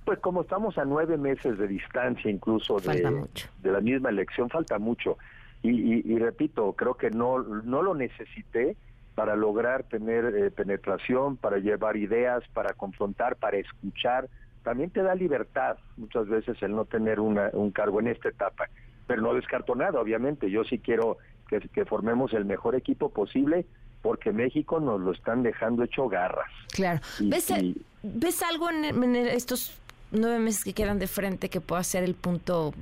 Pues 0.05 0.19
como 0.19 0.41
estamos 0.41 0.77
a 0.77 0.85
nueve 0.85 1.17
meses 1.17 1.57
de 1.57 1.67
distancia 1.67 2.29
incluso 2.29 2.79
de, 2.79 3.27
de 3.61 3.71
la 3.71 3.81
misma 3.81 4.09
elección, 4.09 4.49
falta 4.49 4.79
mucho. 4.79 5.17
Y, 5.61 6.11
y, 6.11 6.19
repito, 6.19 6.73
creo 6.73 6.95
que 6.95 7.09
no, 7.09 7.39
no 7.39 7.81
lo 7.81 7.95
necesité, 7.95 8.75
para 9.15 9.35
lograr 9.35 9.83
tener 9.83 10.25
eh, 10.25 10.51
penetración, 10.51 11.37
para 11.37 11.57
llevar 11.57 11.97
ideas, 11.97 12.43
para 12.53 12.73
confrontar, 12.73 13.35
para 13.35 13.57
escuchar. 13.57 14.29
También 14.63 14.89
te 14.89 15.03
da 15.03 15.13
libertad 15.13 15.77
muchas 15.97 16.27
veces 16.27 16.61
el 16.61 16.75
no 16.75 16.85
tener 16.85 17.19
un 17.19 17.71
cargo 17.71 17.99
en 17.99 18.07
esta 18.07 18.29
etapa, 18.29 18.69
pero 19.07 19.21
no 19.21 19.33
descarto 19.33 19.75
nada, 19.75 19.99
obviamente. 19.99 20.49
Yo 20.49 20.63
sí 20.63 20.79
quiero 20.79 21.17
que, 21.73 21.85
formemos 21.85 22.33
el 22.33 22.45
mejor 22.45 22.75
equipo 22.75 23.09
posible 23.09 23.65
porque 24.01 24.31
México 24.31 24.79
nos 24.79 24.99
lo 24.99 25.11
están 25.11 25.43
dejando 25.43 25.83
hecho 25.83 26.09
garras. 26.09 26.49
Claro. 26.73 26.99
¿Ves, 27.19 27.53
¿Ves 28.01 28.43
algo 28.43 28.69
en, 28.69 29.15
estos 29.15 29.77
nueve 30.11 30.39
meses 30.39 30.63
que 30.63 30.73
quedan 30.73 30.99
de 30.99 31.07
frente 31.07 31.49
que 31.49 31.61
pueda 31.61 31.83
ser 31.83 32.03
el 32.03 32.15
punto 32.15 32.73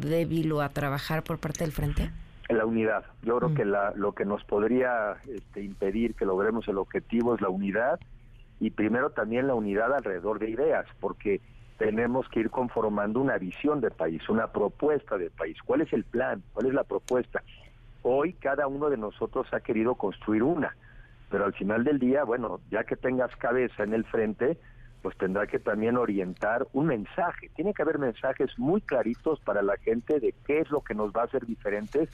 débil 0.00 0.52
o 0.52 0.60
a 0.60 0.68
trabajar 0.68 1.22
por 1.22 1.38
parte 1.38 1.64
del 1.64 1.72
frente? 1.72 2.10
La 2.48 2.64
unidad. 2.64 3.04
Yo 3.22 3.38
creo 3.38 3.54
que 3.54 3.64
la, 3.64 3.92
lo 3.96 4.12
que 4.12 4.24
nos 4.24 4.44
podría 4.44 5.16
este, 5.28 5.62
impedir 5.62 6.14
que 6.14 6.24
logremos 6.24 6.68
el 6.68 6.78
objetivo 6.78 7.34
es 7.34 7.40
la 7.40 7.48
unidad 7.48 7.98
y 8.60 8.70
primero 8.70 9.10
también 9.10 9.48
la 9.48 9.54
unidad 9.54 9.92
alrededor 9.92 10.38
de 10.38 10.50
ideas, 10.50 10.86
porque 11.00 11.40
tenemos 11.78 12.28
que 12.28 12.40
ir 12.40 12.50
conformando 12.50 13.20
una 13.20 13.36
visión 13.36 13.80
de 13.80 13.90
país, 13.90 14.26
una 14.28 14.46
propuesta 14.48 15.18
de 15.18 15.30
país. 15.30 15.58
¿Cuál 15.64 15.82
es 15.82 15.92
el 15.92 16.04
plan? 16.04 16.42
¿Cuál 16.52 16.66
es 16.66 16.74
la 16.74 16.84
propuesta? 16.84 17.42
Hoy 18.02 18.32
cada 18.34 18.66
uno 18.66 18.88
de 18.88 18.96
nosotros 18.96 19.46
ha 19.52 19.60
querido 19.60 19.96
construir 19.96 20.42
una, 20.42 20.74
pero 21.30 21.44
al 21.44 21.52
final 21.52 21.84
del 21.84 21.98
día, 21.98 22.24
bueno, 22.24 22.60
ya 22.70 22.84
que 22.84 22.96
tengas 22.96 23.34
cabeza 23.36 23.82
en 23.82 23.92
el 23.92 24.04
frente, 24.04 24.56
pues 25.02 25.16
tendrá 25.18 25.46
que 25.46 25.58
también 25.58 25.96
orientar 25.96 26.66
un 26.72 26.86
mensaje. 26.86 27.50
Tiene 27.54 27.74
que 27.74 27.82
haber 27.82 27.98
mensajes 27.98 28.58
muy 28.58 28.80
claritos 28.80 29.40
para 29.40 29.62
la 29.62 29.76
gente 29.76 30.18
de 30.20 30.34
qué 30.46 30.60
es 30.60 30.70
lo 30.70 30.80
que 30.80 30.94
nos 30.94 31.12
va 31.12 31.22
a 31.22 31.24
hacer 31.24 31.44
diferentes 31.44 32.08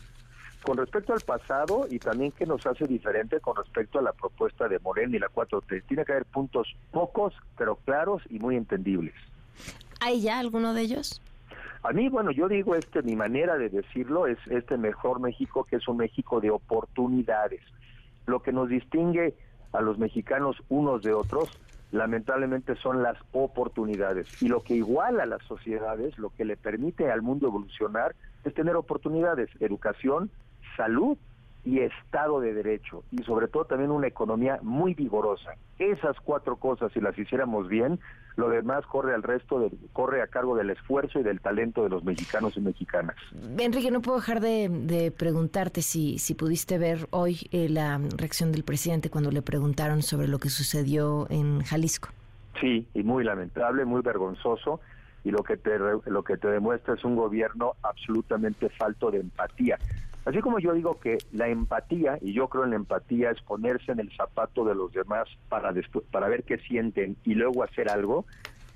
con 0.62 0.76
respecto 0.76 1.12
al 1.12 1.20
pasado 1.20 1.86
y 1.90 1.98
también 1.98 2.32
qué 2.32 2.46
nos 2.46 2.64
hace 2.66 2.86
diferente 2.86 3.40
con 3.40 3.56
respecto 3.56 3.98
a 3.98 4.02
la 4.02 4.12
propuesta 4.12 4.68
de 4.68 4.78
Moreno 4.78 5.16
y 5.16 5.18
la 5.18 5.28
4T. 5.28 5.84
Tiene 5.86 6.04
que 6.04 6.12
haber 6.12 6.24
puntos 6.24 6.68
pocos, 6.90 7.34
pero 7.58 7.76
claros 7.76 8.22
y 8.30 8.38
muy 8.38 8.56
entendibles. 8.56 9.14
¿Hay 10.00 10.20
ya 10.20 10.38
alguno 10.38 10.74
de 10.74 10.82
ellos? 10.82 11.20
A 11.82 11.92
mí, 11.92 12.08
bueno, 12.08 12.30
yo 12.30 12.48
digo, 12.48 12.76
este, 12.76 13.02
mi 13.02 13.16
manera 13.16 13.58
de 13.58 13.68
decirlo 13.68 14.28
es 14.28 14.38
este 14.48 14.76
mejor 14.76 15.20
México, 15.20 15.64
que 15.64 15.76
es 15.76 15.88
un 15.88 15.96
México 15.96 16.40
de 16.40 16.50
oportunidades. 16.50 17.60
Lo 18.26 18.40
que 18.40 18.52
nos 18.52 18.68
distingue 18.68 19.34
a 19.72 19.80
los 19.80 19.98
mexicanos 19.98 20.62
unos 20.68 21.02
de 21.02 21.12
otros, 21.12 21.50
lamentablemente 21.90 22.76
son 22.76 23.02
las 23.02 23.18
oportunidades. 23.32 24.40
Y 24.40 24.48
lo 24.48 24.62
que 24.62 24.74
iguala 24.74 25.24
a 25.24 25.26
las 25.26 25.42
sociedades, 25.42 26.16
lo 26.18 26.30
que 26.30 26.44
le 26.44 26.56
permite 26.56 27.10
al 27.10 27.22
mundo 27.22 27.48
evolucionar, 27.48 28.14
es 28.44 28.54
tener 28.54 28.76
oportunidades, 28.76 29.50
educación, 29.60 30.30
salud 30.76 31.16
y 31.64 31.78
Estado 31.78 32.40
de 32.40 32.52
Derecho 32.54 33.04
y 33.12 33.22
sobre 33.22 33.46
todo 33.46 33.64
también 33.66 33.90
una 33.90 34.08
economía 34.08 34.58
muy 34.62 34.94
vigorosa. 34.94 35.54
Esas 35.78 36.16
cuatro 36.20 36.56
cosas, 36.56 36.92
si 36.92 37.00
las 37.00 37.16
hiciéramos 37.16 37.68
bien, 37.68 38.00
lo 38.36 38.48
demás 38.48 38.84
corre 38.86 39.14
al 39.14 39.22
resto, 39.22 39.60
de, 39.60 39.70
corre 39.92 40.22
a 40.22 40.26
cargo 40.26 40.56
del 40.56 40.70
esfuerzo 40.70 41.20
y 41.20 41.22
del 41.22 41.40
talento 41.40 41.84
de 41.84 41.90
los 41.90 42.02
mexicanos 42.02 42.56
y 42.56 42.60
mexicanas. 42.60 43.16
Enrique, 43.58 43.90
no 43.90 44.00
puedo 44.00 44.18
dejar 44.18 44.40
de, 44.40 45.12
preguntarte 45.16 45.82
si, 45.82 46.18
si 46.18 46.34
pudiste 46.34 46.78
ver 46.78 47.06
hoy 47.10 47.48
eh, 47.52 47.68
la 47.68 48.00
reacción 48.16 48.50
del 48.50 48.64
presidente 48.64 49.10
cuando 49.10 49.30
le 49.30 49.42
preguntaron 49.42 50.02
sobre 50.02 50.28
lo 50.28 50.38
que 50.38 50.48
sucedió 50.48 51.26
en 51.30 51.62
Jalisco. 51.62 52.08
Sí, 52.60 52.86
y 52.94 53.02
muy 53.02 53.24
lamentable, 53.24 53.84
muy 53.84 54.02
vergonzoso 54.02 54.80
y 55.24 55.30
lo 55.30 55.42
que 55.44 55.56
te 55.56 55.78
lo 55.78 56.24
que 56.24 56.36
te 56.36 56.48
demuestra 56.48 56.94
es 56.94 57.04
un 57.04 57.14
gobierno 57.14 57.74
absolutamente 57.82 58.68
falto 58.70 59.10
de 59.10 59.20
empatía. 59.20 59.78
Así 60.24 60.40
como 60.40 60.60
yo 60.60 60.72
digo 60.72 61.00
que 61.00 61.18
la 61.32 61.48
empatía, 61.48 62.18
y 62.20 62.32
yo 62.32 62.48
creo 62.48 62.64
en 62.64 62.70
la 62.70 62.76
empatía, 62.76 63.30
es 63.30 63.40
ponerse 63.42 63.90
en 63.90 64.00
el 64.00 64.14
zapato 64.16 64.64
de 64.64 64.74
los 64.74 64.92
demás 64.92 65.28
para, 65.48 65.72
para 66.10 66.28
ver 66.28 66.44
qué 66.44 66.58
sienten 66.58 67.16
y 67.24 67.34
luego 67.34 67.64
hacer 67.64 67.90
algo, 67.90 68.24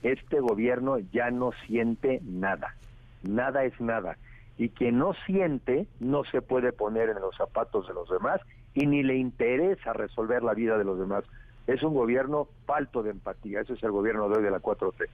este 0.03 0.41
gobierno 0.41 0.99
ya 0.99 1.31
no 1.31 1.53
siente 1.67 2.21
nada. 2.25 2.75
Nada 3.23 3.65
es 3.65 3.81
nada. 3.81 4.17
Y 4.59 4.71
quien 4.71 4.99
no 4.99 5.15
siente 5.27 5.87
no 6.01 6.25
se 6.25 6.43
puede 6.43 6.73
poner 6.73 7.11
en 7.11 7.21
los 7.21 7.37
zapatos 7.37 7.87
de 7.87 7.95
los 7.95 8.09
demás 8.09 8.41
y 8.75 8.87
ni 8.87 9.03
le 9.03 9.17
interesa 9.17 9.93
resolver 9.93 10.43
la 10.43 10.55
vida 10.55 10.79
de 10.79 10.85
los 10.85 10.99
demás. 10.99 11.25
Es 11.67 11.83
un 11.83 11.95
gobierno 11.95 12.49
falto 12.67 13.03
de 13.03 13.11
empatía. 13.11 13.61
Ese 13.61 13.75
es 13.75 13.83
el 13.83 13.91
gobierno 13.91 14.29
de 14.29 14.39
hoy 14.39 14.43
de 14.45 14.51
la 14.51 14.61
4T. 14.61 15.07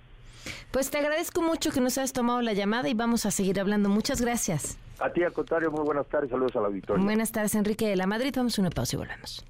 Pues 0.71 0.91
te 0.91 0.99
agradezco 0.99 1.43
mucho 1.43 1.71
que 1.71 1.81
nos 1.81 1.99
hayas 1.99 2.13
tomado 2.13 2.43
la 2.43 2.53
llamada 2.53 2.89
y 2.89 2.95
vamos 2.95 3.27
a 3.27 3.31
seguir 3.31 3.61
hablando. 3.61 3.89
Muchas 3.89 4.21
gracias. 4.21 4.77
A 4.99 5.11
ti, 5.11 5.23
al 5.23 5.33
contrario, 5.33 5.71
muy 5.71 5.85
buenas 5.85 6.07
tardes. 6.07 6.31
Saludos 6.31 6.55
al 6.57 6.67
auditorio. 6.67 7.05
Buenas 7.05 7.33
tardes, 7.33 7.55
Enrique 7.55 7.89
de 7.89 7.97
la 7.97 8.07
Madrid. 8.07 8.33
Vamos 8.37 8.59
a 8.59 8.63
una 8.63 8.71
pausa 8.71 8.97
y 8.97 8.99
volvemos. 8.99 9.45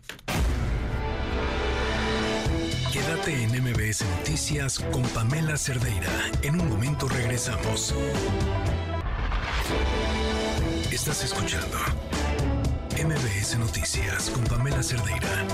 Quédate 2.93 3.43
en 3.43 3.51
MBS 3.63 4.05
Noticias 4.19 4.79
con 4.93 5.03
Pamela 5.15 5.57
Cerdeira. 5.57 6.11
En 6.43 6.61
un 6.61 6.69
momento 6.69 7.09
regresamos. 7.09 7.95
Estás 10.91 11.25
escuchando 11.25 11.79
MBS 13.03 13.59
Noticias 13.59 14.31
con 14.31 14.45
Pamela 14.45 14.83
Cerdeira. 14.83 15.47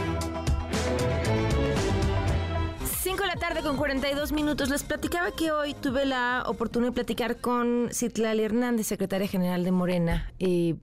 5 3.18 3.30
de 3.30 3.34
la 3.34 3.48
tarde 3.48 3.62
con 3.62 3.76
42 3.76 4.30
minutos. 4.30 4.70
Les 4.70 4.84
platicaba 4.84 5.32
que 5.32 5.50
hoy 5.50 5.74
tuve 5.74 6.06
la 6.06 6.44
oportunidad 6.46 6.92
de 6.92 6.94
platicar 6.94 7.40
con 7.40 7.88
Citlali 7.90 8.44
Hernández, 8.44 8.86
secretaria 8.86 9.26
general 9.26 9.64
de 9.64 9.72
Morena, 9.72 10.32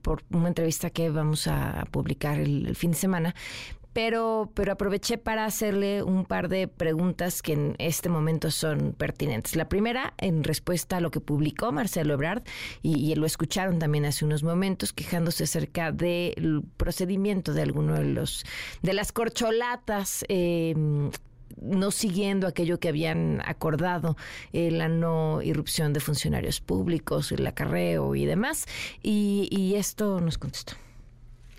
por 0.02 0.22
una 0.30 0.48
entrevista 0.48 0.90
que 0.90 1.08
vamos 1.08 1.46
a 1.46 1.86
publicar 1.90 2.38
el, 2.38 2.76
fin 2.76 2.90
de 2.90 2.98
semana. 2.98 3.34
Pero, 3.94 4.50
pero 4.52 4.72
aproveché 4.72 5.16
para 5.16 5.46
hacerle 5.46 6.02
un 6.02 6.26
par 6.26 6.50
de 6.50 6.68
preguntas 6.68 7.40
que 7.40 7.54
en 7.54 7.74
este 7.78 8.10
momento 8.10 8.50
son 8.50 8.92
pertinentes. 8.92 9.56
La 9.56 9.70
primera, 9.70 10.12
en 10.18 10.44
respuesta 10.44 10.98
a 10.98 11.00
lo 11.00 11.10
que 11.10 11.20
publicó 11.20 11.72
Marcelo 11.72 12.12
Ebrard, 12.12 12.42
y, 12.82 13.14
lo 13.14 13.24
escucharon 13.24 13.78
también 13.78 14.04
hace 14.04 14.26
unos 14.26 14.42
momentos, 14.42 14.92
quejándose 14.92 15.44
acerca 15.44 15.90
del 15.90 16.64
procedimiento 16.76 17.54
de 17.54 17.62
alguno 17.62 17.94
de 17.94 18.04
los 18.04 18.44
de 18.82 18.92
las 18.92 19.10
corcholatas 19.12 20.22
eh, 20.28 20.74
no 21.60 21.90
siguiendo 21.90 22.46
aquello 22.46 22.78
que 22.78 22.88
habían 22.88 23.42
acordado, 23.44 24.16
eh, 24.52 24.70
la 24.70 24.88
no 24.88 25.42
irrupción 25.42 25.92
de 25.92 26.00
funcionarios 26.00 26.60
públicos, 26.60 27.32
el 27.32 27.46
acarreo 27.46 28.14
y 28.14 28.24
demás. 28.24 28.66
Y, 29.02 29.48
y 29.50 29.74
esto 29.76 30.20
nos 30.20 30.38
contestó 30.38 30.74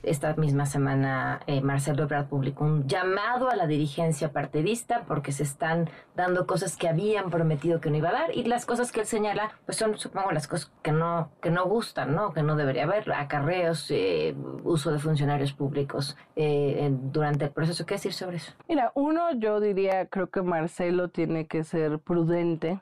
esta 0.03 0.33
misma 0.35 0.65
semana 0.65 1.41
eh, 1.47 1.61
Marcelo 1.61 2.03
Ebrard 2.03 2.27
publicó 2.27 2.63
un 2.63 2.87
llamado 2.87 3.49
a 3.49 3.55
la 3.55 3.67
dirigencia 3.67 4.31
partidista 4.31 5.03
porque 5.07 5.31
se 5.31 5.43
están 5.43 5.89
dando 6.15 6.45
cosas 6.45 6.77
que 6.77 6.87
habían 6.87 7.29
prometido 7.29 7.81
que 7.81 7.89
no 7.89 7.97
iba 7.97 8.09
a 8.09 8.13
dar 8.13 8.35
y 8.35 8.43
las 8.43 8.65
cosas 8.65 8.91
que 8.91 9.01
él 9.01 9.05
señala 9.07 9.51
pues 9.65 9.77
son 9.77 9.97
supongo 9.97 10.31
las 10.31 10.47
cosas 10.47 10.71
que 10.83 10.91
no 10.91 11.31
que 11.41 11.49
no 11.49 11.65
gustan 11.65 12.15
no 12.15 12.33
que 12.33 12.43
no 12.43 12.55
debería 12.55 12.83
haber 12.83 13.11
acarreos 13.11 13.89
eh, 13.89 14.35
uso 14.63 14.91
de 14.91 14.99
funcionarios 14.99 15.53
públicos 15.53 16.15
eh, 16.35 16.89
durante 16.91 17.45
el 17.45 17.51
proceso. 17.51 17.85
Qué 17.85 17.95
decir 17.95 18.13
sobre 18.13 18.37
eso 18.37 18.53
mira 18.69 18.91
uno 18.95 19.31
yo 19.33 19.59
diría 19.59 20.05
creo 20.05 20.29
que 20.29 20.41
Marcelo 20.41 21.09
tiene 21.09 21.47
que 21.47 21.63
ser 21.63 21.99
prudente. 21.99 22.79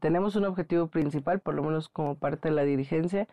Tenemos 0.00 0.34
un 0.34 0.44
objetivo 0.44 0.88
principal 0.88 1.38
por 1.38 1.54
lo 1.54 1.62
menos 1.62 1.88
como 1.88 2.16
parte 2.16 2.48
de 2.48 2.54
la 2.56 2.62
dirigencia 2.62 3.28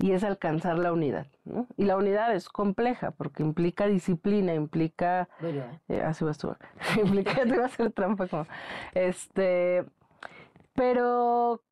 y 0.00 0.12
es 0.12 0.24
alcanzar 0.24 0.78
la 0.78 0.92
unidad. 0.92 1.26
¿no? 1.44 1.66
Y 1.76 1.84
la 1.84 1.96
unidad 1.96 2.34
es 2.34 2.48
compleja 2.48 3.10
porque 3.10 3.42
implica 3.42 3.86
disciplina, 3.86 4.54
implica... 4.54 5.28
Eh, 5.88 6.02
así 6.02 6.24
va 6.24 6.30
a 6.30 7.00
implica, 7.00 7.34
te 7.34 7.56
va 7.56 7.64
a 7.64 7.66
hacer 7.66 7.92
trampa 7.92 8.26
como... 8.26 8.46
Este, 8.94 9.84
pero 10.74 11.62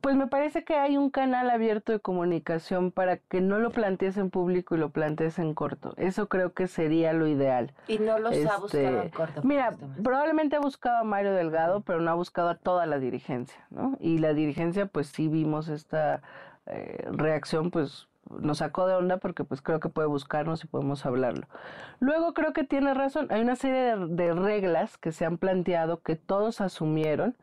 pues 0.00 0.14
me 0.14 0.28
parece 0.28 0.62
que 0.62 0.76
hay 0.76 0.96
un 0.96 1.10
canal 1.10 1.50
abierto 1.50 1.90
de 1.90 1.98
comunicación 1.98 2.92
para 2.92 3.16
que 3.16 3.40
no 3.40 3.58
lo 3.58 3.70
plantees 3.70 4.16
en 4.16 4.30
público 4.30 4.76
y 4.76 4.78
lo 4.78 4.90
plantees 4.90 5.40
en 5.40 5.54
corto. 5.54 5.94
Eso 5.96 6.28
creo 6.28 6.52
que 6.52 6.68
sería 6.68 7.12
lo 7.12 7.26
ideal. 7.26 7.72
Y 7.88 7.98
no 7.98 8.18
los 8.20 8.32
ha 8.46 8.58
buscado 8.58 9.02
en 9.02 9.08
corto. 9.08 9.42
Mira, 9.42 9.74
probablemente 10.04 10.54
ha 10.54 10.60
buscado 10.60 10.98
a 10.98 11.04
Mario 11.04 11.32
Delgado, 11.32 11.80
pero 11.80 12.00
no 12.00 12.12
ha 12.12 12.14
buscado 12.14 12.50
a 12.50 12.54
toda 12.54 12.86
la 12.86 13.00
dirigencia, 13.00 13.66
¿no? 13.70 13.96
Y 13.98 14.18
la 14.18 14.34
dirigencia, 14.34 14.86
pues 14.86 15.08
sí 15.08 15.26
vimos 15.26 15.66
esta 15.66 16.22
eh, 16.66 17.04
reacción 17.10 17.70
pues 17.70 18.08
nos 18.40 18.58
sacó 18.58 18.86
de 18.86 18.94
onda 18.94 19.18
porque 19.18 19.44
pues 19.44 19.60
creo 19.60 19.80
que 19.80 19.88
puede 19.88 20.08
buscarnos 20.08 20.64
y 20.64 20.66
podemos 20.66 21.04
hablarlo. 21.04 21.46
Luego 22.00 22.34
creo 22.34 22.52
que 22.52 22.64
tiene 22.64 22.94
razón, 22.94 23.26
hay 23.30 23.42
una 23.42 23.56
serie 23.56 23.96
de, 23.96 24.32
reglas 24.32 24.96
que 24.96 25.12
se 25.12 25.24
han 25.24 25.38
planteado 25.38 26.02
que 26.02 26.16
todos 26.16 26.60
asumieron. 26.60 27.36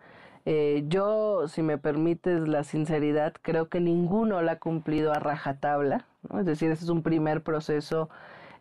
Eh, 0.45 0.85
yo, 0.87 1.47
si 1.47 1.61
me 1.61 1.77
permites 1.77 2.47
la 2.47 2.63
sinceridad, 2.63 3.33
creo 3.41 3.69
que 3.69 3.81
ninguno 3.81 4.41
la 4.41 4.53
ha 4.53 4.59
cumplido 4.59 5.11
a 5.11 5.19
rajatabla, 5.19 6.05
es 6.39 6.45
decir, 6.45 6.71
ese 6.71 6.85
es 6.85 6.89
un 6.89 7.03
primer 7.03 7.43
proceso 7.43 8.09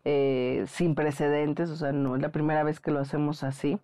eh, 0.05 0.64
sin 0.66 0.94
precedentes, 0.94 1.70
o 1.70 1.76
sea, 1.76 1.93
no 1.93 2.16
es 2.16 2.22
la 2.22 2.30
primera 2.30 2.62
vez 2.62 2.80
que 2.80 2.90
lo 2.90 3.01
hacemos 3.01 3.43
así. 3.44 3.78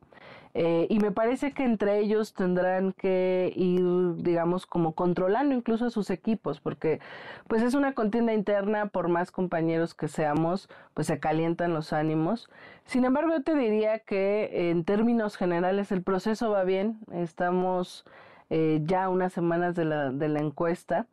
Eh, 0.56 0.86
y 0.89 1.01
me 1.01 1.10
parece 1.10 1.52
que 1.52 1.64
entre 1.64 1.98
ellos 1.98 2.32
tendrán 2.32 2.93
que 2.93 3.52
ir, 3.56 3.82
digamos, 4.22 4.66
como 4.66 4.93
controlando 4.94 5.52
incluso 5.52 5.86
a 5.86 5.90
sus 5.90 6.10
equipos, 6.10 6.60
porque 6.60 7.01
pues 7.48 7.60
es 7.62 7.74
una 7.74 7.93
contienda 7.93 8.32
interna, 8.32 8.86
por 8.86 9.09
más 9.09 9.32
compañeros 9.32 9.94
que 9.94 10.06
seamos, 10.06 10.68
pues 10.94 11.09
se 11.09 11.18
calientan 11.18 11.74
los 11.74 11.93
ánimos. 11.93 12.48
Sin 12.85 13.05
embargo, 13.05 13.32
yo 13.32 13.43
te 13.43 13.56
diría 13.56 13.98
que 13.98 14.70
en 14.70 14.85
términos 14.85 15.36
generales 15.36 15.90
el 15.90 16.02
proceso 16.02 16.51
va 16.51 16.62
bien, 16.62 16.98
estamos 17.12 18.05
eh, 18.48 18.81
ya 18.85 19.09
unas 19.09 19.32
semanas 19.32 19.74
de 19.74 19.86
la, 19.86 20.10
de 20.12 20.28
la 20.28 20.39
encuesta. 20.39 21.09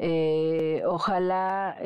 Eh, 0.00 0.82
ojalá 0.86 1.76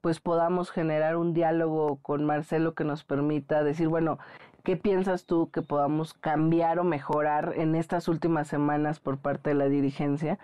pues 0.00 0.18
podamos 0.18 0.70
generar 0.70 1.16
un 1.16 1.34
diálogo 1.34 1.96
con 1.96 2.24
Marcelo 2.24 2.74
que 2.74 2.84
nos 2.84 3.04
permita 3.04 3.62
decir, 3.62 3.86
bueno, 3.86 4.18
¿Qué 4.62 4.76
piensas 4.76 5.24
tú 5.24 5.50
que 5.50 5.62
podamos 5.62 6.14
cambiar 6.14 6.78
o 6.78 6.84
mejorar 6.84 7.54
en 7.56 7.74
estas 7.74 8.08
últimas 8.08 8.48
semanas 8.48 9.00
por 9.00 9.18
parte 9.18 9.50
de 9.50 9.54
la 9.54 9.68
dirigencia? 9.68 10.38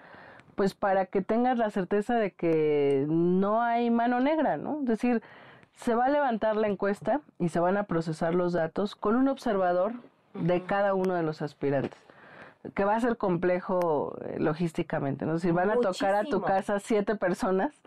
pues 0.56 0.74
para 0.74 1.06
que 1.06 1.22
tengas 1.22 1.59
la 1.59 1.70
certeza 1.70 2.14
de 2.14 2.32
que 2.32 3.05
no 3.09 3.62
hay 3.62 3.90
mano 3.90 4.20
negra, 4.20 4.56
¿no? 4.56 4.80
Es 4.80 4.86
decir, 4.86 5.22
se 5.76 5.94
va 5.94 6.06
a 6.06 6.09
levantar 6.09 6.56
la 6.56 6.66
encuesta 6.66 7.20
y 7.38 7.51
se 7.51 7.60
van 7.60 7.76
a 7.76 7.84
procesar 7.84 8.34
los 8.34 8.55
datos 8.55 8.97
con 8.97 9.16
un 9.16 9.28
observador 9.28 9.93
de 10.32 10.62
cada 10.62 10.94
uno 10.94 11.14
de 11.14 11.22
los 11.22 11.43
aspirantes 11.43 12.06
que 12.74 12.84
va 12.84 12.97
a 12.97 13.01
ser 13.01 13.16
complejo 13.16 14.16
eh, 14.24 14.38
logísticamente, 14.40 15.24
¿no? 15.24 15.38
Si 15.38 15.52
van 15.52 15.70
a 15.70 15.76
tocar 15.76 16.16
a 16.16 16.24
tu 16.24 16.43
casa 16.43 16.80
siete 16.80 17.14
personas, 17.14 17.80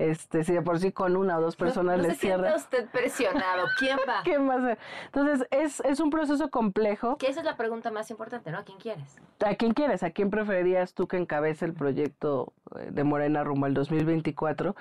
este, 0.00 0.44
si 0.44 0.54
de 0.54 0.62
por 0.62 0.78
sí 0.78 0.92
con 0.92 1.14
una 1.14 1.36
o 1.36 1.42
dos 1.42 1.56
personas 1.56 1.98
no, 1.98 2.02
le 2.04 2.10
se 2.10 2.16
cierra. 2.16 2.56
usted 2.56 2.88
presionado. 2.88 3.66
¿Quién 3.78 3.98
va? 4.08 4.20
¿Quién 4.24 4.48
va 4.48 4.54
a 4.54 4.60
ser? 4.60 4.78
Entonces, 5.04 5.46
es, 5.50 5.80
es 5.80 6.00
un 6.00 6.08
proceso 6.08 6.50
complejo. 6.50 7.18
Que 7.18 7.28
esa 7.28 7.40
es 7.40 7.46
la 7.46 7.56
pregunta 7.56 7.90
más 7.90 8.10
importante, 8.10 8.50
¿no? 8.50 8.58
¿A 8.58 8.64
quién 8.64 8.78
quieres? 8.78 9.18
¿A 9.44 9.54
quién 9.56 9.74
quieres? 9.74 10.02
¿A 10.02 10.10
quién 10.10 10.30
preferirías 10.30 10.94
tú 10.94 11.06
que 11.06 11.18
encabece 11.18 11.66
el 11.66 11.74
proyecto 11.74 12.54
eh, 12.76 12.88
de 12.90 13.04
Morena 13.04 13.44
rumbo 13.44 13.66
al 13.66 13.74
2024? 13.74 14.74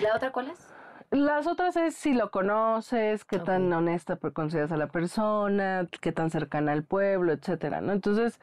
¿La 0.00 0.16
otra 0.16 0.32
cuál 0.32 0.50
es? 0.50 0.58
Las 1.10 1.48
otras 1.48 1.76
es 1.76 1.94
si 1.94 2.14
lo 2.14 2.30
conoces, 2.30 3.24
qué 3.24 3.40
tan 3.40 3.72
honesta 3.72 4.16
consideras 4.16 4.70
a 4.70 4.76
la 4.76 4.86
persona, 4.86 5.88
qué 6.00 6.12
tan 6.12 6.30
cercana 6.30 6.70
al 6.70 6.84
pueblo, 6.84 7.32
etcétera, 7.32 7.80
¿no? 7.80 7.92
Entonces, 7.92 8.38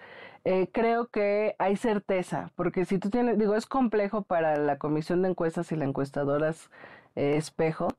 eh, 0.46 0.70
creo 0.72 1.08
que 1.08 1.56
hay 1.60 1.76
certeza, 1.76 2.52
porque 2.56 2.86
si 2.86 3.00
tú 3.00 3.10
tienes, 3.10 3.38
digo, 3.38 3.56
es 3.56 3.66
complejo 3.66 4.24
para 4.24 4.58
la 4.58 4.78
comisión 4.78 5.22
de 5.22 5.30
encuestas 5.30 5.72
y 5.72 5.76
la 5.76 5.86
encuestadoras 5.86 6.70
eh, 7.16 7.38
espejo, 7.38 7.90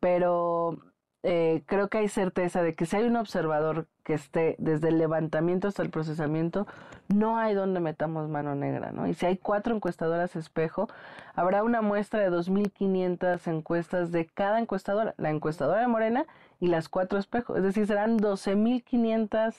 pero 0.00 0.78
eh, 1.26 1.62
creo 1.64 1.88
que 1.88 1.96
hay 1.96 2.08
certeza 2.08 2.62
de 2.62 2.74
que 2.74 2.84
si 2.84 2.96
hay 2.96 3.04
un 3.04 3.16
observador 3.16 3.86
que 4.02 4.12
esté 4.12 4.56
desde 4.58 4.88
el 4.88 4.98
levantamiento 4.98 5.68
hasta 5.68 5.82
el 5.82 5.88
procesamiento, 5.88 6.66
no 7.08 7.38
hay 7.38 7.54
donde 7.54 7.80
metamos 7.80 8.28
mano 8.28 8.54
negra, 8.54 8.92
¿no? 8.92 9.06
Y 9.06 9.14
si 9.14 9.24
hay 9.24 9.38
cuatro 9.38 9.74
encuestadoras 9.74 10.36
espejo, 10.36 10.86
habrá 11.34 11.62
una 11.62 11.80
muestra 11.80 12.20
de 12.20 12.30
2.500 12.30 13.50
encuestas 13.50 14.12
de 14.12 14.26
cada 14.26 14.58
encuestadora, 14.58 15.14
la 15.16 15.30
encuestadora 15.30 15.80
de 15.80 15.88
Morena 15.88 16.26
y 16.60 16.66
las 16.66 16.90
cuatro 16.90 17.18
espejos, 17.18 17.56
es 17.56 17.62
decir, 17.62 17.86
serán 17.86 18.18
12.500 18.18 19.54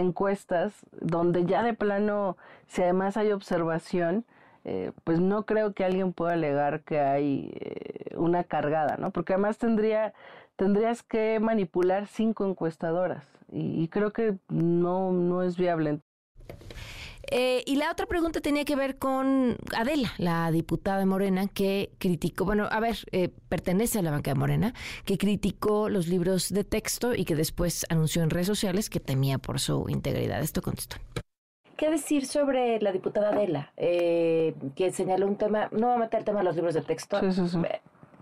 encuestas 0.00 0.74
donde 1.00 1.46
ya 1.46 1.62
de 1.62 1.74
plano, 1.74 2.36
si 2.66 2.82
además 2.82 3.16
hay 3.16 3.32
observación, 3.32 4.24
eh, 4.64 4.92
pues 5.04 5.20
no 5.20 5.44
creo 5.44 5.74
que 5.74 5.84
alguien 5.84 6.12
pueda 6.12 6.32
alegar 6.32 6.82
que 6.82 7.00
hay 7.00 7.52
eh, 7.54 8.14
una 8.16 8.44
cargada, 8.44 8.96
¿no? 8.96 9.10
Porque 9.10 9.34
además 9.34 9.58
tendría 9.58 10.14
tendrías 10.56 11.02
que 11.02 11.40
manipular 11.40 12.06
cinco 12.06 12.46
encuestadoras 12.46 13.24
y, 13.52 13.88
creo 13.88 14.12
que 14.12 14.36
no, 14.48 15.12
no 15.12 15.42
es 15.42 15.56
viable. 15.56 16.00
Eh, 17.30 17.62
y 17.66 17.76
la 17.76 17.90
otra 17.90 18.06
pregunta 18.06 18.40
tenía 18.40 18.64
que 18.64 18.76
ver 18.76 18.98
con 18.98 19.56
Adela, 19.76 20.12
la 20.18 20.50
diputada 20.50 20.98
de 20.98 21.06
Morena, 21.06 21.46
que 21.48 21.90
criticó, 21.98 22.44
bueno, 22.44 22.68
a 22.70 22.80
ver, 22.80 22.96
eh, 23.12 23.30
pertenece 23.48 23.98
a 23.98 24.02
la 24.02 24.10
banca 24.10 24.30
de 24.32 24.38
Morena, 24.38 24.74
que 25.04 25.18
criticó 25.18 25.88
los 25.88 26.06
libros 26.08 26.52
de 26.52 26.64
texto 26.64 27.14
y 27.14 27.24
que 27.24 27.34
después 27.34 27.86
anunció 27.88 28.22
en 28.22 28.30
redes 28.30 28.46
sociales 28.46 28.90
que 28.90 29.00
temía 29.00 29.38
por 29.38 29.60
su 29.60 29.88
integridad. 29.88 30.40
Esto 30.40 30.62
contestó. 30.62 30.96
¿Qué 31.76 31.90
decir 31.90 32.26
sobre 32.26 32.80
la 32.80 32.92
diputada 32.92 33.30
Adela, 33.30 33.72
eh, 33.76 34.54
que 34.76 34.92
señaló 34.92 35.26
un 35.26 35.36
tema, 35.36 35.68
no 35.72 35.88
va 35.88 35.94
a 35.94 35.98
meter 35.98 36.20
el 36.20 36.24
tema 36.24 36.38
de 36.38 36.44
los 36.44 36.54
libros 36.54 36.74
de 36.74 36.82
texto, 36.82 37.18
sí, 37.20 37.32
sí, 37.32 37.48
sí 37.48 37.58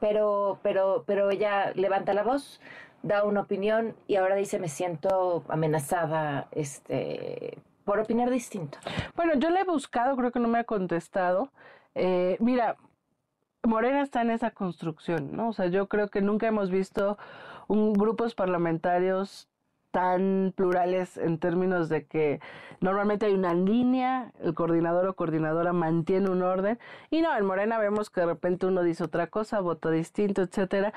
pero, 0.03 0.59
pero, 0.65 1.05
pero 1.07 1.31
ella 1.31 1.73
levanta 1.77 2.13
la 2.13 2.25
voz, 2.25 2.61
da 3.05 3.23
una 3.23 3.43
opinión 3.43 3.95
y 4.09 4.17
ahora 4.17 4.35
dice 4.35 4.59
me 4.59 4.69
siento 4.69 5.45
amenazada, 5.47 6.49
este, 6.51 7.59
por 7.85 7.99
opinar 7.99 8.31
distinto. 8.31 8.79
Bueno, 9.17 9.35
yo 9.35 9.51
le 9.51 9.61
he 9.61 9.65
buscado, 9.65 10.17
creo 10.17 10.33
que 10.33 10.41
no 10.41 10.49
me 10.49 10.59
ha 10.59 10.65
contestado. 10.65 11.51
Eh, 11.95 12.37
mira, 12.41 12.77
Morena 13.63 14.03
está 14.03 14.23
en 14.23 14.31
esa 14.31 14.51
construcción, 14.51 15.37
¿no? 15.37 15.49
O 15.49 15.53
sea, 15.53 15.67
yo 15.67 15.89
creo 15.89 16.09
que 16.09 16.21
nunca 16.21 16.47
hemos 16.47 16.71
visto 16.71 17.19
un 17.69 17.93
grupos 17.93 18.35
parlamentarios 18.35 19.49
tan 19.93 20.53
plurales 20.57 21.19
en 21.19 21.39
términos 21.39 21.89
de 21.89 22.07
que 22.07 22.41
normalmente 22.81 23.27
hay 23.27 23.35
una 23.35 23.55
línea, 23.55 24.33
el 24.41 24.55
coordinador 24.55 25.07
o 25.07 25.15
coordinadora 25.15 25.73
mantiene 25.73 26.31
un 26.31 26.43
orden 26.43 26.79
y 27.11 27.21
no, 27.21 27.37
en 27.37 27.45
Morena 27.45 27.79
vemos 27.79 28.11
que 28.11 28.23
de 28.23 28.27
repente 28.27 28.67
uno 28.67 28.83
dice 28.83 29.05
otra 29.05 29.29
cosa, 29.29 29.61
vota 29.61 29.91
distinto, 29.91 30.43
etcétera. 30.43 30.93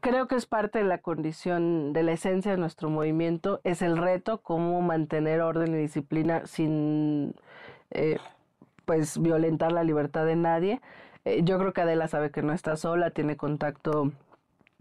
Creo 0.00 0.28
que 0.28 0.36
es 0.36 0.46
parte 0.46 0.78
de 0.78 0.84
la 0.84 0.98
condición, 0.98 1.92
de 1.92 2.04
la 2.04 2.12
esencia 2.12 2.52
de 2.52 2.58
nuestro 2.58 2.88
movimiento, 2.88 3.60
es 3.64 3.82
el 3.82 3.98
reto 3.98 4.38
cómo 4.38 4.80
mantener 4.80 5.40
orden 5.40 5.74
y 5.74 5.78
disciplina 5.78 6.46
sin 6.46 7.34
eh, 7.90 8.18
pues 8.84 9.20
violentar 9.20 9.72
la 9.72 9.82
libertad 9.82 10.24
de 10.24 10.36
nadie. 10.36 10.80
Eh, 11.24 11.42
yo 11.42 11.58
creo 11.58 11.72
que 11.72 11.80
Adela 11.80 12.06
sabe 12.06 12.30
que 12.30 12.42
no 12.42 12.52
está 12.52 12.76
sola, 12.76 13.10
tiene 13.10 13.36
contacto 13.36 14.12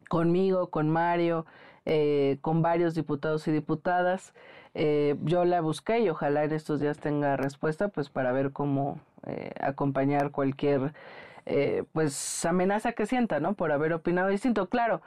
conmigo, 0.07 0.69
con 0.69 0.89
Mario, 0.89 1.45
eh, 1.89 2.37
con 2.41 2.61
varios 2.61 2.95
diputados 2.95 3.47
y 3.47 3.51
diputadas. 3.53 4.33
Eh, 4.73 5.15
yo 5.23 5.45
la 5.45 5.61
busqué 5.61 5.99
y 6.01 6.09
ojalá 6.09 6.43
en 6.43 6.51
estos 6.51 6.81
días 6.81 6.99
tenga 6.99 7.37
respuesta, 7.37 7.87
pues 7.87 8.09
para 8.09 8.33
ver 8.33 8.51
cómo 8.51 8.99
eh, 9.25 9.51
acompañar 9.61 10.31
cualquier 10.31 10.93
pues 11.93 12.43
amenaza 12.43 12.91
que 12.91 13.05
sienta, 13.05 13.39
¿no? 13.39 13.53
Por 13.53 13.71
haber 13.71 13.93
opinado 13.93 14.27
distinto. 14.27 14.67
Claro, 14.67 15.01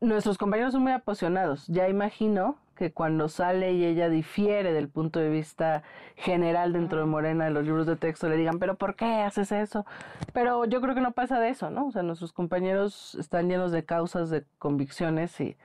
nuestros 0.00 0.38
compañeros 0.38 0.72
son 0.72 0.82
muy 0.82 0.90
apasionados. 0.90 1.68
Ya 1.68 1.88
imagino 1.88 2.56
que 2.74 2.90
cuando 2.90 3.28
sale 3.28 3.74
y 3.74 3.84
ella 3.84 4.08
difiere 4.08 4.72
del 4.72 4.88
punto 4.88 5.20
de 5.20 5.28
vista 5.28 5.84
general 6.16 6.72
dentro 6.72 6.98
de 6.98 7.06
Morena 7.06 7.44
de 7.44 7.52
los 7.52 7.64
libros 7.64 7.86
de 7.86 7.94
texto, 7.94 8.28
le 8.28 8.36
digan, 8.36 8.58
pero 8.58 8.74
¿por 8.74 8.96
qué 8.96 9.22
haces 9.22 9.52
eso? 9.52 9.86
Pero 10.32 10.64
yo 10.64 10.80
creo 10.80 10.96
que 10.96 11.00
no 11.00 11.12
pasa 11.12 11.38
de 11.38 11.50
eso, 11.50 11.70
¿no? 11.70 11.86
O 11.86 11.92
sea, 11.92 12.02
nuestros 12.02 12.32
compañeros 12.32 13.14
están 13.20 13.48
llenos 13.48 13.70
de 13.70 13.84
causas, 13.84 14.30
de 14.30 14.44
convicciones 14.58 15.40
y 15.40 15.56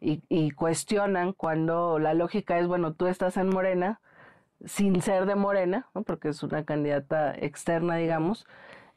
y, 0.00 0.50
cuestionan 0.52 1.32
cuando 1.32 1.98
la 1.98 2.14
lógica 2.14 2.58
es, 2.58 2.66
bueno, 2.66 2.92
tú 2.92 3.06
estás 3.06 3.36
en 3.36 3.48
Morena, 3.48 4.00
sin 4.64 5.00
ser 5.02 5.26
de 5.26 5.34
Morena, 5.34 5.88
porque 6.06 6.28
es 6.28 6.42
una 6.42 6.64
candidata 6.64 7.34
externa, 7.34 7.96
digamos, 7.96 8.46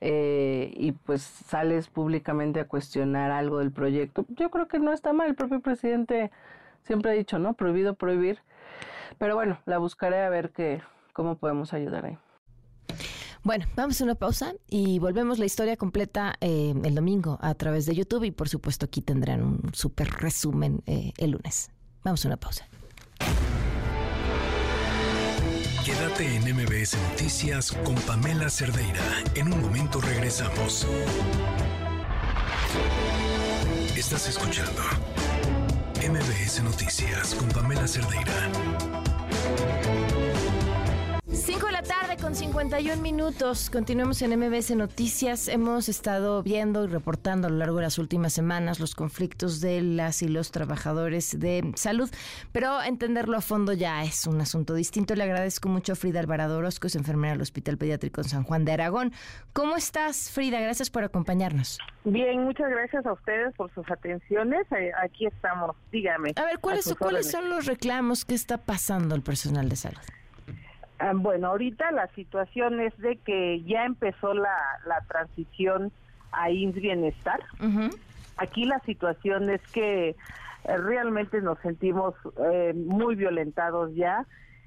eh, 0.02 0.72
y 0.76 0.94
pues 0.94 1.22
sales 1.22 1.88
públicamente 1.88 2.60
a 2.60 2.68
cuestionar 2.68 3.32
algo 3.32 3.60
del 3.60 3.72
proyecto. 3.72 4.26
Yo 4.30 4.50
creo 4.50 4.68
que 4.68 4.80
no 4.80 4.94
está 4.94 5.14
mal, 5.14 5.30
el 5.30 5.36
propio 5.36 5.60
presidente 5.62 6.32
siempre 6.84 7.12
ha 7.12 7.14
dicho, 7.14 7.40
¿no? 7.40 7.54
Prohibido 7.54 7.96
prohibir. 7.96 8.40
Pero 9.18 9.36
bueno, 9.36 9.60
la 9.66 9.78
buscaré 9.78 10.22
a 10.24 10.30
ver 10.30 10.52
qué, 10.52 10.82
cómo 11.14 11.36
podemos 11.36 11.74
ayudar 11.74 12.06
ahí. 12.06 12.18
Bueno, 13.44 13.66
vamos 13.76 13.99
a 14.02 14.03
una 14.03 14.16
pausa 14.16 14.53
y 14.68 14.99
volvemos 14.99 15.40
la 15.40 15.45
historia 15.45 15.78
completa 15.78 16.36
eh, 16.41 16.74
el 16.84 16.95
domingo 16.95 17.38
a 17.41 17.56
través 17.56 17.86
de 17.86 17.95
YouTube 17.95 18.26
y 18.26 18.32
por 18.32 18.49
supuesto 18.49 18.86
aquí 18.86 19.02
tendrán 19.02 19.41
un 19.41 19.72
súper 19.74 20.10
resumen 20.10 20.84
eh, 20.86 21.14
el 21.18 21.32
lunes. 21.32 21.72
Vamos 22.03 22.26
a 22.26 22.28
una 22.28 22.38
pausa. 22.38 22.68
Quédate 25.86 26.36
en 26.36 26.44
MBS 26.56 26.98
Noticias 27.11 27.72
con 27.72 27.95
Pamela 27.95 28.49
Cerdeira. 28.49 29.02
En 29.36 29.52
un 29.52 29.61
momento 29.61 30.02
regresamos. 30.02 30.86
Estás 33.95 34.28
escuchando 34.28 34.82
MBS 35.98 36.61
Noticias 36.64 37.34
con 37.36 37.48
Pamela 37.49 37.88
Cerdeira. 37.88 38.49
5 41.32 41.68
de 41.68 41.72
la 41.72 41.84
tarde 41.84 42.18
con 42.18 42.34
51 42.34 43.02
minutos. 43.04 43.70
Continuamos 43.70 44.20
en 44.24 44.38
MBS 44.40 44.76
Noticias. 44.76 45.48
Hemos 45.48 45.88
estado 45.88 46.42
viendo 46.42 46.86
y 46.86 46.88
reportando 46.88 47.48
a 47.48 47.52
lo 47.52 47.58
largo 47.58 47.76
de 47.76 47.84
las 47.84 48.00
últimas 48.00 48.34
semanas 48.34 48.80
los 48.80 48.96
conflictos 48.96 49.62
de 49.62 49.82
las 49.82 50.24
y 50.24 50.28
los 50.28 50.50
trabajadores 50.52 51.40
de 51.40 51.72
salud, 51.76 52.10
pero 52.52 52.82
entenderlo 52.82 53.38
a 53.38 53.42
fondo 53.42 53.74
ya 53.74 54.04
es 54.04 54.26
un 54.26 54.42
asunto 54.42 54.74
distinto. 54.74 55.14
Le 55.14 55.24
agradezco 55.24 55.70
mucho 55.70 55.94
a 55.94 55.96
Frida 55.96 56.20
Alvarado 56.20 56.58
Orozco, 56.58 56.88
es 56.88 56.96
enfermera 56.96 57.34
del 57.34 57.42
Hospital 57.42 57.78
Pediátrico 57.78 58.22
en 58.22 58.28
San 58.28 58.44
Juan 58.44 58.66
de 58.66 58.72
Aragón. 58.72 59.14
¿Cómo 59.54 59.76
estás, 59.76 60.32
Frida? 60.32 60.60
Gracias 60.60 60.90
por 60.90 61.04
acompañarnos. 61.04 61.78
Bien, 62.06 62.44
muchas 62.44 62.72
gracias 62.72 63.06
a 63.06 63.14
ustedes 63.14 63.56
por 63.56 63.72
sus 63.76 63.90
atenciones. 63.92 64.66
Eh, 64.72 64.92
aquí 65.04 65.28
estamos. 65.28 65.76
Dígame. 65.92 66.34
A 66.36 66.46
ver, 66.46 66.58
¿cuáles, 66.60 66.92
¿cuáles 66.98 67.30
son 67.30 67.50
los 67.52 67.68
reclamos 67.68 68.26
que 68.26 68.34
está 68.34 68.58
pasando 68.58 69.14
el 69.14 69.22
personal 69.22 69.70
de 69.70 69.76
salud? 69.76 70.02
Ah, 71.00 71.14
bueno, 71.16 71.48
ahorita 71.48 71.92
la 71.92 72.08
situación 72.08 72.82
es 72.82 72.96
de 72.98 73.16
que 73.18 73.64
ya 73.64 73.86
empezó 73.86 74.34
la, 74.34 74.56
la 74.86 75.00
transición 75.08 75.92
a 76.32 76.52
INS 76.52 76.76
Bienestar. 76.76 77.40
Aquí 78.38 78.66
la 78.66 78.80
situación 78.82 79.50
es 79.50 79.62
que 79.72 80.10
eh, 80.10 80.78
realmente 80.78 81.42
nos 81.42 81.58
sentimos 81.60 82.16
eh, 82.52 82.74
muy 82.76 83.16
violentados 83.16 83.96
ya, 83.96 84.26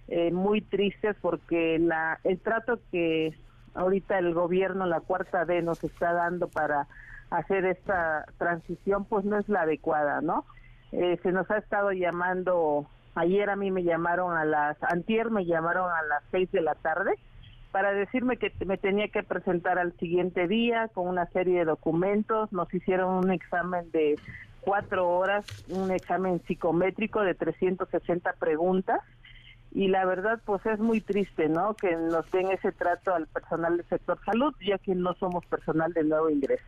eh, 0.08 0.30
muy 0.32 0.62
tristes 0.62 1.16
porque 1.20 1.78
la 1.78 2.18
el 2.24 2.38
trato 2.40 2.80
que 2.90 3.34
ahorita 3.74 4.18
el 4.18 4.34
gobierno, 4.34 4.86
la 4.86 5.00
cuarta 5.00 5.44
D, 5.44 5.62
nos 5.62 5.84
está 5.84 6.12
dando 6.12 6.48
para 6.48 6.86
hacer 7.30 7.64
esta 7.64 8.26
transición, 8.38 9.04
pues 9.04 9.24
no 9.24 9.38
es 9.38 9.48
la 9.48 9.62
adecuada, 9.62 10.20
¿no? 10.20 10.44
se 10.90 11.32
nos 11.32 11.50
ha 11.50 11.56
estado 11.56 11.92
llamando 11.92 12.86
Ayer 13.14 13.50
a 13.50 13.56
mí 13.56 13.70
me 13.70 13.84
llamaron 13.84 14.36
a 14.36 14.44
las, 14.44 14.82
antier 14.84 15.30
me 15.30 15.44
llamaron 15.44 15.90
a 15.90 16.02
las 16.02 16.22
seis 16.30 16.50
de 16.50 16.62
la 16.62 16.74
tarde 16.74 17.12
para 17.70 17.92
decirme 17.92 18.36
que 18.36 18.52
me 18.66 18.78
tenía 18.78 19.08
que 19.08 19.22
presentar 19.22 19.78
al 19.78 19.92
siguiente 19.98 20.46
día 20.46 20.88
con 20.88 21.08
una 21.08 21.26
serie 21.26 21.60
de 21.60 21.64
documentos. 21.64 22.52
Nos 22.52 22.72
hicieron 22.72 23.24
un 23.24 23.30
examen 23.30 23.90
de 23.92 24.18
cuatro 24.60 25.08
horas, 25.08 25.44
un 25.68 25.90
examen 25.90 26.40
psicométrico 26.46 27.22
de 27.22 27.34
360 27.34 28.34
preguntas. 28.34 29.00
Y 29.74 29.88
la 29.88 30.04
verdad, 30.04 30.38
pues 30.44 30.64
es 30.66 30.78
muy 30.80 31.00
triste, 31.00 31.48
¿no? 31.48 31.74
Que 31.74 31.96
nos 31.96 32.30
den 32.30 32.50
ese 32.50 32.72
trato 32.72 33.14
al 33.14 33.26
personal 33.26 33.78
del 33.78 33.86
sector 33.86 34.18
salud, 34.24 34.54
ya 34.60 34.76
que 34.76 34.94
no 34.94 35.14
somos 35.14 35.44
personal 35.46 35.94
de 35.94 36.04
nuevo 36.04 36.28
ingreso. 36.28 36.64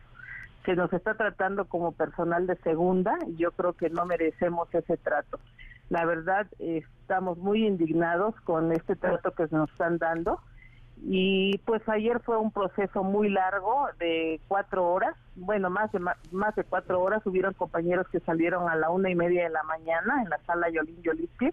Se 0.65 0.75
nos 0.75 0.91
está 0.91 1.13
tratando 1.13 1.65
como 1.65 1.91
personal 1.91 2.47
de 2.47 2.55
segunda 2.57 3.15
y 3.27 3.35
yo 3.35 3.51
creo 3.51 3.73
que 3.73 3.91
no 3.91 4.05
merecemos 4.07 4.73
ese 4.73 4.97
trato. 4.97 5.39
La 5.89 6.05
verdad, 6.05 6.47
estamos 6.59 7.37
muy 7.37 7.65
indignados 7.65 8.35
con 8.41 8.71
este 8.71 8.95
trato 8.95 9.31
que 9.31 9.47
nos 9.51 9.69
están 9.71 9.97
dando. 9.97 10.39
Y 11.03 11.57
pues 11.65 11.87
ayer 11.87 12.19
fue 12.21 12.37
un 12.37 12.51
proceso 12.51 13.03
muy 13.03 13.29
largo 13.29 13.87
de 13.99 14.39
cuatro 14.47 14.87
horas, 14.91 15.15
bueno, 15.35 15.69
más 15.69 15.91
de 15.91 15.99
más 15.99 16.55
de 16.55 16.63
cuatro 16.63 17.01
horas. 17.01 17.25
Hubieron 17.25 17.53
compañeros 17.53 18.07
que 18.09 18.21
salieron 18.21 18.69
a 18.69 18.75
la 18.75 18.89
una 18.89 19.09
y 19.09 19.15
media 19.15 19.43
de 19.43 19.49
la 19.49 19.63
mañana 19.63 20.23
en 20.23 20.29
la 20.29 20.39
sala 20.45 20.69
Yolín 20.69 21.01
Yoliski 21.03 21.51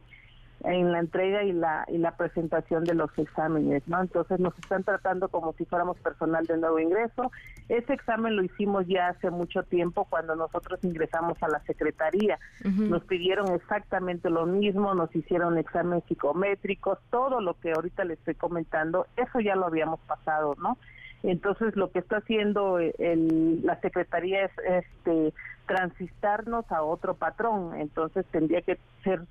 en 0.64 0.92
la 0.92 1.00
entrega 1.00 1.42
y 1.42 1.52
la 1.52 1.84
y 1.88 1.98
la 1.98 2.16
presentación 2.16 2.84
de 2.84 2.94
los 2.94 3.10
exámenes, 3.18 3.82
¿no? 3.86 4.00
Entonces 4.00 4.38
nos 4.38 4.56
están 4.58 4.84
tratando 4.84 5.28
como 5.28 5.52
si 5.54 5.64
fuéramos 5.64 5.98
personal 5.98 6.44
de 6.46 6.56
nuevo 6.56 6.78
ingreso. 6.78 7.30
Ese 7.68 7.92
examen 7.92 8.36
lo 8.36 8.42
hicimos 8.42 8.86
ya 8.86 9.08
hace 9.08 9.30
mucho 9.30 9.62
tiempo 9.64 10.06
cuando 10.08 10.36
nosotros 10.36 10.80
ingresamos 10.82 11.42
a 11.42 11.48
la 11.48 11.60
secretaría. 11.60 12.38
Nos 12.64 13.04
pidieron 13.04 13.52
exactamente 13.54 14.30
lo 14.30 14.46
mismo, 14.46 14.94
nos 14.94 15.14
hicieron 15.14 15.58
exámenes 15.58 16.04
psicométricos, 16.04 16.98
todo 17.10 17.40
lo 17.40 17.54
que 17.54 17.72
ahorita 17.72 18.04
les 18.04 18.18
estoy 18.18 18.34
comentando, 18.34 19.06
eso 19.16 19.40
ya 19.40 19.56
lo 19.56 19.66
habíamos 19.66 20.00
pasado, 20.00 20.54
¿no? 20.60 20.78
Entonces 21.22 21.76
lo 21.76 21.90
que 21.90 22.00
está 22.00 22.18
haciendo 22.18 22.78
el, 22.78 23.64
la 23.64 23.80
secretaría 23.80 24.44
es 24.44 24.52
este 24.64 25.32
transistarnos 25.66 26.70
a 26.70 26.82
otro 26.82 27.14
patrón, 27.14 27.74
entonces 27.78 28.26
tendría 28.26 28.62
que 28.62 28.78
ser 29.04 29.22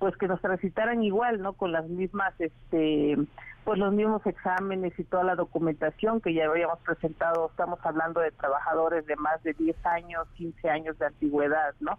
pues 0.00 0.16
que 0.16 0.26
nos 0.26 0.40
transitaran 0.40 1.04
igual, 1.04 1.42
¿no? 1.42 1.52
Con 1.52 1.72
las 1.72 1.86
mismas, 1.86 2.32
este, 2.38 3.18
pues 3.64 3.78
los 3.78 3.92
mismos 3.92 4.26
exámenes 4.26 4.98
y 4.98 5.04
toda 5.04 5.24
la 5.24 5.36
documentación 5.36 6.22
que 6.22 6.32
ya 6.32 6.46
habíamos 6.46 6.78
presentado. 6.80 7.50
Estamos 7.50 7.78
hablando 7.82 8.20
de 8.20 8.30
trabajadores 8.30 9.04
de 9.04 9.14
más 9.16 9.42
de 9.42 9.52
10 9.52 9.76
años, 9.84 10.26
15 10.36 10.70
años 10.70 10.98
de 10.98 11.04
antigüedad, 11.04 11.74
¿no? 11.80 11.98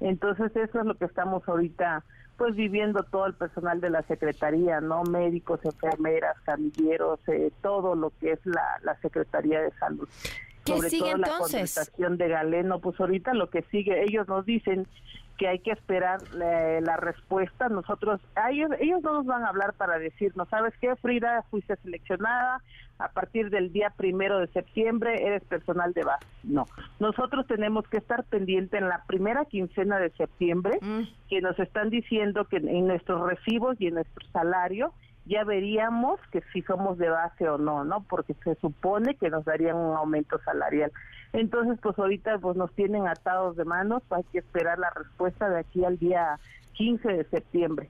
Entonces 0.00 0.50
eso 0.56 0.80
es 0.80 0.86
lo 0.86 0.94
que 0.94 1.04
estamos 1.04 1.46
ahorita, 1.46 2.02
pues 2.38 2.56
viviendo 2.56 3.02
todo 3.02 3.26
el 3.26 3.34
personal 3.34 3.82
de 3.82 3.90
la 3.90 4.02
Secretaría, 4.04 4.80
¿no? 4.80 5.02
Médicos, 5.02 5.60
enfermeras, 5.62 6.40
camilleros, 6.46 7.20
eh, 7.28 7.52
todo 7.60 7.94
lo 7.94 8.14
que 8.18 8.32
es 8.32 8.40
la, 8.46 8.78
la 8.82 8.98
Secretaría 9.02 9.60
de 9.60 9.72
Salud. 9.72 10.08
¿Qué 10.64 10.76
Sobre 10.76 10.90
sigue 10.90 11.10
todo 11.10 11.18
la 11.18 11.26
entonces? 11.28 11.74
contratación 11.74 12.18
de 12.18 12.28
Galeno, 12.28 12.78
pues 12.80 12.98
ahorita 13.00 13.34
lo 13.34 13.50
que 13.50 13.62
sigue, 13.70 14.02
ellos 14.04 14.28
nos 14.28 14.46
dicen 14.46 14.86
que 15.38 15.48
hay 15.48 15.58
que 15.58 15.72
esperar 15.72 16.20
eh, 16.40 16.80
la 16.82 16.96
respuesta. 16.96 17.68
Nosotros, 17.68 18.20
a 18.36 18.50
ellos, 18.50 18.70
ellos 18.78 19.02
no 19.02 19.14
nos 19.14 19.26
van 19.26 19.44
a 19.44 19.48
hablar 19.48 19.72
para 19.72 19.98
decirnos, 19.98 20.48
¿sabes 20.48 20.72
qué, 20.80 20.94
Frida? 20.96 21.42
Fuiste 21.50 21.74
seleccionada, 21.76 22.60
a 22.98 23.08
partir 23.08 23.50
del 23.50 23.72
día 23.72 23.90
primero 23.96 24.38
de 24.38 24.46
septiembre 24.48 25.26
eres 25.26 25.42
personal 25.44 25.92
de 25.94 26.04
base. 26.04 26.26
No, 26.44 26.66
nosotros 27.00 27.46
tenemos 27.46 27.88
que 27.88 27.96
estar 27.96 28.22
pendiente 28.24 28.78
en 28.78 28.88
la 28.88 29.02
primera 29.06 29.44
quincena 29.46 29.98
de 29.98 30.10
septiembre, 30.10 30.78
que 31.28 31.40
nos 31.40 31.58
están 31.58 31.90
diciendo 31.90 32.44
que 32.44 32.58
en 32.58 32.86
nuestros 32.86 33.28
recibos 33.28 33.80
y 33.80 33.88
en 33.88 33.94
nuestro 33.94 34.24
salario 34.32 34.92
ya 35.26 35.44
veríamos 35.44 36.18
que 36.32 36.42
si 36.52 36.62
somos 36.62 36.98
de 36.98 37.08
base 37.08 37.48
o 37.48 37.58
no, 37.58 37.84
¿no? 37.84 38.02
Porque 38.08 38.34
se 38.44 38.54
supone 38.56 39.14
que 39.16 39.30
nos 39.30 39.44
darían 39.44 39.76
un 39.76 39.96
aumento 39.96 40.38
salarial. 40.44 40.90
Entonces, 41.32 41.78
pues 41.82 41.98
ahorita 41.98 42.38
pues 42.38 42.56
nos 42.56 42.72
tienen 42.74 43.06
atados 43.06 43.56
de 43.56 43.64
manos, 43.64 44.02
hay 44.10 44.24
que 44.32 44.38
esperar 44.38 44.78
la 44.78 44.90
respuesta 44.90 45.48
de 45.48 45.60
aquí 45.60 45.84
al 45.84 45.98
día 45.98 46.38
15 46.74 47.08
de 47.08 47.24
septiembre. 47.24 47.88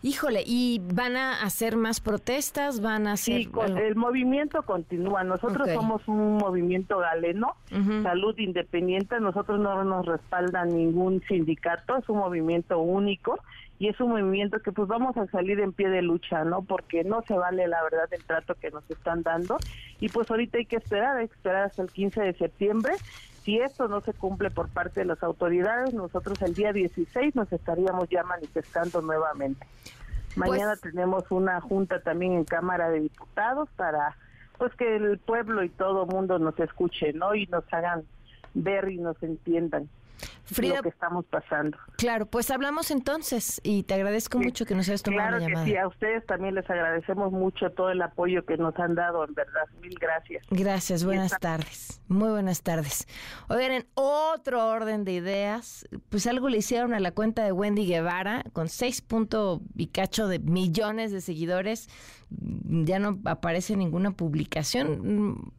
Híjole, 0.00 0.44
¿y 0.46 0.80
van 0.94 1.16
a 1.16 1.42
hacer 1.42 1.76
más 1.76 2.00
protestas? 2.00 2.80
¿Van 2.80 3.08
a 3.08 3.12
hacer 3.14 3.38
Sí, 3.38 3.46
con- 3.46 3.76
el 3.76 3.96
movimiento 3.96 4.62
continúa. 4.62 5.24
Nosotros 5.24 5.68
somos 5.74 6.06
un 6.06 6.36
movimiento 6.36 6.98
galeno, 6.98 7.56
salud 8.04 8.38
independiente. 8.38 9.18
Nosotros 9.18 9.58
no 9.58 9.82
nos 9.82 10.06
respalda 10.06 10.64
ningún 10.64 11.20
sindicato, 11.26 11.96
es 11.96 12.08
un 12.08 12.18
movimiento 12.18 12.78
único 12.78 13.40
y 13.78 13.88
es 13.88 14.00
un 14.00 14.10
movimiento 14.10 14.58
que 14.58 14.72
pues 14.72 14.88
vamos 14.88 15.16
a 15.16 15.26
salir 15.28 15.60
en 15.60 15.72
pie 15.72 15.88
de 15.88 16.02
lucha, 16.02 16.44
¿no? 16.44 16.62
Porque 16.62 17.04
no 17.04 17.22
se 17.22 17.34
vale 17.34 17.68
la 17.68 17.82
verdad 17.84 18.08
el 18.10 18.24
trato 18.24 18.54
que 18.56 18.70
nos 18.70 18.88
están 18.90 19.22
dando 19.22 19.58
y 20.00 20.08
pues 20.08 20.30
ahorita 20.30 20.58
hay 20.58 20.66
que 20.66 20.76
esperar, 20.76 21.16
hay 21.16 21.28
que 21.28 21.34
esperar 21.34 21.64
hasta 21.64 21.82
el 21.82 21.90
15 21.90 22.20
de 22.20 22.32
septiembre. 22.34 22.94
Si 23.44 23.58
esto 23.58 23.88
no 23.88 24.00
se 24.00 24.12
cumple 24.12 24.50
por 24.50 24.68
parte 24.68 25.00
de 25.00 25.06
las 25.06 25.22
autoridades, 25.22 25.94
nosotros 25.94 26.42
el 26.42 26.54
día 26.54 26.72
16 26.72 27.36
nos 27.36 27.52
estaríamos 27.52 28.08
ya 28.08 28.22
manifestando 28.24 29.00
nuevamente. 29.00 29.66
Mañana 30.36 30.76
tenemos 30.76 31.24
una 31.30 31.60
junta 31.60 32.00
también 32.00 32.32
en 32.32 32.44
Cámara 32.44 32.90
de 32.90 33.00
Diputados 33.00 33.68
para 33.76 34.16
pues 34.58 34.74
que 34.74 34.96
el 34.96 35.18
pueblo 35.18 35.62
y 35.62 35.68
todo 35.68 36.04
mundo 36.04 36.38
nos 36.40 36.58
escuche, 36.58 37.12
¿no? 37.12 37.34
Y 37.34 37.46
nos 37.46 37.64
hagan 37.72 38.02
ver 38.54 38.88
y 38.90 38.98
nos 38.98 39.22
entiendan 39.22 39.88
Frida- 40.44 40.76
lo 40.76 40.82
que 40.82 40.88
estamos 40.88 41.24
pasando. 41.26 41.76
Claro, 41.96 42.26
pues 42.26 42.50
hablamos 42.50 42.90
entonces 42.90 43.60
y 43.62 43.82
te 43.82 43.94
agradezco 43.94 44.38
mucho 44.38 44.64
que 44.64 44.74
nos 44.74 44.88
hayas 44.88 45.02
tomado 45.02 45.28
Claro 45.28 45.38
la 45.40 45.46
que 45.46 45.50
llamada. 45.52 45.66
sí, 45.66 45.76
a 45.76 45.86
ustedes 45.88 46.24
también 46.26 46.54
les 46.54 46.68
agradecemos 46.70 47.32
mucho 47.32 47.70
todo 47.70 47.90
el 47.90 48.00
apoyo 48.02 48.44
que 48.46 48.56
nos 48.56 48.76
han 48.78 48.94
dado, 48.94 49.24
en 49.24 49.34
verdad. 49.34 49.62
Mil 49.80 49.94
gracias. 50.00 50.44
Gracias, 50.50 51.04
buenas 51.04 51.38
tardes. 51.38 52.00
Muy 52.08 52.30
buenas 52.30 52.62
tardes. 52.62 53.06
Oigan, 53.48 53.72
en 53.72 53.86
otro 53.94 54.66
orden 54.68 55.04
de 55.04 55.12
ideas, 55.12 55.86
pues 56.08 56.26
algo 56.26 56.48
le 56.48 56.58
hicieron 56.58 56.94
a 56.94 57.00
la 57.00 57.10
cuenta 57.12 57.44
de 57.44 57.52
Wendy 57.52 57.86
Guevara 57.86 58.44
con 58.52 58.68
6 58.68 59.02
punto 59.02 59.60
y 59.76 59.88
cacho 59.88 60.28
de 60.28 60.38
millones 60.38 61.12
de 61.12 61.20
seguidores. 61.20 61.88
Ya 62.30 62.98
no 62.98 63.18
aparece 63.24 63.76
ninguna 63.76 64.12
publicación. 64.12 65.52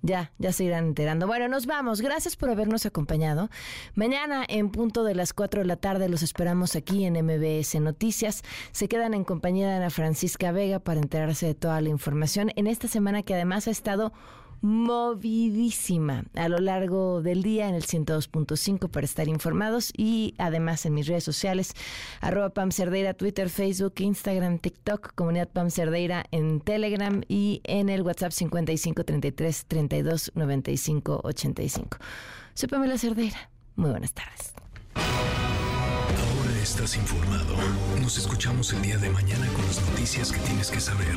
Ya, 0.00 0.32
ya 0.38 0.52
se 0.52 0.64
irán 0.64 0.86
enterando. 0.86 1.26
Bueno, 1.26 1.48
nos 1.48 1.66
vamos. 1.66 2.00
Gracias 2.00 2.36
por 2.36 2.50
habernos 2.50 2.86
acompañado. 2.86 3.50
Mañana 3.94 4.44
en 4.48 4.70
punto 4.70 5.02
de 5.02 5.14
las 5.14 5.32
4 5.32 5.62
de 5.62 5.66
la 5.66 5.76
tarde 5.76 6.08
los 6.08 6.22
esperamos 6.22 6.76
aquí 6.76 7.04
en 7.04 7.14
MBS 7.14 7.80
Noticias. 7.80 8.44
Se 8.70 8.88
quedan 8.88 9.14
en 9.14 9.24
compañía 9.24 9.68
de 9.68 9.74
Ana 9.74 9.90
Francisca 9.90 10.52
Vega 10.52 10.78
para 10.78 11.00
enterarse 11.00 11.46
de 11.46 11.54
toda 11.54 11.80
la 11.80 11.88
información 11.88 12.52
en 12.54 12.68
esta 12.68 12.86
semana 12.86 13.22
que 13.22 13.34
además 13.34 13.66
ha 13.66 13.72
estado 13.72 14.12
movidísima 14.60 16.24
a 16.34 16.48
lo 16.48 16.58
largo 16.58 17.22
del 17.22 17.42
día 17.42 17.68
en 17.68 17.74
el 17.74 17.84
102.5 17.84 18.90
para 18.90 19.04
estar 19.04 19.28
informados 19.28 19.92
y 19.96 20.34
además 20.38 20.84
en 20.86 20.94
mis 20.94 21.06
redes 21.06 21.24
sociales 21.24 21.74
arroba 22.20 22.50
Pam 22.50 22.72
Cerdeira, 22.72 23.14
Twitter, 23.14 23.48
Facebook, 23.48 23.94
Instagram, 23.98 24.58
TikTok, 24.58 25.14
Comunidad 25.14 25.48
Pam 25.48 25.70
Cerdeira 25.70 26.24
en 26.30 26.60
Telegram 26.60 27.22
y 27.28 27.60
en 27.64 27.88
el 27.88 28.02
WhatsApp 28.02 28.32
55 28.32 29.04
33 29.04 29.66
32 29.66 30.32
95 30.34 31.20
85. 31.24 31.98
Soy 32.54 32.68
Pamela 32.68 32.98
Cerdeira. 32.98 33.50
Muy 33.76 33.90
buenas 33.90 34.12
tardes. 34.12 34.52
Ahora 34.94 36.58
estás 36.60 36.96
informado. 36.96 37.54
Nos 38.00 38.18
escuchamos 38.18 38.72
el 38.72 38.82
día 38.82 38.98
de 38.98 39.10
mañana 39.10 39.46
con 39.54 39.64
las 39.66 39.80
noticias 39.90 40.32
que 40.32 40.40
tienes 40.40 40.70
que 40.70 40.80
saber. 40.80 41.16